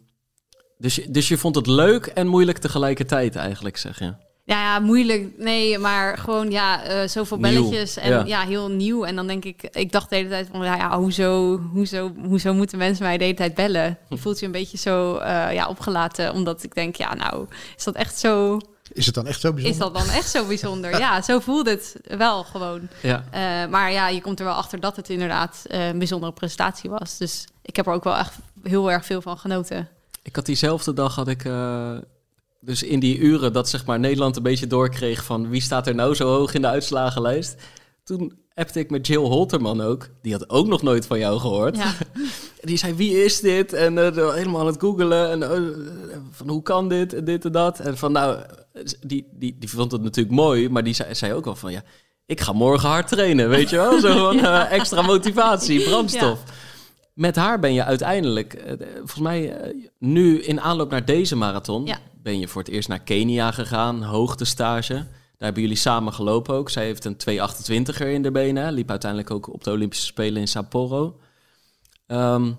dus, 0.77 0.95
dus 1.09 1.27
je 1.27 1.37
vond 1.37 1.55
het 1.55 1.67
leuk 1.67 2.05
en 2.05 2.27
moeilijk 2.27 2.57
tegelijkertijd 2.57 3.35
eigenlijk, 3.35 3.77
zeg 3.77 3.99
je. 3.99 4.13
Ja, 4.49 4.61
ja, 4.61 4.79
moeilijk. 4.79 5.29
Nee, 5.37 5.77
maar 5.77 6.17
gewoon 6.17 6.51
ja, 6.51 6.83
eh, 6.83 7.07
zoveel 7.07 7.37
Nieuw, 7.37 7.51
belletjes 7.51 7.97
en 7.97 8.09
ja. 8.09 8.23
ja. 8.25 8.41
heel 8.41 8.69
nieuw. 8.69 9.03
En 9.03 9.15
dan 9.15 9.27
denk 9.27 9.45
ik, 9.45 9.63
ik 9.71 9.91
dacht 9.91 10.09
de 10.09 10.15
hele 10.15 10.29
tijd 10.29 10.47
van, 10.51 10.63
ja, 10.63 10.75
ja 10.75 10.97
hoezo, 10.97 11.59
hoezo, 11.73 12.11
hoezo 12.23 12.53
moeten 12.53 12.77
mensen 12.77 13.03
mij 13.03 13.17
de 13.17 13.23
hele 13.23 13.35
tijd 13.35 13.55
bellen? 13.55 13.97
Je 14.07 14.17
voelt 14.17 14.39
je 14.39 14.45
een 14.45 14.51
beetje 14.51 14.77
zo 14.77 15.15
eh, 15.15 15.53
ja, 15.53 15.67
opgelaten, 15.67 16.33
omdat 16.33 16.63
ik 16.63 16.75
denk, 16.75 16.95
ja, 16.95 17.13
nou, 17.13 17.45
is 17.77 17.83
dat 17.83 17.95
echt 17.95 18.17
zo, 18.17 18.59
Is 18.93 19.05
het 19.05 19.15
dan 19.15 19.27
echt 19.27 19.41
zo 19.41 19.53
bijzonder? 19.53 19.71
is 19.71 19.93
dat 19.93 19.93
dan 19.93 20.15
echt 20.15 20.29
zo 20.29 20.45
bijzonder? 20.45 20.97
Ja, 20.99 21.21
zo 21.21 21.39
voelde 21.39 21.69
het 21.69 21.95
wel 22.03 22.43
gewoon. 22.43 22.87
Ja. 23.01 23.23
Eh, 23.31 23.71
maar 23.71 23.91
ja, 23.91 24.07
je 24.07 24.21
komt 24.21 24.39
er 24.39 24.45
wel 24.45 24.53
achter 24.53 24.79
dat 24.79 24.95
het 24.95 25.09
inderdaad 25.09 25.63
eh, 25.67 25.87
een 25.87 25.97
bijzondere 25.97 26.33
prestatie 26.33 26.89
was. 26.89 27.17
Dus 27.17 27.47
ik 27.61 27.75
heb 27.75 27.87
er 27.87 27.93
ook 27.93 28.03
wel 28.03 28.17
echt 28.17 28.33
heel 28.63 28.91
erg 28.91 29.05
veel 29.05 29.21
van 29.21 29.37
genoten. 29.37 29.87
Ik 30.23 30.35
had 30.35 30.45
diezelfde 30.45 30.93
dag 30.93 31.15
had 31.15 31.27
ik 31.27 31.45
eh, 31.45 31.97
dus 32.59 32.83
in 32.83 32.99
die 32.99 33.17
uren 33.17 33.53
dat 33.53 33.69
zeg 33.69 33.85
maar 33.85 33.99
Nederland 33.99 34.35
een 34.35 34.43
beetje 34.43 34.67
doorkreeg 34.67 35.23
van 35.23 35.49
wie 35.49 35.61
staat 35.61 35.87
er 35.87 35.95
nou 35.95 36.15
zo 36.15 36.27
hoog 36.27 36.53
in 36.53 36.61
de 36.61 36.67
uitslagenlijst. 36.67 37.55
Toen 38.03 38.33
appte 38.53 38.79
ik 38.79 38.89
met 38.89 39.07
Jill 39.07 39.21
Holterman 39.21 39.81
ook. 39.81 40.09
Die 40.21 40.31
had 40.31 40.49
ook 40.49 40.67
nog 40.67 40.81
nooit 40.81 41.05
van 41.05 41.19
jou 41.19 41.39
gehoord. 41.39 41.77
Ja, 41.77 41.93
die 42.61 42.77
zei 42.77 42.93
wie 42.93 43.23
is 43.23 43.39
dit? 43.39 43.73
En 43.73 43.97
eh, 43.97 44.33
helemaal 44.33 44.59
aan 44.59 44.67
het 44.67 44.79
googelen 44.79 45.29
en 45.29 45.43
eh, 45.43 45.61
van 46.31 46.49
hoe 46.49 46.61
kan 46.61 46.89
dit 46.89 47.13
en 47.13 47.25
dit 47.25 47.45
en 47.45 47.51
dat. 47.51 47.79
En 47.79 47.97
van 47.97 48.11
nou, 48.11 48.39
die, 49.01 49.27
die, 49.31 49.55
die 49.59 49.69
vond 49.69 49.91
het 49.91 50.01
natuurlijk 50.01 50.35
mooi, 50.35 50.69
maar 50.69 50.83
die 50.83 50.93
zei, 50.93 51.15
zei 51.15 51.33
ook 51.33 51.45
al 51.45 51.55
van 51.55 51.71
ja, 51.71 51.83
ik 52.25 52.41
ga 52.41 52.53
morgen 52.53 52.89
hard 52.89 53.07
trainen, 53.07 53.49
weet 53.49 53.69
je 53.69 53.75
wel? 53.75 53.99
Zo 53.99 54.17
van 54.17 54.39
eh, 54.45 54.71
extra 54.71 55.01
motivatie, 55.01 55.83
brandstof. 55.83 56.39
Met 57.19 57.35
haar 57.35 57.59
ben 57.59 57.73
je 57.73 57.83
uiteindelijk, 57.83 58.53
eh, 58.53 58.73
volgens 58.97 59.19
mij 59.19 59.55
eh, 59.55 59.75
nu 59.97 60.41
in 60.41 60.61
aanloop 60.61 60.89
naar 60.89 61.05
deze 61.05 61.35
marathon, 61.35 61.85
Ja. 61.85 61.97
ben 62.21 62.39
je 62.39 62.47
voor 62.47 62.61
het 62.61 62.71
eerst 62.71 62.87
naar 62.87 62.99
Kenia 62.99 63.51
gegaan, 63.51 64.03
hoogtestage. 64.03 64.93
Daar 64.93 65.07
hebben 65.37 65.61
jullie 65.61 65.77
samen 65.77 66.13
gelopen 66.13 66.55
ook. 66.55 66.69
Zij 66.69 66.85
heeft 66.85 67.05
een 67.05 67.17
228er 67.17 68.07
in 68.07 68.21
de 68.21 68.31
benen, 68.31 68.73
liep 68.73 68.89
uiteindelijk 68.89 69.31
ook 69.31 69.53
op 69.53 69.63
de 69.63 69.71
Olympische 69.71 70.05
Spelen 70.05 70.41
in 70.41 70.47
Sapporo. 70.47 71.19
Ehm, 72.07 72.51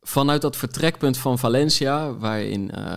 vanuit 0.00 0.42
dat 0.42 0.56
vertrekpunt 0.56 1.18
van 1.18 1.38
Valencia, 1.38 2.14
waarin, 2.14 2.70
eh, 2.70 2.94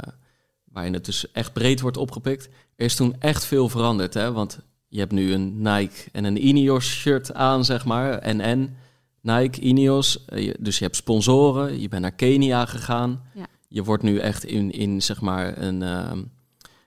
waarin 0.63 0.93
het 0.93 1.05
dus 1.05 1.31
echt 1.31 1.53
breed 1.53 1.81
wordt 1.81 1.97
opgepikt, 1.97 2.45
er 2.75 2.85
is 2.85 2.95
toen 2.95 3.15
echt 3.19 3.45
veel 3.45 3.69
veranderd. 3.69 4.13
Hè? 4.13 4.31
Want 4.31 4.59
je 4.87 4.99
hebt 4.99 5.11
nu 5.11 5.33
een 5.33 5.61
Nike 5.61 6.09
en 6.11 6.23
een 6.23 6.47
Ineos 6.47 6.85
shirt 6.85 7.33
aan, 7.33 7.65
zeg 7.65 7.85
maar. 7.85 8.35
NN, 8.35 8.75
Nike, 9.23 9.61
Ineos. 9.61 10.25
Eh, 10.25 10.53
dus 10.59 10.77
je 10.77 10.83
hebt 10.83 10.95
sponsoren. 10.95 11.81
Je 11.81 11.87
bent 11.87 12.01
naar 12.01 12.11
Kenia 12.11 12.65
gegaan. 12.65 13.23
Ja. 13.33 13.45
Je 13.67 13.83
wordt 13.83 14.03
nu 14.03 14.19
echt 14.19 14.43
in, 14.43 14.71
in 14.71 15.01
zeg 15.01 15.21
maar, 15.21 15.57
een, 15.57 15.81
ehm, 15.81 16.23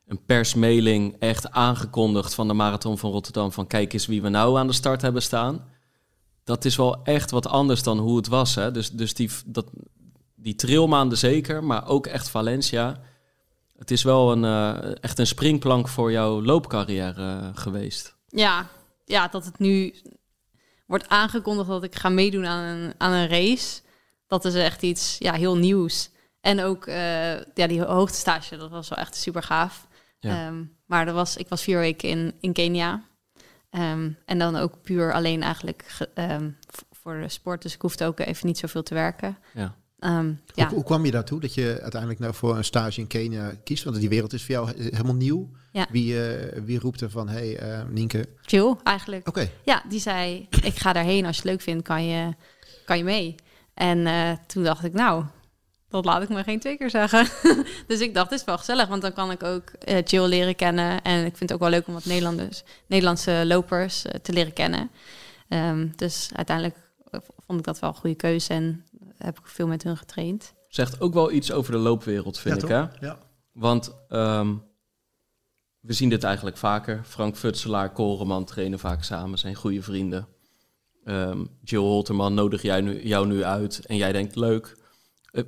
een 0.07 0.25
persmailing 0.27 1.17
echt 1.19 1.51
aangekondigd 1.51 2.35
van 2.35 2.49
de 2.49 2.55
Marathon 2.55 2.99
van 2.99 3.11
Rotterdam. 3.11 3.53
Van 3.53 3.67
kijk 3.67 3.93
eens 3.93 4.07
wie 4.07 4.23
we 4.23 4.29
nou 4.29 4.59
aan 4.59 4.67
de 4.67 4.73
start 4.73 5.03
hebben 5.03 5.23
staan. 5.23 5.65
Dat 6.45 6.65
is 6.65 6.77
wel 6.77 7.03
echt 7.05 7.31
wat 7.31 7.47
anders 7.47 7.83
dan 7.83 7.99
hoe 7.99 8.17
het 8.17 8.29
was. 8.29 8.55
Hè? 8.55 8.71
Dus, 8.71 8.91
dus 8.91 9.15
die, 9.15 9.31
dat, 9.47 9.67
die 10.35 10.55
trailmaanden 10.55 11.19
zeker, 11.19 11.65
maar 11.65 11.89
ook 11.89 12.07
echt 12.07 12.29
Valencia. 12.29 13.01
Het 13.79 13.91
is 13.91 14.03
wel 14.03 14.33
een, 14.33 14.45
eh, 14.45 14.93
echt 15.01 15.19
een 15.19 15.27
springplank 15.27 15.89
voor 15.89 16.13
jouw 16.13 16.43
loopcarrière 16.43 17.39
eh, 17.39 17.49
geweest. 17.55 18.17
Ja, 18.29 18.67
ja, 19.05 19.29
dat 19.29 19.45
het 19.45 19.59
nu 19.59 19.95
wordt 20.87 21.09
aangekondigd 21.09 21.69
dat 21.69 21.83
ik 21.83 21.95
ga 21.95 22.09
meedoen 22.09 22.47
aan 22.47 22.63
een, 22.65 22.95
aan 22.99 23.13
een 23.13 23.29
race. 23.29 23.81
Dat 24.27 24.45
is 24.45 24.55
echt 24.55 24.83
iets 24.83 25.17
ja, 25.19 25.33
heel 25.33 25.57
nieuws. 25.57 26.11
En 26.41 26.61
ook 26.63 26.87
eh, 26.87 27.35
ja, 27.37 27.67
die 27.67 27.83
hoogtestage, 27.83 28.57
dat 28.57 28.71
was 28.71 28.89
wel 28.89 28.99
echt 28.99 29.15
super 29.17 29.43
gaaf. 29.43 29.87
Ja. 30.19 30.47
Ehm, 30.47 30.65
maar 30.87 31.05
dat 31.05 31.15
was, 31.15 31.37
ik 31.37 31.49
was 31.49 31.63
vier 31.63 31.79
weken 31.79 32.09
in, 32.09 32.35
in 32.41 32.53
Kenia. 32.53 33.03
Ehm, 33.71 34.11
en 34.25 34.39
dan 34.39 34.57
ook 34.57 34.83
puur 34.83 35.13
alleen 35.13 35.43
eigenlijk 35.43 35.85
ge- 35.87 36.11
ehm, 36.15 36.51
voor 36.91 37.21
de 37.21 37.29
sport. 37.29 37.63
Dus 37.63 37.75
ik 37.75 37.81
hoefde 37.81 38.05
ook 38.05 38.21
even 38.21 38.47
niet 38.47 38.59
zoveel 38.59 38.83
te 38.83 38.95
werken. 38.95 39.39
Ja. 39.55 39.75
Ehm, 40.07 40.33
ja. 40.55 40.67
Hoe, 40.67 40.75
hoe 40.75 40.85
kwam 40.85 41.05
je 41.05 41.11
daartoe 41.11 41.41
dat 41.41 41.55
je 41.55 41.79
uiteindelijk 41.81 42.21
nou 42.21 42.35
voor 42.35 42.57
een 42.57 42.65
stage 42.65 43.01
in 43.01 43.07
Kenia 43.07 43.53
kiest? 43.65 43.85
Want 43.85 43.97
die 44.01 44.09
wereld 44.09 44.33
is 44.33 44.45
voor 44.45 44.55
jou 44.55 44.69
he- 44.69 44.83
helemaal 44.83 45.15
nieuw. 45.15 45.49
Ja. 45.73 45.87
Wie, 45.91 46.27
eh, 46.27 46.63
wie 46.63 46.79
roept 46.79 47.01
er 47.01 47.11
van, 47.11 47.29
hé 47.29 47.53
hey, 47.55 47.59
eh, 47.59 47.85
Nienke, 47.89 48.29
Chill 48.43 48.75
eigenlijk. 48.83 49.29
oké, 49.29 49.51
Ja, 49.65 49.83
die 49.89 50.01
zei, 50.01 50.49
ik 50.63 50.77
ga 50.77 50.93
daarheen. 50.93 51.27
Als 51.27 51.37
je 51.37 51.43
het 51.43 51.51
leuk 51.51 51.61
vindt, 51.61 51.83
kan 51.83 52.05
je, 52.07 52.35
kan 52.85 52.99
je 52.99 53.05
mee. 53.05 53.35
En 53.75 54.07
eh, 54.07 54.33
toen 54.47 54.65
dacht 54.65 54.85
ik, 54.85 54.93
nou, 54.93 55.25
dat 55.89 56.05
laat 56.05 56.23
ik 56.23 56.29
me 56.29 56.43
geen 56.43 56.61
twee 56.61 56.77
keer 56.77 56.91
zeggen. 56.91 57.27
dus 57.89 58.01
ik 58.01 58.15
dacht, 58.15 58.33
is 58.33 58.45
wel 58.45 58.59
gezellig, 58.59 58.89
want 58.89 59.03
dan 59.03 59.13
kan 59.13 59.31
ik 59.31 59.43
ook 59.43 59.71
eh 59.71 60.03
Jill 60.05 60.27
leren 60.27 60.57
kennen. 60.57 61.03
En 61.03 61.19
ik 61.25 61.37
vind 61.37 61.51
het 61.51 61.53
ook 61.53 61.61
wel 61.61 61.71
leuk 61.71 61.87
om 61.87 61.95
wat 61.95 62.05
Nederlanders, 62.05 62.63
Nederlandse 62.87 63.43
lopers 63.47 64.05
te 64.23 64.33
leren 64.33 64.53
kennen. 64.53 64.91
Ehm, 65.49 65.89
dus 65.97 66.31
uiteindelijk 66.33 66.77
vond 67.47 67.59
ik 67.59 67.65
dat 67.65 67.79
wel 67.79 67.91
een 67.91 67.97
goede 67.97 68.17
keuze 68.17 68.53
en 68.53 68.85
heb 69.19 69.39
ik 69.39 69.47
veel 69.47 69.67
met 69.67 69.83
hun 69.83 69.97
getraind. 69.97 70.55
Zegt 70.69 71.01
ook 71.01 71.15
wel 71.15 71.33
iets 71.33 71.53
over 71.53 71.73
de 71.73 71.79
loopwereld, 71.79 72.39
vind 72.39 72.61
ja, 72.61 72.83
ik. 72.85 72.91
Hè? 73.01 73.07
Ja. 73.07 73.19
Want 73.53 73.95
ehm, 74.09 74.55
we 75.81 75.93
zien 75.93 76.09
dit 76.09 76.25
eigenlijk 76.25 76.57
vaker. 76.57 77.05
Frank 77.05 77.37
Futselaar, 77.37 77.93
Koreman 77.93 78.45
trainen 78.45 78.79
vaak 78.79 79.03
samen, 79.05 79.39
zijn 79.39 79.55
goede 79.55 79.83
vrienden. 79.83 80.29
Ehm 81.05 81.45
Jill 81.63 81.81
Holterman 81.81 82.35
nodig 82.35 82.63
jij 82.63 82.81
nu, 82.81 83.03
jou 83.03 83.27
nu 83.27 83.45
uit 83.45 83.87
en 83.87 83.97
jij 83.97 84.13
denkt 84.13 84.37
leuk. 84.37 84.77
Eh, 85.31 85.43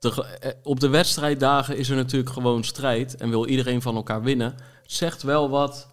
eh, 0.00 0.50
op 0.62 0.80
de 0.80 0.88
wedstrijddagen 0.88 1.76
is 1.76 1.88
er 1.88 1.96
natuurlijk 1.96 2.32
gewoon 2.32 2.64
strijd 2.64 3.16
en 3.16 3.28
wil 3.30 3.46
iedereen 3.46 3.82
van 3.82 3.96
elkaar 3.96 4.22
winnen. 4.22 4.54
Zegt 4.86 5.22
wel 5.22 5.50
wat. 5.50 5.88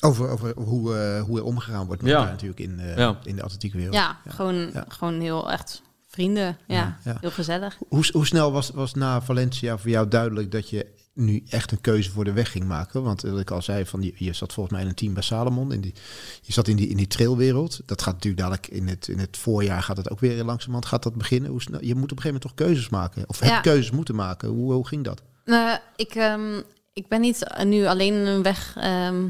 Over, 0.00 0.28
over 0.28 0.54
hoe, 0.54 0.96
eh, 0.96 1.22
hoe 1.22 1.38
er 1.38 1.44
omgegaan 1.44 1.86
wordt 1.86 2.02
met 2.02 2.10
Ja. 2.10 2.16
elkaar 2.16 2.32
natuurlijk 2.32 2.60
in, 2.60 2.80
eh, 2.80 2.96
Ja. 2.96 3.18
in 3.24 3.36
de 3.36 3.42
atletiekwereld. 3.42 3.94
Ja, 3.94 4.18
Ja. 4.24 4.30
Gewoon, 4.30 4.70
Ja. 4.72 4.84
gewoon 4.88 5.20
heel 5.20 5.50
echt 5.50 5.82
vrienden. 6.14 6.56
Ja, 6.66 6.98
Ja, 7.04 7.16
heel 7.20 7.30
gezellig. 7.30 7.78
Hoe, 7.88 8.04
hoe 8.12 8.26
snel 8.26 8.52
was, 8.52 8.70
was 8.70 8.94
na 8.94 9.22
Valencia 9.22 9.78
voor 9.78 9.90
jou 9.90 10.08
duidelijk 10.08 10.52
dat 10.52 10.70
je 10.70 10.86
nu 11.12 11.42
echt 11.48 11.72
een 11.72 11.80
keuze 11.80 12.10
voor 12.10 12.24
de 12.24 12.32
weg 12.32 12.50
ging 12.50 12.64
maken? 12.64 13.02
Want 13.02 13.24
eh, 13.24 13.30
wat 13.30 13.40
ik 13.40 13.50
al 13.50 13.62
zei, 13.62 13.86
van, 13.86 14.02
je, 14.02 14.12
je 14.16 14.32
zat 14.32 14.52
volgens 14.52 14.74
mij 14.74 14.84
in 14.84 14.88
een 14.90 14.94
team 14.94 15.14
bij 15.14 15.22
Salomon. 15.22 15.72
In 15.72 15.80
die, 15.80 15.94
je 16.42 16.52
zat 16.52 16.68
in 16.68 16.76
die, 16.76 16.88
in 16.88 16.96
die 16.96 17.06
trailwereld. 17.06 17.80
Dat 17.86 18.02
gaat 18.02 18.14
natuurlijk 18.14 18.42
dadelijk 18.42 18.66
in 18.66 18.88
het, 18.88 19.08
in 19.08 19.18
het 19.18 19.36
voorjaar 19.36 19.82
gaat 19.82 19.96
het 19.96 20.10
ook 20.10 20.20
weer 20.20 20.44
langzamerhand 20.44 20.86
gaat 20.86 21.02
dat 21.02 21.14
beginnen. 21.14 21.50
Hoe 21.50 21.62
snel, 21.62 21.84
je 21.84 21.94
moet 21.94 22.12
op 22.12 22.16
een 22.16 22.22
gegeven 22.22 22.40
moment 22.42 22.56
toch 22.56 22.66
keuzes 22.66 22.88
maken. 22.88 23.24
Of 23.26 23.44
Ja. 23.46 23.60
keuzes 23.60 23.90
moeten 23.90 24.14
maken. 24.14 24.48
Hoe, 24.48 24.72
hoe 24.72 24.86
ging 24.86 25.04
dat? 25.04 25.22
Nou, 25.44 25.78
ik, 25.96 26.14
ehm, 26.14 26.60
ik 26.92 27.08
ben 27.08 27.20
niet 27.20 27.46
nu 27.64 27.86
alleen 27.86 28.14
een 28.14 28.42
weg 28.42 28.76
ehm, 28.76 29.28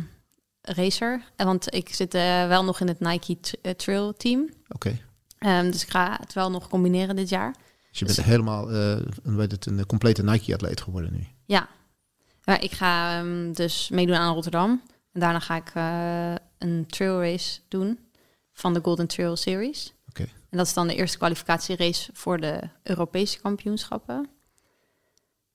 racer. 0.60 1.22
Eh, 1.36 1.46
Want 1.46 1.74
ik 1.74 1.94
zit 1.94 2.14
eh, 2.14 2.48
wel 2.48 2.64
nog 2.64 2.80
in 2.80 2.88
het 2.88 3.00
Nike 3.00 3.36
eh, 3.62 3.72
Trail 3.72 4.12
team. 4.16 4.48
Oké. 4.68 4.98
Ehm, 5.44 5.70
dus 5.70 5.82
ik 5.82 5.90
ga 5.90 6.18
het 6.20 6.32
wel 6.32 6.50
nog 6.50 6.68
combineren 6.68 7.16
dit 7.16 7.28
jaar. 7.28 7.54
Dus 7.90 7.98
je 7.98 8.04
bent 8.04 8.22
helemaal 8.22 8.70
eh, 8.70 8.90
een, 9.22 9.38
het, 9.38 9.66
een 9.66 9.86
complete 9.86 10.24
Nike-atleet 10.24 10.80
geworden 10.80 11.12
nu. 11.12 11.26
Ja. 11.46 11.68
Maar 12.44 12.62
ik 12.62 12.72
ga 12.72 13.18
ehm, 13.18 13.52
dus 13.52 13.88
meedoen 13.88 14.16
aan 14.16 14.34
Rotterdam. 14.34 14.82
En 15.12 15.20
daarna 15.20 15.40
ga 15.40 15.56
ik 15.56 15.70
eh, 15.74 16.34
een 16.58 16.86
trail 16.86 17.20
race 17.20 17.60
doen 17.68 17.98
van 18.52 18.74
de 18.74 18.80
Golden 18.82 19.06
Trail 19.06 19.36
Series. 19.36 19.94
Oké. 20.08 20.22
En 20.22 20.58
dat 20.58 20.66
is 20.66 20.74
dan 20.74 20.86
de 20.86 20.94
eerste 20.94 21.18
kwalificatierace 21.18 22.10
voor 22.12 22.40
de 22.40 22.60
Europese 22.82 23.40
kampioenschappen. 23.40 24.28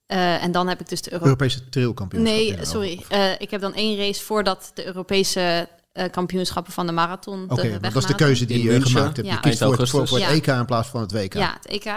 Eh, 0.06 0.42
en 0.42 0.52
dan 0.52 0.68
heb 0.68 0.80
ik 0.80 0.88
dus 0.88 1.02
de 1.02 1.12
Euro 1.12 1.24
Europese 1.24 1.68
trailkampioenschap. 1.68 2.36
Nee, 2.36 2.64
sorry. 2.64 3.04
Ik 3.38 3.50
heb 3.50 3.60
dan 3.60 3.74
één 3.74 3.96
race 3.96 4.22
voordat 4.22 4.70
de 4.74 4.86
Europese 4.86 5.68
eh, 5.92 6.10
kampioenschappen 6.10 6.72
van 6.72 6.86
de 6.86 6.92
marathon. 6.92 7.50
Oké, 7.50 7.78
dat 7.80 7.96
is 7.96 8.06
de 8.06 8.14
keuze 8.14 8.44
die 8.44 8.62
je 8.62 8.80
gemaakt 8.80 9.16
hebt. 9.16 9.28
Ja. 9.28 9.34
Je 9.34 9.40
kiest 9.40 9.58
voor 9.58 9.78
het, 9.78 9.90
voor, 9.90 10.08
voor 10.08 10.18
het. 10.18 10.28
EK 10.28 10.46
in 10.46 10.64
plaats 10.64 10.88
van 10.88 11.00
het 11.00 11.12
WK. 11.12 11.34
Ja, 11.34 11.52
het 11.52 11.66
EK. 11.66 11.94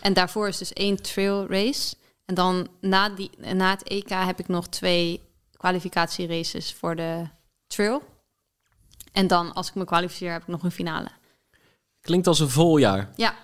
En 0.00 0.12
daarvoor 0.12 0.48
is 0.48 0.58
dus 0.58 0.72
één 0.72 1.02
trail 1.02 1.46
race. 1.48 1.94
En 2.24 2.34
dan 2.34 2.68
na, 2.80 3.08
die, 3.08 3.30
na 3.54 3.70
het 3.70 3.82
EK 3.82 4.08
heb 4.08 4.38
ik 4.38 4.48
nog 4.48 4.68
twee 4.68 5.20
kwalificatieraces 5.56 6.72
voor 6.72 6.96
de 6.96 7.28
trail. 7.66 8.02
En 9.12 9.26
dan, 9.26 9.52
als 9.52 9.68
ik 9.68 9.74
me 9.74 9.84
kwalificeer, 9.84 10.32
heb 10.32 10.42
ik 10.42 10.48
nog 10.48 10.62
een 10.62 10.70
finale. 10.70 11.08
Klinkt 12.00 12.26
als 12.26 12.40
een 12.40 12.50
vol 12.50 12.76
jaar. 12.76 13.10
Ja, 13.16 13.34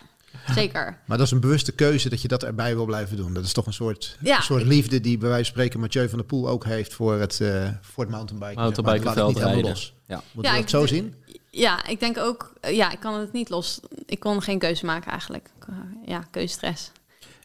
zeker. 0.54 0.98
Maar 1.06 1.16
dat 1.18 1.26
is 1.26 1.32
een 1.32 1.40
bewuste 1.40 1.72
keuze 1.72 2.08
dat 2.08 2.22
je 2.22 2.28
dat 2.28 2.42
erbij 2.42 2.74
wil 2.74 2.84
blijven 2.84 3.16
doen. 3.16 3.34
Dat 3.34 3.44
is 3.44 3.52
toch 3.52 3.66
een 3.66 3.72
soort, 3.72 4.16
Ja. 4.20 4.36
een 4.36 4.42
soort 4.42 4.62
liefde 4.64 5.00
die 5.00 5.18
bij 5.18 5.28
wijze 5.28 5.44
van 5.44 5.52
spreken 5.52 5.80
Mathieu 5.80 6.08
van 6.08 6.18
der 6.18 6.26
Poel 6.26 6.48
ook 6.48 6.64
heeft 6.64 6.94
voor 6.94 7.14
het, 7.14 7.40
eh 7.40 7.68
voor 7.80 8.04
het 8.04 8.12
mountainbiken. 8.12 8.56
Mountainbiken, 8.62 9.16
ik 9.16 9.26
niet 9.26 9.38
helemaal 9.38 9.60
los. 9.70 9.94
Ja. 10.06 10.22
Moet 10.32 10.44
Ja, 10.44 10.54
je 10.54 10.60
dat 10.60 10.70
zo 10.70 10.86
zien? 10.86 11.14
Ja, 11.50 11.86
ik 11.86 12.00
denk 12.00 12.18
ook... 12.18 12.52
eh, 12.60 12.76
Ja, 12.76 12.92
ik 12.92 13.00
kan 13.00 13.14
het 13.20 13.32
niet 13.32 13.48
los. 13.48 13.80
Ik 14.06 14.20
kon 14.20 14.42
geen 14.42 14.58
keuze 14.58 14.84
maken 14.84 15.10
eigenlijk. 15.10 15.50
Eh, 15.68 15.74
Ja, 16.06 16.24
keuzestress. 16.30 16.90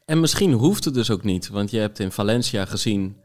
En 0.06 0.20
misschien 0.20 0.52
hoeft 0.52 0.86
het 0.86 0.94
dus 0.94 1.10
ook 1.12 1.24
niet, 1.24 1.48
want 1.50 1.72
je 1.72 1.78
hebt 1.80 2.00
in 2.00 2.12
Valencia 2.12 2.66
gezien 2.66 3.18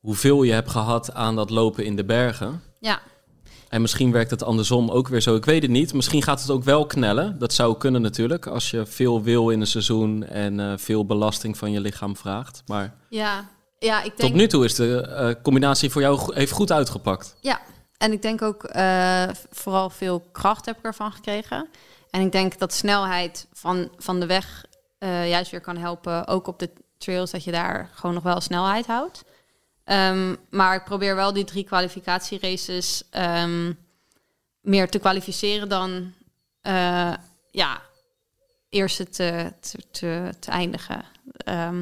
hoeveel 0.00 0.42
je 0.42 0.52
hebt 0.52 0.70
gehad 0.70 1.14
aan 1.14 1.36
dat 1.36 1.50
lopen 1.50 1.84
in 1.84 1.96
de 1.96 2.04
bergen. 2.04 2.62
Ja, 2.80 3.00
En 3.74 3.80
misschien 3.80 4.12
werkt 4.12 4.30
het 4.30 4.42
andersom 4.42 4.90
ook 4.90 5.08
weer 5.08 5.20
zo. 5.20 5.34
Ik 5.36 5.44
weet 5.44 5.62
het 5.62 5.70
niet. 5.70 5.94
Misschien 5.94 6.22
gaat 6.22 6.40
het 6.40 6.50
ook 6.50 6.64
wel 6.64 6.86
knellen. 6.86 7.38
Dat 7.38 7.52
zou 7.52 7.76
kunnen 7.76 8.02
natuurlijk. 8.02 8.46
Als 8.46 8.70
je 8.70 8.86
veel 8.86 9.22
wil 9.22 9.50
in 9.50 9.60
een 9.60 9.66
seizoen 9.66 10.24
en 10.24 10.60
eh, 10.60 10.72
veel 10.76 11.06
belasting 11.06 11.58
van 11.58 11.72
je 11.72 11.80
lichaam 11.80 12.16
vraagt. 12.16 12.62
Maar 12.66 12.94
ja. 13.08 13.48
ja 13.78 13.98
ik 13.98 14.16
denk... 14.16 14.18
tot 14.18 14.34
nu 14.34 14.46
toe 14.46 14.64
is 14.64 14.74
de 14.74 15.00
eh, 15.00 15.42
combinatie 15.42 15.90
voor 15.90 16.02
jou 16.02 16.34
heeft 16.34 16.52
goed 16.52 16.72
uitgepakt. 16.72 17.36
Ja, 17.40 17.60
en 17.98 18.12
ik 18.12 18.22
denk 18.22 18.42
ook 18.42 18.64
eh, 18.64 19.28
vooral 19.50 19.90
veel 19.90 20.20
kracht 20.32 20.66
heb 20.66 20.78
ik 20.78 20.84
ervan 20.84 21.12
gekregen. 21.12 21.68
En 22.10 22.20
ik 22.20 22.32
denk 22.32 22.58
dat 22.58 22.72
snelheid 22.72 23.46
van, 23.52 23.88
van 23.96 24.20
de 24.20 24.26
weg 24.26 24.64
juist 25.28 25.50
weer 25.50 25.60
kan 25.60 25.76
helpen. 25.76 26.26
Ook 26.26 26.46
op 26.46 26.58
de 26.58 26.70
trails, 26.98 27.30
dat 27.30 27.44
je 27.44 27.52
daar 27.52 27.90
gewoon 27.94 28.14
nog 28.14 28.24
wel 28.24 28.40
snelheid 28.40 28.86
houdt. 28.86 29.24
Ehm, 29.84 30.34
maar 30.50 30.76
ik 30.76 30.84
probeer 30.84 31.14
wel 31.14 31.32
die 31.32 31.44
drie 31.44 31.64
kwalificatieraces 31.64 33.02
ehm, 33.10 33.72
meer 34.60 34.88
te 34.88 34.98
kwalificeren 34.98 35.68
dan 35.68 36.12
eh, 36.60 37.14
ja, 37.50 37.82
eerste 38.68 39.08
te, 39.08 39.52
te, 39.60 39.78
te, 39.90 40.32
te 40.38 40.50
eindigen. 40.50 41.04
Ehm, 41.36 41.80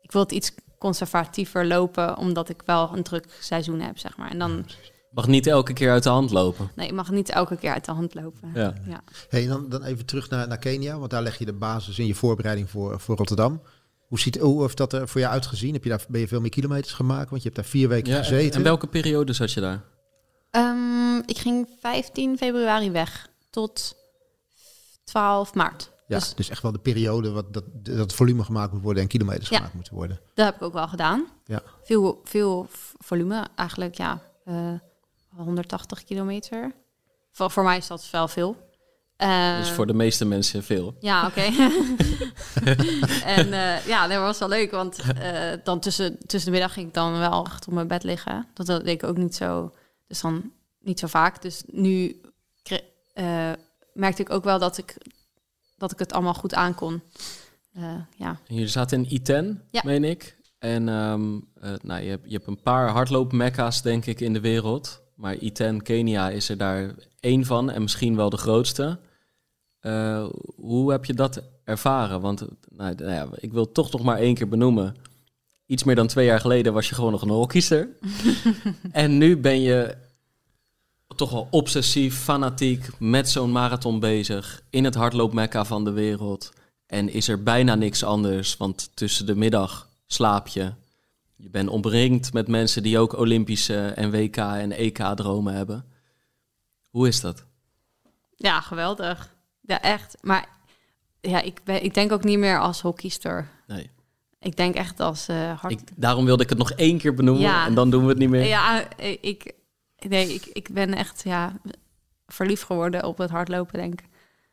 ik 0.00 0.12
wil 0.12 0.22
het 0.22 0.32
iets 0.32 0.52
conservatiever 0.78 1.66
lopen, 1.66 2.16
omdat 2.16 2.48
ik 2.48 2.62
wel 2.64 2.90
een 2.92 3.02
druk 3.02 3.26
seizoen 3.40 3.80
heb, 3.80 3.98
zeg 3.98 4.16
maar. 4.16 4.30
En 4.30 4.38
dan 4.38 4.66
Mag 5.16 5.26
niet 5.26 5.46
elke 5.46 5.72
keer 5.72 5.90
uit 5.90 6.02
de 6.02 6.08
hand 6.08 6.30
lopen. 6.30 6.70
Nee, 6.74 6.86
je 6.86 6.92
mag 6.92 7.10
niet 7.10 7.28
elke 7.28 7.56
keer 7.56 7.72
uit 7.72 7.84
de 7.84 7.92
hand 7.92 8.14
lopen. 8.14 8.50
Ja. 8.54 8.74
Ja. 8.86 9.02
Hey, 9.28 9.46
dan, 9.46 9.68
dan 9.68 9.82
even 9.82 10.06
terug 10.06 10.30
naar, 10.30 10.48
naar 10.48 10.58
Kenia, 10.58 10.98
want 10.98 11.10
daar 11.10 11.22
leg 11.22 11.38
je 11.38 11.44
de 11.44 11.52
basis 11.52 11.98
in 11.98 12.06
je 12.06 12.14
voorbereiding 12.14 12.70
voor, 12.70 13.00
voor 13.00 13.16
Rotterdam. 13.16 13.62
Hoe, 14.06 14.18
ziet, 14.18 14.38
hoe 14.38 14.62
heeft 14.62 14.76
dat 14.76 14.92
er 14.92 15.08
voor 15.08 15.20
jou 15.20 15.32
uitgezien? 15.32 15.72
Heb 15.72 15.82
je 15.82 15.88
daar, 15.88 16.04
ben 16.08 16.20
je 16.20 16.28
veel 16.28 16.40
meer 16.40 16.50
kilometers 16.50 16.92
gemaakt? 16.94 17.30
Want 17.30 17.42
je 17.42 17.48
hebt 17.48 17.60
daar 17.60 17.70
vier 17.70 17.88
weken 17.88 18.12
Ja, 18.12 18.18
gezeten. 18.18 18.56
en 18.56 18.62
welke 18.62 18.86
periode 18.86 19.32
zat 19.32 19.52
je 19.52 19.60
daar? 19.60 19.84
Ehm, 20.50 21.16
ik 21.26 21.38
ging 21.38 21.68
15 21.80 22.36
februari 22.36 22.90
weg 22.90 23.28
tot 23.50 23.94
12 25.04 25.54
maart. 25.54 25.90
ja, 26.06 26.18
Dus 26.18 26.34
dus 26.34 26.48
echt 26.48 26.62
wel 26.62 26.72
de 26.72 26.78
periode 26.78 27.30
wat 27.30 27.52
dat, 27.54 27.64
dat 27.74 28.14
volume 28.14 28.44
gemaakt 28.44 28.72
moet 28.72 28.82
worden 28.82 29.02
en 29.02 29.08
kilometers 29.08 29.48
Ja. 29.48 29.56
gemaakt 29.56 29.74
moeten 29.74 29.94
worden. 29.94 30.20
dat 30.34 30.46
heb 30.46 30.54
ik 30.54 30.62
ook 30.62 30.72
wel 30.72 30.88
gedaan. 30.88 31.26
Ja. 31.44 31.62
Veel, 31.82 32.20
veel 32.24 32.66
volume, 32.98 33.46
eigenlijk 33.54 33.94
ja, 33.94 34.20
eh, 34.44 34.72
180 35.36 36.04
kilometer. 36.04 36.72
Voor, 37.32 37.50
voor 37.50 37.64
mij 37.64 37.76
is 37.76 37.86
dat 37.86 38.10
wel 38.10 38.28
veel. 38.28 38.56
Dus 39.58 39.70
voor 39.70 39.86
de 39.86 39.94
meeste 39.94 40.24
mensen 40.24 40.64
veel. 40.64 40.96
Ja, 41.00 41.26
oké. 41.26 41.40
en 43.36 43.52
eh, 43.52 43.86
ja, 43.86 44.06
dat 44.06 44.18
was 44.18 44.38
wel 44.38 44.48
leuk, 44.48 44.70
want 44.70 44.98
eh, 44.98 45.52
dan 45.64 45.80
tussen, 45.80 46.18
tussen 46.26 46.44
de 46.44 46.50
middag 46.50 46.72
ging 46.72 46.86
ik 46.86 46.94
dan 46.94 47.18
wel 47.18 47.44
echt 47.44 47.66
op 47.66 47.72
mijn 47.72 47.88
bed 47.88 48.02
liggen. 48.02 48.46
Dat 48.54 48.66
deed 48.66 48.86
ik 48.86 49.04
ook 49.04 49.16
niet 49.16 49.34
zo, 49.34 49.72
dus 50.06 50.20
dan 50.20 50.52
niet 50.80 50.98
zo 50.98 51.06
vaak. 51.06 51.42
Dus 51.42 51.62
nu 51.66 52.20
eh, 53.14 53.52
merkte 53.92 54.22
ik 54.22 54.30
ook 54.30 54.44
wel 54.44 54.58
dat 54.58 54.78
ik, 54.78 54.96
dat 55.76 55.92
ik 55.92 55.98
het 55.98 56.12
allemaal 56.12 56.34
goed 56.34 56.54
aankon. 56.54 57.02
Ja. 58.16 58.38
En 58.46 58.54
jullie 58.54 58.68
zaten 58.68 58.98
in 58.98 59.12
Iten, 59.14 59.62
Ja. 59.70 59.80
meen 59.84 60.04
ik. 60.04 60.36
En 60.58 60.88
ehm, 60.88 61.38
eh, 61.60 61.72
nou, 61.82 62.02
je, 62.02 62.08
hebt, 62.08 62.24
je 62.24 62.32
hebt 62.32 62.46
een 62.46 62.62
paar 62.62 62.88
hardloopmekka's, 62.88 63.82
denk 63.82 64.06
ik, 64.06 64.20
in 64.20 64.32
de 64.32 64.40
wereld. 64.40 65.02
Maar 65.14 65.34
Iten, 65.34 65.82
Kenia, 65.82 66.30
is 66.30 66.48
er 66.48 66.56
daar 66.56 66.94
één 67.20 67.44
van 67.44 67.70
en 67.70 67.82
misschien 67.82 68.16
wel 68.16 68.30
de 68.30 68.36
grootste. 68.36 68.98
Eh, 69.80 70.28
hoe 70.56 70.90
heb 70.90 71.04
je 71.04 71.14
dat 71.14 71.42
ervaren? 71.64 72.20
Want 72.20 72.46
nou, 72.68 72.94
nou 72.94 73.10
ja, 73.10 73.28
ik 73.34 73.52
wil 73.52 73.72
toch 73.72 73.92
nog 73.92 74.02
maar 74.02 74.18
één 74.18 74.34
keer 74.34 74.48
benoemen. 74.48 74.96
Iets 75.66 75.84
meer 75.84 75.94
dan 75.94 76.06
twee 76.06 76.26
jaar 76.26 76.40
geleden 76.40 76.72
was 76.72 76.88
je 76.88 76.94
gewoon 76.94 77.12
nog 77.12 77.22
een 77.22 77.28
hockeyster. 77.28 77.88
en 78.92 79.18
nu 79.18 79.36
ben 79.36 79.60
je 79.60 79.96
toch 81.16 81.30
wel 81.30 81.48
obsessief, 81.50 82.18
fanatiek 82.18 82.88
met 82.98 83.30
zo'n 83.30 83.52
marathon 83.52 84.00
bezig. 84.00 84.62
In 84.70 84.84
het 84.84 84.94
hardloopmekka 84.94 85.64
van 85.64 85.84
de 85.84 85.90
wereld. 85.90 86.52
En 86.86 87.08
is 87.08 87.28
er 87.28 87.42
bijna 87.42 87.74
niks 87.74 88.04
anders, 88.04 88.56
want 88.56 88.90
tussen 88.94 89.26
de 89.26 89.36
middag 89.36 89.88
slaap 90.06 90.46
je. 90.46 90.72
Je 91.36 91.50
bent 91.50 91.68
omringd 91.68 92.32
met 92.32 92.48
mensen 92.48 92.82
die 92.82 92.98
ook 92.98 93.18
Olympische 93.18 93.86
en 93.86 94.10
WK 94.10 94.36
en 94.36 94.72
EK-dromen 94.72 95.54
hebben. 95.54 95.84
Hoe 96.90 97.08
is 97.08 97.20
dat? 97.20 97.44
ja, 98.36 98.60
geweldig. 98.60 99.34
Ja, 99.66 99.82
echt. 99.82 100.16
Maar 100.20 100.48
ja, 101.20 101.40
ik, 101.40 101.60
ben, 101.64 101.84
ik 101.84 101.94
denk 101.94 102.12
ook 102.12 102.24
niet 102.24 102.38
meer 102.38 102.60
als 102.60 102.80
hockeyster. 102.80 103.48
Nee. 103.66 103.90
Ik 104.40 104.56
denk 104.56 104.74
echt 104.74 105.00
als 105.00 105.28
eh 105.28 105.60
hard... 105.60 105.72
Ik, 105.72 105.80
daarom 105.94 106.24
wilde 106.24 106.42
ik 106.42 106.48
het 106.48 106.58
nog 106.58 106.70
één 106.70 106.98
keer 106.98 107.14
benoemen 107.14 107.42
Ja. 107.42 107.66
en 107.66 107.74
dan 107.74 107.90
doen 107.90 108.02
we 108.02 108.08
het 108.08 108.18
niet 108.18 108.28
meer. 108.28 108.46
Ja, 108.46 108.96
ik, 109.20 109.52
nee, 110.08 110.34
ik, 110.34 110.46
ik 110.46 110.68
ben 110.72 110.94
echt 110.94 111.22
ja, 111.24 111.52
verliefd 112.26 112.62
geworden 112.62 113.04
op 113.04 113.18
het 113.18 113.30
hardlopen, 113.30 113.78
denk 113.78 114.00
ik. 114.00 114.08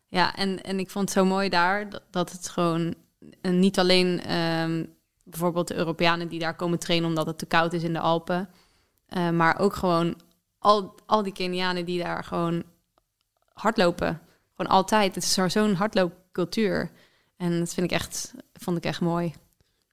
Ja, 0.08 0.36
en, 0.36 0.64
en 0.64 0.80
ik 0.80 0.90
vond 0.90 1.10
het 1.10 1.18
zo 1.18 1.26
mooi 1.26 1.50
daar 1.50 1.88
dat, 2.12 2.32
het 2.32 2.50
gewoon 2.50 2.94
eh, 3.42 3.52
niet 3.52 3.80
alleen 3.80 4.22
ehm, 4.22 4.86
bijvoorbeeld 5.24 5.68
de 5.68 5.76
Europeanen 5.76 6.28
die 6.28 6.40
daar 6.40 6.56
komen 6.56 6.80
trainen 6.80 7.10
omdat 7.10 7.26
het 7.26 7.38
te 7.38 7.46
koud 7.46 7.74
is 7.74 7.84
in 7.84 7.94
de 7.94 8.00
Alpen, 8.00 8.50
eh, 9.06 9.30
maar 9.30 9.60
ook 9.60 9.76
gewoon 9.76 10.22
al, 10.60 10.96
al 11.06 11.24
die 11.24 11.34
Kenianen 11.34 11.86
die 11.86 12.04
daar 12.04 12.24
gewoon 12.24 12.64
hardlopen. 13.54 14.22
Gewoon 14.56 14.72
altijd. 14.72 15.16
Het 15.16 15.24
is 15.24 15.34
zo- 15.34 15.48
zo'n 15.50 15.74
hardloopcultuur. 15.74 16.92
En 17.38 17.60
dat 17.60 17.74
vind 17.74 17.86
ik 17.92 17.98
echt, 17.98 18.34
vond 18.54 18.78
ik 18.78 18.84
echt 18.86 19.02
mooi. 19.02 19.34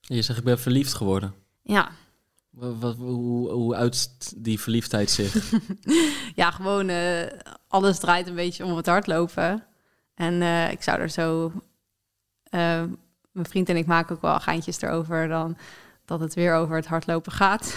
Je 0.01 0.23
zegt, 0.23 0.39
ik 0.39 0.45
ben 0.45 0.61
verliefd 0.61 0.95
geworden. 0.95 1.35
Ja, 1.63 1.91
Wat, 2.51 2.75
wat- 2.79 2.97
hoe, 2.97 3.51
hoe 3.51 3.75
uit 3.75 4.33
die 4.37 4.61
verliefdheid 4.61 5.11
zich? 5.11 5.53
ja, 6.35 6.51
gewoon 6.51 6.89
eh, 6.89 7.27
alles 7.69 7.99
draait 7.99 8.27
een 8.27 8.35
beetje 8.35 8.65
om 8.65 8.77
het 8.77 8.87
hardlopen. 8.87 9.65
En 10.15 10.43
eh, 10.43 10.71
ik 10.71 10.83
zou 10.83 10.99
er 11.01 11.09
zo... 11.11 11.53
eh, 12.45 12.83
mijn 13.33 13.47
vriend 13.49 13.69
en 13.69 13.77
ik 13.77 13.87
maken 13.87 14.15
ook 14.17 14.23
wel 14.23 14.41
geintjes 14.41 14.81
erover. 14.81 15.29
Dan, 15.29 15.57
dat 16.11 16.21
het 16.21 16.35
weer 16.35 16.55
over 16.55 16.77
het 16.77 16.87
hardlopen 16.87 17.33
gaat. 17.33 17.75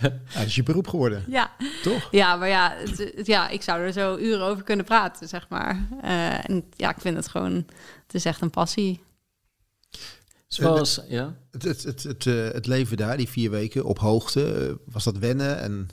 Ja, 0.00 0.10
dat 0.34 0.44
is 0.46 0.54
je 0.54 0.62
beroep 0.62 0.88
geworden, 0.88 1.24
ja. 1.28 1.50
toch? 1.82 2.08
ja, 2.10 2.36
maar 2.36 2.48
ja, 2.48 2.74
het- 2.76 2.98
het- 3.16 3.26
ja, 3.26 3.48
ik 3.48 3.62
zou 3.62 3.80
er 3.80 3.92
zo 3.92 4.16
uren 4.16 4.46
over 4.46 4.64
kunnen 4.64 4.84
praten, 4.84 5.28
zeg 5.28 5.48
maar. 5.48 5.86
Eh, 6.02 6.50
en 6.50 6.64
ja, 6.76 6.90
ik 6.90 7.00
vind 7.00 7.16
het 7.16 7.28
gewoon, 7.28 7.52
het 8.06 8.14
is 8.14 8.24
echt 8.24 8.40
een 8.40 8.50
passie. 8.50 9.00
Zoals, 10.46 11.00
ja. 11.08 11.34
Het, 11.50 11.62
het, 11.62 11.82
het, 11.82 12.02
het, 12.02 12.26
eh, 12.26 12.34
het 12.52 12.66
leven 12.66 12.96
daar, 12.96 13.16
die 13.16 13.28
vier 13.28 13.50
weken 13.50 13.84
op 13.84 13.98
hoogte, 13.98 14.54
eh, 14.68 14.92
was 14.92 15.04
dat 15.04 15.18
wennen? 15.18 15.58
En, 15.60 15.88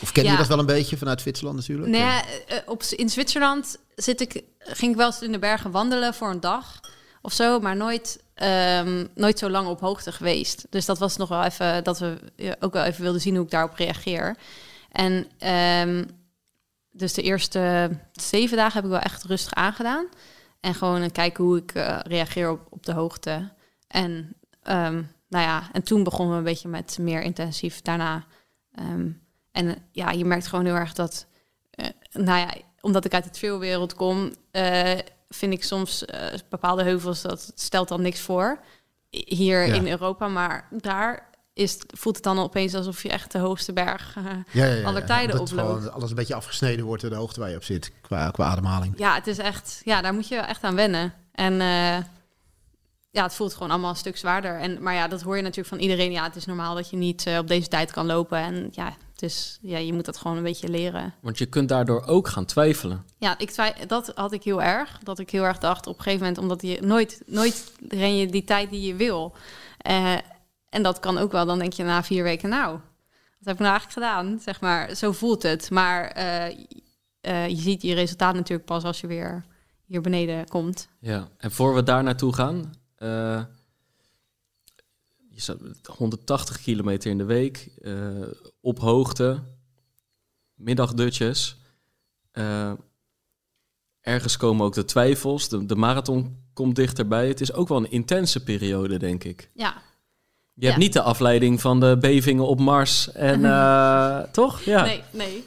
of 0.00 0.12
ken 0.12 0.24
je 0.24 0.36
dat 0.36 0.46
wel 0.46 0.58
een 0.58 0.66
beetje 0.66 0.96
vanuit 0.96 1.20
Zwitserland 1.20 1.56
natuurlijk? 1.56 1.88
Nee, 1.88 2.02
Eh, 2.02 2.18
eh, 2.56 2.62
op, 2.66 2.82
in 2.82 3.08
Zwitserland 3.10 3.76
zit 3.96 4.20
ik, 4.20 4.42
ging 4.58 4.90
ik 4.92 4.96
wel 4.96 5.06
eens 5.06 5.22
in 5.22 5.32
de 5.32 5.38
bergen 5.38 5.70
wandelen 5.70 6.14
voor 6.14 6.30
een 6.30 6.40
dag 6.40 6.80
of 7.22 7.32
zo, 7.32 7.60
maar 7.60 7.76
nooit, 7.76 8.22
ehm, 8.34 9.06
nooit 9.14 9.38
zo 9.38 9.50
lang 9.50 9.68
op 9.68 9.80
hoogte 9.80 10.12
geweest. 10.12 10.66
Dus 10.70 10.84
dat 10.84 10.98
was 10.98 11.16
nog 11.16 11.28
wel 11.28 11.44
even 11.44 11.84
dat 11.84 11.98
we 11.98 12.18
ook 12.60 12.72
wel 12.72 12.84
even 12.84 13.02
wilden 13.02 13.20
zien 13.20 13.34
hoe 13.34 13.44
ik 13.44 13.50
daarop 13.50 13.74
reageer. 13.74 14.36
En 14.90 15.26
ehm, 15.38 16.04
dus 16.90 17.14
de 17.14 17.22
eerste 17.22 17.90
zeven 18.12 18.56
dagen 18.56 18.74
heb 18.74 18.84
ik 18.84 18.90
wel 18.90 19.00
echt 19.00 19.24
rustig 19.24 19.54
aangedaan. 19.54 20.06
En 20.60 20.74
gewoon 20.74 21.02
eh, 21.02 21.10
kijken 21.12 21.44
hoe 21.44 21.56
ik 21.56 21.72
eh, 21.74 21.98
reageer 22.02 22.50
op, 22.50 22.66
op 22.70 22.86
de 22.86 22.92
hoogte. 22.92 23.52
En 23.88 24.36
ehm, 24.62 25.02
nou 25.28 25.44
ja, 25.44 25.68
en 25.72 25.82
toen 25.82 26.02
begonnen 26.02 26.32
we 26.32 26.38
een 26.38 26.52
beetje 26.52 26.68
met 26.68 26.98
meer 27.00 27.22
intensief 27.22 27.82
daarna. 27.82 28.24
En 28.72 29.68
eh, 29.68 29.72
ja, 29.92 30.10
je 30.10 30.24
merkt 30.24 30.46
gewoon 30.46 30.64
heel 30.64 30.74
erg 30.74 30.92
dat, 30.92 31.26
nou 32.10 32.38
ja, 32.38 32.54
omdat 32.80 33.04
ik 33.04 33.14
uit 33.14 33.24
de 33.24 33.30
trailwereld 33.30 33.94
kom, 33.94 34.32
vind 35.34 35.52
ik 35.52 35.64
soms 35.64 36.04
eh, 36.04 36.38
bepaalde 36.48 36.82
heuvels 36.82 37.22
dat 37.22 37.52
stelt 37.54 37.88
dan 37.88 38.02
niks 38.02 38.20
voor 38.20 38.58
hier 39.10 39.66
Ja. 39.66 39.74
in 39.74 39.88
Europa, 39.88 40.28
maar 40.28 40.68
daar 40.70 41.30
is, 41.52 41.78
voelt 41.86 42.14
het 42.14 42.24
dan 42.24 42.38
opeens 42.38 42.74
alsof 42.74 43.02
je 43.02 43.08
echt 43.08 43.32
de 43.32 43.38
hoogste 43.38 43.72
berg. 43.72 44.16
eh, 44.16 44.24
ja, 44.50 44.64
ja, 44.64 44.86
aller 44.86 45.04
tijden 45.06 45.40
oploopt. 45.40 45.50
gewoon 45.82 45.92
alles 45.92 46.10
een 46.10 46.16
beetje 46.16 46.34
afgesneden 46.34 46.84
wordt, 46.84 47.02
de 47.08 47.14
hoogte 47.14 47.40
waar 47.40 47.50
je 47.50 47.56
op 47.56 47.64
zit, 47.64 47.92
qua, 48.02 48.30
qua 48.30 48.46
ademhaling. 48.46 48.94
ja, 48.98 49.14
het 49.14 49.26
is 49.26 49.38
echt, 49.38 49.80
ja, 49.84 50.00
daar 50.02 50.14
moet 50.14 50.28
je 50.28 50.36
echt 50.36 50.64
aan 50.64 50.74
wennen. 50.74 51.12
En 51.32 51.52
eh, 51.60 51.96
ja, 53.10 53.22
het 53.22 53.34
voelt 53.34 53.52
gewoon 53.54 53.70
allemaal 53.70 53.90
een 53.90 53.96
stuk 53.96 54.16
zwaarder. 54.16 54.60
En, 54.60 54.82
maar 54.82 54.94
ja, 54.94 55.08
dat 55.08 55.22
hoor 55.22 55.36
je 55.36 55.42
natuurlijk 55.42 55.68
van 55.68 55.78
iedereen. 55.78 56.12
Ja, 56.12 56.24
het 56.24 56.36
is 56.36 56.44
normaal 56.46 56.74
dat 56.74 56.90
je 56.90 56.96
niet 56.96 57.26
op 57.38 57.48
deze 57.48 57.68
tijd 57.68 57.90
kan 57.90 58.06
lopen. 58.06 58.38
En 58.38 58.68
ja, 58.72 58.94
is, 59.24 59.58
ja, 59.62 59.78
je 59.78 59.92
moet 59.92 60.04
dat 60.04 60.16
gewoon 60.16 60.36
een 60.36 60.42
beetje 60.42 60.68
leren. 60.68 61.14
Want 61.20 61.38
je 61.38 61.46
kunt 61.46 61.68
daardoor 61.68 62.06
ook 62.06 62.28
gaan 62.28 62.44
twijfelen. 62.44 63.04
Ja, 63.18 63.38
ik 63.38 63.50
twij- 63.50 63.74
dat 63.86 64.12
had 64.14 64.32
ik 64.32 64.42
heel 64.42 64.62
erg. 64.62 64.98
Dat 65.02 65.18
ik 65.18 65.30
heel 65.30 65.44
erg 65.44 65.58
dacht 65.58 65.86
op 65.86 65.96
een 65.96 66.02
gegeven 66.02 66.20
moment, 66.26 66.38
omdat 66.42 66.62
je 66.62 66.78
nooit, 66.82 67.22
nooit 67.26 67.72
ren 67.88 68.16
je 68.16 68.26
die 68.26 68.44
tijd 68.44 68.70
die 68.70 68.86
je 68.86 68.94
wil. 68.94 69.34
Eh, 69.78 70.12
en 70.68 70.82
dat 70.82 71.00
kan 71.00 71.18
ook 71.18 71.32
wel. 71.32 71.46
Dan 71.46 71.58
denk 71.58 71.72
je 71.72 71.84
na 71.84 72.02
vier 72.02 72.22
weken, 72.22 72.48
nou, 72.48 72.70
wat 73.38 73.44
heb 73.44 73.54
ik 73.54 73.60
nou 73.60 73.70
eigenlijk 73.72 73.92
gedaan? 73.92 74.38
Zeg 74.40 74.60
maar, 74.60 74.94
zo 74.94 75.12
voelt 75.12 75.42
het. 75.42 75.70
Maar 75.70 76.04
eh, 76.06 76.46
eh, 77.20 77.48
je 77.48 77.56
ziet 77.56 77.82
je 77.82 77.94
resultaat 77.94 78.34
natuurlijk 78.34 78.68
pas 78.68 78.84
als 78.84 79.00
je 79.00 79.06
weer 79.06 79.44
hier 79.84 80.00
beneden 80.00 80.48
komt. 80.48 80.88
Ja. 81.00 81.28
En 81.38 81.50
voor 81.52 81.74
we 81.74 81.82
daar 81.82 82.02
naartoe 82.02 82.34
gaan, 82.34 82.72
je 85.34 85.40
zat 85.40 85.58
180 85.96 86.60
kilometer 86.60 87.10
in 87.10 87.18
de 87.18 87.24
week, 87.24 87.68
eh, 87.82 87.94
op 88.60 88.78
hoogte, 88.78 89.42
middagdutjes. 90.54 91.56
Eh, 92.30 92.72
ergens 94.00 94.36
komen 94.36 94.66
ook 94.66 94.74
de 94.74 94.84
twijfels. 94.84 95.48
De, 95.48 95.66
de 95.66 95.76
marathon 95.76 96.36
komt 96.52 96.76
dichterbij. 96.76 97.28
Het 97.28 97.40
is 97.40 97.52
ook 97.52 97.68
wel 97.68 97.78
een 97.78 97.90
intense 97.90 98.42
periode, 98.42 98.98
denk 98.98 99.24
ik. 99.24 99.50
Ja, 99.54 99.82
Je 100.54 100.66
hebt 100.66 100.78
niet 100.78 100.92
de 100.92 101.02
afleiding 101.02 101.60
van 101.60 101.80
de 101.80 101.96
bevingen 102.00 102.46
op 102.46 102.60
Mars 102.60 103.12
en 103.12 103.44
eh, 103.54 104.20
toch? 104.20 104.60
Ja. 104.60 104.84
nee, 104.84 105.02
nee. 105.10 105.44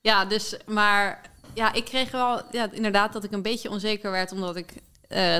Ja, 0.00 0.24
dus, 0.24 0.56
maar 0.66 1.30
ja, 1.54 1.72
ik 1.72 1.84
kreeg 1.84 2.10
wel 2.10 2.40
ja, 2.50 2.72
inderdaad 2.72 3.12
dat 3.12 3.24
ik 3.24 3.32
een 3.32 3.42
beetje 3.42 3.70
onzeker 3.70 4.10
werd, 4.10 4.32
omdat 4.32 4.56
ik 4.56 4.72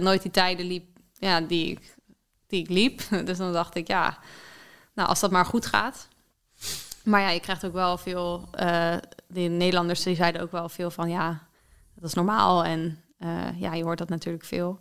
nooit 0.00 0.22
die 0.22 0.30
tijden 0.30 0.66
liep 0.66 0.92
ja, 1.22 1.40
die, 1.40 1.70
ik, 1.70 1.94
die 2.52 2.62
ik 2.62 2.70
liep. 2.70 3.00
Dus 3.26 3.38
dan 3.38 3.52
dacht 3.52 3.76
ik, 3.76 3.86
ja, 3.86 4.18
nou, 4.94 5.08
als 5.08 5.20
dat 5.20 5.30
maar 5.30 5.44
goed 5.44 5.66
gaat. 5.66 6.08
Maar 7.04 7.20
ja, 7.20 7.30
je 7.30 7.40
krijgt 7.40 7.64
ook 7.64 7.72
wel 7.72 7.98
veel, 7.98 8.48
eh 8.52 8.96
de 9.32 9.40
Nederlanders 9.40 10.02
die 10.02 10.14
zeiden 10.14 10.42
ook 10.42 10.52
wel 10.52 10.68
veel 10.68 10.90
van, 10.90 11.10
ja, 11.10 11.46
dat 11.94 12.04
is 12.04 12.14
normaal. 12.14 12.64
En 12.64 12.98
eh, 13.18 13.60
ja, 13.60 13.74
je 13.74 13.82
hoort 13.82 13.98
dat 13.98 14.08
natuurlijk 14.08 14.44
veel. 14.44 14.78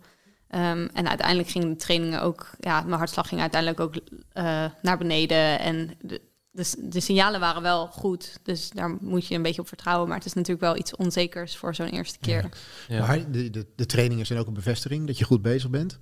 Ehm, 0.48 0.88
en 0.92 1.08
uiteindelijk 1.08 1.48
gingen 1.48 1.68
de 1.68 1.76
trainingen 1.76 2.22
ook, 2.22 2.50
ja, 2.60 2.80
mijn 2.80 2.98
hartslag 2.98 3.28
ging 3.28 3.40
uiteindelijk 3.40 3.80
ook 3.80 3.94
eh, 4.32 4.64
naar 4.82 4.98
beneden. 4.98 5.58
En 5.58 5.90
de, 6.00 6.20
de, 6.50 6.88
de 6.88 7.00
signalen 7.00 7.40
waren 7.40 7.62
wel 7.62 7.86
goed. 7.86 8.38
Dus 8.42 8.70
daar 8.70 8.96
moet 9.00 9.26
je 9.26 9.34
een 9.34 9.42
beetje 9.42 9.60
op 9.60 9.68
vertrouwen. 9.68 10.08
Maar 10.08 10.16
het 10.16 10.26
is 10.26 10.32
natuurlijk 10.32 10.64
wel 10.64 10.76
iets 10.76 10.96
onzekers 10.96 11.56
voor 11.56 11.74
zo'n 11.74 11.88
eerste 11.88 12.18
keer. 12.18 12.48
Ja. 12.88 13.06
Maar 13.06 13.30
de, 13.30 13.50
de, 13.50 13.66
de 13.76 13.86
trainingen 13.86 14.26
zijn 14.26 14.38
ook 14.38 14.46
een 14.46 14.54
bevestiging 14.54 15.06
dat 15.06 15.18
je 15.18 15.24
goed 15.24 15.42
bezig 15.42 15.70
bent. 15.70 15.98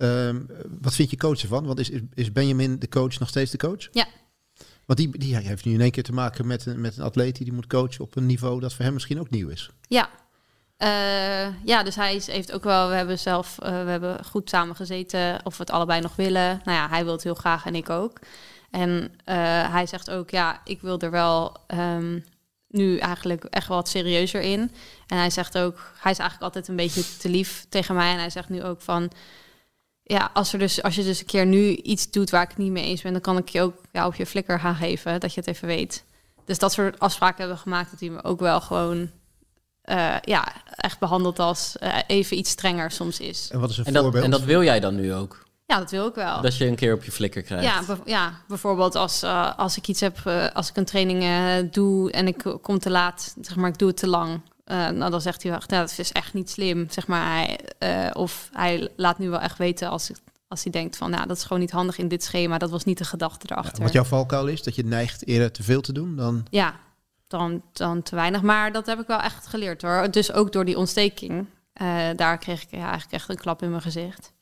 Ehm, 0.00 0.40
wat 0.80 0.94
vind 0.94 1.10
je 1.10 1.16
coach 1.16 1.42
ervan? 1.42 1.66
Want 1.66 1.78
is, 1.78 1.90
is- 2.14 2.32
Benjamin 2.32 2.78
de 2.78 2.88
coach 2.88 3.18
nog 3.18 3.28
steeds 3.28 3.50
de 3.50 3.58
coach? 3.58 3.88
Ja. 3.92 4.06
Want 4.86 4.98
die, 4.98 5.18
die 5.18 5.36
heeft 5.36 5.64
nu 5.64 5.72
in 5.72 5.80
één 5.80 5.90
keer 5.90 6.02
te 6.02 6.12
maken 6.12 6.46
met 6.46 6.66
een, 6.66 6.80
met 6.80 6.96
een 6.96 7.04
atleet 7.04 7.36
die 7.36 7.44
die 7.44 7.54
moet 7.54 7.66
coachen 7.66 8.04
op 8.04 8.16
een 8.16 8.26
niveau 8.26 8.60
dat 8.60 8.74
voor 8.74 8.84
hem 8.84 8.94
misschien 8.94 9.20
ook 9.20 9.30
nieuw 9.30 9.48
is. 9.48 9.70
Ja. 9.88 10.08
Eh, 10.76 11.64
ja, 11.64 11.82
dus 11.82 11.94
hij 11.94 12.20
heeft 12.26 12.52
ook 12.52 12.64
wel, 12.64 12.88
we 12.88 12.94
hebben 12.94 13.18
zelf, 13.18 13.58
eh, 13.58 13.70
we 13.70 13.90
hebben 13.90 14.24
goed 14.24 14.48
samen 14.48 14.76
gezeten 14.76 15.40
of 15.44 15.56
we 15.56 15.62
het 15.62 15.72
allebei 15.72 16.00
nog 16.00 16.16
willen. 16.16 16.60
Nou 16.64 16.76
ja, 16.78 16.88
hij 16.88 17.04
wil 17.04 17.12
het 17.12 17.22
heel 17.22 17.34
graag 17.34 17.66
en 17.66 17.74
ik 17.74 17.90
ook. 17.90 18.18
En 18.70 19.12
eh, 19.24 19.36
hij 19.72 19.86
zegt 19.86 20.10
ook, 20.10 20.30
ja, 20.30 20.60
ik 20.64 20.80
wil 20.80 20.98
er 20.98 21.10
wel 21.10 21.56
ehm, 21.66 22.18
nu 22.68 22.98
eigenlijk 22.98 23.44
echt 23.44 23.68
wel 23.68 23.76
wat 23.76 23.88
serieuzer 23.88 24.40
in. 24.40 24.60
En 25.06 25.16
hij 25.18 25.30
zegt 25.30 25.58
ook, 25.58 25.92
hij 26.00 26.12
is 26.12 26.18
eigenlijk 26.18 26.42
altijd 26.42 26.68
een 26.68 26.76
beetje 26.76 27.16
te 27.18 27.28
lief 27.28 27.66
tegen 27.68 27.94
mij. 27.94 28.12
En 28.12 28.18
hij 28.18 28.30
zegt 28.30 28.48
nu 28.48 28.62
ook 28.64 28.80
van, 28.80 29.10
ja, 30.10 30.30
als, 30.32 30.52
er 30.52 30.58
dus, 30.58 30.82
als 30.82 30.94
je 30.94 31.02
dus 31.02 31.20
een 31.20 31.26
keer 31.26 31.46
nu 31.46 31.74
iets 31.74 32.10
doet 32.10 32.30
waar 32.30 32.42
ik 32.42 32.48
het 32.48 32.58
niet 32.58 32.70
mee 32.70 32.84
eens 32.84 33.02
ben, 33.02 33.12
dan 33.12 33.20
kan 33.20 33.36
ik 33.36 33.48
je 33.48 33.60
ook 33.60 33.74
ja, 33.92 34.06
op 34.06 34.14
je 34.14 34.26
flikker 34.26 34.60
gaan 34.60 34.74
geven, 34.74 35.20
dat 35.20 35.34
je 35.34 35.40
het 35.40 35.48
even 35.48 35.68
weet. 35.68 36.04
Dus 36.44 36.58
dat 36.58 36.72
soort 36.72 36.98
afspraken 36.98 37.36
hebben 37.36 37.56
we 37.56 37.62
gemaakt, 37.62 37.90
dat 37.90 38.00
hij 38.00 38.08
me 38.08 38.24
ook 38.24 38.40
wel 38.40 38.60
gewoon 38.60 39.10
eh, 39.82 40.14
ja, 40.22 40.52
echt 40.66 40.98
behandeld 40.98 41.38
als 41.38 41.78
eh, 41.78 41.96
even 42.06 42.38
iets 42.38 42.50
strenger 42.50 42.90
soms 42.90 43.20
is. 43.20 43.48
En 43.50 43.60
wat 43.60 43.70
is 43.70 43.78
een 43.78 43.84
En 43.84 43.92
dat, 43.92 44.02
voorbeeld? 44.02 44.24
en 44.24 44.30
dat 44.30 44.42
wil 44.42 44.62
jij 44.62 44.80
dan 44.80 44.94
nu 44.94 45.14
ook? 45.14 45.48
Ja, 45.66 45.78
dat 45.78 45.90
wil 45.90 46.06
ik 46.06 46.14
wel. 46.14 46.40
Dat 46.40 46.56
je 46.56 46.66
een 46.66 46.74
keer 46.74 46.94
op 46.94 47.04
je 47.04 47.12
flikker 47.12 47.42
krijgt? 47.42 47.64
Ja, 47.64 47.98
ja, 48.04 48.32
bijvoorbeeld 48.48 48.94
als, 48.94 49.22
eh, 49.22 49.58
als 49.58 49.76
ik 49.76 49.88
iets 49.88 50.00
heb, 50.00 50.18
als 50.52 50.68
ik 50.68 50.76
een 50.76 50.84
training 50.84 51.22
eh, 51.22 51.72
doe 51.72 52.10
en 52.10 52.26
ik 52.26 52.56
kom 52.62 52.78
te 52.78 52.90
laat, 52.90 53.34
zeg 53.40 53.56
maar, 53.56 53.70
ik 53.70 53.78
doe 53.78 53.88
het 53.88 53.96
te 53.96 54.08
lang. 54.08 54.40
Eh, 54.70 54.88
nou, 54.88 55.10
dan 55.10 55.20
zegt 55.20 55.42
hij 55.42 55.50
wel, 55.50 55.60
nou, 55.66 55.86
dat 55.86 55.98
is 55.98 56.12
echt 56.12 56.34
niet 56.34 56.50
slim, 56.50 56.86
zeg 56.90 57.06
maar. 57.06 57.26
Hij, 57.26 57.58
eh, 57.78 58.10
of 58.12 58.48
hij 58.52 58.88
laat 58.96 59.18
nu 59.18 59.30
wel 59.30 59.40
echt 59.40 59.58
weten 59.58 59.88
als, 59.88 60.10
als 60.48 60.62
hij 60.62 60.72
denkt 60.72 60.96
van, 60.96 61.10
nou, 61.10 61.26
dat 61.26 61.36
is 61.36 61.42
gewoon 61.42 61.58
niet 61.58 61.70
handig 61.70 61.98
in 61.98 62.08
dit 62.08 62.24
schema. 62.24 62.58
Dat 62.58 62.70
was 62.70 62.84
niet 62.84 62.98
de 62.98 63.04
gedachte 63.04 63.46
Ja, 63.48 63.54
erachter. 63.56 63.82
wat 63.82 63.92
jouw 63.92 64.04
valkuil 64.04 64.46
is, 64.46 64.62
dat 64.62 64.74
je 64.74 64.84
neigt 64.84 65.26
eerder 65.26 65.52
te 65.52 65.62
veel 65.62 65.80
te 65.80 65.92
doen 65.92 66.16
dan... 66.16 66.46
Ja, 66.50 66.74
dan, 67.26 67.62
dan 67.72 68.02
te 68.02 68.14
weinig. 68.14 68.42
Maar 68.42 68.72
dat 68.72 68.86
heb 68.86 69.00
ik 69.00 69.06
wel 69.06 69.20
echt 69.20 69.46
geleerd 69.46 69.82
hoor. 69.82 70.10
Dus 70.10 70.32
ook 70.32 70.52
door 70.52 70.64
die 70.64 70.78
ontsteking. 70.78 71.46
eh, 71.72 72.08
daar 72.16 72.38
kreeg 72.38 72.62
ik 72.62 72.70
ja, 72.70 72.78
eigenlijk 72.82 73.12
echt 73.12 73.28
een 73.28 73.36
klap 73.36 73.62
in 73.62 73.70
mijn 73.70 73.82
gezicht. 73.82 74.32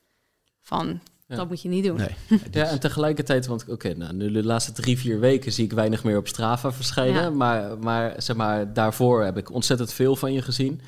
Van, 0.62 1.00
Ja. 1.28 1.36
dat 1.36 1.48
moet 1.48 1.62
je 1.62 1.68
niet 1.68 1.84
doen. 1.84 1.96
Nee. 1.96 2.40
Ja, 2.50 2.64
en 2.64 2.80
tegelijkertijd, 2.80 3.46
want 3.46 3.64
oké, 3.68 3.94
nou, 3.94 4.12
nu 4.14 4.32
de 4.32 4.44
laatste 4.44 4.72
drie, 4.72 4.98
vier 4.98 5.20
weken 5.20 5.52
zie 5.52 5.64
ik 5.64 5.72
weinig 5.72 6.04
meer 6.04 6.16
op 6.16 6.28
Strava 6.28 6.72
verschijnen. 6.72 7.22
Ja. 7.22 7.30
Maar, 7.30 7.78
maar 7.78 8.14
zeg 8.22 8.36
maar, 8.36 8.72
daarvoor 8.72 9.24
heb 9.24 9.36
ik 9.36 9.52
ontzettend 9.52 9.92
veel 9.92 10.16
van 10.16 10.32
je 10.32 10.42
gezien. 10.42 10.80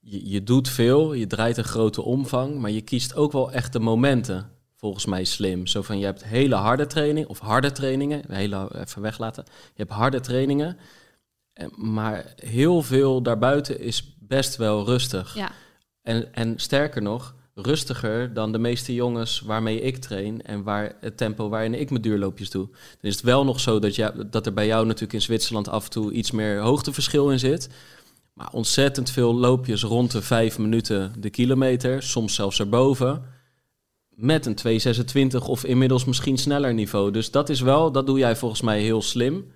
Je, 0.00 0.30
je 0.30 0.42
doet 0.42 0.68
veel, 0.68 1.12
je 1.12 1.26
draait 1.26 1.56
een 1.56 1.64
grote 1.64 2.02
omvang, 2.02 2.58
maar 2.58 2.70
je 2.70 2.80
kiest 2.80 3.14
ook 3.14 3.32
wel 3.32 3.52
echt 3.52 3.72
de 3.72 3.78
momenten. 3.80 4.50
Volgens 4.76 5.06
mij 5.06 5.24
slim. 5.24 5.66
Zo 5.66 5.82
van, 5.82 5.98
je 5.98 6.04
hebt 6.04 6.24
hele 6.24 6.54
harde 6.54 6.86
training, 6.86 7.26
of 7.26 7.38
harde 7.38 7.72
trainingen, 7.72 8.22
hele, 8.28 8.68
even 8.74 9.02
weglaten. 9.02 9.44
Je 9.46 9.82
hebt 9.82 9.90
harde 9.90 10.20
trainingen, 10.20 10.76
en- 11.52 11.72
maar 11.76 12.24
heel 12.36 12.82
veel 12.82 13.22
daarbuiten 13.22 13.80
is 13.80 14.16
best 14.20 14.56
wel 14.56 14.84
rustig. 14.84 15.34
Ja, 15.34 15.50
En, 16.02 16.34
en 16.34 16.52
sterker 16.56 17.02
nog, 17.02 17.34
rustiger 17.62 18.34
dan 18.34 18.52
de 18.52 18.58
meeste 18.58 18.94
jongens 18.94 19.40
waarmee 19.40 19.80
ik 19.80 19.96
train 19.96 20.42
en 20.42 20.62
waar 20.62 20.96
het 21.00 21.16
tempo 21.16 21.48
waarin 21.48 21.74
ik 21.74 21.90
mijn 21.90 22.02
duurloopjes 22.02 22.50
doe. 22.50 22.66
Dan 22.66 23.10
is 23.10 23.14
het 23.14 23.24
wel 23.24 23.44
nog 23.44 23.60
zo 23.60 23.78
dat, 23.78 23.94
je, 23.94 24.26
dat 24.30 24.46
er 24.46 24.52
bij 24.52 24.66
jou 24.66 24.84
natuurlijk 24.84 25.12
in 25.12 25.22
Zwitserland 25.22 25.68
af 25.68 25.84
en 25.84 25.90
toe 25.90 26.12
iets 26.12 26.30
meer 26.30 26.60
hoogteverschil 26.60 27.30
in 27.30 27.38
zit. 27.38 27.68
Maar 28.32 28.52
ontzettend 28.52 29.10
veel 29.10 29.34
loopjes 29.34 29.82
rond 29.82 30.10
de 30.10 30.22
vijf 30.22 30.58
minuten 30.58 31.12
de 31.18 31.30
kilometer, 31.30 32.02
soms 32.02 32.34
zelfs 32.34 32.60
erboven. 32.60 33.22
Met 34.08 34.46
een 34.46 34.80
2,26 35.40 35.46
of 35.46 35.64
inmiddels 35.64 36.04
misschien 36.04 36.38
sneller 36.38 36.74
niveau. 36.74 37.10
Dus 37.10 37.30
dat 37.30 37.48
is 37.48 37.60
wel, 37.60 37.92
dat 37.92 38.06
doe 38.06 38.18
jij 38.18 38.36
volgens 38.36 38.60
mij 38.60 38.80
heel 38.80 39.02
slim. 39.02 39.52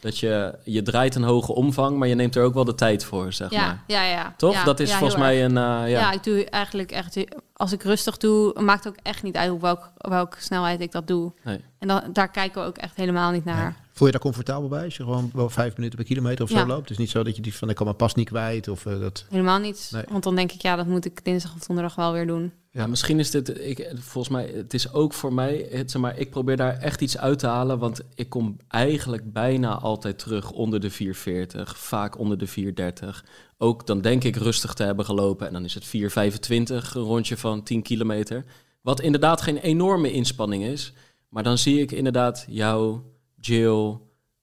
Dat 0.00 0.18
je, 0.18 0.54
je 0.64 0.82
draait 0.82 1.14
een 1.14 1.22
hoge 1.22 1.52
omvang, 1.54 1.96
maar 1.98 2.08
je 2.08 2.14
neemt 2.14 2.36
er 2.36 2.42
ook 2.44 2.54
wel 2.54 2.64
de 2.64 2.74
tijd 2.74 3.04
voor, 3.04 3.32
zeg 3.32 3.50
Ja, 3.50 3.60
maar. 3.66 3.82
ja, 3.86 4.02
ja. 4.04 4.34
Toch? 4.36 4.52
Ja, 4.52 4.64
dat 4.64 4.80
is 4.80 4.90
ja, 4.90 4.98
volgens 4.98 5.20
mij 5.20 5.42
erg. 5.42 5.50
een... 5.50 5.56
eh, 5.56 5.62
Ja. 5.62 5.86
ja. 5.86 6.12
ik 6.12 6.24
doe 6.24 6.44
eigenlijk 6.44 6.92
echt... 6.92 7.16
Als 7.56 7.72
ik 7.72 7.82
rustig 7.82 8.16
doe, 8.16 8.60
maakt 8.60 8.84
het 8.84 8.92
ook 8.92 8.98
echt 9.02 9.22
niet 9.22 9.36
uit 9.36 9.50
op 9.50 9.60
welk, 9.60 9.90
welke 9.96 10.36
snelheid 10.40 10.80
ik 10.80 10.92
dat 10.92 11.06
doe. 11.06 11.32
Nee. 11.44 11.60
En 11.78 11.88
dan, 11.88 12.02
daar 12.12 12.30
kijken 12.30 12.62
we 12.62 12.66
ook 12.68 12.76
echt 12.76 12.96
helemaal 12.96 13.30
niet 13.30 13.44
naar. 13.44 13.76
Voel 13.92 14.06
je 14.06 14.12
daar 14.12 14.22
comfortabel 14.22 14.68
bij? 14.68 14.84
Als 14.84 14.96
je 14.96 15.02
gewoon 15.02 15.30
wel 15.34 15.50
vijf 15.50 15.76
minuten 15.76 15.98
per 15.98 16.06
kilometer 16.06 16.44
of 16.44 16.50
zo 16.50 16.56
Ja. 16.56 16.66
loopt? 16.66 16.80
Het 16.80 16.90
is 16.90 16.98
niet 16.98 17.10
zo 17.10 17.22
dat 17.22 17.36
je 17.36 17.42
die 17.42 17.54
van 17.54 17.68
ik 17.68 17.74
kan 17.74 17.84
mijn 17.84 17.96
pas 17.98 18.14
niet 18.14 18.28
kwijt 18.28 18.68
of 18.68 18.86
eh, 18.86 19.00
dat... 19.00 19.24
Helemaal 19.28 19.58
niet. 19.58 19.88
Nee. 19.92 20.04
Want 20.08 20.24
dan 20.24 20.34
denk 20.34 20.52
ik, 20.52 20.62
ja, 20.62 20.76
dat 20.76 20.86
moet 20.86 21.04
ik 21.04 21.24
dinsdag 21.24 21.54
of 21.54 21.66
donderdag 21.66 21.94
wel 21.94 22.12
weer 22.12 22.26
doen. 22.26 22.52
Ja, 22.70 22.86
misschien 22.86 23.18
is 23.18 23.30
dit, 23.30 23.60
ik, 23.60 23.92
volgens 23.94 24.34
mij, 24.34 24.50
het 24.54 24.74
is 24.74 24.92
ook 24.92 25.12
voor 25.12 25.32
mij, 25.32 25.68
het, 25.70 25.90
zeg 25.90 26.02
maar, 26.02 26.18
ik 26.18 26.30
probeer 26.30 26.56
daar 26.56 26.78
echt 26.78 27.00
iets 27.00 27.18
uit 27.18 27.38
te 27.38 27.46
halen, 27.46 27.78
want 27.78 28.00
ik 28.14 28.28
kom 28.28 28.56
eigenlijk 28.68 29.32
bijna 29.32 29.78
altijd 29.78 30.18
terug 30.18 30.50
onder 30.50 30.80
de 30.80 30.90
440, 30.90 31.78
vaak 31.78 32.18
onder 32.18 32.38
de 32.38 32.46
430. 32.46 33.24
Ook 33.58 33.86
dan 33.86 34.00
denk 34.00 34.24
ik 34.24 34.36
rustig 34.36 34.74
te 34.74 34.82
hebben 34.82 35.04
gelopen 35.04 35.46
en 35.46 35.52
dan 35.52 35.64
is 35.64 35.74
het 35.74 35.84
425, 35.84 36.94
een 36.94 37.02
rondje 37.02 37.36
van 37.36 37.62
10 37.62 37.82
kilometer. 37.82 38.44
Wat 38.80 39.00
inderdaad 39.00 39.40
geen 39.40 39.56
enorme 39.56 40.12
inspanning 40.12 40.64
is, 40.64 40.92
maar 41.28 41.42
dan 41.42 41.58
zie 41.58 41.80
ik 41.80 41.92
inderdaad 41.92 42.44
jou, 42.48 43.00
Jill, 43.40 43.98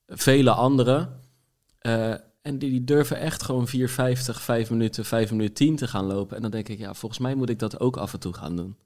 vele 0.07 0.51
anderen. 0.51 1.19
eh, 1.79 2.13
en 2.41 2.57
die, 2.59 2.69
die 2.69 2.83
durven 2.83 3.17
echt 3.19 3.43
gewoon 3.43 3.67
4,50, 3.67 4.41
5 4.41 4.69
minuten, 4.69 5.05
5 5.05 5.31
minuten 5.31 5.53
10 5.53 5.75
te 5.75 5.87
gaan 5.87 6.05
lopen. 6.05 6.35
En 6.35 6.41
dan 6.41 6.51
denk 6.51 6.69
ik, 6.69 6.79
ja, 6.79 6.93
volgens 6.93 7.21
mij 7.21 7.35
moet 7.35 7.49
ik 7.49 7.59
dat 7.59 7.79
ook 7.79 7.97
af 7.97 8.13
en 8.13 8.19
toe 8.19 8.33
gaan 8.33 8.55
doen. 8.55 8.77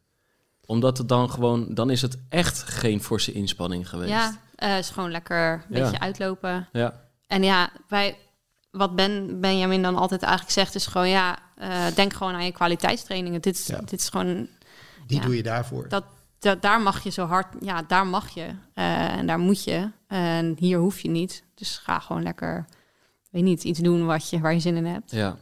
Omdat 0.65 0.97
het 0.97 1.09
dan 1.09 1.29
gewoon, 1.29 1.73
dan 1.73 1.89
is 1.89 2.01
het 2.01 2.17
echt 2.29 2.63
geen 2.63 3.01
forse 3.03 3.31
inspanning 3.31 3.89
geweest. 3.89 4.09
Ja, 4.11 4.39
eh 4.55 4.77
is 4.77 4.89
gewoon 4.89 5.11
lekker 5.11 5.51
een 5.69 5.77
Ja. 5.77 5.83
beetje 5.83 5.99
uitlopen. 5.99 6.69
Ja, 6.73 7.05
En 7.27 7.43
ja, 7.43 7.69
wij, 7.87 8.17
wat 8.77 8.95
ben, 8.95 9.39
Benjamin 9.41 9.81
dan 9.81 9.95
altijd 9.95 10.21
eigenlijk 10.21 10.53
zegt, 10.53 10.75
is 10.75 10.85
gewoon 10.85 11.09
ja, 11.09 11.37
eh, 11.55 11.85
denk 11.95 12.13
gewoon 12.13 12.33
aan 12.33 12.45
je 12.45 12.51
kwaliteitstrainingen. 12.51 13.41
Dit 13.41 13.55
is, 13.55 13.67
Ja. 13.67 13.79
dit 13.85 13.99
is 13.99 14.09
gewoon, 14.09 14.47
Die 15.07 15.17
Ja. 15.19 15.25
doe 15.25 15.35
je 15.35 15.43
daarvoor. 15.43 15.89
Dat- 15.89 16.03
da- 16.39 16.55
daar 16.55 16.81
mag 16.81 17.03
je 17.03 17.09
zo 17.09 17.25
hard, 17.25 17.47
ja, 17.59 17.81
daar 17.87 18.07
mag 18.07 18.29
je. 18.29 18.47
eh, 18.73 19.17
en 19.17 19.27
daar 19.27 19.39
moet 19.39 19.63
je. 19.63 19.89
En 20.07 20.55
hier 20.59 20.77
hoef 20.79 20.99
je 20.99 21.09
niet. 21.09 21.43
Dus 21.55 21.77
ga 21.83 21.99
gewoon 21.99 22.23
lekker, 22.23 22.65
weet 23.31 23.43
niet, 23.43 23.63
iets 23.63 23.79
doen 23.79 24.05
wat 24.05 24.29
je, 24.29 24.39
waar 24.39 24.53
je 24.53 24.59
zin 24.59 24.75
in 24.75 24.85
hebt. 24.85 25.11
ja. 25.11 25.37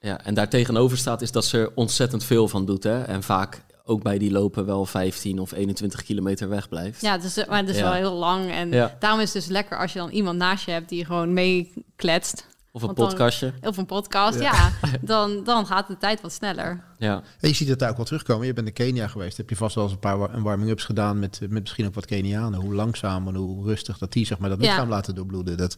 ja. 0.00 0.20
En 0.24 0.34
daar 0.34 0.48
tegenover 0.48 0.98
staat 0.98 1.22
is 1.22 1.32
dat 1.32 1.44
ze 1.44 1.58
er 1.58 1.70
ontzettend 1.74 2.24
veel 2.24 2.48
van 2.48 2.64
doet. 2.66 2.82
Hè? 2.82 3.02
En 3.02 3.22
vaak 3.22 3.62
ook 3.84 4.02
bij 4.02 4.18
die 4.18 4.30
lopen 4.30 4.66
wel 4.66 4.86
15 4.86 5.38
of 5.40 5.52
21 5.52 6.02
kilometer 6.02 6.48
wegblijft. 6.48 7.00
Ja, 7.00 7.12
het 7.12 7.24
is, 7.24 7.44
maar 7.46 7.58
het 7.58 7.68
is 7.68 7.76
Ja. 7.76 7.82
wel 7.82 7.92
heel 7.92 8.12
lang. 8.14 8.50
En 8.50 8.70
Ja. 8.70 8.96
daarom 8.98 9.20
is 9.20 9.32
het 9.34 9.42
dus 9.42 9.50
lekker 9.52 9.78
als 9.78 9.92
je 9.92 9.98
dan 9.98 10.10
iemand 10.10 10.38
naast 10.38 10.64
je 10.64 10.70
hebt 10.70 10.88
die 10.88 11.04
gewoon 11.04 11.32
meekletst. 11.32 12.46
Of 12.76 12.82
een 12.82 12.86
Want 12.86 12.98
dan- 12.98 13.08
podcastje. 13.08 13.52
Of 13.62 13.76
een 13.76 13.86
podcast, 13.86 14.40
ja. 14.40 14.70
dan, 15.00 15.44
dan 15.44 15.66
gaat 15.66 15.86
de 15.86 15.96
tijd 15.96 16.20
wat 16.20 16.32
sneller. 16.32 16.84
Ja. 16.98 17.22
En 17.40 17.48
je 17.48 17.54
ziet 17.54 17.68
het 17.68 17.78
daar 17.78 17.90
ook 17.90 17.96
wel 17.96 18.04
terugkomen. 18.04 18.46
Je 18.46 18.52
bent 18.52 18.66
in 18.66 18.72
Kenia 18.72 19.06
geweest. 19.08 19.36
Heb 19.36 19.48
je 19.50 19.56
vast 19.56 19.74
wel 19.74 19.84
eens 19.84 19.92
een 19.92 19.98
paar 19.98 20.42
warming-ups 20.42 20.84
gedaan 20.84 21.18
met, 21.18 21.40
met 21.40 21.50
misschien 21.60 21.86
ook 21.86 21.94
wat 21.94 22.06
Kenianen. 22.06 22.60
Hoe 22.60 22.74
langzaam 22.74 23.28
en 23.28 23.34
hoe 23.34 23.64
rustig 23.66 23.98
dat 23.98 24.12
die 24.12 24.26
zeg 24.26 24.38
maar, 24.38 24.48
dat 24.48 24.60
Ja. 24.62 24.66
lichaam 24.70 24.88
laten 24.88 25.14
doorbloeden. 25.14 25.56
Dat 25.56 25.76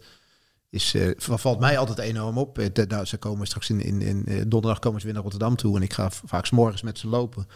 is, 0.71 0.95
eh, 0.95 1.11
valt 1.17 1.61
mij 1.61 1.79
altijd 1.79 1.99
enorm 1.99 2.39
op. 2.39 2.59
Eh, 2.59 2.67
de- 2.73 2.85
nou, 2.89 3.05
ze 3.05 3.17
komen 3.17 3.47
straks 3.47 3.71
in, 3.71 3.81
in, 3.81 4.03
in 4.03 4.27
eh, 4.27 4.43
donderdag 4.47 4.79
komen 4.79 4.99
ze 5.01 5.05
weer 5.07 5.15
naar 5.15 5.25
Rotterdam 5.25 5.57
toe. 5.57 5.77
En 5.77 5.83
ik 5.83 5.93
ga 5.93 6.11
vaak 6.11 6.47
's 6.47 6.51
morgens 6.51 6.83
met 6.83 6.99
ze 6.99 7.09
lopen. 7.09 7.47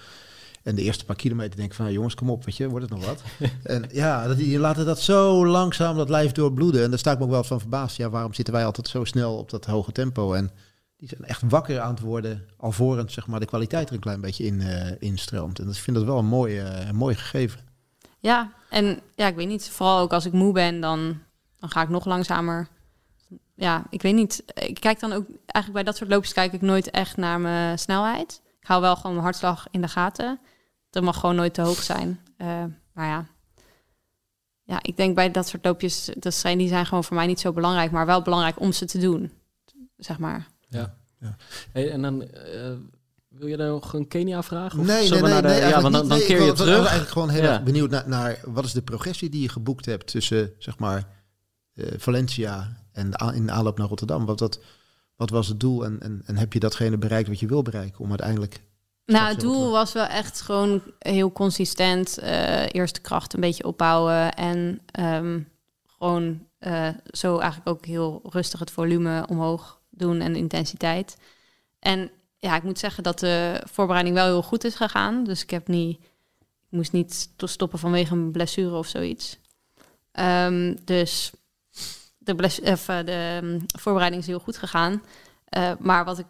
En 0.62 0.74
de 0.74 0.82
eerste 0.82 1.04
paar 1.04 1.16
kilometer 1.16 1.56
denk 1.56 1.68
ik 1.68 1.74
van, 1.74 1.84
nou, 1.84 1.96
jongens, 1.96 2.14
kom 2.14 2.30
op, 2.30 2.44
weet 2.44 2.56
je, 2.56 2.68
wordt 2.68 2.90
het 2.90 2.98
nog 2.98 3.06
wat? 3.06 3.22
en 3.62 3.88
ja, 3.92 4.26
dat, 4.26 4.36
die 4.36 4.58
laten 4.58 4.86
dat 4.86 5.00
zo 5.00 5.46
langzaam, 5.46 5.96
dat 5.96 6.08
lijf 6.08 6.32
doorbloeden. 6.32 6.82
En 6.82 6.90
daar 6.90 6.98
sta 6.98 7.12
ik 7.12 7.18
me 7.18 7.24
ook 7.24 7.30
wel 7.30 7.44
van 7.44 7.60
verbaasd. 7.60 7.96
Ja, 7.96 8.10
waarom 8.10 8.34
zitten 8.34 8.54
wij 8.54 8.64
altijd 8.64 8.88
zo 8.88 9.04
snel 9.04 9.36
op 9.36 9.50
dat 9.50 9.66
hoge 9.66 9.92
tempo? 9.92 10.32
En 10.32 10.50
die 10.96 11.08
zijn 11.08 11.24
echt 11.24 11.42
wakker 11.48 11.80
aan 11.80 11.94
het 11.94 12.00
worden, 12.00 12.44
alvorens 12.56 13.14
zeg 13.14 13.26
maar, 13.26 13.40
de 13.40 13.46
kwaliteit 13.46 13.88
er 13.88 13.94
een 13.94 14.00
klein 14.00 14.20
beetje 14.20 14.44
in 14.44 14.60
eh, 14.60 14.90
instroomt. 14.98 15.58
En 15.58 15.66
dat, 15.66 15.74
ik 15.74 15.80
vind 15.80 15.96
dat 15.96 16.06
wel 16.06 16.18
een 16.18 16.26
mooi, 16.26 16.58
eh, 16.58 16.88
een 16.88 16.96
mooi 16.96 17.14
gegeven. 17.14 17.60
Ja, 18.18 18.52
en 18.70 19.00
ja, 19.14 19.26
ik 19.26 19.34
weet 19.34 19.48
niet. 19.48 19.68
Vooral 19.68 19.98
ook 19.98 20.12
als 20.12 20.26
ik 20.26 20.32
moe 20.32 20.52
ben, 20.52 20.80
dan, 20.80 21.18
dan 21.56 21.70
ga 21.70 21.82
ik 21.82 21.88
nog 21.88 22.04
langzamer. 22.04 22.68
Ja, 23.54 23.84
ik 23.90 24.02
weet 24.02 24.14
niet. 24.14 24.42
Ik 24.54 24.80
kijk 24.80 25.00
dan 25.00 25.12
ook 25.12 25.26
eigenlijk 25.46 25.72
bij 25.72 25.82
dat 25.82 25.96
soort 25.96 26.10
loopjes 26.10 26.32
kijk 26.32 26.52
ik 26.52 26.60
nooit 26.60 26.90
echt 26.90 27.16
naar 27.16 27.40
mijn 27.40 27.78
snelheid. 27.78 28.40
Ik 28.60 28.66
hou 28.66 28.80
wel 28.80 28.96
gewoon 28.96 29.12
mijn 29.12 29.24
hartslag 29.24 29.66
in 29.70 29.80
de 29.80 29.88
gaten. 29.88 30.40
Dat 30.92 31.02
mag 31.02 31.20
gewoon 31.20 31.34
nooit 31.36 31.54
te 31.54 31.62
hoog 31.62 31.82
zijn. 31.82 32.20
Eh, 32.36 32.64
maar 32.92 33.06
ja. 33.06 33.26
Ja, 34.62 34.78
ik 34.82 34.96
denk 34.96 35.14
bij 35.14 35.30
dat 35.30 35.48
soort 35.48 35.64
loopjes, 35.64 36.10
dat 36.18 36.34
zijn, 36.34 36.58
die 36.58 36.68
zijn 36.68 36.86
gewoon 36.86 37.04
voor 37.04 37.16
mij 37.16 37.26
niet 37.26 37.40
zo 37.40 37.52
belangrijk, 37.52 37.90
maar 37.90 38.06
wel 38.06 38.22
belangrijk 38.22 38.60
om 38.60 38.72
ze 38.72 38.84
te 38.84 38.98
doen. 38.98 39.32
Zeg 39.96 40.18
maar. 40.18 40.46
ja. 40.68 40.94
Ja. 41.20 41.36
Hey, 41.72 41.90
en 41.90 42.02
dan 42.02 42.22
eh, 42.22 42.72
wil 43.28 43.46
je 43.46 43.56
dan 43.56 43.66
nog 43.68 43.92
een 43.92 44.08
Kenia 44.08 44.42
vragen? 44.42 44.78
Of 44.80 44.86
Nee, 44.86 45.10
nee, 45.10 45.20
nee, 45.20 45.30
naar 45.30 45.42
de- 45.42 45.48
nee, 45.48 45.60
ja, 45.60 45.80
want 45.80 45.94
dan, 45.94 46.08
dan 46.08 46.18
keer 46.18 46.42
je 46.42 46.48
ik 46.48 46.54
terug. 46.54 46.68
was 46.76 46.78
eigenlijk 46.86 47.10
gewoon 47.10 47.28
heel 47.28 47.42
Ja. 47.42 47.52
erg 47.52 47.62
benieuwd 47.62 47.90
naar, 47.90 48.08
naar 48.08 48.38
wat 48.44 48.64
is 48.64 48.72
de 48.72 48.82
progressie 48.82 49.30
die 49.30 49.42
je 49.42 49.48
geboekt 49.48 49.84
hebt 49.86 50.06
tussen 50.06 50.52
zeg 50.58 50.78
maar 50.78 51.08
eh, 51.74 51.86
Valencia 51.98 52.76
en 52.92 53.10
in 53.34 53.46
de 53.46 53.52
aanloop 53.52 53.78
naar 53.78 53.86
Rotterdam. 53.88 54.24
Wat, 54.26 54.38
dat, 54.38 54.60
wat 55.16 55.30
was 55.30 55.48
het 55.48 55.60
doel 55.60 55.84
en, 55.84 56.00
en, 56.00 56.22
en 56.26 56.36
heb 56.36 56.52
je 56.52 56.58
datgene 56.60 56.98
bereikt 56.98 57.28
wat 57.28 57.40
je 57.40 57.46
wil 57.46 57.62
bereiken 57.62 58.00
om 58.00 58.08
uiteindelijk 58.08 58.62
Nou, 59.06 59.28
het 59.28 59.40
doel 59.40 59.70
was 59.70 59.92
wel 59.92 60.04
echt 60.06 60.40
gewoon 60.40 60.82
heel 60.98 61.32
consistent. 61.32 62.18
eh 62.18 62.64
eerst 62.74 62.94
de 62.94 63.00
kracht 63.00 63.32
een 63.34 63.40
beetje 63.40 63.64
opbouwen. 63.64 64.32
En 64.34 64.80
ehm, 64.86 65.40
gewoon 65.86 66.46
eh, 66.58 66.88
zo 67.10 67.38
eigenlijk 67.38 67.68
ook 67.70 67.86
heel 67.86 68.20
rustig 68.24 68.60
het 68.60 68.70
volume 68.70 69.24
omhoog 69.28 69.80
doen 69.90 70.20
en 70.20 70.32
de 70.32 70.38
intensiteit. 70.38 71.16
En 71.78 72.10
ja, 72.38 72.56
ik 72.56 72.62
moet 72.62 72.78
zeggen 72.78 73.02
dat 73.02 73.18
de 73.18 73.60
voorbereiding 73.70 74.16
wel 74.16 74.26
heel 74.26 74.42
goed 74.42 74.64
is 74.64 74.74
gegaan. 74.74 75.24
Dus 75.24 75.42
ik 75.42 75.50
heb 75.50 75.68
niet, 75.68 75.98
ik 76.40 76.68
moest 76.68 76.92
niet 76.92 77.28
to- 77.36 77.46
stoppen 77.46 77.78
vanwege 77.78 78.14
een 78.14 78.32
blessure 78.32 78.76
of 78.76 78.86
zoiets. 78.86 79.38
Ehm, 80.12 80.74
dus 80.84 81.32
de, 82.18 82.34
bles- 82.34 82.60
of, 82.60 82.88
eh, 82.88 83.04
de 83.04 83.38
ehm, 83.42 83.60
voorbereiding 83.78 84.22
is 84.22 84.28
heel 84.28 84.38
goed 84.40 84.56
gegaan. 84.56 85.02
Maar 85.78 86.04
wat 86.04 86.18
ik 86.18 86.26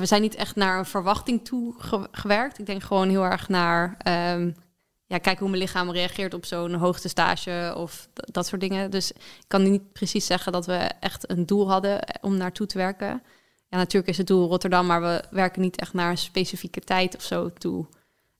we 0.00 0.06
zijn 0.06 0.22
niet 0.22 0.34
echt 0.34 0.56
naar 0.56 0.78
een 0.78 0.84
verwachting 0.84 1.44
toe 1.44 1.74
ge- 1.78 2.08
gewerkt. 2.10 2.58
Ik 2.58 2.66
denk 2.66 2.82
gewoon 2.82 3.08
heel 3.08 3.24
erg 3.24 3.48
naar 3.48 3.94
ehm, 3.98 4.50
ja, 5.06 5.18
kijken 5.18 5.38
hoe 5.38 5.48
mijn 5.48 5.62
lichaam 5.62 5.90
reageert 5.90 6.34
op 6.34 6.44
zo'n 6.44 6.74
hoogtestage 6.74 7.74
of 7.76 8.08
dat 8.14 8.46
soort 8.46 8.60
dingen. 8.60 8.90
Dus 8.90 9.12
ik 9.12 9.44
kan 9.46 9.70
niet 9.70 9.92
precies 9.92 10.26
zeggen 10.26 10.52
dat 10.52 10.66
we 10.66 10.74
echt 11.00 11.30
een 11.30 11.46
doel 11.46 11.70
hadden 11.70 12.00
om 12.20 12.36
naartoe 12.36 12.66
te 12.66 12.78
werken. 12.78 13.22
Ja, 13.68 13.76
natuurlijk 13.78 14.08
is 14.08 14.18
het 14.18 14.26
doel 14.26 14.48
Rotterdam, 14.48 14.86
maar 14.86 15.00
we 15.00 15.24
werken 15.30 15.62
niet 15.62 15.76
echt 15.76 15.92
naar 15.92 16.10
een 16.10 16.18
specifieke 16.18 16.80
tijd 16.80 17.16
of 17.16 17.22
zo 17.22 17.52
toe. 17.52 17.86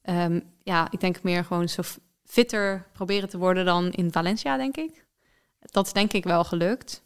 Ehm, 0.02 0.40
ja, 0.62 0.86
ik 0.90 1.00
denk 1.00 1.22
meer 1.22 1.44
gewoon 1.44 1.68
zo 1.68 1.82
fitter 2.24 2.86
proberen 2.92 3.28
te 3.28 3.38
worden 3.38 3.64
dan 3.64 3.90
in 3.90 4.12
Valencia, 4.12 4.56
denk 4.56 4.76
ik. 4.76 5.04
Dat 5.60 5.86
is 5.86 5.92
denk 5.92 6.12
ik 6.12 6.24
wel 6.24 6.44
gelukt. 6.44 7.01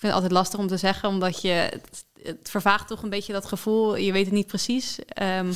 Ik 0.00 0.06
vind 0.06 0.18
het 0.18 0.22
altijd 0.24 0.40
lastig 0.40 0.58
om 0.60 0.66
te 0.66 0.76
zeggen, 0.76 1.08
omdat 1.08 1.40
je 1.42 1.48
het, 1.48 2.04
het 2.22 2.50
vervaagt 2.50 2.86
toch 2.88 3.02
een 3.02 3.10
beetje 3.10 3.32
dat 3.32 3.46
gevoel. 3.46 3.96
Je 3.96 4.12
weet 4.12 4.24
het 4.24 4.34
niet 4.34 4.46
precies. 4.46 4.98
Ehm, 5.04 5.52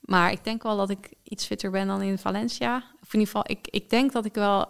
maar 0.00 0.32
ik 0.32 0.44
denk 0.44 0.62
wel 0.62 0.76
dat 0.76 0.90
ik 0.90 1.12
iets 1.22 1.46
fitter 1.46 1.70
ben 1.70 1.86
dan 1.86 2.02
in 2.02 2.18
Valencia. 2.18 2.76
Of 2.76 3.12
in 3.14 3.18
ieder 3.20 3.26
geval, 3.26 3.42
ik, 3.46 3.66
ik 3.70 3.90
denk 3.90 4.12
dat 4.12 4.24
ik 4.24 4.34
wel 4.34 4.68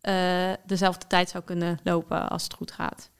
eh, 0.00 0.52
dezelfde 0.66 1.06
tijd 1.06 1.28
zou 1.30 1.44
kunnen 1.44 1.78
lopen 1.84 2.28
als 2.28 2.42
het 2.42 2.54
goed 2.54 2.72
gaat. 2.72 3.10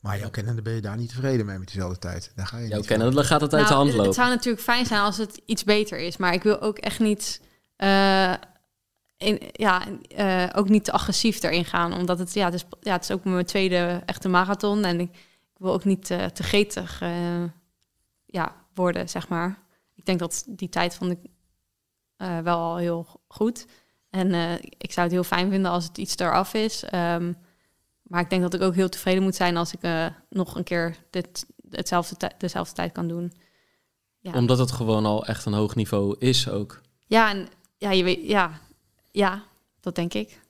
Maar 0.00 0.18
jouw 0.18 0.30
kennende 0.30 0.62
ben 0.62 0.74
je 0.74 0.80
daar 0.80 0.96
niet 0.96 1.08
tevreden 1.08 1.46
mee 1.46 1.58
met 1.58 1.66
diezelfde 1.68 1.98
tijd. 1.98 2.32
Daar 2.34 2.46
ga 2.46 2.58
je 2.58 2.68
Jouw 2.68 2.76
niet 2.76 2.86
kennen, 2.86 3.14
dan 3.14 3.24
gaat 3.24 3.40
het 3.40 3.54
uit 3.54 3.62
Nou, 3.62 3.72
de 3.72 3.74
hand 3.78 3.86
het- 3.88 3.96
lopen. 3.96 4.10
Het 4.12 4.20
zou 4.20 4.28
natuurlijk 4.34 4.62
fijn 4.64 4.86
zijn 4.86 5.00
als 5.00 5.16
het 5.16 5.40
iets 5.46 5.64
beter 5.64 5.98
is. 5.98 6.16
Maar 6.16 6.32
ik 6.32 6.42
wil 6.42 6.60
ook 6.60 6.78
echt 6.78 6.98
niet... 6.98 7.40
eh, 7.76 8.32
in, 9.16 9.40
ja, 9.52 9.82
eh, 10.08 10.46
ook 10.54 10.68
niet 10.68 10.84
te 10.84 10.92
agressief 10.92 11.42
erin 11.42 11.64
gaan. 11.64 11.92
Omdat 11.92 12.18
het, 12.18 12.34
ja, 12.34 12.44
het, 12.44 12.54
is, 12.54 12.64
ja, 12.80 12.92
het 12.92 13.02
is 13.02 13.10
ook 13.10 13.24
mijn 13.24 13.46
tweede 13.46 14.02
echte 14.06 14.28
marathon. 14.28 14.84
En 14.84 15.00
ik, 15.00 15.10
ik 15.52 15.58
wil 15.58 15.72
ook 15.72 15.84
niet 15.84 16.10
eh, 16.10 16.24
te 16.24 16.42
gretig 16.42 17.00
eh, 17.00 17.44
ja, 18.26 18.54
worden, 18.74 19.08
zeg 19.08 19.28
maar. 19.28 19.58
Ik 19.94 20.06
denk 20.06 20.18
dat 20.18 20.44
die 20.48 20.68
tijd 20.68 20.94
vond 20.94 21.10
ik 21.10 21.18
wel 22.42 22.58
al 22.58 22.76
heel 22.76 23.20
goed. 23.28 23.66
En 24.10 24.60
ik 24.78 24.92
zou 24.92 25.06
het 25.06 25.14
heel 25.14 25.24
fijn 25.24 25.50
vinden 25.50 25.70
als 25.70 25.84
het 25.84 25.98
iets 25.98 26.16
eraf 26.16 26.54
is. 26.54 26.84
Ehm, 26.84 27.32
maar 28.02 28.20
ik 28.20 28.30
denk 28.30 28.42
dat 28.42 28.54
ik 28.54 28.60
ook 28.60 28.74
heel 28.74 28.88
tevreden 28.88 29.22
moet 29.22 29.34
zijn 29.34 29.56
als 29.56 29.72
ik 29.72 30.10
nog 30.28 30.54
een 30.54 30.64
keer 30.64 30.96
dit, 31.10 31.46
hetzelfde 31.70 32.30
dezelfde 32.38 32.74
tijd 32.74 32.92
kan 32.92 33.08
doen. 33.08 33.32
Ja. 34.18 34.32
Omdat 34.32 34.58
het 34.58 34.72
gewoon 34.72 35.06
al 35.06 35.26
echt 35.26 35.44
een 35.44 35.52
hoog 35.52 35.74
niveau 35.74 36.16
is 36.18 36.48
ook. 36.48 36.80
Ja, 37.06 37.30
en 37.30 37.48
ja, 37.76 37.90
je 37.90 38.04
weet, 38.04 38.28
ja, 38.28 38.60
ja, 39.16 39.42
dat 39.80 39.94
denk 39.94 40.14
ik. 40.14 40.40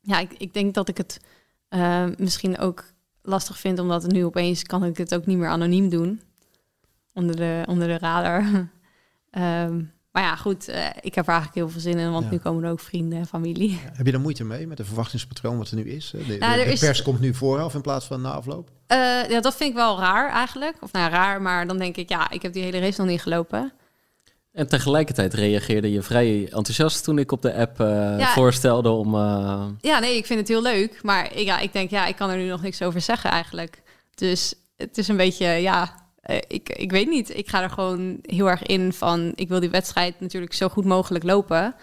Ja, 0.00 0.18
ik, 0.18 0.32
ik 0.32 0.54
denk 0.54 0.74
dat 0.74 0.88
ik 0.88 0.96
het 0.96 1.20
eh, 1.68 2.06
misschien 2.16 2.58
ook 2.58 2.84
lastig 3.22 3.58
vind, 3.58 3.78
omdat 3.78 4.02
het 4.02 4.12
nu 4.12 4.24
opeens 4.24 4.62
kan 4.62 4.84
ik 4.84 4.96
het 4.96 5.14
ook 5.14 5.26
niet 5.26 5.38
meer 5.38 5.48
anoniem 5.48 5.88
doen. 5.88 6.20
Onder 7.14 7.36
de, 7.36 7.62
onder 7.66 7.88
de 7.88 7.98
radar. 7.98 8.44
Ehm, 9.30 9.82
maar 10.12 10.22
ja, 10.22 10.36
goed, 10.36 10.68
eh, 10.68 10.86
ik 11.00 11.14
heb 11.14 11.24
er 11.26 11.32
eigenlijk 11.32 11.54
heel 11.54 11.68
veel 11.68 11.80
zin 11.80 11.98
in, 11.98 12.10
want 12.12 12.24
Ja. 12.24 12.30
nu 12.30 12.38
komen 12.38 12.64
er 12.64 12.70
ook 12.70 12.80
vrienden 12.80 13.18
en 13.18 13.26
familie. 13.26 13.78
Heb 13.92 14.06
je 14.06 14.12
er 14.12 14.20
moeite 14.20 14.44
mee 14.44 14.66
met 14.66 14.76
de 14.76 14.84
verwachtingspatroon 14.84 15.58
wat 15.58 15.70
er 15.70 15.76
nu 15.76 15.84
is? 15.90 16.10
De, 16.10 16.26
de- 16.26 16.36
Nou, 16.38 16.54
de 16.64 16.72
is- 16.72 16.80
pers 16.80 17.02
komt 17.02 17.20
nu 17.20 17.34
vooraf 17.34 17.74
in 17.74 17.80
plaats 17.80 18.06
van 18.06 18.20
na 18.20 18.30
afloop. 18.32 18.70
Eh, 18.86 18.96
ja, 19.28 19.40
dat 19.40 19.56
vind 19.56 19.70
ik 19.70 19.76
wel 19.76 19.98
raar 19.98 20.30
eigenlijk. 20.30 20.76
Of 20.82 20.92
nou 20.92 21.10
raar, 21.10 21.42
maar 21.42 21.66
dan 21.66 21.78
denk 21.78 21.96
ik, 21.96 22.08
ja, 22.08 22.30
ik 22.30 22.42
heb 22.42 22.52
die 22.52 22.62
hele 22.62 22.78
race 22.78 23.00
nog 23.00 23.10
niet 23.10 23.22
gelopen. 23.22 23.72
En 24.52 24.68
tegelijkertijd 24.68 25.34
reageerde 25.34 25.92
je 25.92 26.02
vrij 26.02 26.42
enthousiast 26.52 27.04
toen 27.04 27.18
ik 27.18 27.32
op 27.32 27.42
de 27.42 27.54
app 27.54 27.80
eh, 27.80 27.86
Ja. 28.18 28.32
voorstelde 28.32 28.88
om... 28.90 29.14
eh, 29.14 29.66
Ja, 29.80 29.98
nee, 29.98 30.16
ik 30.16 30.26
vind 30.26 30.38
het 30.38 30.48
heel 30.48 30.62
leuk. 30.62 31.02
Maar 31.02 31.36
ik, 31.36 31.44
ja, 31.46 31.58
ik 31.58 31.72
denk, 31.72 31.90
ja, 31.90 32.06
ik 32.06 32.16
kan 32.16 32.30
er 32.30 32.36
nu 32.36 32.48
nog 32.48 32.62
niks 32.62 32.82
over 32.82 33.00
zeggen 33.00 33.30
eigenlijk. 33.30 33.82
Dus 34.14 34.54
het 34.76 34.98
is 34.98 35.08
een 35.08 35.16
beetje, 35.16 35.46
ja, 35.46 36.04
eh, 36.20 36.36
ik, 36.48 36.68
ik 36.68 36.90
weet 36.90 37.08
niet. 37.08 37.36
Ik 37.36 37.48
ga 37.48 37.62
er 37.62 37.70
gewoon 37.70 38.18
heel 38.22 38.48
erg 38.50 38.62
in 38.62 38.92
van, 38.92 39.32
ik 39.34 39.48
wil 39.48 39.60
die 39.60 39.70
wedstrijd 39.70 40.20
natuurlijk 40.20 40.52
zo 40.52 40.68
goed 40.68 40.84
mogelijk 40.84 41.24
lopen. 41.24 41.74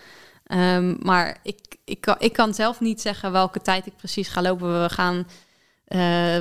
Ehm, 0.44 0.96
maar 1.00 1.38
ik, 1.44 1.60
ik, 1.86 2.02
kan, 2.02 2.16
ik 2.20 2.34
kan 2.34 2.54
zelf 2.54 2.80
niet 2.80 3.02
zeggen 3.02 3.32
welke 3.32 3.60
tijd 3.62 3.86
ik 3.86 3.96
precies 3.96 4.28
ga 4.28 4.42
lopen. 4.42 4.82
We 4.82 4.90
gaan, 4.90 5.28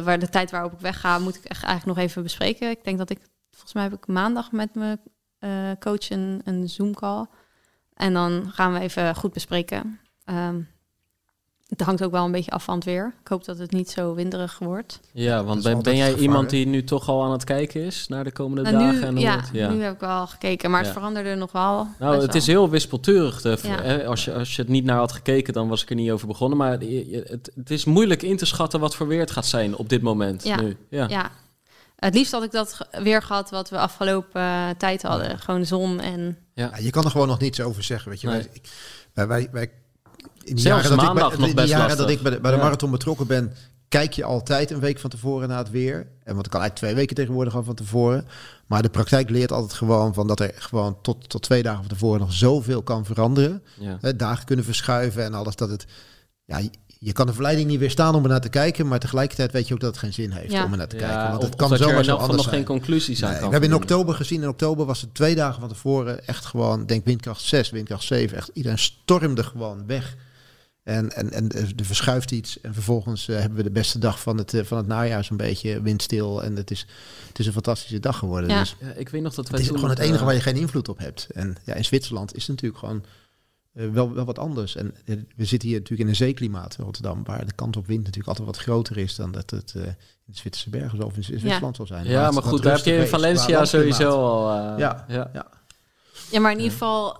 waar 0.05 0.19
de 0.19 0.28
tijd 0.28 0.51
waarop 0.51 0.73
ik 0.73 0.81
wegga, 0.81 1.19
moet 1.19 1.36
ik 1.36 1.44
echt 1.44 1.62
eigenlijk 1.65 1.98
nog 1.98 2.07
even 2.09 2.23
bespreken. 2.23 2.70
Ik 2.70 2.85
denk 2.85 2.98
dat 2.98 3.11
ik, 3.11 3.19
volgens 3.51 3.73
mij 3.73 3.82
heb 3.82 3.93
ik 3.93 4.07
maandag 4.07 4.53
met 4.53 4.74
mijn 4.74 5.01
eh, 5.38 5.50
coach 5.80 6.10
een, 6.10 6.40
een 6.44 6.68
Zoom-call. 6.68 7.26
En 7.94 8.12
dan 8.12 8.50
gaan 8.52 8.72
we 8.72 8.78
even 8.80 9.14
goed 9.16 9.32
bespreken. 9.32 10.00
Ehm, 10.24 10.56
het 11.68 11.80
hangt 11.80 12.04
ook 12.04 12.10
wel 12.10 12.24
een 12.24 12.32
beetje 12.32 12.50
af 12.50 12.64
van 12.64 12.74
het 12.74 12.84
weer. 12.84 13.14
Ik 13.20 13.28
hoop 13.28 13.44
dat 13.44 13.58
het 13.58 13.70
niet 13.70 13.90
zo 13.90 14.14
winderig 14.14 14.58
wordt. 14.58 15.00
ja, 15.12 15.44
want 15.44 15.62
ben, 15.62 15.82
ben 15.82 15.96
jij 15.96 16.14
iemand 16.14 16.50
die 16.50 16.66
nu 16.66 16.84
toch 16.84 17.08
al 17.08 17.24
aan 17.24 17.32
het 17.32 17.44
kijken 17.44 17.80
is 17.80 18.08
naar 18.08 18.24
de 18.24 18.32
komende 18.32 18.70
Nou, 18.70 18.84
dagen? 18.84 19.00
nu, 19.00 19.06
en 19.06 19.12
hoe 19.12 19.20
ja, 19.22 19.36
het- 19.36 19.50
ja. 19.52 19.70
nu 19.70 19.82
heb 19.82 19.94
ik 19.94 20.00
wel 20.00 20.26
gekeken, 20.26 20.70
maar 20.70 20.80
Ja. 20.80 20.86
het 20.86 20.96
veranderde 20.96 21.34
nog 21.34 21.52
wel. 21.52 21.86
Nou, 21.98 22.20
het 22.22 22.34
is 22.34 22.46
heel 22.46 22.70
wispelturig. 22.70 23.40
De, 23.42 23.58
Ja. 23.62 23.82
hè, 23.82 24.06
als, 24.06 24.24
je, 24.24 24.34
als 24.34 24.56
je 24.56 24.62
het 24.62 24.70
niet 24.70 24.84
naar 24.84 24.98
had 24.98 25.12
gekeken, 25.12 25.52
dan 25.52 25.68
was 25.68 25.82
ik 25.82 25.90
er 25.90 25.96
niet 25.96 26.10
over 26.10 26.26
begonnen. 26.26 26.58
Maar 26.58 26.70
het, 26.70 27.50
het 27.54 27.70
is 27.70 27.84
moeilijk 27.84 28.22
in 28.22 28.36
te 28.36 28.46
schatten 28.46 28.80
wat 28.80 28.94
voor 28.94 29.06
weer 29.06 29.20
het 29.20 29.30
gaat 29.30 29.46
zijn 29.46 29.76
op 29.76 29.88
dit 29.88 30.02
moment. 30.02 30.44
Ja. 30.44 30.60
Nu. 30.60 30.76
Ja. 30.88 31.30
Het 31.97 32.14
liefst 32.14 32.32
had 32.32 32.43
ik 32.43 32.51
dat 32.51 32.78
weer 33.02 33.23
gehad 33.23 33.51
wat 33.51 33.70
we 33.70 33.78
afgelopen 33.78 34.40
eh, 34.40 34.68
tijd 34.78 35.02
hadden. 35.02 35.39
Gewoon 35.39 35.66
zon 35.66 36.01
en... 36.01 36.39
Ja, 36.55 36.77
je 36.77 36.90
kan 36.90 37.05
er 37.05 37.10
gewoon 37.10 37.28
nog 37.28 37.39
niets 37.39 37.60
over 37.60 37.82
zeggen. 37.82 38.10
Weet 38.10 38.20
je. 38.20 38.28
Nee. 38.28 38.48
Wij, 39.12 39.27
wij, 39.27 39.27
wij, 39.27 39.48
wij- 39.52 39.70
in 40.44 40.55
de 40.55 40.60
Zelfs 40.60 40.82
jaren 40.82 40.98
dat 40.98 41.14
nog 41.16 41.39
bij, 41.39 41.39
best 41.39 41.56
de 41.56 41.66
jaren 41.66 41.78
lastig. 41.86 41.98
dat 42.06 42.10
ik 42.10 42.23
bij 42.23 42.31
de, 42.32 42.40
bij 42.40 42.51
de 42.51 42.56
Ja. 42.56 42.62
marathon 42.62 42.90
betrokken 42.90 43.27
ben, 43.27 43.52
kijk 43.89 44.12
je 44.12 44.24
altijd 44.24 44.70
een 44.70 44.81
week 44.81 44.98
van 44.98 45.10
tevoren 45.10 45.48
naar 45.48 45.59
het 45.59 45.70
weer. 45.70 45.97
En 45.98 46.35
want 46.35 46.47
ik 46.47 46.51
kan 46.52 46.60
eigenlijk 46.60 46.74
twee 46.74 46.94
weken 46.94 47.14
tegenwoordig 47.16 47.55
al 47.55 47.64
van 47.64 47.74
tevoren. 47.74 48.27
Maar 48.66 48.82
de 48.82 48.89
praktijk 48.89 49.31
leert 49.31 49.52
altijd 49.52 49.73
gewoon 49.73 50.14
van 50.14 50.27
dat 50.27 50.40
er 50.40 50.52
gewoon 50.56 51.01
tot, 51.02 51.28
tot 51.28 51.43
twee 51.43 51.62
dagen 51.62 51.78
van 51.81 51.89
tevoren 51.89 52.20
nog 52.20 52.32
zoveel 52.32 52.82
kan 52.82 53.05
veranderen. 53.05 53.62
Ja. 53.78 53.98
Hè, 54.01 54.16
dagen 54.16 54.44
kunnen 54.44 54.64
verschuiven 54.64 55.24
en 55.24 55.35
alles. 55.35 55.56
Dat 55.56 55.70
het, 55.70 55.86
ja, 56.44 56.60
je, 56.98 57.12
kan 57.12 57.27
de 57.27 57.32
verleiding 57.32 57.68
niet 57.68 57.78
weerstaan 57.78 58.14
om 58.14 58.23
er 58.23 58.28
naar 58.28 58.40
te 58.40 58.48
kijken. 58.48 58.89
Maar 58.89 58.98
tegelijkertijd 58.98 59.52
weet 59.52 59.68
je 59.68 59.74
ook 59.74 59.81
dat 59.81 59.90
het 59.90 59.98
geen 59.98 60.12
zin 60.12 60.31
heeft 60.31 60.52
Ja. 60.52 60.64
om 60.64 60.73
er 60.73 60.78
naar 60.78 60.89
te 60.89 60.97
Ja, 60.98 61.06
kijken. 61.09 61.31
Want 61.31 61.43
het 61.43 61.55
kan 61.55 61.77
zomaar 61.77 62.05
zo 62.05 62.14
anders 62.14 62.32
nog 62.36 62.43
geen 62.43 62.51
zijn. 62.51 62.64
conclusies 62.64 63.23
aan 63.23 63.31
Nee, 63.31 63.39
kan 63.39 63.47
we 63.47 63.52
hebben 63.52 63.70
in 63.70 63.77
oktober 63.77 64.14
gezien. 64.14 64.43
In 64.43 64.48
oktober 64.48 64.86
was 64.86 65.01
het 65.01 65.14
twee 65.14 65.35
dagen 65.35 65.60
van 65.60 65.68
tevoren 65.68 66.27
echt 66.27 66.44
gewoon, 66.44 66.86
denk 66.86 67.05
windkracht 67.05 67.40
6, 67.43 67.70
windkracht 67.70 68.05
7. 68.05 68.36
Echt, 68.36 68.51
iedereen 68.52 68.78
stormde 68.78 69.43
gewoon 69.43 69.86
weg. 69.86 70.16
En, 70.82 71.12
en, 71.12 71.32
en 71.32 71.48
er 71.52 71.85
verschuift 71.85 72.31
iets. 72.31 72.60
En 72.60 72.74
vervolgens 72.74 73.28
eh, 73.28 73.39
hebben 73.39 73.56
we 73.56 73.62
de 73.62 73.70
beste 73.70 73.98
dag 73.98 74.20
van 74.20 74.39
het, 74.39 74.55
eh, 74.55 74.64
van 74.64 74.77
het 74.77 74.86
najaar 74.86 75.24
zo'n 75.24 75.36
beetje 75.36 75.82
windstil. 75.82 76.43
En 76.43 76.56
het 76.56 76.70
is, 76.70 76.86
het 77.28 77.39
is 77.39 77.47
een 77.47 77.52
fantastische 77.52 78.01
dag 78.01 78.18
geworden. 78.18 78.51
Ja. 78.51 78.59
Dus 78.60 78.77
Ja, 78.81 78.93
ik 78.97 79.09
weet 79.09 79.23
nog 79.23 79.35
dat 79.35 79.48
wij 79.48 79.60
het 79.60 79.68
is 79.68 79.74
gewoon 79.74 79.90
het 79.90 79.98
enige 79.98 80.18
eh, 80.18 80.24
waar 80.24 80.35
je 80.35 80.40
geen 80.40 80.56
invloed 80.56 80.89
op 80.89 80.98
hebt. 80.98 81.27
En 81.35 81.56
ja, 81.64 81.74
in 81.74 81.85
Zwitserland 81.85 82.35
is 82.35 82.40
het 82.40 82.51
natuurlijk 82.51 82.78
gewoon 82.78 83.05
eh, 83.77 83.89
wel, 83.89 84.12
wel 84.15 84.24
wat 84.24 84.39
anders. 84.39 84.77
En 84.77 84.94
eh, 85.05 85.16
we 85.36 85.44
zitten 85.44 85.69
hier 85.69 85.78
natuurlijk 85.78 86.03
in 86.03 86.09
een 86.09 86.16
zeeklimaat 86.27 86.77
in 86.78 86.85
Rotterdam. 86.85 87.24
Waar 87.24 87.47
de 87.47 87.53
kant 87.53 87.77
op 87.77 87.86
wind 87.86 88.01
natuurlijk 88.05 88.28
altijd 88.28 88.47
wat 88.47 88.57
groter 88.57 88.98
is 88.98 89.15
dan 89.16 89.32
dat 89.32 89.51
het 89.51 89.73
eh, 89.77 89.82
in 89.82 90.32
de 90.32 90.36
Zwitserse 90.36 90.70
bergen 90.70 91.03
of 91.03 91.16
in 91.16 91.24
Zwitserland 91.24 91.77
zal 91.77 91.86
zijn. 91.86 92.07
Ja, 92.07 92.31
maar 92.31 92.43
goed, 92.43 92.62
daar 92.62 92.77
heb 92.77 92.85
je 92.85 92.97
in 92.97 93.07
Valencia 93.07 93.65
sowieso 93.65 94.11
al... 94.11 94.51
eh, 94.51 94.78
Ja. 94.78 95.05
ja. 95.09 95.31
Ja, 96.31 96.40
maar 96.40 96.51
in 96.51 96.57
ieder 96.57 96.73
geval, 96.73 97.16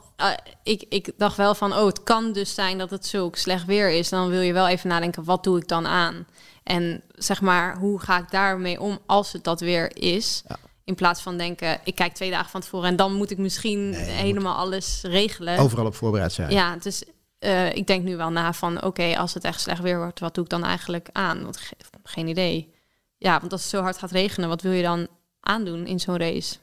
ik, 0.63 0.85
ik 0.89 1.13
dacht 1.17 1.37
wel 1.37 1.55
van, 1.55 1.73
oh, 1.73 1.87
het 1.87 2.03
kan 2.03 2.33
dus 2.33 2.55
zijn 2.55 2.79
dat 2.79 2.91
het 2.91 3.07
zulk 3.07 3.37
slecht 3.37 3.65
weer 3.65 3.91
is. 3.91 4.09
Dan 4.09 4.29
wil 4.29 4.41
je 4.41 4.53
wel 4.53 4.69
even 4.69 4.89
nadenken, 4.89 5.25
wat 5.25 5.45
doe 5.45 5.59
ik 5.59 5.69
dan 5.69 5.87
aan? 5.87 6.27
En 6.63 7.03
zeg 7.15 7.41
maar, 7.41 7.79
hoe 7.79 8.01
ga 8.01 8.19
ik 8.19 8.31
daarmee 8.31 8.81
om 8.81 8.99
als 9.07 9.33
het 9.33 9.45
dat 9.45 9.61
weer 9.61 9.97
is? 9.97 10.43
Ja. 10.49 10.57
In 10.87 10.95
plaats 10.95 11.23
van 11.23 11.37
denken, 11.37 11.81
ik 11.85 11.95
kijk 11.95 12.15
twee 12.15 12.31
dagen 12.31 12.51
van 12.51 12.61
tevoren 12.61 12.89
en 12.89 12.97
dan 12.97 13.13
moet 13.15 13.31
ik 13.31 13.39
misschien 13.39 13.91
Nee, 13.91 14.01
helemaal 14.05 14.55
alles 14.57 15.01
regelen. 15.03 15.59
Overal 15.59 15.87
op 15.87 15.95
voorbereid 15.95 16.33
zijn. 16.33 16.51
Ja, 16.51 16.77
dus 16.77 17.05
eh, 17.39 17.75
ik 17.75 17.87
denk 17.87 18.05
nu 18.05 18.17
wel 18.17 18.31
na 18.31 18.53
van, 18.53 18.83
oké, 18.83 19.17
als 19.19 19.35
het 19.35 19.45
echt 19.45 19.61
slecht 19.61 19.83
weer 19.83 19.99
wordt, 19.99 20.21
wat 20.21 20.35
doe 20.35 20.45
ik 20.45 20.51
dan 20.51 20.65
eigenlijk 20.65 21.09
aan? 21.13 21.43
Want 21.43 21.57
ge- 21.57 21.75
geen 22.05 22.27
idee. 22.29 22.75
Ja, 23.19 23.41
want 23.41 23.53
als 23.53 23.61
het 23.61 23.71
zo 23.71 23.81
hard 23.81 23.99
gaat 23.99 24.11
regenen, 24.11 24.49
wat 24.49 24.63
wil 24.63 24.73
je 24.73 24.83
dan 24.83 25.07
aandoen 25.41 25.87
in 25.87 26.01
zo'n 26.01 26.17
race? 26.19 26.57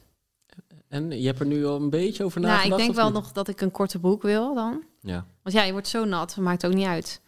En 0.88 1.20
je 1.20 1.26
hebt 1.26 1.40
er 1.40 1.46
nu 1.46 1.66
al 1.66 1.76
een 1.76 1.90
beetje 1.90 2.24
over 2.24 2.40
Nou, 2.40 2.52
nagedacht? 2.52 2.80
ik 2.80 2.86
denk 2.86 2.96
wel 2.96 3.04
niet? 3.10 3.14
nog 3.14 3.32
dat 3.32 3.48
ik 3.48 3.60
een 3.60 3.70
korte 3.70 3.98
broek 3.98 4.22
wil 4.22 4.54
dan. 4.54 4.82
Ja. 5.00 5.26
Want 5.42 5.56
ja, 5.56 5.62
je 5.62 5.72
wordt 5.72 5.88
zo 5.88 6.04
nat, 6.04 6.36
maakt 6.36 6.66
ook 6.66 6.74
niet 6.74 6.86
uit. 6.86 7.20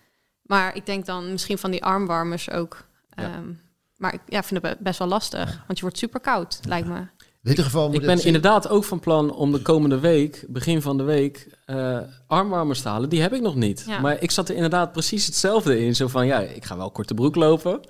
Maar 0.43 0.77
ik 0.77 0.87
denk 0.87 1.07
dan 1.07 1.31
misschien 1.33 1.59
van 1.59 1.71
die 1.71 1.85
armwarmers 1.85 2.51
ook. 2.51 2.87
Ja. 3.17 3.23
Ehm, 3.23 3.49
maar 3.97 4.15
ik 4.15 4.21
ja, 4.29 4.43
vind 4.43 4.63
het 4.63 4.77
be- 4.77 4.83
best 4.85 4.99
wel 4.99 5.09
lastig, 5.09 5.63
want 5.67 5.79
je 5.79 5.85
wordt 5.85 5.99
super 5.99 6.21
koud, 6.21 6.61
lijkt 6.69 6.89
me. 6.89 6.99
In 7.43 7.53
ieder 7.53 7.65
geval 7.65 7.87
moet 7.87 8.01
Ik 8.01 8.07
ben 8.07 8.25
inderdaad 8.25 8.69
ook 8.69 8.85
van 8.85 9.01
plan 9.01 9.35
om 9.35 9.53
de 9.53 9.63
komende 9.63 9.99
week, 9.99 10.45
begin 10.49 10.83
van 10.83 10.97
de 10.97 11.03
week, 11.03 11.49
eh, 11.65 11.99
armwarmers 12.27 12.83
te 12.83 12.89
halen. 12.89 13.09
Die 13.09 13.21
heb 13.21 13.33
ik 13.33 13.41
nog 13.41 13.55
niet. 13.55 13.85
Ja. 13.87 14.01
Maar 14.01 14.23
ik 14.23 14.31
zat 14.31 14.49
er 14.49 14.55
inderdaad 14.55 14.93
precies 14.93 15.27
hetzelfde 15.27 15.79
in. 15.85 15.95
Zo 15.97 16.09
van, 16.09 16.27
ja, 16.27 16.41
ik 16.41 16.65
ga 16.65 16.77
wel 16.77 16.91
korte 16.91 17.15
broek 17.15 17.35
lopen. 17.35 17.81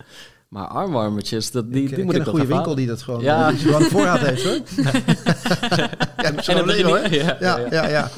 Maar 0.49 0.67
armwarmertjes, 0.67 1.51
dat, 1.51 1.73
die, 1.73 1.83
ik, 1.83 1.89
die 1.89 1.99
ik 1.99 2.05
moet 2.05 2.15
ik 2.15 2.21
een 2.21 2.27
goede 2.27 2.47
winkel 2.47 2.75
die 2.75 2.87
dat 2.87 3.03
gewoon, 3.03 3.21
Ja. 3.23 3.51
die 3.51 3.59
gewoon 3.59 3.83
op 3.83 3.89
voorraad 3.91 4.19
heeft 4.21 4.45
hoor. 4.45 4.55
ja, 6.17 6.35
En 6.35 6.63
alleen, 6.63 6.85
hoor. 6.85 6.99
ja, 7.15 7.37
Ja, 7.41 7.59
ja. 7.59 7.67
ja, 7.71 7.89
ja. 7.89 8.11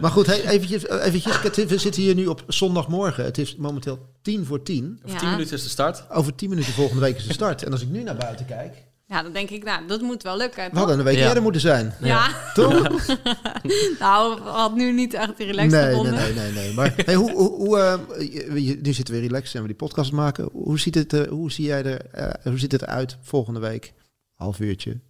Maar 0.00 0.10
goed, 0.10 0.26
hey, 0.26 0.48
eventjes, 0.48 0.86
eh, 0.86 1.06
eventjes, 1.06 1.42
het- 1.42 1.68
we 1.68 1.78
zitten 1.78 2.02
hier 2.02 2.14
nu 2.14 2.26
op 2.26 2.44
zondagmorgen. 2.46 3.24
Het 3.24 3.38
is 3.38 3.56
momenteel 3.56 3.98
tien 4.22 4.44
voor 4.46 4.62
tien. 4.62 4.98
Over 5.04 5.14
Ja. 5.14 5.18
10 5.20 5.30
minuten 5.30 5.56
is 5.56 5.62
de 5.62 5.68
start. 5.68 6.04
Over 6.10 6.34
tien 6.34 6.48
minuten 6.48 6.72
volgende 6.72 7.00
week 7.02 7.16
is 7.16 7.26
de 7.26 7.32
start. 7.32 7.62
En 7.62 7.72
als 7.72 7.82
ik 7.82 7.88
nu 7.88 8.02
naar 8.02 8.16
buiten 8.16 8.46
kijk, 8.46 8.76
Ja, 9.10 9.22
dan 9.22 9.32
denk 9.32 9.50
ik, 9.50 9.64
nou, 9.64 9.86
dat 9.86 10.00
moet 10.00 10.22
wel 10.22 10.36
lukken. 10.36 10.64
we 10.64 10.68
toch? 10.70 10.78
hadden 10.78 10.98
een 10.98 11.04
week 11.04 11.16
Ja. 11.16 11.26
eerder 11.28 11.42
moeten 11.42 11.60
zijn. 11.60 11.94
Ja, 12.02 12.28
Toch? 12.54 13.06
nou, 13.98 14.40
had 14.40 14.74
nu 14.74 14.92
niet 14.92 15.14
echt 15.14 15.36
die 15.36 15.46
relaxed 15.46 15.70
Nee, 16.02 16.02
nee, 16.02 16.12
nee, 16.12 16.32
nee, 16.32 16.52
nee. 16.52 16.74
Maar 16.74 16.92
hey, 16.96 17.14
hoe, 17.14 17.30
hoe, 17.32 17.50
hoe, 17.50 17.78
eh, 17.78 17.98
je- 18.32 18.64
je- 18.64 18.78
nu 18.82 18.92
zitten 18.92 19.14
we 19.14 19.20
relaxed 19.20 19.54
en 19.54 19.60
we 19.60 19.66
die 19.66 19.76
podcast 19.76 20.12
maken. 20.12 20.48
Hoe 20.52 20.78
ziet 20.80 20.94
het, 20.94 21.12
eh, 21.12 21.28
hoe 21.28 21.52
zie 21.52 21.64
jij 21.66 21.84
er, 21.84 22.06
eh, 22.10 22.30
hoe 22.50 22.58
ziet 22.58 22.72
het 22.72 22.82
eruit 22.82 23.16
volgende 23.22 23.60
week? 23.60 23.92
Half 24.34 24.58
uurtje 24.60 25.00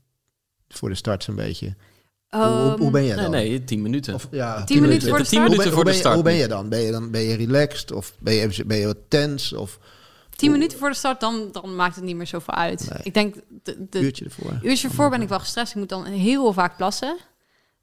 voor 0.69 0.89
de 0.89 0.95
start 0.95 1.25
zo'n 1.25 1.35
beetje. 1.35 1.75
hoe, 2.29 2.43
hoe, 2.45 2.77
hoe 2.79 2.91
ben 2.91 3.03
je 3.03 3.13
Nee, 3.15 3.23
dan? 3.23 3.31
nee, 3.31 3.65
10 3.65 3.83
minuten. 3.83 4.15
Of, 4.15 4.29
ja, 4.31 4.65
Tien 4.65 4.81
minuten 4.81 5.09
voor 5.09 5.19
de 5.19 5.25
tien 5.25 5.33
start? 5.41 5.47
Hoe 5.47 5.57
minuten 5.57 5.75
ben, 5.75 5.83
hoe 5.85 5.93
je- 5.93 5.99
start. 5.99 6.15
hoe 6.15 6.25
ben 6.25 6.35
je 6.35 6.49
dan? 6.49 6.69
Ben 6.69 6.81
je 6.81 6.91
dan 6.91 7.11
ben 7.11 7.21
je 7.21 7.37
relaxed 7.37 7.93
of 7.93 8.15
ben 8.19 8.35
je, 8.35 8.65
ben 8.67 8.77
je 8.79 8.87
wat 8.87 8.97
tens 9.09 9.53
of 9.53 9.79
Tien 10.41 10.51
minuten 10.51 10.79
voor 10.79 10.89
de 10.89 10.95
start, 10.95 11.21
dan, 11.21 11.49
dan 11.53 11.77
maakt 11.77 11.95
het 11.95 12.05
niet 12.05 12.17
meer 12.17 12.27
zoveel 12.27 12.55
uit. 12.55 12.91
Nee. 12.91 13.01
Ik 13.03 13.15
denk, 13.15 13.35
de, 13.63 14.01
uurtje 14.01 14.25
ervoor? 14.25 14.59
uurtje 14.63 14.89
ervoor 14.89 15.11
ben 15.11 15.23
ik 15.23 15.29
wel 15.29 15.39
gestrest. 15.39 15.71
Ik 15.71 15.79
moet 15.79 15.89
dan 15.89 16.05
heel 16.05 16.53
vaak 16.53 16.77
plassen. 16.77 17.19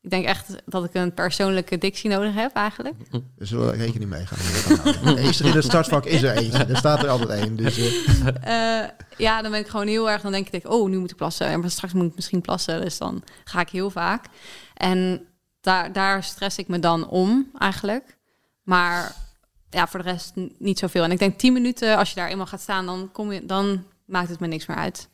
Ik 0.01 0.09
denk 0.09 0.25
echt 0.25 0.55
dat 0.65 0.84
ik 0.84 0.93
een 0.93 1.13
persoonlijke 1.13 1.77
dictie 1.77 2.09
nodig 2.09 2.34
heb 2.34 2.53
eigenlijk. 2.53 2.95
Dus 3.35 3.51
we 3.51 3.71
rekening 3.71 4.09
mee 4.09 4.25
gaan. 4.25 5.07
Er 5.07 5.19
in 5.45 5.51
het 5.51 5.63
startvak 5.63 6.05
is 6.05 6.23
er 6.23 6.38
eentje. 6.38 6.65
Er 6.65 6.77
staat 6.77 7.03
er 7.03 7.09
altijd 7.09 7.29
één. 7.29 7.55
Dus, 7.55 7.77
eh, 7.77 8.27
Eh, 8.81 8.89
ja, 9.17 9.41
dan 9.41 9.51
ben 9.51 9.59
ik 9.59 9.67
gewoon 9.67 9.88
heel 9.88 10.09
erg. 10.09 10.21
Dan 10.21 10.31
denk 10.31 10.49
ik, 10.49 10.69
oh, 10.69 10.89
nu 10.89 10.97
moet 10.97 11.11
ik 11.11 11.17
plassen. 11.17 11.47
En 11.47 11.71
straks 11.71 11.93
moet 11.93 12.09
ik 12.09 12.15
misschien 12.15 12.41
plassen. 12.41 12.81
Dus 12.81 12.97
dan 12.97 13.23
ga 13.43 13.59
ik 13.59 13.69
heel 13.69 13.89
vaak. 13.89 14.25
En 14.73 15.27
daar, 15.61 15.93
daar 15.93 16.23
stress 16.23 16.57
ik 16.57 16.67
me 16.67 16.79
dan 16.79 17.07
om 17.07 17.51
eigenlijk. 17.57 18.17
Maar 18.63 19.15
ja, 19.77 19.87
voor 19.87 20.03
de 20.03 20.09
rest 20.09 20.33
niet 20.57 20.79
zoveel. 20.79 21.03
En 21.03 21.11
ik 21.11 21.19
denk 21.19 21.37
10 21.37 21.53
minuten, 21.53 21.97
als 21.97 22.09
je 22.09 22.15
daar 22.15 22.29
eenmaal 22.29 22.45
gaat 22.45 22.61
staan, 22.61 22.85
dan, 22.85 23.09
kom 23.11 23.31
je, 23.31 23.45
dan 23.45 23.83
maakt 24.05 24.29
het 24.29 24.39
me 24.39 24.47
niks 24.47 24.65
meer 24.65 24.77
uit. 24.77 25.09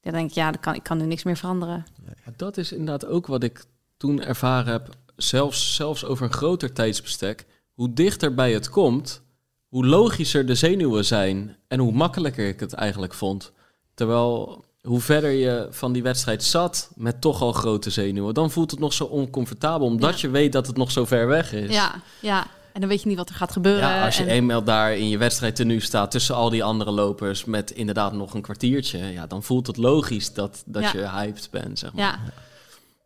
Dan 0.00 0.12
denk 0.12 0.28
ik, 0.28 0.34
ja, 0.34 0.50
dan 0.50 0.60
kan, 0.60 0.74
ik 0.74 0.82
kan 0.82 1.00
er 1.00 1.06
niks 1.06 1.22
meer 1.22 1.36
veranderen. 1.36 1.86
Ja, 2.06 2.32
dat 2.36 2.56
is 2.56 2.72
inderdaad 2.72 3.06
ook 3.06 3.26
wat 3.26 3.42
ik 3.42 3.64
toen 3.96 4.22
ervaren 4.22 4.72
heb. 4.72 4.88
Zelfs, 5.16 5.74
zelfs 5.74 6.04
over 6.04 6.24
een 6.26 6.32
groter 6.32 6.72
tijdsbestek. 6.72 7.46
Hoe 7.74 7.92
dichter 7.92 8.34
bij 8.34 8.52
het 8.52 8.68
komt, 8.68 9.22
hoe 9.68 9.86
logischer 9.86 10.46
de 10.46 10.54
zenuwen 10.54 11.04
zijn. 11.04 11.56
En 11.68 11.78
hoe 11.78 11.92
makkelijker 11.92 12.48
ik 12.48 12.60
het 12.60 12.72
eigenlijk 12.72 13.14
vond. 13.14 13.52
Terwijl 13.94 14.64
hoe 14.82 15.00
verder 15.00 15.30
je 15.30 15.66
van 15.70 15.92
die 15.92 16.02
wedstrijd 16.02 16.42
zat 16.44 16.90
met 16.94 17.20
toch 17.20 17.40
al 17.42 17.52
grote 17.52 17.90
zenuwen, 17.90 18.34
dan 18.34 18.50
voelt 18.50 18.70
het 18.70 18.80
nog 18.80 18.92
zo 18.92 19.04
oncomfortabel. 19.04 19.86
Omdat 19.86 20.20
Ja. 20.20 20.26
je 20.28 20.32
weet 20.32 20.52
dat 20.52 20.66
het 20.66 20.76
nog 20.76 20.90
zo 20.90 21.04
ver 21.04 21.26
weg 21.26 21.52
is. 21.52 21.74
Ja, 21.74 22.02
ja. 22.20 22.46
En 22.72 22.80
dan 22.80 22.88
weet 22.88 23.02
je 23.02 23.08
niet 23.08 23.16
wat 23.16 23.28
er 23.28 23.34
gaat 23.34 23.52
gebeuren. 23.52 23.88
Ja, 23.88 24.04
als 24.04 24.16
je 24.16 24.22
en- 24.22 24.28
eenmaal 24.28 24.64
daar 24.64 24.96
in 24.96 25.08
je 25.08 25.18
wedstrijd 25.18 25.56
tenue 25.56 25.80
staat 25.80 26.10
tussen 26.10 26.34
al 26.34 26.50
die 26.50 26.64
andere 26.64 26.90
lopers 26.90 27.44
met 27.44 27.70
inderdaad 27.70 28.12
nog 28.12 28.34
een 28.34 28.42
kwartiertje, 28.42 28.98
ja, 28.98 29.26
dan 29.26 29.42
voelt 29.42 29.66
het 29.66 29.76
logisch 29.76 30.32
dat, 30.34 30.62
dat 30.66 30.82
Ja. 30.82 30.92
je 30.92 31.08
hyped 31.08 31.48
bent, 31.50 31.78
zeg 31.78 31.92
maar. 31.92 32.02
ja, 32.04 32.18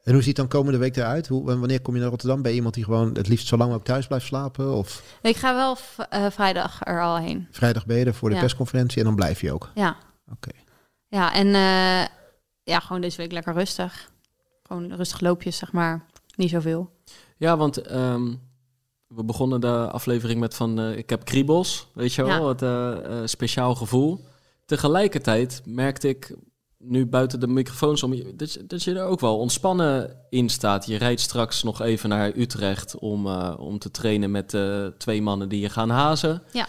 En 0.04 0.12
hoe 0.12 0.22
ziet 0.22 0.36
dan 0.36 0.48
komende 0.48 0.78
week 0.78 0.96
eruit? 0.96 1.26
Hoe, 1.28 1.44
wanneer 1.58 1.80
kom 1.80 1.94
je 1.94 2.00
naar 2.00 2.10
Rotterdam? 2.10 2.42
Ben 2.42 2.50
je 2.50 2.56
iemand 2.56 2.74
die 2.74 2.84
gewoon 2.84 3.14
het 3.14 3.28
liefst 3.28 3.46
zo 3.46 3.56
lang 3.56 3.72
ook 3.72 3.84
thuis 3.84 4.06
blijft 4.06 4.26
slapen? 4.26 4.72
Of 4.74 5.18
Ik 5.22 5.36
ga 5.36 5.54
wel 5.54 5.76
eh, 6.10 6.26
vrijdag 6.30 6.80
er 6.86 7.02
al 7.02 7.16
heen. 7.16 7.48
vrijdag 7.50 7.86
ben 7.86 7.96
je 7.96 8.04
er 8.04 8.14
voor 8.14 8.28
de 8.28 8.34
Ja. 8.34 8.40
persconferentie 8.40 8.98
en 8.98 9.04
dan 9.04 9.14
blijf 9.14 9.40
je 9.40 9.52
ook? 9.52 9.70
Ja. 9.74 9.96
Oké. 10.32 10.50
Ja, 11.08 11.32
en 11.34 11.46
eh, 11.46 12.06
ja, 12.62 12.80
gewoon 12.80 13.00
deze 13.02 13.16
week 13.16 13.32
lekker 13.32 13.54
rustig. 13.54 14.10
Gewoon 14.62 14.92
rustig 14.94 15.20
loopjes, 15.20 15.56
zeg 15.56 15.72
maar. 15.72 16.04
Niet 16.36 16.50
zoveel. 16.50 16.90
Ja, 17.36 17.56
want 17.56 17.76
ehm, 17.76 18.34
we 19.14 19.24
begonnen 19.24 19.60
de 19.60 19.90
aflevering 19.90 20.40
met 20.40 20.54
van 20.54 20.78
eh, 20.80 20.96
ik 20.96 21.10
heb 21.10 21.24
kriebels, 21.24 21.86
weet 21.94 22.12
je 22.12 22.24
wel, 22.24 22.42
Ja. 22.42 22.48
het 22.48 22.62
eh, 22.62 22.92
eh, 23.18 23.26
speciaal 23.26 23.74
gevoel. 23.74 24.24
Tegelijkertijd 24.66 25.62
merkte 25.64 26.08
ik 26.08 26.34
nu 26.78 27.06
buiten 27.06 27.40
de 27.40 27.46
microfoons 27.46 28.02
om 28.02 28.36
dat, 28.36 28.52
je- 28.52 28.66
dat 28.66 28.82
je 28.82 28.94
er 28.94 29.04
ook 29.06 29.20
wel 29.20 29.38
ontspannen 29.38 30.16
in 30.30 30.48
staat. 30.48 30.86
Je 30.86 30.96
rijdt 30.96 31.20
straks 31.20 31.62
nog 31.62 31.80
even 31.82 32.08
naar 32.08 32.32
Utrecht 32.36 32.98
om, 32.98 33.26
om 33.56 33.78
te 33.78 33.90
trainen 33.90 34.30
met 34.30 34.56
twee 34.98 35.22
mannen 35.22 35.48
die 35.48 35.60
je 35.60 35.68
gaan 35.68 35.90
hazen. 35.90 36.42
Ja. 36.52 36.66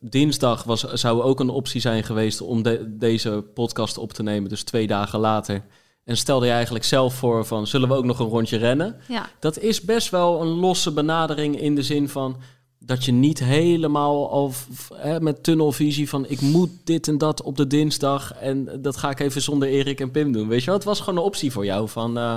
Dinsdag 0.00 0.62
was, 0.64 0.80
zou 0.92 1.22
ook 1.22 1.40
een 1.40 1.48
optie 1.48 1.80
zijn 1.80 2.02
geweest 2.04 2.40
om 2.40 2.62
de- 2.62 2.96
deze 2.96 3.44
podcast 3.54 3.98
op 3.98 4.12
te 4.12 4.22
nemen, 4.22 4.48
dus 4.48 4.62
twee 4.62 4.86
dagen 4.86 5.18
later. 5.20 5.62
En 6.04 6.16
stelde 6.16 6.46
je 6.46 6.52
eigenlijk 6.52 6.84
zelf 6.84 7.14
voor 7.14 7.44
van, 7.44 7.66
zullen 7.66 7.88
we 7.88 7.94
ook 7.94 8.04
nog 8.04 8.18
een 8.18 8.26
rondje 8.26 8.56
rennen? 8.56 8.96
Ja, 9.08 9.28
Dat 9.40 9.58
is 9.58 9.80
best 9.80 10.10
wel 10.10 10.42
een 10.42 10.48
losse 10.48 10.92
benadering 10.92 11.60
in 11.60 11.74
de 11.74 11.82
zin 11.82 12.08
van 12.08 12.36
dat 12.78 13.04
je 13.04 13.12
niet 13.12 13.38
helemaal 13.38 14.30
al 14.30 14.52
hè, 14.94 15.20
met 15.20 15.42
tunnelvisie 15.42 16.08
van 16.08 16.26
ik 16.28 16.40
moet 16.40 16.70
dit 16.84 17.08
en 17.08 17.18
dat 17.18 17.42
op 17.42 17.56
de 17.56 17.66
dinsdag 17.66 18.32
en 18.32 18.82
dat 18.82 18.96
ga 18.96 19.10
ik 19.10 19.20
even 19.20 19.42
zonder 19.42 19.68
Erik 19.68 20.00
en 20.00 20.10
Pim 20.10 20.32
doen. 20.32 20.48
Weet 20.48 20.60
je 20.60 20.66
wel, 20.66 20.74
het 20.74 20.84
was 20.84 21.00
gewoon 21.00 21.18
een 21.18 21.24
optie 21.24 21.52
voor 21.52 21.64
jou 21.64 21.88
van 21.88 22.18
eh, 22.18 22.36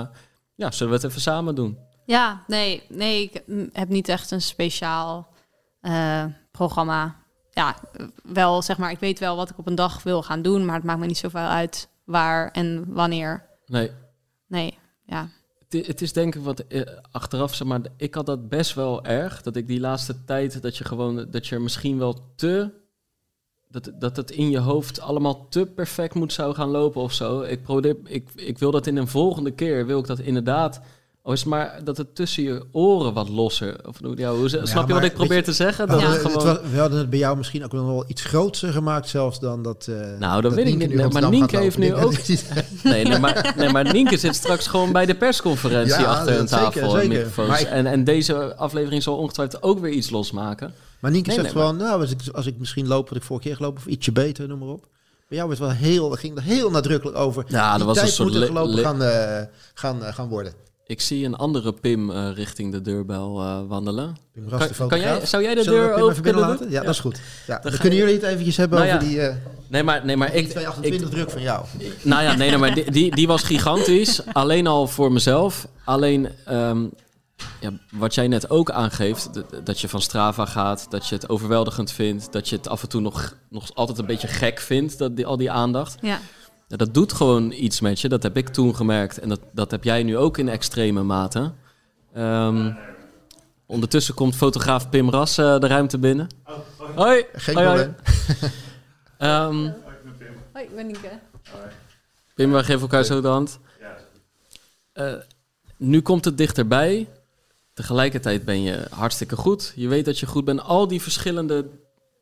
ja, 0.54 0.70
zullen 0.70 0.92
we 0.92 0.98
het 0.98 1.08
even 1.08 1.20
samen 1.20 1.54
doen? 1.54 1.78
ja 2.04 2.44
nee, 2.46 2.82
nee, 2.88 3.22
ik 3.22 3.42
heb 3.72 3.88
niet 3.88 4.08
echt 4.08 4.30
een 4.30 4.42
speciaal 4.42 5.28
eh, 5.80 6.24
programma. 6.50 7.16
Ja, 7.50 7.76
wel 8.22 8.62
zeg 8.62 8.78
maar, 8.78 8.90
ik 8.90 8.98
weet 8.98 9.18
wel 9.18 9.36
wat 9.36 9.50
ik 9.50 9.58
op 9.58 9.66
een 9.66 9.74
dag 9.74 10.02
wil 10.02 10.22
gaan 10.22 10.42
doen, 10.42 10.64
maar 10.64 10.74
het 10.74 10.84
maakt 10.84 11.00
me 11.00 11.06
niet 11.06 11.18
zoveel 11.18 11.40
uit 11.40 11.88
waar 12.04 12.50
en 12.50 12.84
wanneer. 12.88 13.47
Nee, 13.68 13.90
Nee, 14.48 14.78
ja. 15.04 15.28
het, 15.68 15.86
het 15.86 16.00
is 16.00 16.12
denk 16.12 16.34
ik 16.34 16.42
wat 16.42 16.60
eh, 16.60 16.82
achteraf, 17.10 17.54
zeg 17.54 17.68
maar, 17.68 17.80
ik 17.96 18.14
had 18.14 18.26
dat 18.26 18.48
best 18.48 18.74
wel 18.74 19.04
erg. 19.04 19.42
Dat 19.42 19.56
ik 19.56 19.66
die 19.66 19.80
laatste 19.80 20.24
tijd, 20.24 20.62
dat 20.62 20.76
je 20.76 20.84
gewoon, 20.84 21.26
dat 21.30 21.46
je 21.46 21.58
misschien 21.58 21.98
wel 21.98 22.32
te, 22.36 22.70
dat, 23.68 23.90
dat 23.98 24.16
het 24.16 24.30
in 24.30 24.50
je 24.50 24.58
hoofd 24.58 25.00
allemaal 25.00 25.48
te 25.48 25.66
perfect 25.66 26.14
moet 26.14 26.32
zou 26.32 26.54
gaan 26.54 26.68
lopen 26.68 27.02
of 27.02 27.12
zo. 27.12 27.40
Ik, 27.40 27.62
probeer, 27.62 27.96
ik, 28.04 28.30
ik 28.34 28.58
wil 28.58 28.70
dat 28.70 28.86
in 28.86 28.96
een 28.96 29.08
volgende 29.08 29.50
keer, 29.50 29.86
wil 29.86 29.98
ik 29.98 30.06
dat 30.06 30.18
inderdaad, 30.18 30.80
al 31.28 31.34
is 31.34 31.44
maar 31.44 31.80
dat 31.84 31.96
het 31.96 32.14
tussen 32.14 32.42
je 32.42 32.64
oren 32.72 33.12
wat 33.12 33.28
losser. 33.28 33.76
Of, 33.88 33.96
ja, 34.16 34.32
hoe, 34.32 34.48
snap 34.48 34.88
je 34.88 34.94
wat 34.94 35.04
ik 35.04 35.14
probeer 35.14 35.36
je- 35.36 35.42
te 35.42 35.52
zeggen? 35.52 35.86
We 35.86 35.92
Dat 35.92 36.00
hadden, 36.02 36.18
het 36.20 36.32
het 36.32 36.40
gewoon... 36.42 36.56
was- 36.62 36.70
we 36.72 36.78
hadden 36.78 36.98
het 36.98 37.10
bij 37.10 37.18
jou 37.18 37.36
misschien 37.36 37.64
ook 37.64 37.72
nog 37.72 37.86
wel 37.86 38.04
iets 38.06 38.22
groter 38.24 38.72
gemaakt 38.72 39.08
zelfs 39.08 39.40
dan 39.40 39.62
dat... 39.62 39.86
eh, 39.90 40.18
Nou, 40.18 40.40
dat 40.42 40.54
weet 40.54 40.66
ik 40.66 40.76
niet. 40.76 40.94
Nee, 40.94 41.08
maar 41.08 41.28
Nienke 41.30 41.58
heeft 41.58 41.78
nu 41.78 41.94
ook- 41.94 42.14
dat 42.26 42.54
Nee, 42.82 43.04
nee, 43.04 43.18
maar, 43.18 43.54
nee, 43.56 43.68
maar 43.68 43.92
Nienke 43.92 44.16
zit 44.16 44.34
straks 44.34 44.66
gewoon 44.66 44.92
bij 44.92 45.06
de 45.06 45.14
persconferentie 45.14 45.94
achter 46.06 46.32
een 46.32 46.38
dat 46.38 46.48
zeker, 46.48 46.64
tafel 46.64 46.98
en 46.98 47.10
zeker. 47.10 47.60
ik- 47.60 47.66
En, 47.66 47.86
en 47.86 48.04
deze 48.04 48.56
aflevering 48.56 49.02
zal 49.02 49.16
ongetwijfeld 49.16 49.62
ook 49.62 49.78
weer 49.78 49.92
iets 49.92 50.10
losmaken. 50.10 50.74
Maar 51.00 51.10
Nienke 51.10 51.32
zegt 51.32 51.50
gewoon, 51.52 51.76
nou, 51.76 52.00
als 52.00 52.10
ik, 52.10 52.20
als 52.32 52.46
ik 52.46 52.58
misschien 52.58 52.86
loop 52.86 53.08
wat 53.08 53.18
ik 53.18 53.24
vorige 53.24 53.46
keer 53.46 53.56
gelopen, 53.56 53.78
of 53.80 53.86
ietsje 53.86 54.12
beter, 54.12 54.48
noem 54.48 54.58
maar 54.58 54.68
op. 54.68 54.86
Bij 55.28 55.36
jou 55.36 55.48
werd 55.48 55.60
wel 55.60 55.70
heel, 55.70 56.10
ging 56.10 56.36
er 56.36 56.42
heel 56.42 56.70
nadrukkelijk 56.70 57.16
over. 57.18 57.44
Ja, 57.48 57.78
er 57.78 57.84
was 57.84 57.96
een 57.96 58.02
tijd 58.02 58.14
soort 58.14 58.32
moet 58.32 58.40
er 58.40 58.46
gelopen 58.46 58.78
gaan, 58.78 59.02
eh, 59.02 59.42
gaan, 59.74 60.04
eh, 60.04 60.14
gaan 60.14 60.28
worden. 60.28 60.52
Ik 60.88 61.00
zie 61.00 61.24
een 61.24 61.36
andere 61.36 61.72
Pim 61.72 62.10
eh, 62.10 62.30
richting 62.34 62.72
de 62.72 62.80
deurbel 62.80 63.40
eh, 63.40 63.60
wandelen. 63.68 64.16
Pim 64.32 64.88
Kan- 64.88 65.00
jij- 65.00 65.26
zou 65.26 65.42
jij 65.42 65.54
de 65.54 65.62
Zullen 65.62 65.78
deur 65.80 65.94
Pim 65.94 66.02
open 66.02 66.22
kunnen 66.22 66.40
laten? 66.42 66.58
doen? 66.58 66.70
Ja, 66.70 66.80
dat 66.82 66.90
is 66.94 67.00
goed. 67.00 67.20
Ja, 67.46 67.58
dan 67.58 67.72
kunnen 67.72 67.92
je- 67.92 67.98
jullie 68.04 68.14
het 68.14 68.22
eventjes 68.22 68.56
hebben 68.56 68.78
Nou 68.78 68.90
over 68.92 69.02
ja, 69.02 69.08
die, 69.08 69.20
eh 69.20 69.34
Nee, 69.68 69.82
maar, 69.82 70.04
nee, 70.04 70.16
maar 70.16 70.30
die 70.30 70.36
ik, 70.40 70.48
228 70.48 71.08
ik, 71.08 71.14
druk 71.14 71.30
van 71.30 71.42
jou. 71.42 71.64
Nou 72.02 72.22
ja, 72.22 72.34
nee, 72.34 72.48
nee 72.48 72.58
maar 72.58 72.74
die, 72.74 72.90
die, 72.90 73.14
die 73.14 73.26
was 73.26 73.42
gigantisch. 73.42 74.20
Alleen 74.32 74.66
al 74.66 74.86
voor 74.86 75.12
mezelf. 75.12 75.66
Alleen 75.84 76.28
ehm, 76.44 76.84
ja, 77.60 77.70
wat 77.90 78.14
jij 78.14 78.28
net 78.28 78.50
ook 78.50 78.70
aangeeft, 78.70 79.30
dat, 79.64 79.80
je 79.80 79.88
van 79.88 80.00
Strava 80.02 80.46
gaat, 80.46 80.86
dat 80.90 81.06
je 81.08 81.14
het 81.14 81.28
overweldigend 81.28 81.92
vindt, 81.92 82.32
dat 82.32 82.48
je 82.48 82.56
het 82.56 82.68
af 82.68 82.82
en 82.82 82.88
toe 82.88 83.00
nog, 83.00 83.36
nog 83.48 83.74
altijd 83.74 83.98
een 83.98 84.06
beetje 84.06 84.28
gek 84.28 84.58
vindt, 84.60 84.98
dat 84.98 85.16
die, 85.16 85.26
al 85.26 85.36
die 85.36 85.50
aandacht. 85.50 85.96
Ja, 86.00 86.20
dat 86.76 86.94
doet 86.94 87.12
gewoon 87.12 87.52
iets 87.52 87.80
met 87.80 88.00
je. 88.00 88.08
Dat 88.08 88.22
heb 88.22 88.36
ik 88.36 88.48
toen 88.48 88.76
gemerkt. 88.76 89.18
En 89.18 89.28
dat, 89.28 89.40
dat 89.52 89.70
heb 89.70 89.84
jij 89.84 90.02
nu 90.02 90.16
ook 90.16 90.38
in 90.38 90.48
extreme 90.48 91.02
mate. 91.02 91.52
Ehm, 92.14 92.72
ondertussen 93.66 94.14
komt 94.14 94.36
fotograaf 94.36 94.88
Pim 94.88 95.10
Ras 95.10 95.38
eh, 95.38 95.58
de 95.58 95.66
ruimte 95.66 95.98
binnen. 95.98 96.28
Hoi. 96.94 97.24
Geen 97.32 97.54
Hoi, 97.54 97.66
hoi. 97.66 97.78
probleem. 97.78 97.94
Ehm, 99.18 99.70
Hoi, 100.52 100.64
ik 100.64 100.74
ben 100.74 100.86
Nienke. 100.86 101.18
Pim, 102.34 102.50
wij 102.50 102.62
geven 102.64 102.80
elkaar 102.80 103.04
zo 103.04 103.20
de 103.20 103.28
hand. 103.28 103.58
Eh, 104.92 105.14
nu 105.76 106.00
komt 106.00 106.24
het 106.24 106.38
dichterbij. 106.38 107.08
Tegelijkertijd 107.74 108.44
ben 108.44 108.62
je 108.62 108.86
hartstikke 108.90 109.36
goed. 109.36 109.72
Je 109.76 109.88
weet 109.88 110.04
dat 110.04 110.18
je 110.18 110.26
goed 110.26 110.44
bent. 110.44 110.60
Al 110.60 110.88
die 110.88 111.02
verschillende 111.02 111.66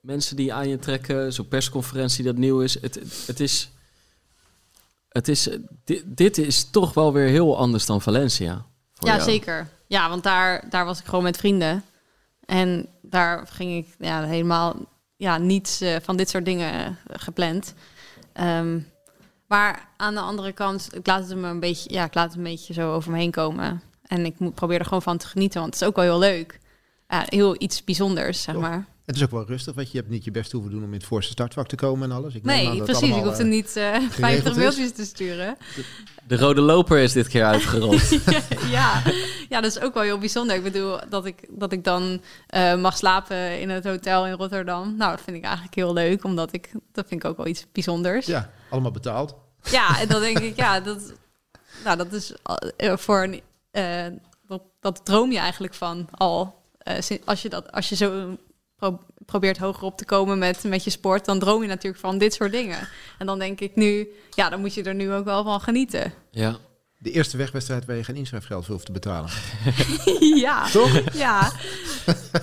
mensen 0.00 0.36
die 0.36 0.52
aan 0.52 0.68
je 0.68 0.78
trekken. 0.78 1.32
Zo'n 1.32 1.48
persconferentie 1.48 2.24
dat 2.24 2.36
nieuw 2.36 2.60
is. 2.60 2.80
Het, 2.80 3.00
het 3.26 3.40
is... 3.40 3.70
Het 5.16 5.28
is 5.28 5.48
dit, 5.84 6.02
dit 6.06 6.38
is 6.38 6.70
toch 6.70 6.94
wel 6.94 7.12
weer 7.12 7.28
heel 7.28 7.56
anders 7.58 7.86
dan 7.86 8.02
Valencia. 8.02 8.64
Ja, 8.94 9.16
jou. 9.16 9.20
zeker. 9.20 9.68
Ja, 9.86 10.08
want 10.08 10.22
daar, 10.22 10.64
daar 10.70 10.84
was 10.84 10.98
ik 10.98 11.04
gewoon 11.04 11.24
met 11.24 11.36
vrienden. 11.36 11.84
En 12.44 12.88
daar 13.02 13.46
ging 13.46 13.84
ik 13.84 13.94
ja, 13.98 14.22
helemaal 14.22 14.74
ja, 15.16 15.38
niets 15.38 15.80
eh, 15.80 15.96
van 16.02 16.16
dit 16.16 16.28
soort 16.28 16.44
dingen 16.44 16.72
eh, 16.72 16.90
gepland. 17.06 17.74
Ehm, 18.32 18.80
maar 19.48 19.88
aan 19.96 20.14
de 20.14 20.20
andere 20.20 20.52
kant, 20.52 20.88
ik 20.94 21.06
laat 21.06 21.28
het 21.28 21.38
me 21.38 21.48
een 21.48 21.60
beetje, 21.60 21.92
ja, 21.92 22.04
ik 22.04 22.14
laat 22.14 22.28
het 22.28 22.36
een 22.36 22.42
beetje 22.42 22.72
zo 22.72 22.92
over 22.92 23.10
me 23.10 23.18
heen 23.18 23.30
komen. 23.30 23.82
En 24.02 24.26
ik 24.26 24.38
moet, 24.38 24.54
probeer 24.54 24.78
er 24.78 24.84
gewoon 24.84 25.02
van 25.02 25.18
te 25.18 25.26
genieten, 25.26 25.60
want 25.60 25.72
het 25.72 25.82
is 25.82 25.88
ook 25.88 25.96
wel 25.96 26.04
heel 26.04 26.18
leuk. 26.18 26.60
Ja, 27.08 27.22
heel 27.26 27.54
iets 27.58 27.84
bijzonders, 27.84 28.42
zeg 28.42 28.54
maar. 28.54 28.86
Het 29.06 29.16
is 29.16 29.22
ook 29.22 29.30
wel 29.30 29.46
rustig, 29.46 29.74
want 29.74 29.90
je 29.90 29.98
hebt 29.98 30.10
niet 30.10 30.24
je 30.24 30.30
best 30.30 30.52
hoeven 30.52 30.70
doen 30.70 30.82
om 30.82 30.88
in 30.88 30.98
het 30.98 31.06
voorste 31.06 31.32
startvak 31.32 31.66
te 31.68 31.76
komen 31.76 32.10
en 32.10 32.16
alles. 32.16 32.34
Ik 32.34 32.44
Nee, 32.44 32.82
precies. 32.82 33.16
Ik 33.16 33.22
hoefde 33.22 33.42
eh, 33.42 33.48
niet 33.48 33.76
eh 33.76 33.94
50 34.10 34.50
is. 34.50 34.56
mailtjes 34.56 34.92
te 34.92 35.04
sturen. 35.04 35.56
De 36.26 36.36
rode 36.36 36.60
loper 36.60 36.98
is 36.98 37.12
dit 37.12 37.28
keer 37.28 37.44
uitgerold. 37.44 38.08
ja. 38.70 39.02
ja, 39.48 39.60
dat 39.60 39.76
is 39.76 39.80
ook 39.80 39.94
wel 39.94 40.02
heel 40.02 40.18
bijzonder. 40.18 40.56
Ik 40.56 40.62
bedoel, 40.62 40.98
dat 41.08 41.24
ik, 41.26 41.46
dat 41.50 41.72
ik 41.72 41.84
dan 41.84 42.20
eh, 42.46 42.76
mag 42.76 42.96
slapen 42.96 43.60
in 43.60 43.70
het 43.70 43.84
hotel 43.84 44.26
in 44.26 44.32
Rotterdam. 44.32 44.96
Nou, 44.96 45.10
dat 45.10 45.20
vind 45.24 45.36
ik 45.36 45.44
eigenlijk 45.44 45.74
heel 45.74 45.92
leuk, 45.92 46.24
omdat 46.24 46.52
ik... 46.52 46.70
Dat 46.92 47.08
vind 47.08 47.24
ik 47.24 47.30
ook 47.30 47.36
wel 47.36 47.46
iets 47.46 47.66
bijzonders. 47.72 48.26
Ja, 48.26 48.38
Ja, 48.38 48.50
allemaal 48.70 48.90
betaald. 48.90 49.34
en 50.00 50.08
dan 50.08 50.20
denk 50.20 50.38
ik, 50.38 50.56
ja, 50.56 50.80
dat, 50.80 51.12
nou, 51.84 51.96
dat 51.96 52.12
is 52.12 52.34
eh, 52.76 52.96
voor 52.96 53.22
een... 53.22 53.40
eh, 53.70 54.06
dat, 54.46 54.62
dat 54.80 55.04
droom 55.04 55.32
je 55.32 55.38
eigenlijk 55.38 55.74
van 55.74 56.08
al. 56.10 56.62
Eh, 56.78 57.00
sin- 57.00 57.22
als, 57.24 57.42
je 57.42 57.48
dat, 57.48 57.72
als 57.72 57.88
je 57.88 57.96
zo 57.96 58.36
pro- 58.76 59.00
probeert 59.26 59.58
hoger 59.58 59.82
op 59.82 59.96
te 59.98 60.04
komen 60.04 60.38
met, 60.38 60.64
met 60.64 60.84
je 60.84 60.90
sport... 60.90 61.24
dan 61.24 61.38
droom 61.38 61.62
je 61.62 61.68
natuurlijk 61.68 62.02
van 62.02 62.18
dit 62.18 62.34
soort 62.34 62.52
dingen. 62.52 62.88
En 63.18 63.26
dan 63.26 63.38
denk 63.38 63.60
ik 63.60 63.76
nu, 63.76 64.08
ja, 64.30 64.48
dan 64.48 64.60
moet 64.60 64.74
je 64.74 64.82
er 64.82 64.94
nu 64.94 65.12
ook 65.12 65.24
wel 65.24 65.44
van 65.44 65.60
genieten. 65.60 66.12
ja. 66.30 66.56
De 66.98 67.10
eerste 67.10 67.36
wegwedstrijd 67.36 67.84
waar 67.84 67.96
je 67.96 68.04
geen 68.04 68.16
inschrijfgeld 68.16 68.64
voor 68.64 68.74
hoeft 68.74 68.86
te 68.86 68.92
betalen. 68.92 69.30
Ja. 70.44 70.68
Toch? 70.70 71.00
Ja. 71.12 71.52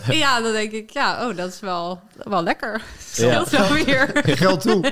Ja, 0.09 0.41
dan 0.41 0.51
denk 0.51 0.71
ik, 0.71 0.89
ja, 0.89 1.27
oh, 1.29 1.35
dat 1.37 1.53
is 1.53 1.59
wel, 1.59 2.01
wel 2.23 2.43
lekker. 2.43 2.81
Scheelt 3.11 3.49
wel 3.49 3.71
weer. 3.73 4.11
Geld 4.23 4.61
toe. 4.61 4.91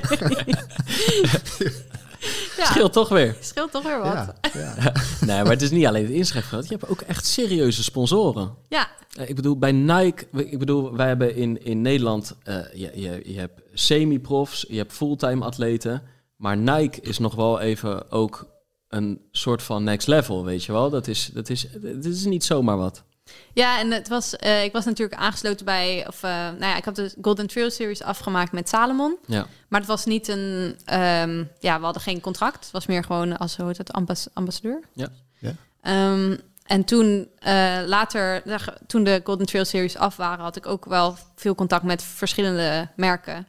Ja, 2.56 2.64
Scheelt 2.64 2.92
toch 2.92 3.08
weer. 3.08 3.36
scheelt 3.40 3.70
toch 3.72 3.82
weer 3.82 3.98
wat. 3.98 4.12
Ja, 4.12 4.34
Ja. 4.54 4.74
ja. 4.78 4.92
Nee, 5.26 5.42
maar 5.42 5.50
het 5.52 5.62
is 5.62 5.70
niet 5.70 5.86
alleen 5.86 6.02
het 6.04 6.12
inschrijfgeld. 6.12 6.68
Je 6.68 6.76
hebt 6.78 6.88
ook 6.90 7.00
echt 7.00 7.26
serieuze 7.26 7.82
sponsoren. 7.82 8.54
Ja, 8.68 8.88
Eh, 9.16 9.28
Ik 9.28 9.36
bedoel, 9.36 9.58
bij 9.58 9.72
Nike, 9.72 10.26
ik 10.32 10.58
bedoel, 10.58 10.96
wij 10.96 11.06
hebben 11.06 11.34
in, 11.36 11.64
in 11.64 11.80
Nederland, 11.82 12.36
eh, 12.42 12.56
je, 12.74 12.90
je, 12.94 13.22
je 13.32 13.38
hebt 13.38 13.60
semi-profs, 13.72 14.64
je 14.68 14.76
hebt 14.76 14.92
fulltime 14.92 15.44
atleten. 15.44 16.02
Maar 16.36 16.56
Nike 16.56 17.00
is 17.00 17.18
nog 17.18 17.34
wel 17.34 17.60
even 17.60 18.10
ook 18.10 18.46
een 18.88 19.20
soort 19.30 19.62
van 19.62 19.84
next 19.84 20.06
level, 20.08 20.44
weet 20.44 20.64
je 20.64 20.72
wel. 20.72 20.90
Dat 20.90 21.06
is, 21.06 21.30
dat 21.34 21.48
is, 21.50 21.66
dat 21.82 22.04
is 22.04 22.24
niet 22.24 22.44
zomaar 22.44 22.76
wat. 22.76 23.04
Ja 23.52 23.78
en 23.78 23.90
het 23.90 24.08
was, 24.08 24.36
eh, 24.36 24.64
ik 24.64 24.72
was 24.72 24.84
natuurlijk 24.84 25.20
aangesloten 25.20 25.64
bij, 25.64 26.04
of 26.06 26.22
eh, 26.22 26.30
nou 26.30 26.64
ja, 26.64 26.76
ik 26.76 26.84
had 26.84 26.96
de 26.96 27.14
Golden 27.22 27.46
Trail 27.46 27.70
Series 27.70 28.02
afgemaakt 28.02 28.52
met 28.52 28.68
Salomon. 28.68 29.16
Ja, 29.26 29.46
Maar 29.68 29.80
het 29.80 29.88
was 29.88 30.04
niet 30.04 30.28
een, 30.28 30.76
ehm, 30.84 31.44
ja, 31.60 31.78
we 31.78 31.84
hadden 31.84 32.02
geen 32.02 32.20
contract. 32.20 32.62
Het 32.62 32.72
was 32.72 32.86
meer 32.86 33.04
gewoon 33.04 33.38
als, 33.38 33.56
hoe 33.56 33.66
heet 33.66 33.78
het, 33.78 33.92
ambas- 33.92 34.28
ambassadeur. 34.32 34.80
Ja. 34.92 35.08
Ja. 35.38 35.54
Ehm, 35.80 36.36
en 36.62 36.84
toen 36.84 37.28
uh, 37.46 37.78
later, 37.86 38.42
toen 38.86 39.04
de 39.04 39.20
Golden 39.24 39.46
Trail 39.46 39.64
Series 39.64 39.96
af 39.96 40.16
waren, 40.16 40.44
had 40.44 40.56
ik 40.56 40.66
ook 40.66 40.84
wel 40.84 41.16
veel 41.34 41.54
contact 41.54 41.82
met 41.82 42.02
verschillende 42.02 42.88
merken. 42.96 43.46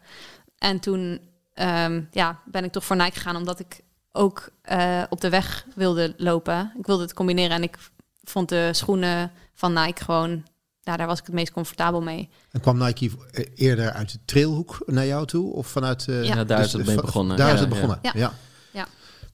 En 0.58 0.80
toen 0.80 1.20
um, 1.56 2.08
ja, 2.12 2.40
ben 2.46 2.64
ik 2.64 2.72
toch 2.72 2.86
voor 2.86 2.96
Nike 2.96 3.12
gegaan, 3.14 3.36
omdat 3.36 3.60
ik 3.60 3.80
ook 4.12 4.50
eh, 4.62 5.04
op 5.10 5.22
de 5.22 5.30
weg 5.30 5.66
wilde 5.76 6.14
lopen. 6.18 6.74
Ik 6.78 6.86
wilde 6.86 7.04
het 7.04 7.14
combineren 7.14 7.56
en 7.56 7.64
ik 7.64 7.78
vond 8.24 8.50
de 8.50 8.70
schoenen 8.72 9.32
van 9.54 9.74
Nike 9.74 10.04
gewoon... 10.04 10.44
Ja, 10.82 10.98
daar 10.98 11.08
was 11.08 11.20
ik 11.20 11.26
het 11.26 11.36
meest 11.36 11.52
comfortabel 11.52 12.02
mee. 12.02 12.30
En 12.52 12.60
kwam 12.62 12.78
Nike 12.78 13.12
eerder 13.56 13.92
uit 13.92 14.12
de 14.12 14.20
trailhoek 14.26 14.84
naar 14.86 15.06
jou 15.06 15.26
toe? 15.26 15.54
Of 15.54 15.68
vanuit... 15.68 16.08
eh, 16.08 16.24
Ja. 16.24 16.36
Ja, 16.36 16.44
daar 16.44 16.58
dus 16.58 16.66
is 16.68 16.74
het 16.74 16.86
de- 16.86 16.92
mee 16.92 17.02
begonnen. 17.02 17.38
Daar 17.38 17.48
Ja, 17.48 17.54
is 17.54 17.60
het 17.60 17.70
ja. 17.70 17.74
begonnen, 17.76 18.00
Ja. 18.02 18.12
ja. 18.16 18.34
Ja. 18.72 18.88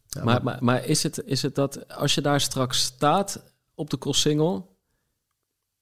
Ja, 0.07 0.23
Maar, 0.23 0.43
maar, 0.43 0.57
maar 0.61 0.85
is, 0.85 1.03
het, 1.03 1.21
is 1.25 1.41
het 1.41 1.55
dat 1.55 1.87
als 1.95 2.13
je 2.15 2.21
daar 2.21 2.41
straks 2.41 2.83
staat 2.83 3.43
op 3.75 3.89
de 3.89 3.97
cross-single, 3.97 4.63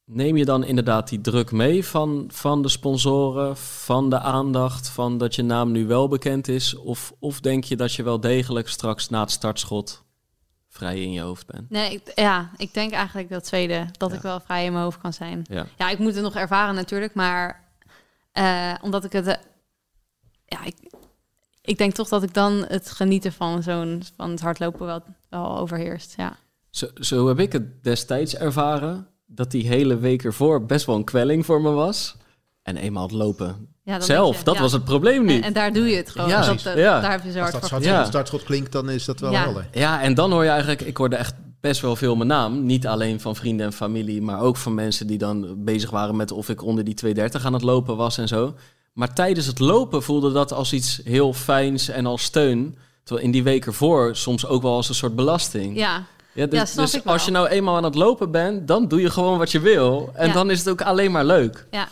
neem 0.06 0.38
je 0.38 0.46
dan 0.46 0.64
inderdaad 0.64 1.10
die 1.10 1.22
druk 1.22 1.52
mee 1.52 1.86
van, 1.86 2.26
van 2.34 2.62
de 2.62 2.70
sponsoren, 2.70 3.58
van 3.58 4.10
de 4.10 4.20
aandacht, 4.20 4.90
van 4.90 5.18
dat 5.18 5.36
je 5.36 5.44
naam 5.44 5.72
nu 5.72 5.88
wel 5.88 6.08
bekend 6.08 6.48
is? 6.48 6.76
Of, 6.76 7.14
of 7.20 7.40
denk 7.40 7.64
je 7.64 7.76
dat 7.76 7.94
je 7.94 8.04
wel 8.04 8.20
degelijk 8.20 8.70
straks 8.70 9.10
na 9.10 9.20
het 9.22 9.32
startschot 9.32 10.04
vrij 10.78 11.02
in 11.02 11.12
je 11.12 11.22
hoofd 11.22 11.46
bent? 11.48 11.70
Nee, 11.70 11.94
ik, 11.94 12.12
ja, 12.16 12.50
ik 12.58 12.74
denk 12.74 12.92
eigenlijk 12.92 13.30
dat 13.30 13.44
tweede, 13.44 13.86
dat 13.92 14.10
Ja. 14.10 14.16
ik 14.16 14.22
wel 14.22 14.40
vrij 14.40 14.66
in 14.66 14.72
mijn 14.72 14.84
hoofd 14.84 15.02
kan 15.02 15.14
zijn. 15.14 15.46
Ja. 15.50 15.66
Ja, 15.78 15.90
ik 15.90 15.98
moet 16.00 16.14
het 16.14 16.24
nog 16.24 16.36
ervaren 16.36 16.76
natuurlijk, 16.76 17.14
maar 17.14 17.64
eh, 18.32 18.74
omdat 18.82 19.04
ik 19.04 19.12
het, 19.12 19.28
eh, 19.28 19.36
ja, 20.46 20.64
ik, 20.64 20.76
ik 21.62 21.78
denk 21.78 21.94
toch 21.94 22.08
dat 22.08 22.24
ik 22.24 22.34
dan 22.34 22.66
het 22.68 22.92
genieten 22.92 23.34
van 23.34 23.64
zo'n 23.64 24.04
van 24.16 24.30
het 24.30 24.42
hardlopen 24.42 24.86
wel, 24.86 25.04
wel 25.30 25.58
overheerst. 25.58 26.14
Ja, 26.18 26.38
Zo, 26.70 26.88
zo 26.96 27.28
heb 27.28 27.40
ik 27.40 27.52
het 27.52 27.84
destijds 27.84 28.36
ervaren, 28.36 29.08
dat 29.26 29.52
die 29.52 29.68
hele 29.68 29.98
week 29.98 30.24
ervoor 30.24 30.66
best 30.66 30.86
wel 30.86 30.96
een 30.96 31.04
kwelling 31.04 31.46
voor 31.46 31.62
me 31.62 31.70
was. 31.72 32.16
En 32.64 32.78
eenmaal 32.78 33.04
het 33.04 33.12
lopen 33.12 33.76
ja 33.92 33.98
dan 33.98 34.08
zelf, 34.08 34.38
je, 34.38 34.44
dat 34.44 34.56
ja. 34.56 34.62
was 34.62 34.72
het 34.72 34.84
probleem 34.86 35.26
niet. 35.26 35.38
En, 35.42 35.44
en 35.48 35.54
daar 35.54 35.74
doe 35.74 35.88
je 35.90 35.96
het 35.96 36.10
gewoon. 36.10 36.30
Ja, 36.30 36.38
dat, 36.38 36.46
precies. 36.48 36.66
eh, 36.66 36.78
Ja. 36.78 37.00
Daar 37.02 37.12
heb 37.12 37.24
je 37.24 37.32
zo 37.32 37.40
Als 37.42 37.50
hard 37.50 37.52
dat 37.52 37.60
voor. 37.70 37.80
startschot, 37.80 38.04
Ja. 38.04 38.06
startschot 38.10 38.44
klinkt, 38.44 38.72
dan 38.72 38.90
is 38.90 39.06
dat 39.06 39.20
wel 39.20 39.32
Ja. 39.32 39.44
helder. 39.44 39.68
Ja, 39.72 40.02
en 40.02 40.14
dan 40.14 40.32
hoor 40.32 40.44
je 40.44 40.50
eigenlijk, 40.50 40.82
ik 40.82 40.98
hoorde 40.98 41.16
echt 41.16 41.34
best 41.62 41.82
wel 41.82 41.96
veel 41.96 42.16
mijn 42.16 42.28
naam. 42.30 42.66
Niet 42.66 42.88
alleen 42.88 43.20
van 43.20 43.36
vrienden 43.36 43.66
en 43.66 43.74
familie, 43.74 44.22
maar 44.22 44.40
ook 44.42 44.58
van 44.58 44.74
mensen 44.74 45.08
die 45.08 45.18
dan 45.18 45.64
bezig 45.64 45.90
waren 45.90 46.16
met 46.16 46.32
of 46.32 46.50
ik 46.50 46.64
onder 46.64 46.84
die 46.84 46.94
230 46.94 47.46
aan 47.46 47.54
het 47.54 47.62
lopen 47.64 47.98
was 47.98 48.18
en 48.18 48.28
zo. 48.28 48.56
Maar 48.94 49.14
tijdens 49.14 49.46
het 49.46 49.60
lopen 49.60 50.04
voelde 50.04 50.32
dat 50.32 50.54
als 50.54 50.74
iets 50.74 51.02
heel 51.04 51.34
fijns 51.34 51.90
en 51.90 52.06
als 52.06 52.24
steun. 52.24 52.78
Terwijl 53.04 53.26
in 53.26 53.32
die 53.34 53.44
week 53.44 53.66
ervoor 53.66 54.16
soms 54.16 54.46
ook 54.46 54.62
wel 54.62 54.74
als 54.74 54.90
een 54.90 54.96
soort 54.96 55.16
belasting. 55.16 55.78
Ja, 55.78 56.04
Ja, 56.34 56.46
dus 56.46 56.60
Ja, 56.60 56.66
snap 56.66 56.86
dus 56.86 56.94
ik 56.96 57.04
wel. 57.04 57.14
als 57.14 57.26
je 57.26 57.32
nou 57.32 57.48
eenmaal 57.48 57.76
aan 57.76 57.84
het 57.84 57.96
lopen 57.96 58.32
bent, 58.32 58.68
dan 58.68 58.88
doe 58.88 59.02
je 59.02 59.10
gewoon 59.10 59.38
wat 59.38 59.52
je 59.52 59.60
wil. 59.60 60.10
En 60.14 60.28
Ja. 60.28 60.34
dan 60.34 60.52
is 60.52 60.60
het 60.60 60.70
ook 60.70 60.82
alleen 60.82 61.12
maar 61.12 61.26
leuk. 61.26 61.68
ja, 61.72 61.88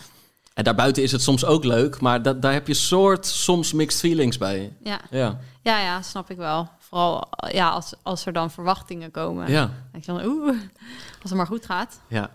En 0.55 0.63
daarbuiten 0.63 1.03
is 1.03 1.11
het 1.11 1.21
soms 1.21 1.45
ook 1.45 1.63
leuk, 1.63 2.01
maar 2.01 2.21
dat, 2.21 2.41
daar 2.41 2.53
heb 2.53 2.67
je 2.67 2.73
soort 2.73 3.25
soms 3.25 3.73
mixed 3.73 3.99
feelings 3.99 4.37
bij. 4.37 4.73
ja. 4.83 4.99
Ja, 5.11 5.39
Ja, 5.61 5.79
ja, 5.79 6.01
snap 6.01 6.29
ik 6.29 6.37
wel. 6.37 6.69
Vooral 6.79 7.27
ja, 7.51 7.69
als, 7.69 7.93
als 8.01 8.25
er 8.25 8.33
dan 8.33 8.51
verwachtingen 8.51 9.11
komen. 9.11 9.49
ja, 9.51 9.61
Dan 9.65 9.73
denk 9.91 10.05
je 10.05 10.11
dan, 10.11 10.25
oeh, 10.25 10.47
als 11.21 11.29
het 11.29 11.33
maar 11.33 11.47
goed 11.47 11.65
gaat. 11.65 11.99
ja. 12.07 12.29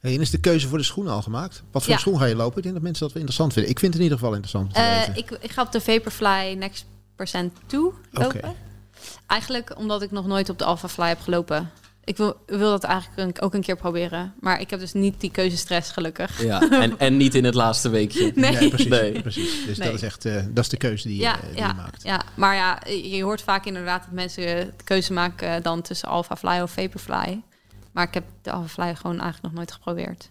Hey, 0.00 0.14
en 0.14 0.20
is 0.20 0.30
de 0.30 0.40
keuze 0.40 0.68
voor 0.68 0.78
de 0.78 0.84
schoenen 0.84 1.12
al 1.12 1.22
gemaakt? 1.22 1.62
Wat 1.72 1.82
voor 1.82 1.92
Ja. 1.92 1.98
schoen 1.98 2.18
ga 2.18 2.24
je 2.24 2.36
lopen? 2.36 2.56
Ik 2.56 2.62
denk 2.62 2.74
dat 2.74 2.82
mensen 2.84 3.02
dat 3.04 3.12
wel 3.12 3.22
interessant 3.22 3.52
vinden. 3.52 3.70
Ik 3.72 3.78
vind 3.78 3.92
het 3.92 4.02
in 4.02 4.08
ieder 4.08 4.18
geval 4.18 4.34
interessant 4.34 4.74
Eh, 4.76 5.16
ik, 5.16 5.30
ik 5.30 5.50
ga 5.50 5.62
op 5.62 5.72
de 5.72 5.80
Vaporfly 5.80 6.54
Next 6.58 6.84
Percent 7.16 7.52
2 7.66 7.80
lopen. 8.10 8.26
Oké. 8.40 8.54
Eigenlijk 9.26 9.76
omdat 9.78 10.02
ik 10.02 10.10
nog 10.10 10.26
nooit 10.26 10.48
op 10.48 10.58
de 10.58 10.64
Alpha 10.64 10.88
Fly 10.88 11.08
heb 11.08 11.20
gelopen. 11.20 11.70
Ik 12.08 12.16
wil, 12.16 12.36
wil 12.46 12.70
dat 12.70 12.84
eigenlijk 12.84 13.36
een- 13.36 13.42
ook 13.42 13.54
een 13.54 13.60
keer 13.60 13.76
proberen. 13.76 14.34
Maar 14.40 14.60
ik 14.60 14.70
heb 14.70 14.80
dus 14.80 14.92
niet 14.92 15.20
die 15.20 15.30
keuzestress, 15.30 15.90
gelukkig. 15.90 16.42
ja. 16.42 16.70
En, 16.82 16.98
en 16.98 17.16
niet 17.16 17.34
in 17.34 17.44
het 17.44 17.54
laatste 17.54 17.88
weekje. 17.88 18.32
Nee. 18.34 18.68
precies. 18.68 18.86
Nee. 18.88 19.20
precies. 19.22 19.64
Dus 19.66 19.78
Nee. 19.78 19.86
dat 19.88 19.96
is 19.96 20.02
echt 20.02 20.24
eh, 20.24 20.34
dat 20.48 20.64
is 20.64 20.70
de 20.70 20.76
keuze 20.76 21.08
die, 21.08 21.16
je- 21.16 21.22
Ja, 21.22 21.36
die 21.36 21.50
je 21.50 21.56
ja, 21.56 21.72
maakt. 21.72 22.02
ja, 22.02 22.22
maar 22.34 22.54
ja, 22.54 22.80
je 23.02 23.22
hoort 23.22 23.42
vaak 23.42 23.64
inderdaad 23.66 24.02
dat 24.02 24.12
mensen 24.12 24.42
de 24.44 24.72
keuze 24.84 25.12
maken 25.12 25.62
dan 25.62 25.82
tussen 25.82 26.08
Alpha 26.08 26.36
Fly 26.36 26.60
of 26.60 26.70
Vaporfly. 26.70 27.42
Maar 27.92 28.04
ik 28.08 28.14
heb 28.14 28.24
de 28.42 28.50
Alpha 28.50 28.68
Fly 28.68 28.94
gewoon 28.94 29.20
eigenlijk 29.20 29.42
nog 29.42 29.52
nooit 29.52 29.72
geprobeerd. 29.72 30.30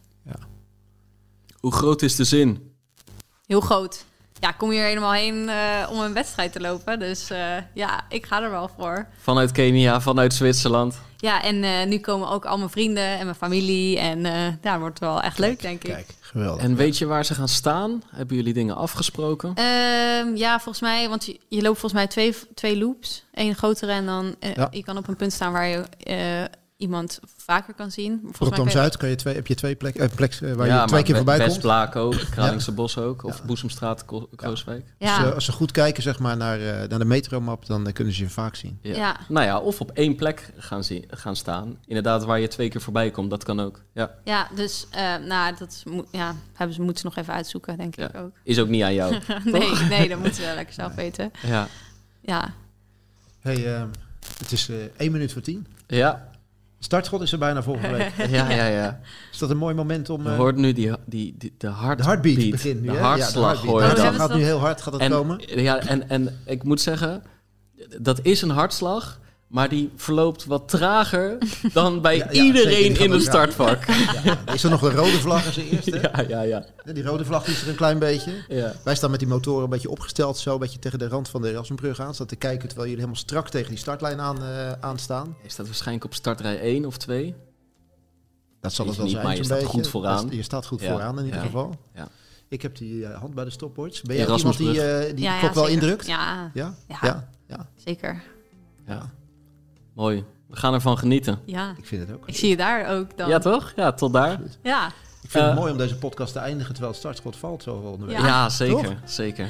Hoe 1.59 1.73
groot 1.73 2.01
is 2.01 2.15
de 2.15 2.23
zin? 2.23 2.71
Heel 3.47 3.61
groot. 3.61 4.05
Ja, 4.39 4.49
ik 4.49 4.57
kom 4.57 4.69
hier 4.69 4.83
helemaal 4.83 5.13
heen 5.13 5.49
eh, 5.49 5.89
om 5.91 5.99
een 5.99 6.13
wedstrijd 6.13 6.51
te 6.51 6.59
lopen. 6.61 6.99
Dus 6.99 7.29
eh, 7.29 7.55
ja, 7.73 8.05
ik 8.09 8.25
ga 8.25 8.41
er 8.43 8.49
wel 8.51 8.69
voor. 8.77 9.07
Vanuit 9.17 9.51
Kenia, 9.51 10.01
vanuit 10.01 10.33
Zwitserland. 10.33 11.01
Ja, 11.25 11.43
en 11.43 11.63
eh, 11.63 11.85
nu 11.87 11.99
komen 11.99 12.29
ook 12.29 12.45
al 12.45 12.57
mijn 12.57 12.69
vrienden 12.69 13.03
en 13.17 13.23
mijn 13.23 13.35
familie. 13.35 13.99
En 13.99 14.25
eh 14.25 14.47
ja, 14.61 14.79
wordt 14.79 14.99
wel 14.99 15.21
echt 15.21 15.39
leuk, 15.39 15.61
denk 15.61 15.83
ik. 15.83 15.93
Kijk, 15.93 16.07
geweldig. 16.19 16.63
En 16.63 16.75
weet 16.75 16.97
je 16.97 17.05
waar 17.05 17.25
ze 17.25 17.33
gaan 17.33 17.47
staan? 17.47 18.03
Hebben 18.09 18.35
jullie 18.35 18.53
dingen 18.53 18.75
afgesproken? 18.75 19.51
Ehm, 19.55 20.35
ja, 20.35 20.53
volgens 20.59 20.81
mij, 20.81 21.09
want 21.09 21.25
je, 21.25 21.39
je 21.47 21.61
loopt 21.61 21.79
volgens 21.79 21.93
mij 21.93 22.07
twee, 22.07 22.35
twee 22.53 22.77
loops. 22.77 23.23
Eén 23.33 23.55
grotere 23.55 23.91
en 23.91 24.05
dan 24.05 24.35
eh, 24.39 24.55
Ja. 24.55 24.67
je 24.71 24.83
kan 24.83 24.97
op 24.97 25.07
een 25.07 25.15
punt 25.15 25.33
staan 25.33 25.51
waar 25.51 25.67
je 25.67 25.83
eh, 26.03 26.43
iemand 26.77 27.19
vaker 27.37 27.73
kan 27.73 27.91
zien. 27.91 28.11
Volgens 28.11 28.21
mij 28.23 28.31
Rotterdam 28.49 28.65
kun 28.65 28.73
je- 28.73 28.79
Zuid 28.79 28.97
kan 28.97 29.09
je 29.09 29.15
twee, 29.15 29.35
heb 29.35 29.47
je 29.47 29.55
twee 29.55 29.75
plekken, 29.75 30.09
eh, 30.09 30.15
plek, 30.15 30.33
eh, 30.33 30.53
waar 30.53 30.67
ja, 30.67 30.81
je 30.81 30.87
twee 30.87 31.03
keer 31.03 31.15
voorbij 31.15 31.37
komt. 31.37 31.49
Westblaak 31.49 31.95
ook, 31.95 32.15
Kralingse 32.29 32.71
Bos 32.71 32.97
ook. 32.97 33.23
Of 33.23 33.41
Ja. 33.79 33.95
Ko- 34.05 34.29
Krooswijk. 34.35 34.85
Ze, 34.99 35.33
als 35.33 35.45
ze 35.45 35.51
goed 35.51 35.71
kijken 35.71 36.03
zeg 36.03 36.19
maar, 36.19 36.37
naar, 36.37 36.59
eh, 36.59 36.89
naar 36.89 36.99
de 36.99 37.05
metromap, 37.05 37.65
dan 37.65 37.91
kunnen 37.91 38.13
ze 38.13 38.23
je 38.23 38.29
vaak 38.29 38.55
zien. 38.55 38.79
Ja. 38.81 38.95
Ja. 38.95 39.17
Nou 39.27 39.45
ja, 39.45 39.59
of 39.59 39.81
op 39.81 39.91
één 39.91 40.15
plek 40.15 40.51
gaan, 40.57 40.83
zien, 40.83 41.05
gaan 41.09 41.35
staan. 41.35 41.77
Inderdaad, 41.87 42.23
waar 42.23 42.39
je 42.39 42.47
twee 42.47 42.69
keer 42.69 42.81
voorbij 42.81 43.11
komt, 43.11 43.29
dat 43.29 43.43
kan 43.43 43.59
ook. 43.59 43.81
Ja, 43.93 44.11
ja, 44.23 44.47
dus 44.55 44.87
eh, 44.91 45.15
nou, 45.15 45.55
dat 45.59 45.83
ja, 46.11 46.35
hebben 46.53 46.75
ze, 46.75 46.81
moeten 46.81 46.99
ze 47.01 47.05
nog 47.05 47.15
even 47.17 47.33
uitzoeken, 47.33 47.77
denk 47.77 47.95
Ja. 47.95 48.07
ik 48.09 48.15
ook. 48.15 48.31
is 48.43 48.59
ook 48.59 48.67
niet 48.67 48.83
aan 48.83 48.93
jou. 48.93 49.15
nee, 49.45 49.71
nee, 49.89 50.09
dat 50.09 50.19
moeten 50.19 50.41
we 50.47 50.53
lekker 50.55 50.73
zelf 50.73 50.95
weten. 50.95 51.31
ja. 51.41 51.67
Ja, 52.21 52.53
Hey, 53.39 53.75
ehm, 53.75 53.87
het 54.37 54.51
is 54.51 54.69
eh 54.69 54.75
één 54.97 55.11
minuut 55.11 55.33
voor 55.33 55.41
tien. 55.41 55.67
Ja, 55.87 56.27
Startschot 56.85 57.21
is 57.21 57.31
er 57.31 57.37
bijna 57.37 57.63
volgende 57.63 57.97
week. 57.97 58.11
ja, 58.37 58.49
ja, 58.49 58.65
ja. 58.65 58.99
Is 59.31 59.37
dat 59.37 59.49
een 59.49 59.57
mooi 59.57 59.75
moment 59.75 60.09
om... 60.09 60.23
Je 60.23 60.29
eh, 60.29 60.35
hoort 60.35 60.55
nu 60.55 60.73
die, 60.73 60.91
die, 61.05 61.35
die, 61.37 61.53
de 61.57 61.67
hart 61.67 61.97
de 61.97 62.03
heartbeat 62.03 62.49
begint 62.51 62.81
nu, 62.81 62.87
De 62.87 62.97
hartslag 62.97 63.61
ja, 63.63 63.67
hoor 63.67 63.81
je 63.81 63.85
heartbeat. 63.85 63.95
Dat 63.95 63.95
dan. 63.95 64.05
hebben 64.05 64.21
gaat 64.21 64.29
nu 64.29 64.35
dat? 64.35 64.45
heel 64.45 64.59
hard 64.59 64.81
gaat 64.81 64.93
het 64.93 65.01
En, 65.01 65.11
komen. 65.11 65.61
ja, 65.61 65.79
en, 65.79 66.09
en 66.09 66.39
ik 66.45 66.63
moet 66.63 66.81
zeggen, 66.81 67.23
dat 68.01 68.19
is 68.21 68.41
een 68.41 68.49
hartslag, 68.49 69.19
maar 69.55 69.69
die 69.69 69.91
verloopt 69.95 70.45
wat 70.45 70.67
trager 70.69 71.37
dan 71.73 72.01
bij 72.01 72.17
Ja, 72.17 72.23
ja, 72.23 72.31
zeker, 72.31 72.45
iedereen 72.45 72.95
in 72.99 73.11
raar. 73.11 73.21
startvak. 73.21 73.85
Ja, 74.23 74.53
is 74.53 74.63
er 74.63 74.69
nog 74.69 74.81
een 74.81 74.91
rode 74.91 75.19
vlag 75.19 75.45
als 75.45 75.57
eerste? 75.57 75.99
Ja, 76.13 76.21
ja, 76.27 76.41
ja. 76.41 76.65
Die 76.93 77.03
rode 77.03 77.25
vlag 77.25 77.47
is 77.47 77.61
er 77.61 77.69
een 77.69 77.75
klein 77.75 77.99
beetje. 77.99 78.31
ja. 78.47 78.73
Wij 78.83 78.95
staan 78.95 79.11
met 79.11 79.19
die 79.19 79.27
motoren 79.27 79.63
een 79.63 79.69
beetje 79.69 79.89
opgesteld, 79.89 80.37
zo 80.37 80.53
een 80.53 80.59
beetje 80.59 80.79
tegen 80.79 80.99
de 80.99 81.07
rand 81.07 81.29
van 81.29 81.41
de 81.41 81.49
Erasmusbrug 81.49 81.99
aan. 81.99 82.13
Zodat 82.13 82.27
te 82.29 82.35
kijken 82.35 82.67
terwijl 82.67 82.89
jullie 82.89 83.03
helemaal 83.03 83.23
strak 83.25 83.49
tegen 83.49 83.69
die 83.69 83.77
startlijn 83.77 84.19
aan, 84.19 84.43
eh, 84.43 84.71
aanstaan. 84.71 85.35
Is 85.43 85.55
dat 85.55 85.65
waarschijnlijk 85.65 86.05
op 86.05 86.13
startrij 86.13 86.59
1 86.61 86.85
of 86.85 86.97
2? 86.97 87.35
Dat 88.61 88.73
zal 88.73 88.87
het 88.87 88.95
wel 88.97 89.05
je 89.05 89.11
zijn. 89.11 89.23
maar 89.25 89.35
je 89.35 89.43
staat 89.43 89.57
beetje. 89.57 89.73
goed 89.73 89.87
vooraan. 89.87 90.27
Je 90.29 90.43
staat 90.43 90.65
goed 90.65 90.81
Ja, 90.81 90.91
vooraan 90.91 91.19
in 91.19 91.25
ieder 91.25 91.39
ja. 91.39 91.45
geval. 91.45 91.75
Ja. 91.95 92.07
Ik 92.47 92.61
heb 92.61 92.77
die 92.77 93.05
eh, 93.05 93.19
hand 93.19 93.33
bij 93.33 93.43
de 93.43 93.49
stopwatch. 93.49 94.01
Ben 94.01 94.15
jij 94.15 94.25
Erasmusbrug. 94.25 94.73
iemand 94.73 94.89
die, 94.89 95.07
eh, 95.09 95.15
die 95.15 95.23
ja, 95.23 95.29
de 95.29 95.35
ja, 95.35 95.39
klok 95.39 95.53
wel 95.53 95.67
indrukt? 95.67 96.07
Ja, 96.07 96.51
Ja? 96.53 96.73
Ja. 96.87 96.97
ja? 97.01 97.29
Ja, 97.47 97.69
zeker. 97.75 98.23
Ja. 98.87 99.11
Mooi. 99.95 100.23
We 100.49 100.55
gaan 100.55 100.73
ervan 100.73 100.97
genieten. 100.97 101.39
Ja, 101.45 101.73
ik 101.77 101.85
vind 101.85 102.07
het 102.07 102.15
ook. 102.17 102.27
ik 102.27 102.35
zie 102.35 102.49
je 102.49 102.57
daar 102.57 102.97
ook 102.97 103.17
dan. 103.17 103.29
Ja, 103.29 103.39
toch? 103.39 103.73
Ja, 103.75 103.91
tot 103.91 104.13
daar. 104.13 104.39
Ja, 104.63 104.87
Ik 105.23 105.31
vind 105.31 105.43
het 105.43 105.53
Eh, 105.53 105.59
mooi 105.59 105.71
om 105.71 105.77
deze 105.77 105.95
podcast 105.95 106.33
te 106.33 106.39
eindigen 106.39 106.69
terwijl 106.71 106.91
het 106.91 106.99
startschot 107.01 107.35
valt 107.37 107.63
zo 107.63 107.97
week. 107.99 108.17
Ja, 108.17 108.25
Ja. 108.25 108.49
zeker. 108.49 108.83
Toch? 108.83 108.93
zeker. 109.05 109.47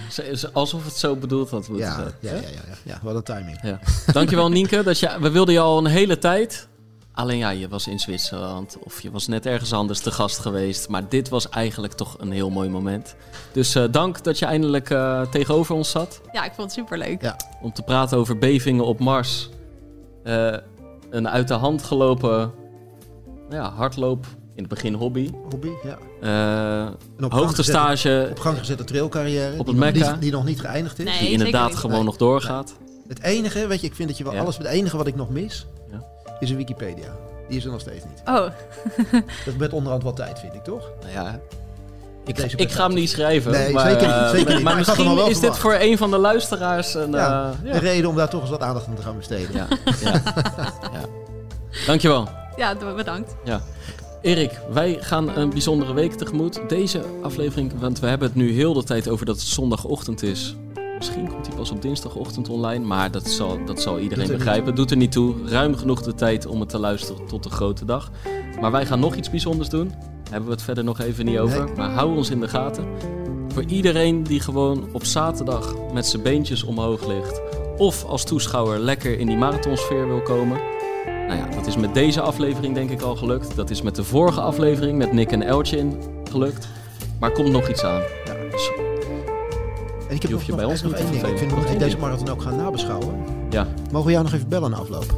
Alsof 0.53 0.84
het 0.85 0.93
zo 0.93 1.15
bedoeld 1.15 1.49
had 1.49 1.67
moeten 1.69 1.88
ja, 1.88 1.93
zijn. 1.95 2.11
ja, 2.19 2.31
ja, 2.31 2.35
ja, 2.38 2.47
ja. 2.67 2.76
ja, 2.84 2.99
wat 3.01 3.15
een 3.15 3.23
timing. 3.23 3.59
Ja. 3.61 3.80
Dankjewel 4.11 4.49
Nienke. 4.49 4.84
Dat 4.84 4.99
je, 4.99 5.17
we 5.19 5.30
wilden 5.31 5.53
je 5.53 5.59
al 5.59 5.77
een 5.77 5.85
hele 5.85 6.17
tijd. 6.17 6.67
Alleen 7.13 7.38
ja, 7.38 7.49
je 7.49 7.67
was 7.67 7.88
in 7.88 7.99
Zwitserland 7.99 8.77
of 8.84 9.01
je 9.01 9.11
was 9.11 9.27
net 9.27 9.45
ergens 9.45 9.73
anders 9.73 9.99
te 9.99 10.11
gast 10.11 10.39
geweest. 10.39 10.89
Maar 10.89 11.09
dit 11.09 11.30
was 11.30 11.49
eigenlijk 11.49 11.93
toch 11.93 12.15
een 12.19 12.31
heel 12.31 12.49
mooi 12.49 12.69
moment. 12.69 13.15
Dus 13.51 13.76
eh, 13.76 13.84
dank 13.91 14.23
dat 14.23 14.39
je 14.39 14.45
eindelijk 14.45 14.89
eh, 14.89 15.22
tegenover 15.22 15.76
ons 15.76 15.89
zat. 15.91 16.22
ja, 16.31 16.43
ik 16.43 16.51
vond 16.55 16.72
het 16.76 16.80
superleuk. 16.85 17.22
Ja. 17.22 17.35
Om 17.61 17.73
te 17.73 17.81
praten 17.81 18.17
over 18.17 18.38
bevingen 18.38 18.85
op 18.85 18.99
Mars. 18.99 19.49
Eh, 20.26 20.57
een 21.10 21.30
uit 21.30 21.47
de 21.47 21.53
hand 21.53 21.84
gelopen 21.84 22.52
ja, 23.49 23.69
hardloop. 23.69 24.26
In 24.56 24.64
het 24.64 24.68
begin 24.73 24.93
hobby. 24.93 25.31
Hobby, 25.49 25.69
ja. 25.84 25.97
Eh 26.22 26.85
En 26.85 26.93
op 26.93 26.97
gang 26.97 27.15
gezette, 27.19 27.35
hoogtestage 27.38 28.27
op 28.31 28.39
gang 28.39 28.57
gezette 28.57 28.84
trailcarrière. 28.84 29.60
Op 29.60 29.65
die 29.65 29.76
het 29.76 29.84
nog 29.84 29.93
Mekka. 29.93 30.11
niet- 30.11 30.22
Die 30.22 30.31
nog 30.31 30.45
niet 30.45 30.60
geëindigd 30.60 30.99
is. 30.99 31.06
Nee. 31.06 31.19
die 31.19 31.30
inderdaad 31.30 31.68
niet. 31.69 31.77
gewoon 31.77 31.95
Nee. 31.95 32.06
nog 32.06 32.18
doorgaat. 32.18 32.76
Het 33.07 33.22
enige, 33.22 33.68
weet 33.68 33.81
je, 33.81 33.88
ik 33.88 33.95
vind 33.95 34.07
dat 34.10 34.18
je 34.18 34.23
wel 34.23 34.34
Ja. 34.34 34.39
alles... 34.39 34.57
Het 34.57 34.68
enige 34.68 34.97
wat 34.97 35.07
ik 35.07 35.15
nog 35.15 35.30
mis, 35.30 35.68
Ja. 35.91 36.03
is 36.39 36.49
een 36.49 36.56
Wikipedia. 36.57 37.15
Die 37.47 37.57
is 37.57 37.65
er 37.65 37.72
nog 37.72 37.80
steeds 37.80 38.03
niet. 38.06 38.22
Oh, 38.26 38.47
Dat 39.45 39.56
met 39.57 39.73
onderhand 39.73 40.03
wel 40.03 40.14
tijd, 40.14 40.39
vind 40.39 40.53
ik, 40.53 40.64
toch? 40.64 40.91
Nou 41.02 41.11
ja, 41.11 41.39
ik, 42.26 42.35
Deze 42.35 42.57
ik 42.57 42.72
ga 42.72 42.85
hem 42.85 42.93
niet 42.93 43.10
schrijven. 43.10 43.52
Nee, 43.52 43.73
maar, 43.73 43.89
zeker 43.89 44.07
niet, 44.07 44.15
eh, 44.15 44.30
zeker 44.30 44.53
niet. 44.53 44.64
Maar, 44.64 44.76
misschien 44.76 45.15
wel 45.15 45.30
is 45.30 45.39
dit 45.39 45.57
voor 45.57 45.76
een 45.80 45.97
van 45.97 46.11
de 46.11 46.18
luisteraars 46.18 46.93
een... 46.93 47.11
Ja, 47.11 47.53
eh, 47.64 47.73
Een 47.73 47.80
reden 47.80 48.10
om 48.10 48.15
daar 48.15 48.30
toch 48.30 48.41
eens 48.41 48.49
wat 48.49 48.61
aandacht 48.61 48.88
aan 48.88 48.95
te 48.95 49.02
gaan 49.02 49.18
besteden. 49.18 49.56
ja, 49.56 49.68
ja, 50.03 50.11
ja. 50.93 51.06
Dankjewel. 51.85 52.27
ja, 52.56 52.76
bedankt. 52.95 53.35
Erik, 54.22 54.60
wij 54.72 54.97
gaan 55.02 55.38
een 55.38 55.49
bijzondere 55.49 55.93
week 55.93 56.14
tegemoet. 56.14 56.60
Deze 56.68 57.03
aflevering, 57.23 57.80
want 57.80 57.99
we 57.99 58.07
hebben 58.07 58.27
het 58.27 58.38
nu 58.38 58.52
heel 58.52 58.73
de 58.73 58.84
tijd 58.84 59.10
over 59.10 59.26
dat 59.26 59.35
het 59.35 59.45
zondagochtend 59.45 60.23
is. 60.23 60.56
Misschien 60.97 61.27
komt 61.27 61.45
die 61.45 61.56
pas 61.56 61.72
op 61.72 61.81
dinsdagochtend 61.81 62.49
online. 62.49 62.85
Maar 62.85 63.11
dat 63.11 63.27
zal, 63.27 63.65
dat 63.65 63.81
zal 63.81 63.99
iedereen 63.99 64.23
Doet 64.23 64.31
er 64.31 64.38
begrijpen. 64.38 64.68
Het 64.68 64.76
doet 64.76 64.91
er 64.91 64.97
niet 64.97 65.11
toe. 65.11 65.35
Ruim 65.45 65.76
genoeg 65.76 66.02
de 66.02 66.14
tijd 66.14 66.45
om 66.45 66.60
het 66.60 66.69
te 66.69 66.80
luisteren 66.80 67.26
tot 67.27 67.43
de 67.43 67.49
grote 67.49 67.85
dag. 67.85 68.11
Maar 68.61 68.72
wij 68.72 68.85
gaan 68.85 68.99
nog 68.99 69.15
iets 69.15 69.30
bijzonders 69.30 69.69
doen. 69.69 69.93
Hebben 70.30 70.45
we 70.49 70.56
het 70.56 70.61
verder 70.64 70.84
nog 70.84 70.99
even 70.99 71.26
niet 71.26 71.38
over. 71.38 71.69
Maar 71.76 71.89
hou 71.89 72.15
ons 72.18 72.30
in 72.30 72.39
de 72.39 72.47
gaten. 72.47 72.85
Voor 73.53 73.64
iedereen 73.64 74.23
die 74.23 74.39
gewoon 74.39 74.88
op 74.91 75.06
zaterdag 75.06 75.76
met 75.93 76.06
zijn 76.06 76.22
beentjes 76.22 76.64
omhoog 76.64 77.07
ligt. 77.07 77.41
Of 77.77 78.06
als 78.06 78.23
toeschouwer 78.23 78.80
lekker 78.80 79.19
in 79.19 79.27
die 79.27 79.38
marathonsfeer 79.38 80.07
wil 80.07 80.22
komen. 80.22 80.57
Nou 81.27 81.39
ja, 81.39 81.47
dat 81.56 81.68
is 81.68 81.77
met 81.77 81.93
deze 81.93 82.22
aflevering 82.22 82.73
denk 82.73 82.89
ik 82.89 83.02
al 83.02 83.15
gelukt. 83.15 83.56
Dat 83.56 83.69
is 83.69 83.81
met 83.81 83.95
de 83.95 84.03
vorige 84.03 84.41
aflevering 84.41 84.97
met 84.97 85.11
Nick 85.14 85.31
en 85.31 85.41
Eltje 85.41 85.77
in 85.77 85.97
gelukt. 86.31 86.68
Maar 87.19 87.31
komt 87.31 87.52
nog 87.52 87.69
iets 87.69 87.84
aan. 87.84 88.02
Dus 88.52 88.72
En 90.10 90.15
ik 90.15 90.22
heb 90.22 90.31
Je 90.31 90.31
hoeft 90.31 90.31
nog, 90.31 90.45
je 90.45 90.56
bij 90.56 90.65
ons 90.65 90.84
niet 90.84 90.95
te. 90.97 91.03
Ik 91.27 91.38
vind 91.38 91.52
nog 91.52 91.60
Nog 91.60 91.77
deze 91.77 91.97
marathon 91.97 92.30
ook 92.30 92.41
gaan 92.41 92.56
nabeschouwen. 92.56 93.23
ja, 93.49 93.68
Mogen 93.91 94.06
we 94.07 94.11
jou 94.11 94.23
nog 94.23 94.34
even 94.34 94.49
bellen 94.49 94.72
na 94.72 94.77
afloop? 94.77 95.15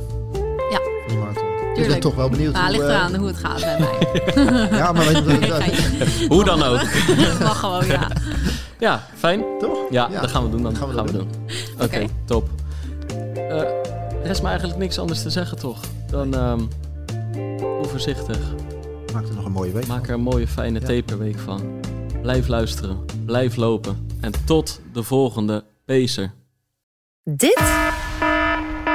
Ja. 0.72 0.80
Van 0.80 1.08
die 1.08 1.18
marathon. 1.18 1.47
Ik 1.78 1.88
ben 1.88 2.00
toch 2.00 2.16
wel 2.16 2.30
benieuwd. 2.30 2.54
Nou, 2.54 2.66
hoe, 2.66 2.76
ligt 2.76 2.84
eh, 2.90 2.96
eraan 2.96 3.16
hoe 3.16 3.28
het 3.28 3.38
gaat 3.38 3.60
met 3.66 3.80
mij. 3.80 4.68
Ja, 4.80 4.92
maar 4.92 5.06
weet 5.06 5.18
je, 5.18 5.24
dat- 5.40 5.50
dat- 5.50 6.10
hoe 6.34 6.44
dan 6.44 6.64
ook. 6.64 6.82
Mag 7.40 7.60
gewoon, 7.60 7.86
ja. 7.86 8.08
Ja, 8.80 9.04
fijn. 9.16 9.44
toch? 9.60 9.78
Ja, 9.90 10.08
Ja. 10.12 10.22
dat 10.22 10.30
gaan 10.32 10.44
we 10.44 10.50
doen 10.50 10.64
dan. 10.64 10.76
Gaan 10.76 10.88
we 10.90 10.94
gaan 10.94 11.06
dat 11.06 11.16
we 11.16 11.18
doen. 11.22 11.30
Oké, 11.82 12.06
top. 12.26 12.50
Eh, 13.36 13.50
er 14.24 14.30
is 14.30 14.42
me 14.42 14.48
eigenlijk 14.48 14.80
niks 14.80 15.00
anders 15.00 15.22
te 15.22 15.30
zeggen 15.30 15.58
toch? 15.60 15.80
Dan 16.12 16.34
ehm 16.36 16.60
hoe 17.60 17.86
voorzichtig. 17.90 18.38
Maakt 19.14 19.30
er 19.30 19.36
nog 19.36 19.46
een 19.46 19.52
mooie 19.52 19.72
week. 19.72 19.88
Maak 19.88 20.08
er 20.08 20.14
een 20.14 20.22
mooie 20.22 20.48
fijne 20.48 20.80
Ja. 20.80 20.86
taperweek 20.88 21.40
van. 21.40 21.62
Blijf 22.22 22.48
luisteren, 22.48 23.06
blijf 23.26 23.56
lopen 23.56 24.08
en 24.22 24.32
tot 24.46 24.80
de 24.94 25.04
volgende 25.04 25.64
Pacer. 25.86 26.32
Dit 27.24 27.62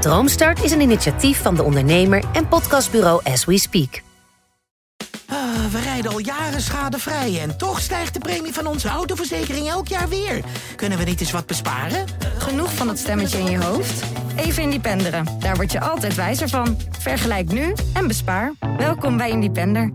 Droomstart 0.00 0.64
is 0.64 0.70
een 0.70 0.80
initiatief 0.80 1.42
van 1.42 1.54
de 1.54 1.62
ondernemer 1.62 2.24
en 2.32 2.48
podcastbureau 2.48 3.20
As 3.24 3.44
We 3.44 3.58
Speak. 3.58 4.02
Ah, 5.26 5.36
we 5.70 5.80
rijden 5.80 6.10
al 6.10 6.18
jaren 6.18 6.60
schadevrij 6.60 7.40
en 7.40 7.58
toch 7.58 7.80
stijgt 7.80 8.14
de 8.14 8.20
premie 8.20 8.52
van 8.52 8.66
onze 8.66 8.88
autoverzekering 8.88 9.68
elk 9.68 9.88
jaar 9.88 10.08
weer. 10.08 10.44
Kunnen 10.76 10.98
we 10.98 11.04
niet 11.04 11.20
eens 11.20 11.30
wat 11.30 11.46
besparen? 11.46 12.06
Genoeg 12.38 12.74
van 12.74 12.86
dat 12.86 12.98
stemmetje 12.98 13.38
in 13.38 13.50
je 13.50 13.64
hoofd? 13.64 14.02
Even 14.36 14.62
Independeren. 14.62 15.26
Daar 15.38 15.56
word 15.56 15.72
je 15.72 15.80
altijd 15.80 16.14
wijzer 16.14 16.48
van. 16.48 16.76
Vergelijk 16.98 17.52
nu 17.52 17.74
en 17.92 18.06
bespaar. 18.06 18.52
Welkom 18.76 19.16
bij 19.16 19.30
Independer. 19.30 19.92